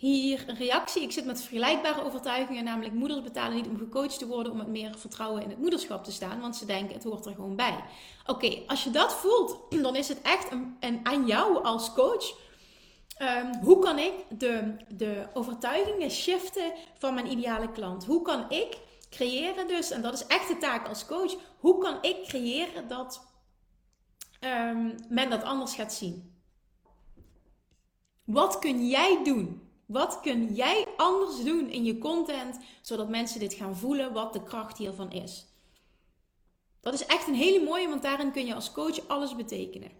Hier 0.00 0.44
een 0.46 0.56
reactie. 0.56 1.02
Ik 1.02 1.12
zit 1.12 1.24
met 1.24 1.40
vergelijkbare 1.40 2.04
overtuigingen, 2.04 2.64
namelijk 2.64 2.94
moeders 2.94 3.22
betalen 3.22 3.56
niet 3.56 3.66
om 3.66 3.78
gecoacht 3.78 4.18
te 4.18 4.26
worden 4.26 4.52
om 4.52 4.58
met 4.58 4.68
meer 4.68 4.98
vertrouwen 4.98 5.42
in 5.42 5.48
het 5.48 5.58
moederschap 5.58 6.04
te 6.04 6.12
staan, 6.12 6.40
want 6.40 6.56
ze 6.56 6.66
denken 6.66 6.94
het 6.94 7.04
hoort 7.04 7.26
er 7.26 7.34
gewoon 7.34 7.56
bij. 7.56 7.84
Oké, 8.26 8.62
als 8.66 8.84
je 8.84 8.90
dat 8.90 9.12
voelt, 9.12 9.58
dan 9.82 9.96
is 9.96 10.08
het 10.08 10.22
echt 10.22 10.50
een, 10.80 11.00
aan 11.02 11.26
jou 11.26 11.64
als 11.64 11.92
coach. 11.92 12.34
Ehm, 13.16 13.54
hoe 13.62 13.78
kan 13.78 13.98
ik 13.98 14.12
de, 14.28 14.76
de 14.88 15.26
overtuigingen 15.34 16.10
shiften 16.10 16.72
van 16.98 17.14
mijn 17.14 17.30
ideale 17.30 17.72
klant? 17.72 18.04
Hoe 18.04 18.22
kan 18.22 18.50
ik 18.50 18.78
creëren 19.10 19.68
dus, 19.68 19.90
en 19.90 20.02
dat 20.02 20.14
is 20.14 20.26
echt 20.26 20.48
de 20.48 20.58
taak 20.58 20.88
als 20.88 21.06
coach, 21.06 21.34
hoe 21.58 21.78
kan 21.78 21.98
ik 22.00 22.26
creëren 22.26 22.88
dat 22.88 23.26
um, 24.40 24.94
men 25.08 25.30
dat 25.30 25.42
anders 25.42 25.74
gaat 25.74 25.92
zien? 25.92 26.42
Wat 28.24 28.58
kun 28.58 28.88
jij 28.88 29.20
doen? 29.24 29.68
Wat 29.90 30.20
kun 30.20 30.54
jij 30.54 30.86
anders 30.96 31.44
doen 31.44 31.68
in 31.68 31.84
je 31.84 31.98
content, 31.98 32.58
zodat 32.80 33.08
mensen 33.08 33.40
dit 33.40 33.54
gaan 33.54 33.76
voelen, 33.76 34.12
wat 34.12 34.32
de 34.32 34.42
kracht 34.42 34.78
hiervan 34.78 35.12
is? 35.12 35.46
Dat 36.80 36.94
is 36.94 37.06
echt 37.06 37.26
een 37.26 37.34
hele 37.34 37.64
mooie, 37.64 37.88
want 37.88 38.02
daarin 38.02 38.32
kun 38.32 38.46
je 38.46 38.54
als 38.54 38.72
coach 38.72 39.08
alles 39.08 39.36
betekenen. 39.36 39.90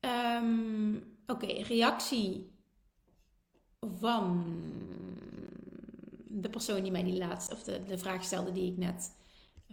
Ehm, 0.00 0.96
oké, 1.26 1.46
reactie 1.46 2.50
van 4.00 4.44
de 6.28 6.48
persoon 6.48 6.82
die 6.82 6.92
mij 6.92 7.04
die 7.04 7.18
laatste, 7.18 7.54
of 7.54 7.62
de, 7.62 7.84
de 7.84 7.98
vraag 7.98 8.24
stelde 8.24 8.52
die 8.52 8.70
ik 8.72 8.78
net 8.78 9.12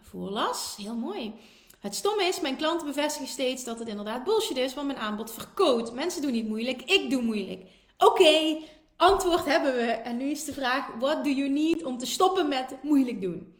voorlas. 0.01 0.75
Heel 0.77 0.95
mooi. 0.95 1.33
Het 1.79 1.95
stomme 1.95 2.23
is, 2.23 2.41
mijn 2.41 2.57
klanten 2.57 2.87
bevestigen 2.87 3.27
steeds 3.27 3.63
dat 3.63 3.79
het 3.79 3.87
inderdaad 3.87 4.23
bullshit 4.23 4.57
is, 4.57 4.73
want 4.73 4.87
mijn 4.87 4.99
aanbod 4.99 5.31
verkoopt. 5.31 5.93
Mensen 5.93 6.21
doen 6.21 6.31
niet 6.31 6.47
moeilijk, 6.47 6.81
ik 6.81 7.09
doe 7.09 7.21
moeilijk. 7.21 7.77
Oké, 8.05 8.57
antwoord 8.95 9.45
hebben 9.45 9.75
we. 9.75 9.91
En 9.91 10.17
nu 10.17 10.29
is 10.29 10.45
de 10.45 10.53
vraag: 10.53 10.87
what 10.99 11.23
do 11.23 11.29
you 11.29 11.49
need 11.49 11.83
om 11.83 11.97
te 11.97 12.05
stoppen 12.05 12.47
met 12.47 12.75
moeilijk 12.81 13.21
doen? 13.21 13.53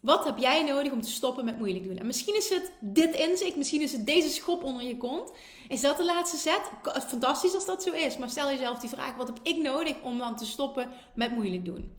Wat 0.00 0.24
heb 0.24 0.38
jij 0.38 0.64
nodig 0.64 0.92
om 0.92 1.02
te 1.02 1.10
stoppen 1.10 1.44
met 1.44 1.58
moeilijk 1.58 1.84
doen? 1.84 1.96
En 1.96 2.06
misschien 2.06 2.36
is 2.36 2.48
het 2.48 2.72
dit 2.80 3.14
inzicht, 3.14 3.56
misschien 3.56 3.80
is 3.80 3.92
het 3.92 4.06
deze 4.06 4.28
schop 4.28 4.62
onder 4.64 4.82
je 4.82 4.96
kont. 4.96 5.32
Is 5.68 5.80
dat 5.80 5.96
de 5.96 6.04
laatste 6.04 6.36
set? 6.36 6.60
Fantastisch 7.06 7.54
als 7.54 7.66
dat 7.66 7.82
zo 7.82 7.92
is. 7.92 8.16
Maar 8.16 8.30
stel 8.30 8.48
jezelf 8.48 8.78
die 8.78 8.90
vraag: 8.90 9.16
wat 9.16 9.26
heb 9.26 9.38
ik 9.42 9.56
nodig 9.56 9.94
om 10.02 10.18
dan 10.18 10.36
te 10.36 10.46
stoppen 10.46 10.90
met 11.14 11.30
moeilijk 11.34 11.64
doen? 11.64 11.96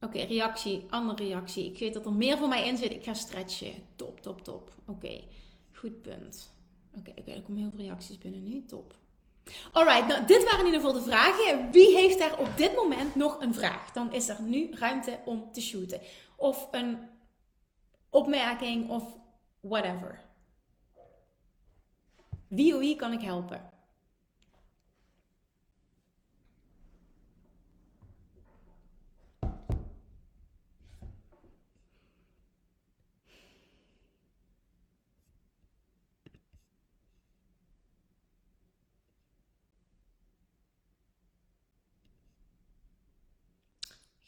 Oké, 0.00 0.22
reactie, 0.22 0.86
andere 0.90 1.24
reactie. 1.24 1.64
Ik 1.64 1.78
weet 1.78 1.94
dat 1.94 2.06
er 2.06 2.12
meer 2.12 2.38
voor 2.38 2.48
mij 2.48 2.66
in 2.66 2.76
zit. 2.76 2.90
Ik 2.90 3.04
ga 3.04 3.14
stretchen. 3.14 3.74
Top, 3.96 4.20
top, 4.20 4.44
top. 4.44 4.70
Oké, 4.86 5.24
goed 5.72 6.02
punt. 6.02 6.52
Oké, 6.98 7.10
oké, 7.10 7.30
er 7.30 7.42
komen 7.42 7.60
heel 7.60 7.70
veel 7.70 7.84
reacties 7.84 8.18
binnen 8.18 8.42
nu. 8.42 8.64
Top. 8.64 8.94
Alright, 9.72 10.06
nou 10.06 10.26
dit 10.26 10.44
waren 10.44 10.58
in 10.58 10.64
ieder 10.64 10.80
geval 10.80 10.94
de 10.94 11.10
vragen. 11.10 11.70
Wie 11.70 11.96
heeft 11.96 12.18
daar 12.18 12.38
op 12.38 12.56
dit 12.56 12.74
moment 12.74 13.14
nog 13.14 13.40
een 13.40 13.54
vraag? 13.54 13.92
Dan 13.92 14.12
is 14.12 14.28
er 14.28 14.42
nu 14.42 14.70
ruimte 14.72 15.20
om 15.24 15.52
te 15.52 15.60
shooten. 15.60 16.00
Of 16.36 16.68
een 16.70 16.98
opmerking 18.10 18.88
of 18.88 19.16
whatever. 19.60 20.24
Wie 22.48 22.76
wie 22.76 22.96
kan 22.96 23.12
ik 23.12 23.20
helpen? 23.20 23.70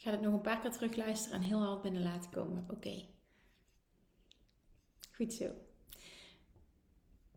Ga 0.09 0.15
het 0.15 0.25
nog 0.25 0.33
een 0.33 0.41
paar 0.41 0.59
keer 0.59 0.71
terugluisteren 0.71 1.39
en 1.39 1.45
heel 1.45 1.59
hard 1.63 1.81
binnen 1.81 2.03
laten 2.03 2.31
komen. 2.31 2.67
Oké. 2.71 3.05
Goed 5.11 5.33
zo. 5.33 5.45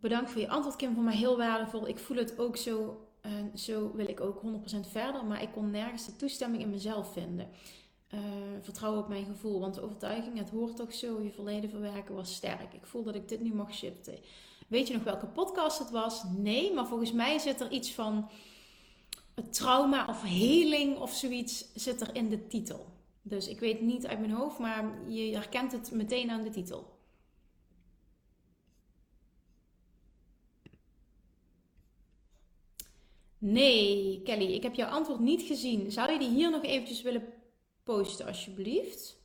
Bedankt 0.00 0.30
voor 0.30 0.40
je 0.40 0.48
antwoord, 0.48 0.76
Kim. 0.76 0.94
Voor 0.94 1.02
mij 1.02 1.16
heel 1.16 1.36
waardevol. 1.36 1.88
Ik 1.88 1.98
voel 1.98 2.16
het 2.16 2.38
ook 2.38 2.56
zo. 2.56 3.06
En 3.20 3.58
zo 3.58 3.92
wil 3.94 4.08
ik 4.08 4.20
ook 4.20 4.42
100% 4.42 4.90
verder. 4.90 5.24
Maar 5.24 5.42
ik 5.42 5.52
kon 5.52 5.70
nergens 5.70 6.06
de 6.06 6.16
toestemming 6.16 6.62
in 6.62 6.70
mezelf 6.70 7.12
vinden. 7.12 7.48
Uh, 8.14 8.20
vertrouwen 8.60 9.02
op 9.02 9.08
mijn 9.08 9.24
gevoel. 9.24 9.60
Want 9.60 9.74
de 9.74 9.82
overtuiging, 9.82 10.38
het 10.38 10.50
hoort 10.50 10.76
toch 10.76 10.94
zo. 10.94 11.22
Je 11.22 11.32
verleden 11.32 11.70
verwerken 11.70 12.14
was 12.14 12.34
sterk. 12.34 12.74
Ik 12.74 12.86
voel 12.86 13.02
dat 13.02 13.14
ik 13.14 13.28
dit 13.28 13.40
nu 13.40 13.54
mag 13.54 13.74
shiften. 13.74 14.18
Weet 14.68 14.88
je 14.88 14.94
nog 14.94 15.04
welke 15.04 15.26
podcast 15.26 15.78
het 15.78 15.90
was? 15.90 16.24
Nee, 16.24 16.72
maar 16.72 16.86
volgens 16.86 17.12
mij 17.12 17.38
zit 17.38 17.60
er 17.60 17.70
iets 17.70 17.92
van 17.92 18.30
het 19.34 19.52
trauma 19.52 20.06
of 20.06 20.22
heling 20.22 20.98
of 20.98 21.12
zoiets 21.14 21.72
zit 21.74 22.00
er 22.00 22.14
in 22.14 22.28
de 22.28 22.46
titel. 22.46 22.86
Dus 23.22 23.48
ik 23.48 23.60
weet 23.60 23.80
niet 23.80 24.06
uit 24.06 24.18
mijn 24.18 24.32
hoofd, 24.32 24.58
maar 24.58 25.10
je 25.10 25.34
herkent 25.34 25.72
het 25.72 25.90
meteen 25.90 26.30
aan 26.30 26.42
de 26.42 26.50
titel. 26.50 27.00
Nee, 33.38 34.20
Kelly, 34.24 34.52
ik 34.52 34.62
heb 34.62 34.74
jouw 34.74 34.88
antwoord 34.88 35.20
niet 35.20 35.42
gezien. 35.42 35.92
Zou 35.92 36.12
je 36.12 36.18
die 36.18 36.28
hier 36.28 36.50
nog 36.50 36.62
eventjes 36.62 37.02
willen 37.02 37.24
posten, 37.82 38.26
alsjeblieft? 38.26 39.20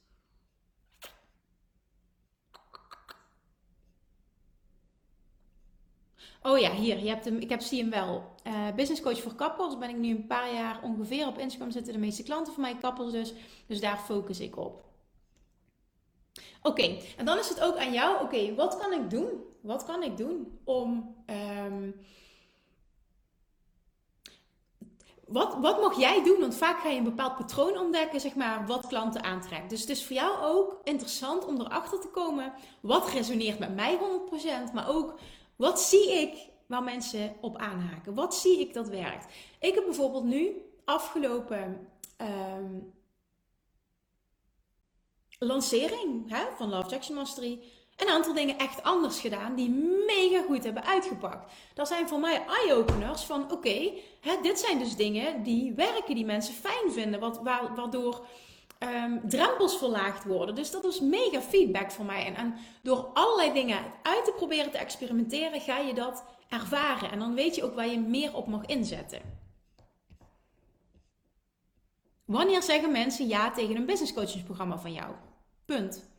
Oh 6.42 6.60
ja, 6.60 6.74
hier, 6.76 7.00
je 7.00 7.10
hebt 7.10 7.26
hem, 7.26 7.38
ik 7.38 7.50
heb, 7.50 7.62
zie 7.62 7.82
hem 7.82 7.90
wel. 7.90 8.36
Uh, 8.48 8.76
business 8.76 9.02
coach 9.02 9.22
voor 9.22 9.36
kappers. 9.36 9.78
Ben 9.78 9.90
ik 9.90 9.98
nu 9.98 10.10
een 10.10 10.28
paar 10.28 10.54
jaar 10.54 10.80
ongeveer 10.84 11.28
op 11.28 11.38
Instagram 11.38 11.72
zitten 11.72 11.94
de 11.94 12.00
meeste 12.00 12.24
klanten 12.24 12.54
van 12.54 12.62
mij 12.62 12.78
kappers 12.78 13.12
dus. 13.12 13.34
Dus 13.66 13.80
daar 13.80 13.98
focus 13.98 14.40
ik 14.40 14.58
op. 14.58 14.86
Oké, 16.62 16.98
en 17.18 17.26
dan 17.26 17.38
is 17.38 17.50
het 17.50 17.62
ook 17.62 17.78
aan 17.78 17.94
jou. 17.94 18.24
Oké, 18.24 18.56
wat 18.56 18.78
kan 18.78 18.94
ik 18.94 19.10
doen? 19.10 19.30
Wat 19.62 19.86
kan 19.86 20.04
ik 20.04 20.18
doen 20.18 20.60
om. 20.64 21.16
Um, 21.66 21.96
wat, 25.26 25.58
wat 25.62 25.82
mag 25.82 26.00
jij 26.00 26.24
doen? 26.24 26.40
Want 26.40 26.56
vaak 26.56 26.80
ga 26.80 26.90
je 26.90 26.98
een 26.98 27.04
bepaald 27.04 27.36
patroon 27.36 27.78
ontdekken, 27.78 28.20
zeg 28.20 28.36
maar, 28.36 28.68
wat 28.68 28.88
klanten 28.88 29.24
aantrekt. 29.24 29.70
Dus 29.70 29.82
het 29.82 29.90
is 29.90 30.06
voor 30.06 30.16
jou 30.16 30.44
ook 30.44 30.82
interessant 30.84 31.46
om 31.46 31.62
erachter 31.62 32.00
te 32.00 32.08
komen 32.08 32.54
wat 32.82 33.10
resoneert 33.10 33.60
met 33.60 33.76
mij 33.76 34.00
100%, 34.70 34.74
maar 34.74 34.90
ook 34.90 35.20
wat 35.56 35.82
zie 35.82 36.12
ik 36.12 36.56
waar 36.68 36.84
mensen 36.84 37.36
op 37.42 37.58
aanhaken? 37.58 38.14
Wat 38.14 38.36
zie 38.36 38.60
ik 38.60 38.74
dat 38.74 38.88
werkt? 38.88 39.34
Ik 39.60 39.76
heb 39.76 39.84
bijvoorbeeld 39.86 40.24
nu 40.24 40.62
afgelopen 40.86 41.88
ehm, 42.18 42.80
lancering 45.40 46.30
hè, 46.30 46.46
van 46.58 46.70
Love 46.70 46.90
Jackson 46.90 47.16
Mastery 47.16 47.62
een 47.98 48.10
aantal 48.10 48.34
dingen 48.34 48.58
echt 48.58 48.84
anders 48.84 49.20
gedaan 49.20 49.56
die 49.56 49.70
mega 50.06 50.42
goed 50.42 50.64
hebben 50.64 50.86
uitgepakt. 50.86 51.54
Dat 51.74 51.88
zijn 51.88 52.08
voor 52.08 52.20
mij 52.20 52.46
eye-openers 52.46 53.22
van 53.24 53.52
oké, 53.52 53.92
dit 54.42 54.60
zijn 54.60 54.80
dus 54.80 54.96
dingen 54.96 55.44
die 55.44 55.74
werken, 55.74 56.16
die 56.16 56.26
mensen 56.26 56.54
fijn 56.54 56.92
vinden, 56.92 57.20
wat, 57.20 57.40
waardoor 57.76 58.26
um, 58.80 59.30
drempels 59.30 59.78
verlaagd 59.78 60.24
worden. 60.24 60.56
Dus 60.56 60.72
dat 60.72 60.84
is 60.84 61.00
mega 61.00 61.42
feedback 61.42 61.92
voor 61.92 62.06
mij. 62.06 62.26
En, 62.26 62.36
en 62.36 62.56
door 62.84 63.10
allerlei 63.14 63.54
dingen 63.54 63.80
uit 64.02 64.26
te 64.26 64.34
proberen 64.36 64.72
te 64.72 64.78
experimenteren, 64.78 65.62
ga 65.62 65.78
je 65.78 65.94
dat 65.94 66.24
ervaren. 66.50 67.12
En 67.12 67.20
dan 67.20 67.34
weet 67.34 67.56
je 67.56 67.64
ook 67.64 67.76
waar 67.76 67.88
je 67.88 68.00
meer 68.00 68.36
op 68.36 68.48
mag 68.48 68.66
inzetten. 68.66 69.22
Wanneer 72.26 72.64
zeggen 72.64 72.92
mensen 72.92 73.28
ja 73.28 73.52
tegen 73.52 73.76
een 73.76 73.86
business 73.86 74.14
coachingsprogramma 74.14 74.78
van 74.78 74.94
jou? 74.94 75.16
Punt. 75.66 76.10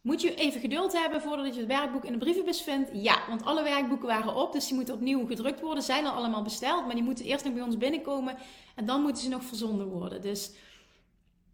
Moet 0.00 0.20
je 0.20 0.34
even 0.34 0.60
geduld 0.60 0.92
hebben 0.92 1.20
voordat 1.20 1.54
je 1.54 1.60
het 1.60 1.68
werkboek 1.68 2.04
in 2.04 2.12
de 2.12 2.18
brievenbus 2.18 2.62
vindt? 2.62 2.90
Ja, 2.92 3.28
want 3.28 3.44
alle 3.44 3.62
werkboeken 3.62 4.06
waren 4.06 4.34
op, 4.34 4.52
dus 4.52 4.66
die 4.66 4.74
moeten 4.74 4.94
opnieuw 4.94 5.26
gedrukt 5.26 5.60
worden. 5.60 5.82
Zijn 5.82 6.06
al 6.06 6.14
allemaal 6.14 6.42
besteld, 6.42 6.86
maar 6.86 6.94
die 6.94 7.04
moeten 7.04 7.24
eerst 7.24 7.44
nog 7.44 7.54
bij 7.54 7.62
ons 7.62 7.76
binnenkomen 7.76 8.36
en 8.74 8.86
dan 8.86 9.02
moeten 9.02 9.22
ze 9.22 9.28
nog 9.28 9.44
verzonden 9.44 9.88
worden. 9.88 10.22
Dus 10.22 10.52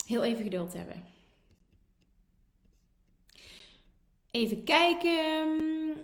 Heel 0.07 0.25
even 0.25 0.43
geduld 0.43 0.73
hebben. 0.73 1.05
Even 4.35 4.65
kijken. 4.65 5.97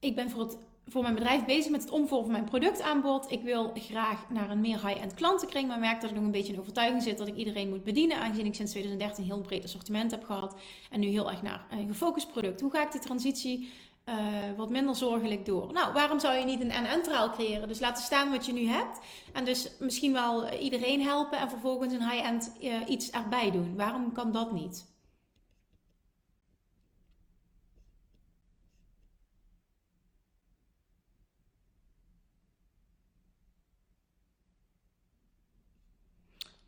Ik 0.00 0.14
ben 0.14 0.30
voor, 0.30 0.40
het, 0.40 0.58
voor 0.86 1.02
mijn 1.02 1.14
bedrijf 1.14 1.44
bezig 1.44 1.70
met 1.70 1.82
het 1.82 1.90
omvormen 1.90 2.24
van 2.24 2.32
mijn 2.32 2.44
productaanbod. 2.44 3.30
Ik 3.30 3.42
wil 3.42 3.72
graag 3.74 4.30
naar 4.30 4.50
een 4.50 4.60
meer 4.60 4.86
high-end 4.86 5.14
klantenkring. 5.14 5.68
Maar 5.68 5.78
merk 5.78 6.00
dat 6.00 6.10
ik 6.10 6.16
nog 6.16 6.24
een 6.24 6.30
beetje 6.30 6.52
in 6.52 6.60
overtuiging 6.60 7.02
zit 7.02 7.18
dat 7.18 7.26
ik 7.26 7.36
iedereen 7.36 7.68
moet 7.68 7.84
bedienen. 7.84 8.16
Aangezien 8.16 8.46
ik 8.46 8.54
sinds 8.54 8.70
2013 8.70 9.24
een 9.24 9.30
heel 9.30 9.40
breed 9.40 9.64
assortiment 9.64 10.10
heb 10.10 10.24
gehad. 10.24 10.56
En 10.90 11.00
nu 11.00 11.06
heel 11.06 11.30
erg 11.30 11.42
naar 11.42 11.66
een 11.70 11.86
gefocust 11.86 12.32
product. 12.32 12.60
Hoe 12.60 12.70
ga 12.70 12.82
ik 12.82 12.92
die 12.92 13.00
transitie 13.00 13.72
uh, 14.04 14.14
wat 14.56 14.70
minder 14.70 14.94
zorgelijk 14.94 15.46
door. 15.46 15.72
Nou, 15.72 15.92
waarom 15.92 16.20
zou 16.20 16.34
je 16.34 16.44
niet 16.44 16.60
een 16.60 16.72
NN-traal 16.82 17.30
creëren? 17.30 17.68
Dus 17.68 17.80
laten 17.80 18.04
staan 18.04 18.30
wat 18.30 18.46
je 18.46 18.52
nu 18.52 18.66
hebt. 18.66 18.98
En 19.32 19.44
dus 19.44 19.70
misschien 19.78 20.12
wel 20.12 20.50
iedereen 20.50 21.02
helpen 21.02 21.38
en 21.38 21.50
vervolgens 21.50 21.92
een 21.92 22.10
high-end 22.10 22.52
uh, 22.62 22.74
iets 22.88 23.10
erbij 23.10 23.50
doen. 23.50 23.76
Waarom 23.76 24.12
kan 24.12 24.32
dat 24.32 24.52
niet? 24.52 24.94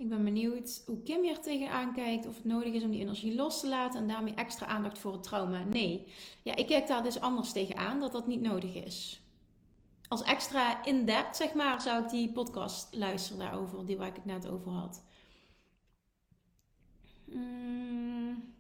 Ik 0.09 0.15
ben 0.15 0.25
benieuwd 0.25 0.83
hoe 0.87 1.03
Kim 1.03 1.23
hier 1.23 1.41
tegenaan 1.41 1.93
kijkt. 1.93 2.27
Of 2.27 2.35
het 2.35 2.45
nodig 2.45 2.73
is 2.73 2.83
om 2.83 2.91
die 2.91 3.01
energie 3.01 3.35
los 3.35 3.61
te 3.61 3.69
laten 3.69 4.01
en 4.01 4.09
daarmee 4.09 4.35
extra 4.35 4.67
aandacht 4.67 4.99
voor 4.99 5.13
het 5.13 5.23
trauma. 5.23 5.65
Nee. 5.65 6.07
Ja, 6.43 6.57
ik 6.57 6.67
kijk 6.67 6.87
daar 6.87 7.03
dus 7.03 7.21
anders 7.21 7.53
tegenaan 7.53 8.01
dat 8.01 8.13
dat 8.13 8.27
niet 8.27 8.41
nodig 8.41 8.75
is. 8.75 9.21
Als 10.09 10.23
extra 10.23 10.85
in-depth, 10.85 11.37
zeg 11.37 11.55
maar, 11.55 11.81
zou 11.81 12.03
ik 12.05 12.11
die 12.11 12.33
podcast 12.33 12.95
luisteren 12.95 13.39
daarover, 13.39 13.87
die 13.87 13.97
waar 13.97 14.09
ik 14.09 14.15
het 14.15 14.25
net 14.25 14.49
over 14.49 14.71
had. 14.71 15.03
Mm. 17.25 18.55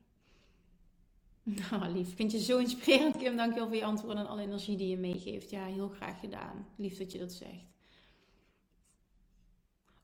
Nou, 1.71 1.93
lief. 1.93 2.17
Vind 2.17 2.33
je 2.33 2.41
zo 2.41 2.59
inspirerend, 2.59 3.17
Kim. 3.17 3.37
Dankjewel 3.37 3.67
voor 3.67 3.77
je 3.77 3.85
antwoorden 3.85 4.23
en 4.23 4.29
alle 4.29 4.43
energie 4.43 4.77
die 4.77 4.89
je 4.89 4.99
meegeeft. 4.99 5.51
Ja, 5.51 5.65
heel 5.65 5.89
graag 5.89 6.21
gedaan. 6.21 6.67
Lief 6.77 6.99
dat 6.99 7.13
je 7.13 7.19
dat 7.19 7.33
zegt. 7.33 7.78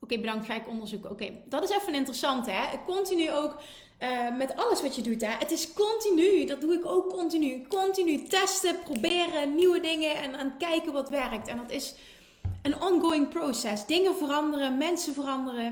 Oké, 0.05 0.19
bedankt, 0.19 0.47
ga 0.47 0.55
ik 0.55 0.69
onderzoeken. 0.69 1.11
Oké, 1.11 1.31
dat 1.45 1.63
is 1.63 1.71
even 1.71 1.95
interessant, 1.95 2.47
hè? 2.47 2.63
Continu 2.87 3.33
ook 3.33 3.57
uh, 4.01 4.37
met 4.37 4.57
alles 4.57 4.83
wat 4.83 4.97
je 4.97 5.03
doet, 5.03 5.21
hè? 5.21 5.31
Het 5.39 5.51
is 5.51 5.73
continu, 5.73 6.45
dat 6.45 6.61
doe 6.61 6.73
ik 6.75 6.87
ook 6.87 7.09
continu. 7.13 7.67
Continu 7.69 8.23
testen, 8.23 8.79
proberen, 8.85 9.55
nieuwe 9.55 9.81
dingen 9.81 10.17
en, 10.17 10.35
en 10.35 10.57
kijken 10.59 10.93
wat 10.93 11.09
werkt. 11.09 11.49
En 11.49 11.57
dat 11.57 11.71
is 11.71 11.95
een 12.63 12.81
ongoing 12.83 13.29
proces. 13.29 13.87
Dingen 13.87 14.17
veranderen, 14.17 14.79
mensen 14.79 15.15
veranderen. 15.15 15.67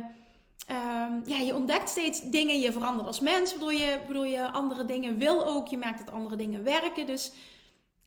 Um, 0.70 1.22
ja, 1.24 1.38
je 1.38 1.54
ontdekt 1.54 1.88
steeds 1.88 2.22
dingen, 2.22 2.60
je 2.60 2.72
verandert 2.72 3.06
als 3.06 3.20
mens, 3.20 3.50
waardoor 3.50 4.24
je, 4.24 4.30
je 4.30 4.50
andere 4.50 4.84
dingen 4.84 5.18
wil 5.18 5.46
ook. 5.46 5.66
Je 5.66 5.76
merkt 5.76 5.98
dat 5.98 6.14
andere 6.14 6.36
dingen 6.36 6.64
werken, 6.64 7.06
dus 7.06 7.32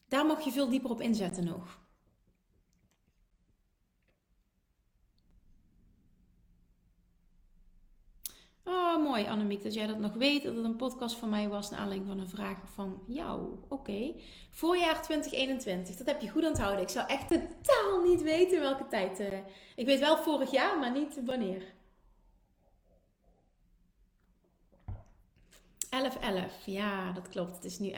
daar 0.07 0.25
mag 0.25 0.45
je 0.45 0.51
veel 0.51 0.69
dieper 0.69 0.89
op 0.89 1.01
inzetten 1.01 1.43
nog. 1.43 1.84
Oh, 8.67 9.03
mooi 9.03 9.25
Annemiek 9.27 9.63
dat 9.63 9.73
jij 9.73 9.87
dat 9.87 9.99
nog 9.99 10.13
weet. 10.13 10.43
Dat 10.43 10.55
het 10.55 10.65
een 10.65 10.75
podcast 10.75 11.15
van 11.15 11.29
mij 11.29 11.47
was 11.49 11.69
naar 11.69 11.79
aanleiding 11.79 12.09
van 12.09 12.19
een 12.19 12.29
vraag 12.29 12.57
van 12.73 13.01
jou. 13.07 13.59
Oké. 13.67 14.13
Voorjaar 14.51 15.01
2021. 15.01 15.95
Dat 15.95 16.07
heb 16.07 16.21
je 16.21 16.29
goed 16.29 16.45
onthouden. 16.45 16.81
Ik 16.81 16.89
zou 16.89 17.07
echt 17.07 17.27
totaal 17.27 18.01
niet 18.03 18.21
weten 18.21 18.59
welke 18.59 18.87
tijd. 18.87 19.19
Uh, 19.19 19.27
ik 19.75 19.85
weet 19.85 19.99
wel 19.99 20.17
vorig 20.17 20.51
jaar, 20.51 20.79
maar 20.79 20.91
niet 20.91 21.19
wanneer. 21.25 21.73
11-11. 25.89 26.65
Ja, 26.65 27.11
dat 27.11 27.29
klopt. 27.29 27.55
Het 27.55 27.65
is 27.65 27.79
nu 27.79 27.91
11-11. 27.91 27.95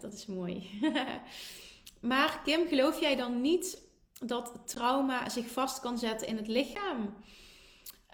Dat 0.00 0.12
is 0.12 0.26
mooi. 0.26 0.80
maar 2.00 2.40
Kim, 2.44 2.66
geloof 2.68 3.00
jij 3.00 3.16
dan 3.16 3.40
niet 3.40 3.82
dat 4.12 4.52
trauma 4.64 5.28
zich 5.28 5.46
vast 5.50 5.80
kan 5.80 5.98
zetten 5.98 6.26
in 6.26 6.36
het 6.36 6.48
lichaam? 6.48 7.14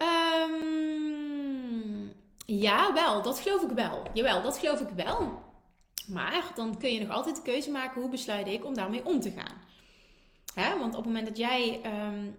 Um, 0.03 1.36
ja, 2.47 2.92
wel. 2.92 3.22
Dat 3.22 3.38
geloof 3.38 3.62
ik 3.62 3.70
wel. 3.70 4.03
Jawel, 4.12 4.42
dat 4.42 4.59
geloof 4.59 4.80
ik 4.80 4.88
wel. 4.88 5.44
Maar 6.07 6.53
dan 6.55 6.78
kun 6.78 6.92
je 6.92 7.01
nog 7.01 7.11
altijd 7.11 7.36
de 7.36 7.42
keuze 7.42 7.70
maken 7.70 8.01
hoe 8.01 8.11
besluit 8.11 8.47
ik 8.47 8.64
om 8.64 8.74
daarmee 8.74 9.05
om 9.05 9.20
te 9.20 9.30
gaan. 9.30 9.57
Hè? 10.55 10.78
Want 10.78 10.94
op 10.94 11.05
het 11.05 11.07
moment 11.07 11.26
dat 11.26 11.36
jij 11.36 11.80
um, 11.84 12.36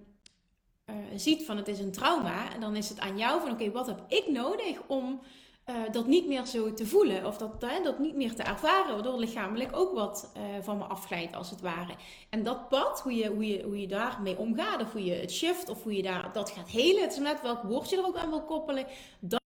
uh, 0.85 0.95
ziet 1.15 1.45
van 1.45 1.57
het 1.57 1.67
is 1.67 1.79
een 1.79 1.91
trauma, 1.91 2.57
dan 2.59 2.75
is 2.75 2.89
het 2.89 2.99
aan 2.99 3.17
jou 3.17 3.41
van 3.41 3.51
oké, 3.51 3.71
wat 3.71 3.87
heb 3.87 4.03
ik 4.07 4.27
nodig 4.27 4.81
om 4.87 5.21
uh, 5.69 5.75
dat 5.91 6.07
niet 6.07 6.27
meer 6.27 6.45
zo 6.45 6.73
te 6.73 6.85
voelen 6.85 7.25
of 7.25 7.37
dat, 7.37 7.61
dat 7.83 7.99
niet 7.99 8.15
meer 8.15 8.35
te 8.35 8.43
ervaren, 8.43 8.93
waardoor 8.93 9.19
lichamelijk 9.19 9.69
ook 9.75 9.93
wat 9.93 10.31
uh, 10.37 10.43
van 10.61 10.77
me 10.77 10.83
afglijdt 10.83 11.35
als 11.35 11.49
het 11.49 11.61
ware. 11.61 11.95
En 12.29 12.43
dat 12.43 12.69
pad, 12.69 13.01
hoe 13.01 13.15
je, 13.15 13.27
hoe, 13.27 13.47
je, 13.47 13.63
hoe 13.63 13.81
je 13.81 13.87
daarmee 13.87 14.37
omgaat, 14.37 14.81
of 14.81 14.91
hoe 14.91 15.03
je 15.03 15.13
het 15.13 15.31
shift, 15.31 15.69
of 15.69 15.83
hoe 15.83 15.95
je 15.95 16.01
daar, 16.01 16.29
dat 16.33 16.49
gaat 16.49 16.69
helen, 16.69 17.01
het 17.01 17.19
net 17.19 17.41
welk 17.41 17.63
woord 17.63 17.89
je 17.89 17.97
er 17.97 18.05
ook 18.05 18.17
aan 18.17 18.29
wil 18.29 18.43
koppelen, 18.43 18.85
dat 19.19 19.45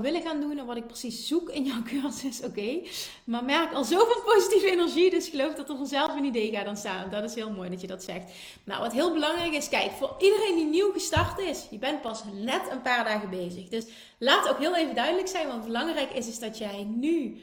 willen 0.00 0.22
gaan 0.22 0.40
doen 0.40 0.58
en 0.58 0.66
wat 0.66 0.76
ik 0.76 0.86
precies 0.86 1.26
zoek 1.26 1.50
in 1.50 1.64
jouw 1.64 1.82
cursus, 2.00 2.42
oké. 2.42 2.80
Maar 3.24 3.44
merk 3.44 3.72
al 3.72 3.84
zoveel 3.84 4.22
positieve 4.24 4.70
energie, 4.70 5.10
dus 5.10 5.28
geloof 5.28 5.54
dat 5.54 5.68
er 5.68 5.76
vanzelf 5.76 6.16
een 6.16 6.24
idee 6.24 6.50
gaat 6.50 6.66
ontstaan. 6.66 7.10
Dat 7.10 7.24
is 7.24 7.34
heel 7.34 7.50
mooi 7.50 7.70
dat 7.70 7.80
je 7.80 7.86
dat 7.86 8.02
zegt. 8.02 8.32
Nou, 8.64 8.80
wat 8.80 8.92
heel 8.92 9.12
belangrijk 9.12 9.52
is, 9.52 9.68
kijk, 9.68 9.90
voor 9.90 10.14
iedereen 10.18 10.56
die 10.56 10.64
nieuw 10.64 10.92
gestart 10.92 11.38
is, 11.38 11.66
je 11.70 11.78
bent 11.78 12.00
pas 12.00 12.22
net 12.32 12.62
een 12.70 12.82
paar 12.82 13.04
dagen 13.04 13.30
bezig. 13.30 13.68
Dus 13.68 13.86
laat 14.18 14.48
ook 14.48 14.58
heel 14.58 14.76
even 14.76 14.94
duidelijk 14.94 15.28
zijn, 15.28 15.46
wat 15.46 15.64
belangrijk 15.64 16.10
is, 16.12 16.28
is 16.28 16.38
dat 16.38 16.58
jij 16.58 16.84
nu 16.84 17.40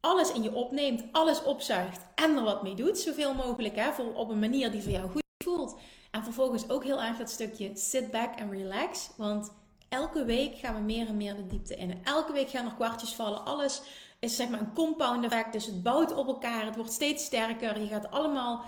alles 0.00 0.32
in 0.32 0.42
je 0.42 0.54
opneemt, 0.54 1.04
alles 1.12 1.42
opzuigt 1.42 2.00
en 2.14 2.36
er 2.36 2.42
wat 2.42 2.62
mee 2.62 2.74
doet, 2.74 2.98
zoveel 2.98 3.34
mogelijk, 3.34 3.76
hè, 3.76 3.92
voor, 3.92 4.14
op 4.14 4.30
een 4.30 4.38
manier 4.38 4.70
die 4.70 4.82
voor 4.82 4.92
jou 4.92 5.10
goed 5.10 5.22
voelt. 5.44 5.76
En 6.10 6.24
vervolgens 6.24 6.68
ook 6.68 6.84
heel 6.84 7.02
erg 7.02 7.16
dat 7.16 7.30
stukje 7.30 7.70
sit 7.74 8.10
back 8.10 8.40
and 8.40 8.52
relax, 8.52 9.10
want 9.16 9.52
elke 9.92 10.24
week 10.24 10.56
gaan 10.58 10.74
we 10.74 10.80
meer 10.80 11.06
en 11.06 11.16
meer 11.16 11.36
de 11.36 11.46
diepte 11.46 11.76
in. 11.76 12.04
elke 12.04 12.32
week 12.32 12.50
gaan 12.50 12.66
er 12.66 12.74
kwartjes 12.74 13.14
vallen. 13.14 13.44
Alles 13.44 13.82
is 14.18 14.36
zeg 14.36 14.48
maar 14.48 14.60
een 14.60 14.72
compound 14.72 15.24
effect. 15.24 15.52
Dus 15.52 15.66
het 15.66 15.82
bouwt 15.82 16.14
op 16.14 16.26
elkaar. 16.26 16.64
Het 16.64 16.76
wordt 16.76 16.92
steeds 16.92 17.24
sterker. 17.24 17.80
Je 17.80 17.86
gaat 17.86 18.10
allemaal 18.10 18.64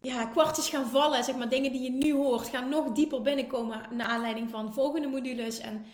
ja, 0.00 0.24
kwartjes 0.24 0.68
gaan 0.68 0.86
vallen. 0.86 1.24
Zeg 1.24 1.36
maar 1.36 1.48
dingen 1.48 1.72
die 1.72 1.82
je 1.82 1.90
nu 1.90 2.14
hoort 2.14 2.48
gaan 2.48 2.68
nog 2.68 2.92
dieper 2.92 3.22
binnenkomen 3.22 3.82
naar 3.90 4.06
aanleiding 4.06 4.50
van 4.50 4.72
volgende 4.72 5.08
modules. 5.08 5.58
En 5.58 5.86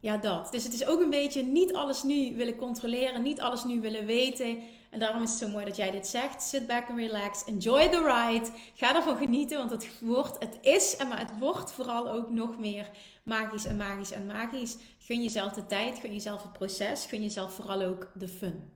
ja, 0.00 0.16
dat. 0.16 0.52
Dus 0.52 0.64
het 0.64 0.72
is 0.72 0.86
ook 0.86 1.00
een 1.00 1.10
beetje 1.10 1.42
niet 1.42 1.74
alles 1.74 2.02
nu 2.02 2.36
willen 2.36 2.56
controleren. 2.56 3.22
Niet 3.22 3.40
alles 3.40 3.64
nu 3.64 3.80
willen 3.80 4.06
weten. 4.06 4.58
En 4.92 4.98
daarom 4.98 5.22
is 5.22 5.30
het 5.30 5.38
zo 5.38 5.48
mooi 5.48 5.64
dat 5.64 5.76
jij 5.76 5.90
dit 5.90 6.06
zegt. 6.06 6.42
Sit 6.42 6.66
back 6.66 6.88
and 6.88 6.98
relax. 6.98 7.44
Enjoy 7.44 7.88
the 7.88 8.02
ride. 8.02 8.50
Ga 8.74 8.96
ervan 8.96 9.16
genieten, 9.16 9.58
want 9.58 9.70
het 9.70 10.00
wordt, 10.00 10.38
het 10.38 10.58
is, 10.60 10.96
maar 11.08 11.18
het 11.18 11.38
wordt 11.38 11.72
vooral 11.72 12.08
ook 12.08 12.30
nog 12.30 12.58
meer 12.58 12.90
magisch 13.22 13.64
en 13.64 13.76
magisch 13.76 14.10
en 14.10 14.26
magisch. 14.26 14.76
Gun 14.98 15.22
jezelf 15.22 15.52
de 15.52 15.66
tijd, 15.66 15.98
gun 15.98 16.12
jezelf 16.12 16.42
het 16.42 16.52
proces, 16.52 17.06
gun 17.06 17.22
jezelf 17.22 17.54
vooral 17.54 17.82
ook 17.82 18.10
de 18.14 18.28
fun. 18.28 18.70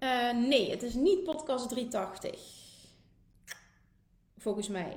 Uh, 0.00 0.32
nee, 0.32 0.70
het 0.70 0.82
is 0.82 0.94
niet 0.94 1.24
podcast 1.24 1.68
380. 1.68 2.40
Volgens 4.38 4.68
mij. 4.68 4.96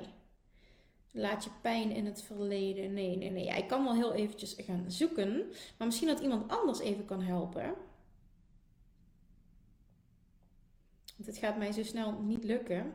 Laat 1.11 1.43
je 1.43 1.49
pijn 1.61 1.91
in 1.91 2.05
het 2.05 2.23
verleden. 2.23 2.93
Nee, 2.93 3.17
nee, 3.17 3.29
nee. 3.29 3.43
Ja, 3.43 3.55
ik 3.55 3.67
kan 3.67 3.83
wel 3.83 3.95
heel 3.95 4.13
eventjes 4.13 4.53
gaan 4.57 4.91
zoeken. 4.91 5.38
Maar 5.77 5.88
misschien 5.88 6.07
dat 6.07 6.19
iemand 6.19 6.51
anders 6.51 6.79
even 6.79 7.05
kan 7.05 7.21
helpen. 7.21 7.75
Want 11.15 11.25
het 11.25 11.38
gaat 11.38 11.57
mij 11.57 11.71
zo 11.71 11.83
snel 11.83 12.21
niet 12.21 12.43
lukken. 12.43 12.93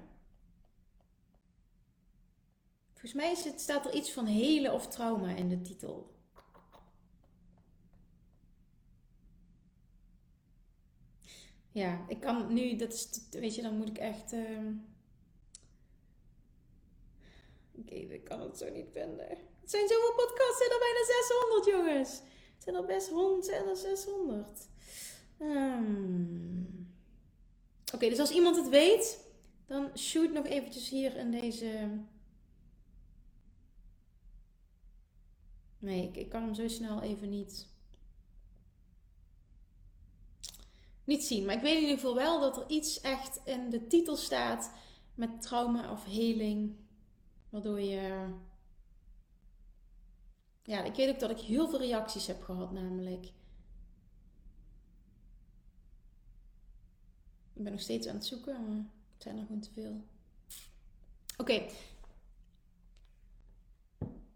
Volgens 2.91 3.13
mij 3.13 3.33
is 3.33 3.45
het, 3.45 3.61
staat 3.61 3.87
er 3.87 3.95
iets 3.95 4.13
van 4.13 4.27
hele 4.27 4.73
of 4.73 4.89
trauma 4.89 5.35
in 5.35 5.49
de 5.49 5.61
titel. 5.61 6.15
Ja, 11.73 12.05
ik 12.09 12.21
kan 12.21 12.55
nu, 12.55 12.77
dat 12.77 12.93
is, 12.93 13.29
weet 13.31 13.55
je, 13.55 13.63
dan 13.63 13.77
moet 13.77 13.89
ik 13.89 13.99
echt. 13.99 14.33
Uh... 14.33 14.69
Oké, 17.79 17.95
ik 17.95 18.25
kan 18.25 18.41
het 18.41 18.59
zo 18.59 18.71
niet 18.71 18.89
vinden. 18.93 19.29
Het 19.61 19.71
zijn 19.71 19.89
zoveel 19.89 20.15
podcasts, 20.15 20.59
zijn 20.59 20.71
er 20.71 20.79
bijna 20.79 21.05
600, 21.05 21.67
jongens. 21.67 22.11
Het 22.55 22.63
zijn 22.63 22.77
er 22.77 22.85
best 22.85 23.09
100, 23.09 23.45
zijn 23.45 23.69
er 23.69 23.77
600. 23.77 24.69
Um... 25.41 26.95
Oké, 27.95 28.09
dus 28.09 28.19
als 28.19 28.31
iemand 28.31 28.57
het 28.57 28.69
weet, 28.69 29.19
dan 29.67 29.99
shoot 29.99 30.33
nog 30.33 30.47
eventjes 30.47 30.89
hier 30.89 31.17
in 31.17 31.31
deze 31.31 31.89
Nee, 35.79 36.09
ik, 36.09 36.17
ik 36.17 36.29
kan 36.29 36.43
hem 36.43 36.55
zo 36.55 36.69
snel 36.69 37.03
even 37.03 37.29
niet. 37.29 37.67
niet 41.07 41.25
zien. 41.25 41.45
Maar 41.45 41.55
ik 41.55 41.63
weet 41.63 41.75
in 41.75 41.81
ieder 41.81 41.97
geval 41.97 42.15
wel 42.15 42.41
dat 42.41 42.57
er 42.57 42.65
iets 42.69 43.01
echt 43.01 43.41
in 43.45 43.71
de 43.71 43.87
titel 43.87 44.17
staat 44.17 44.73
met 45.15 45.43
trauma 45.43 45.93
of 45.93 46.05
heling. 46.05 46.77
Waardoor 47.51 47.81
je. 47.81 48.35
Ja, 50.63 50.85
ik 50.85 50.95
weet 50.95 51.09
ook 51.09 51.21
dat 51.21 51.31
ik 51.31 51.39
heel 51.39 51.69
veel 51.69 51.79
reacties 51.79 52.27
heb 52.27 52.43
gehad, 52.43 52.73
namelijk. 52.73 53.25
Ik 57.55 57.63
ben 57.63 57.73
nog 57.73 57.81
steeds 57.81 58.07
aan 58.07 58.15
het 58.15 58.27
zoeken, 58.27 58.67
maar 58.67 58.77
het 59.13 59.23
zijn 59.23 59.39
er 59.39 59.45
gewoon 59.45 59.61
te 59.61 59.73
veel. 59.73 60.05
Oké. 61.37 61.67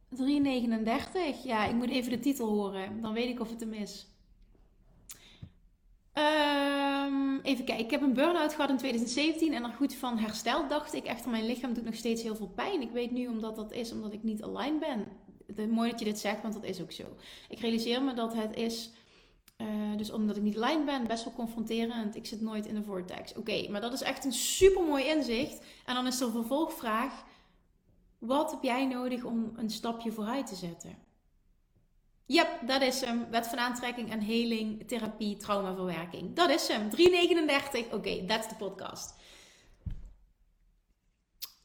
339. 0.08 1.42
Ja, 1.42 1.66
ik 1.66 1.74
moet 1.74 1.90
even 1.90 2.10
de 2.10 2.18
titel 2.18 2.48
horen. 2.48 3.00
Dan 3.00 3.12
weet 3.12 3.28
ik 3.28 3.40
of 3.40 3.50
het 3.50 3.60
hem 3.60 3.72
is. 3.72 4.06
Um, 6.20 7.40
even 7.42 7.64
kijken. 7.64 7.84
Ik 7.84 7.90
heb 7.90 8.02
een 8.02 8.12
burn-out 8.14 8.54
gehad 8.54 8.70
in 8.70 8.76
2017 8.76 9.54
en 9.54 9.64
er 9.64 9.72
goed 9.72 9.94
van 9.94 10.18
hersteld, 10.18 10.68
dacht 10.68 10.94
ik. 10.94 11.04
Echter, 11.04 11.30
mijn 11.30 11.46
lichaam 11.46 11.72
doet 11.72 11.84
nog 11.84 11.94
steeds 11.94 12.22
heel 12.22 12.36
veel 12.36 12.48
pijn. 12.48 12.80
Ik 12.80 12.90
weet 12.90 13.10
nu 13.10 13.26
omdat 13.26 13.56
dat 13.56 13.72
is 13.72 13.92
omdat 13.92 14.12
ik 14.12 14.22
niet 14.22 14.42
aligned 14.42 14.80
ben. 14.80 15.06
Mooi 15.70 15.90
dat 15.90 15.98
je 15.98 16.04
dit 16.04 16.18
zegt, 16.18 16.42
want 16.42 16.54
dat 16.54 16.64
is 16.64 16.80
ook 16.80 16.92
zo. 16.92 17.04
Ik 17.48 17.58
realiseer 17.58 18.02
me 18.02 18.14
dat 18.14 18.34
het 18.34 18.56
is, 18.56 18.90
uh, 19.56 19.66
dus 19.96 20.10
omdat 20.10 20.36
ik 20.36 20.42
niet 20.42 20.56
aligned 20.56 20.86
ben, 20.86 21.06
best 21.06 21.24
wel 21.24 21.32
confronterend. 21.32 22.16
Ik 22.16 22.26
zit 22.26 22.40
nooit 22.40 22.66
in 22.66 22.74
de 22.74 22.82
vortex. 22.82 23.34
Oké, 23.34 23.68
maar 23.68 23.80
dat 23.80 23.92
is 23.92 24.02
echt 24.02 24.24
een 24.24 24.32
super 24.32 24.82
mooi 24.82 25.04
inzicht. 25.04 25.64
En 25.84 25.94
dan 25.94 26.06
is 26.06 26.20
een 26.20 26.30
vervolgvraag. 26.30 27.24
Wat 28.18 28.50
heb 28.50 28.62
jij 28.62 28.86
nodig 28.86 29.24
om 29.24 29.52
een 29.56 29.70
stapje 29.70 30.12
vooruit 30.12 30.46
te 30.46 30.54
zetten? 30.54 31.09
Yep, 32.30 32.60
dat 32.66 32.82
is 32.82 33.00
hem. 33.00 33.30
Wet 33.30 33.46
van 33.46 33.58
aantrekking 33.58 34.10
en 34.10 34.20
heling, 34.20 34.88
therapie, 34.88 35.36
traumaverwerking. 35.36 36.36
Dat 36.36 36.50
is 36.50 36.68
hem. 36.68 36.90
339. 36.90 37.84
Oké, 37.84 37.94
okay, 37.94 38.26
that's 38.26 38.48
de 38.48 38.54
podcast. 38.54 39.14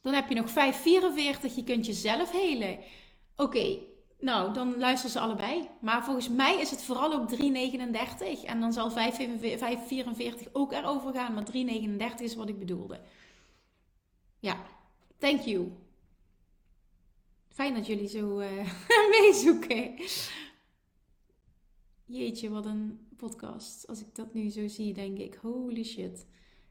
Dan 0.02 0.12
heb 0.12 0.28
je 0.28 0.34
nog 0.34 0.50
544. 0.50 1.54
Je 1.54 1.64
kunt 1.64 1.86
jezelf 1.86 2.30
helen. 2.30 2.78
Oké, 3.36 3.78
nou, 4.18 4.52
dan 4.52 4.78
luisteren 4.78 5.12
ze 5.12 5.20
allebei. 5.20 5.68
Maar 5.80 6.04
volgens 6.04 6.28
mij 6.28 6.60
is 6.60 6.70
het 6.70 6.82
vooral 6.82 7.12
ook 7.12 7.28
339. 7.28 8.42
En 8.42 8.60
dan 8.60 8.72
zal 8.72 8.90
544 8.90 10.48
ook 10.52 10.72
erover 10.72 11.12
gaan. 11.12 11.34
Maar 11.34 11.44
339 11.44 12.26
is 12.26 12.34
wat 12.34 12.48
ik 12.48 12.58
bedoelde. 12.58 13.00
Ja, 14.38 14.62
thank 15.18 15.40
you. 15.40 15.72
Fijn 17.48 17.74
dat 17.74 17.86
jullie 17.86 18.08
zo 18.08 18.38
uh, 18.38 18.48
meezoeken. 19.20 19.94
Jeetje, 22.06 22.50
wat 22.50 22.66
een 22.66 23.06
podcast. 23.16 23.86
Als 23.86 24.00
ik 24.00 24.14
dat 24.14 24.34
nu 24.34 24.50
zo 24.50 24.68
zie, 24.68 24.94
denk 24.94 25.18
ik, 25.18 25.34
holy 25.34 25.84
shit. 25.84 26.26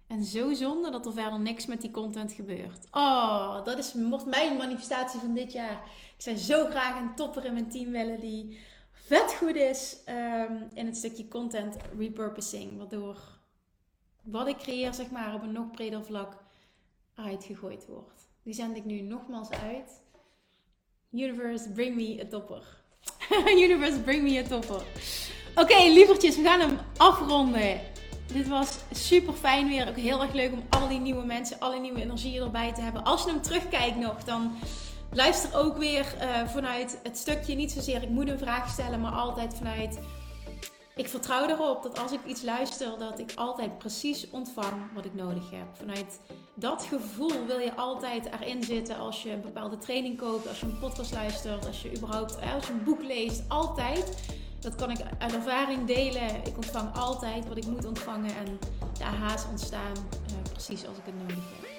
En 0.08 0.24
zo 0.24 0.54
zonde 0.54 0.92
dat 0.92 1.06
er 1.06 1.14
verder 1.14 1.40
niks 1.40 1.66
met 1.66 1.82
die 1.82 1.92
content 1.92 2.32
gebeurt. 2.32 2.88
Oh, 2.92 3.66
dat 3.66 3.78
is 3.78 3.94
mijn 3.94 4.58
manifestatie 4.58 5.20
van 5.20 5.34
dit 5.34 5.52
jaar. 5.52 5.92
Ik 6.18 6.22
zou 6.22 6.36
zo 6.36 6.66
graag 6.66 7.02
een 7.02 7.16
topper 7.16 7.46
in 7.46 7.54
mijn 7.54 7.70
team 7.70 7.92
willen 7.92 8.20
die 8.20 8.60
vet 8.92 9.36
goed 9.36 9.56
is 9.56 9.98
um, 10.10 10.68
in 10.74 10.86
het 10.86 10.98
stukje 10.98 11.28
content 11.28 11.78
repurposing. 11.98 12.78
Waardoor 12.78 13.40
wat 14.24 14.48
ik 14.48 14.58
creëer, 14.58 14.94
zeg 14.94 15.12
maar, 15.12 15.34
op 15.34 15.42
een 15.42 15.52
nog 15.52 15.72
breder 15.72 16.04
vlak 16.04 16.44
uitgegooid 17.16 17.86
wordt. 17.88 18.30
Die 18.44 18.54
zend 18.54 18.78
ik 18.78 18.86
nu 18.86 19.02
nogmaals 19.02 19.50
uit. 19.50 20.04
Universe, 21.12 21.72
bring 21.72 21.96
me 21.96 22.22
a 22.26 22.28
topper. 22.28 22.84
Universe, 23.66 24.00
bring 24.00 24.24
me 24.24 24.40
a 24.40 24.44
topper. 24.44 24.82
Oké, 25.56 25.78
lievertjes, 25.78 26.36
we 26.36 26.44
gaan 26.44 26.60
hem 26.60 26.78
afronden. 26.98 27.80
Dit 28.34 28.48
was 28.48 28.78
super 28.92 29.34
fijn 29.34 29.68
weer. 29.68 29.88
Ook 29.88 29.98
heel 29.98 30.22
erg 30.22 30.34
leuk 30.34 30.52
om 30.52 30.64
al 30.70 30.88
die 30.88 31.00
nieuwe 31.00 31.26
mensen, 31.26 31.60
alle 31.60 31.80
nieuwe 31.80 32.02
energieën 32.02 32.44
erbij 32.44 32.74
te 32.74 32.82
hebben. 32.82 33.04
Als 33.04 33.24
je 33.24 33.30
hem 33.30 33.42
terugkijkt 33.42 33.98
nog, 33.98 34.24
dan 34.24 34.56
luister 35.12 35.60
ook 35.60 35.78
weer 35.78 36.06
uh, 36.22 36.48
vanuit 36.48 37.00
het 37.04 37.18
stukje. 37.18 37.56
Niet 37.56 37.72
zozeer 37.72 38.04
ik 38.04 38.10
moet 38.10 38.30
een 38.30 38.40
vraag 38.40 38.70
stellen, 38.70 39.02
maar 39.02 39.12
altijd 39.12 39.54
vanuit 39.58 40.00
ik 40.96 41.10
vertrouw 41.10 41.48
erop 41.48 41.84
dat 41.84 42.00
als 42.00 42.12
ik 42.12 42.20
iets 42.26 42.42
luister, 42.42 42.98
dat 42.98 43.20
ik 43.20 43.32
altijd 43.36 43.78
precies 43.78 44.30
ontvang 44.30 44.94
wat 44.94 45.06
ik 45.06 45.14
nodig 45.14 45.52
heb. 45.52 45.66
Vanuit 45.74 46.20
dat 46.54 46.84
gevoel 46.84 47.46
wil 47.46 47.60
je 47.60 47.76
altijd 47.76 48.30
erin 48.40 48.64
zitten 48.64 48.98
als 48.98 49.24
je 49.24 49.32
een 49.32 49.42
bepaalde 49.42 49.78
training 49.78 50.18
koopt, 50.18 50.48
als 50.48 50.60
je 50.60 50.66
een 50.66 50.80
podcast 50.80 51.14
luistert, 51.14 51.66
als 51.66 51.82
je 51.82 51.96
überhaupt 51.96 52.38
als 52.54 52.68
je 52.68 52.74
een 52.74 52.84
boek 52.84 53.04
leest. 53.04 53.44
Altijd. 53.48 54.34
Dat 54.60 54.76
kan 54.76 54.92
ik 54.92 54.98
uit 55.20 55.34
ervaring 55.34 55.88
delen. 55.88 56.30
Ik 56.46 56.56
ontvang 56.56 56.96
altijd 56.96 57.48
wat 57.48 57.58
ik 57.58 57.66
moet 57.66 57.86
ontvangen 57.86 58.36
en 58.36 58.60
de 58.98 59.04
AH's 59.04 59.46
ontstaan 59.50 59.94
uh, 59.94 60.52
precies 60.52 60.88
als 60.88 60.98
ik 60.98 61.06
het 61.06 61.18
nodig 61.20 61.36
heb. 61.36 61.75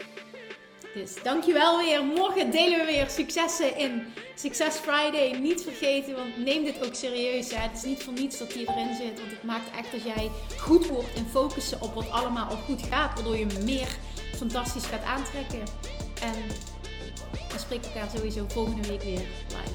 Dus 0.96 1.14
dankjewel 1.22 1.78
weer. 1.78 2.04
Morgen 2.04 2.50
delen 2.50 2.78
we 2.78 2.84
weer 2.84 3.10
successen 3.10 3.76
in 3.76 4.06
Success 4.34 4.78
Friday. 4.78 5.38
Niet 5.38 5.62
vergeten, 5.62 6.14
want 6.14 6.44
neem 6.44 6.64
dit 6.64 6.86
ook 6.86 6.94
serieus. 6.94 7.50
Hè. 7.50 7.60
Het 7.60 7.76
is 7.76 7.82
niet 7.82 8.02
voor 8.02 8.12
niets 8.12 8.38
dat 8.38 8.52
die 8.52 8.68
erin 8.68 8.94
zit. 8.94 9.20
Want 9.20 9.30
het 9.30 9.42
maakt 9.42 9.76
echt 9.78 9.92
dat 9.92 10.02
jij 10.02 10.30
goed 10.58 10.86
wordt 10.86 11.14
en 11.14 11.26
focussen 11.30 11.80
op 11.80 11.94
wat 11.94 12.10
allemaal 12.10 12.48
al 12.48 12.56
goed 12.56 12.82
gaat. 12.82 13.14
Waardoor 13.14 13.36
je 13.36 13.46
meer 13.64 13.88
fantastisch 14.36 14.86
gaat 14.86 15.02
aantrekken. 15.02 15.62
En 16.22 16.34
we 17.52 17.58
spreken 17.58 17.92
elkaar 17.92 18.10
sowieso 18.14 18.44
volgende 18.48 18.88
week 18.88 19.02
weer 19.02 19.26
live. 19.48 19.74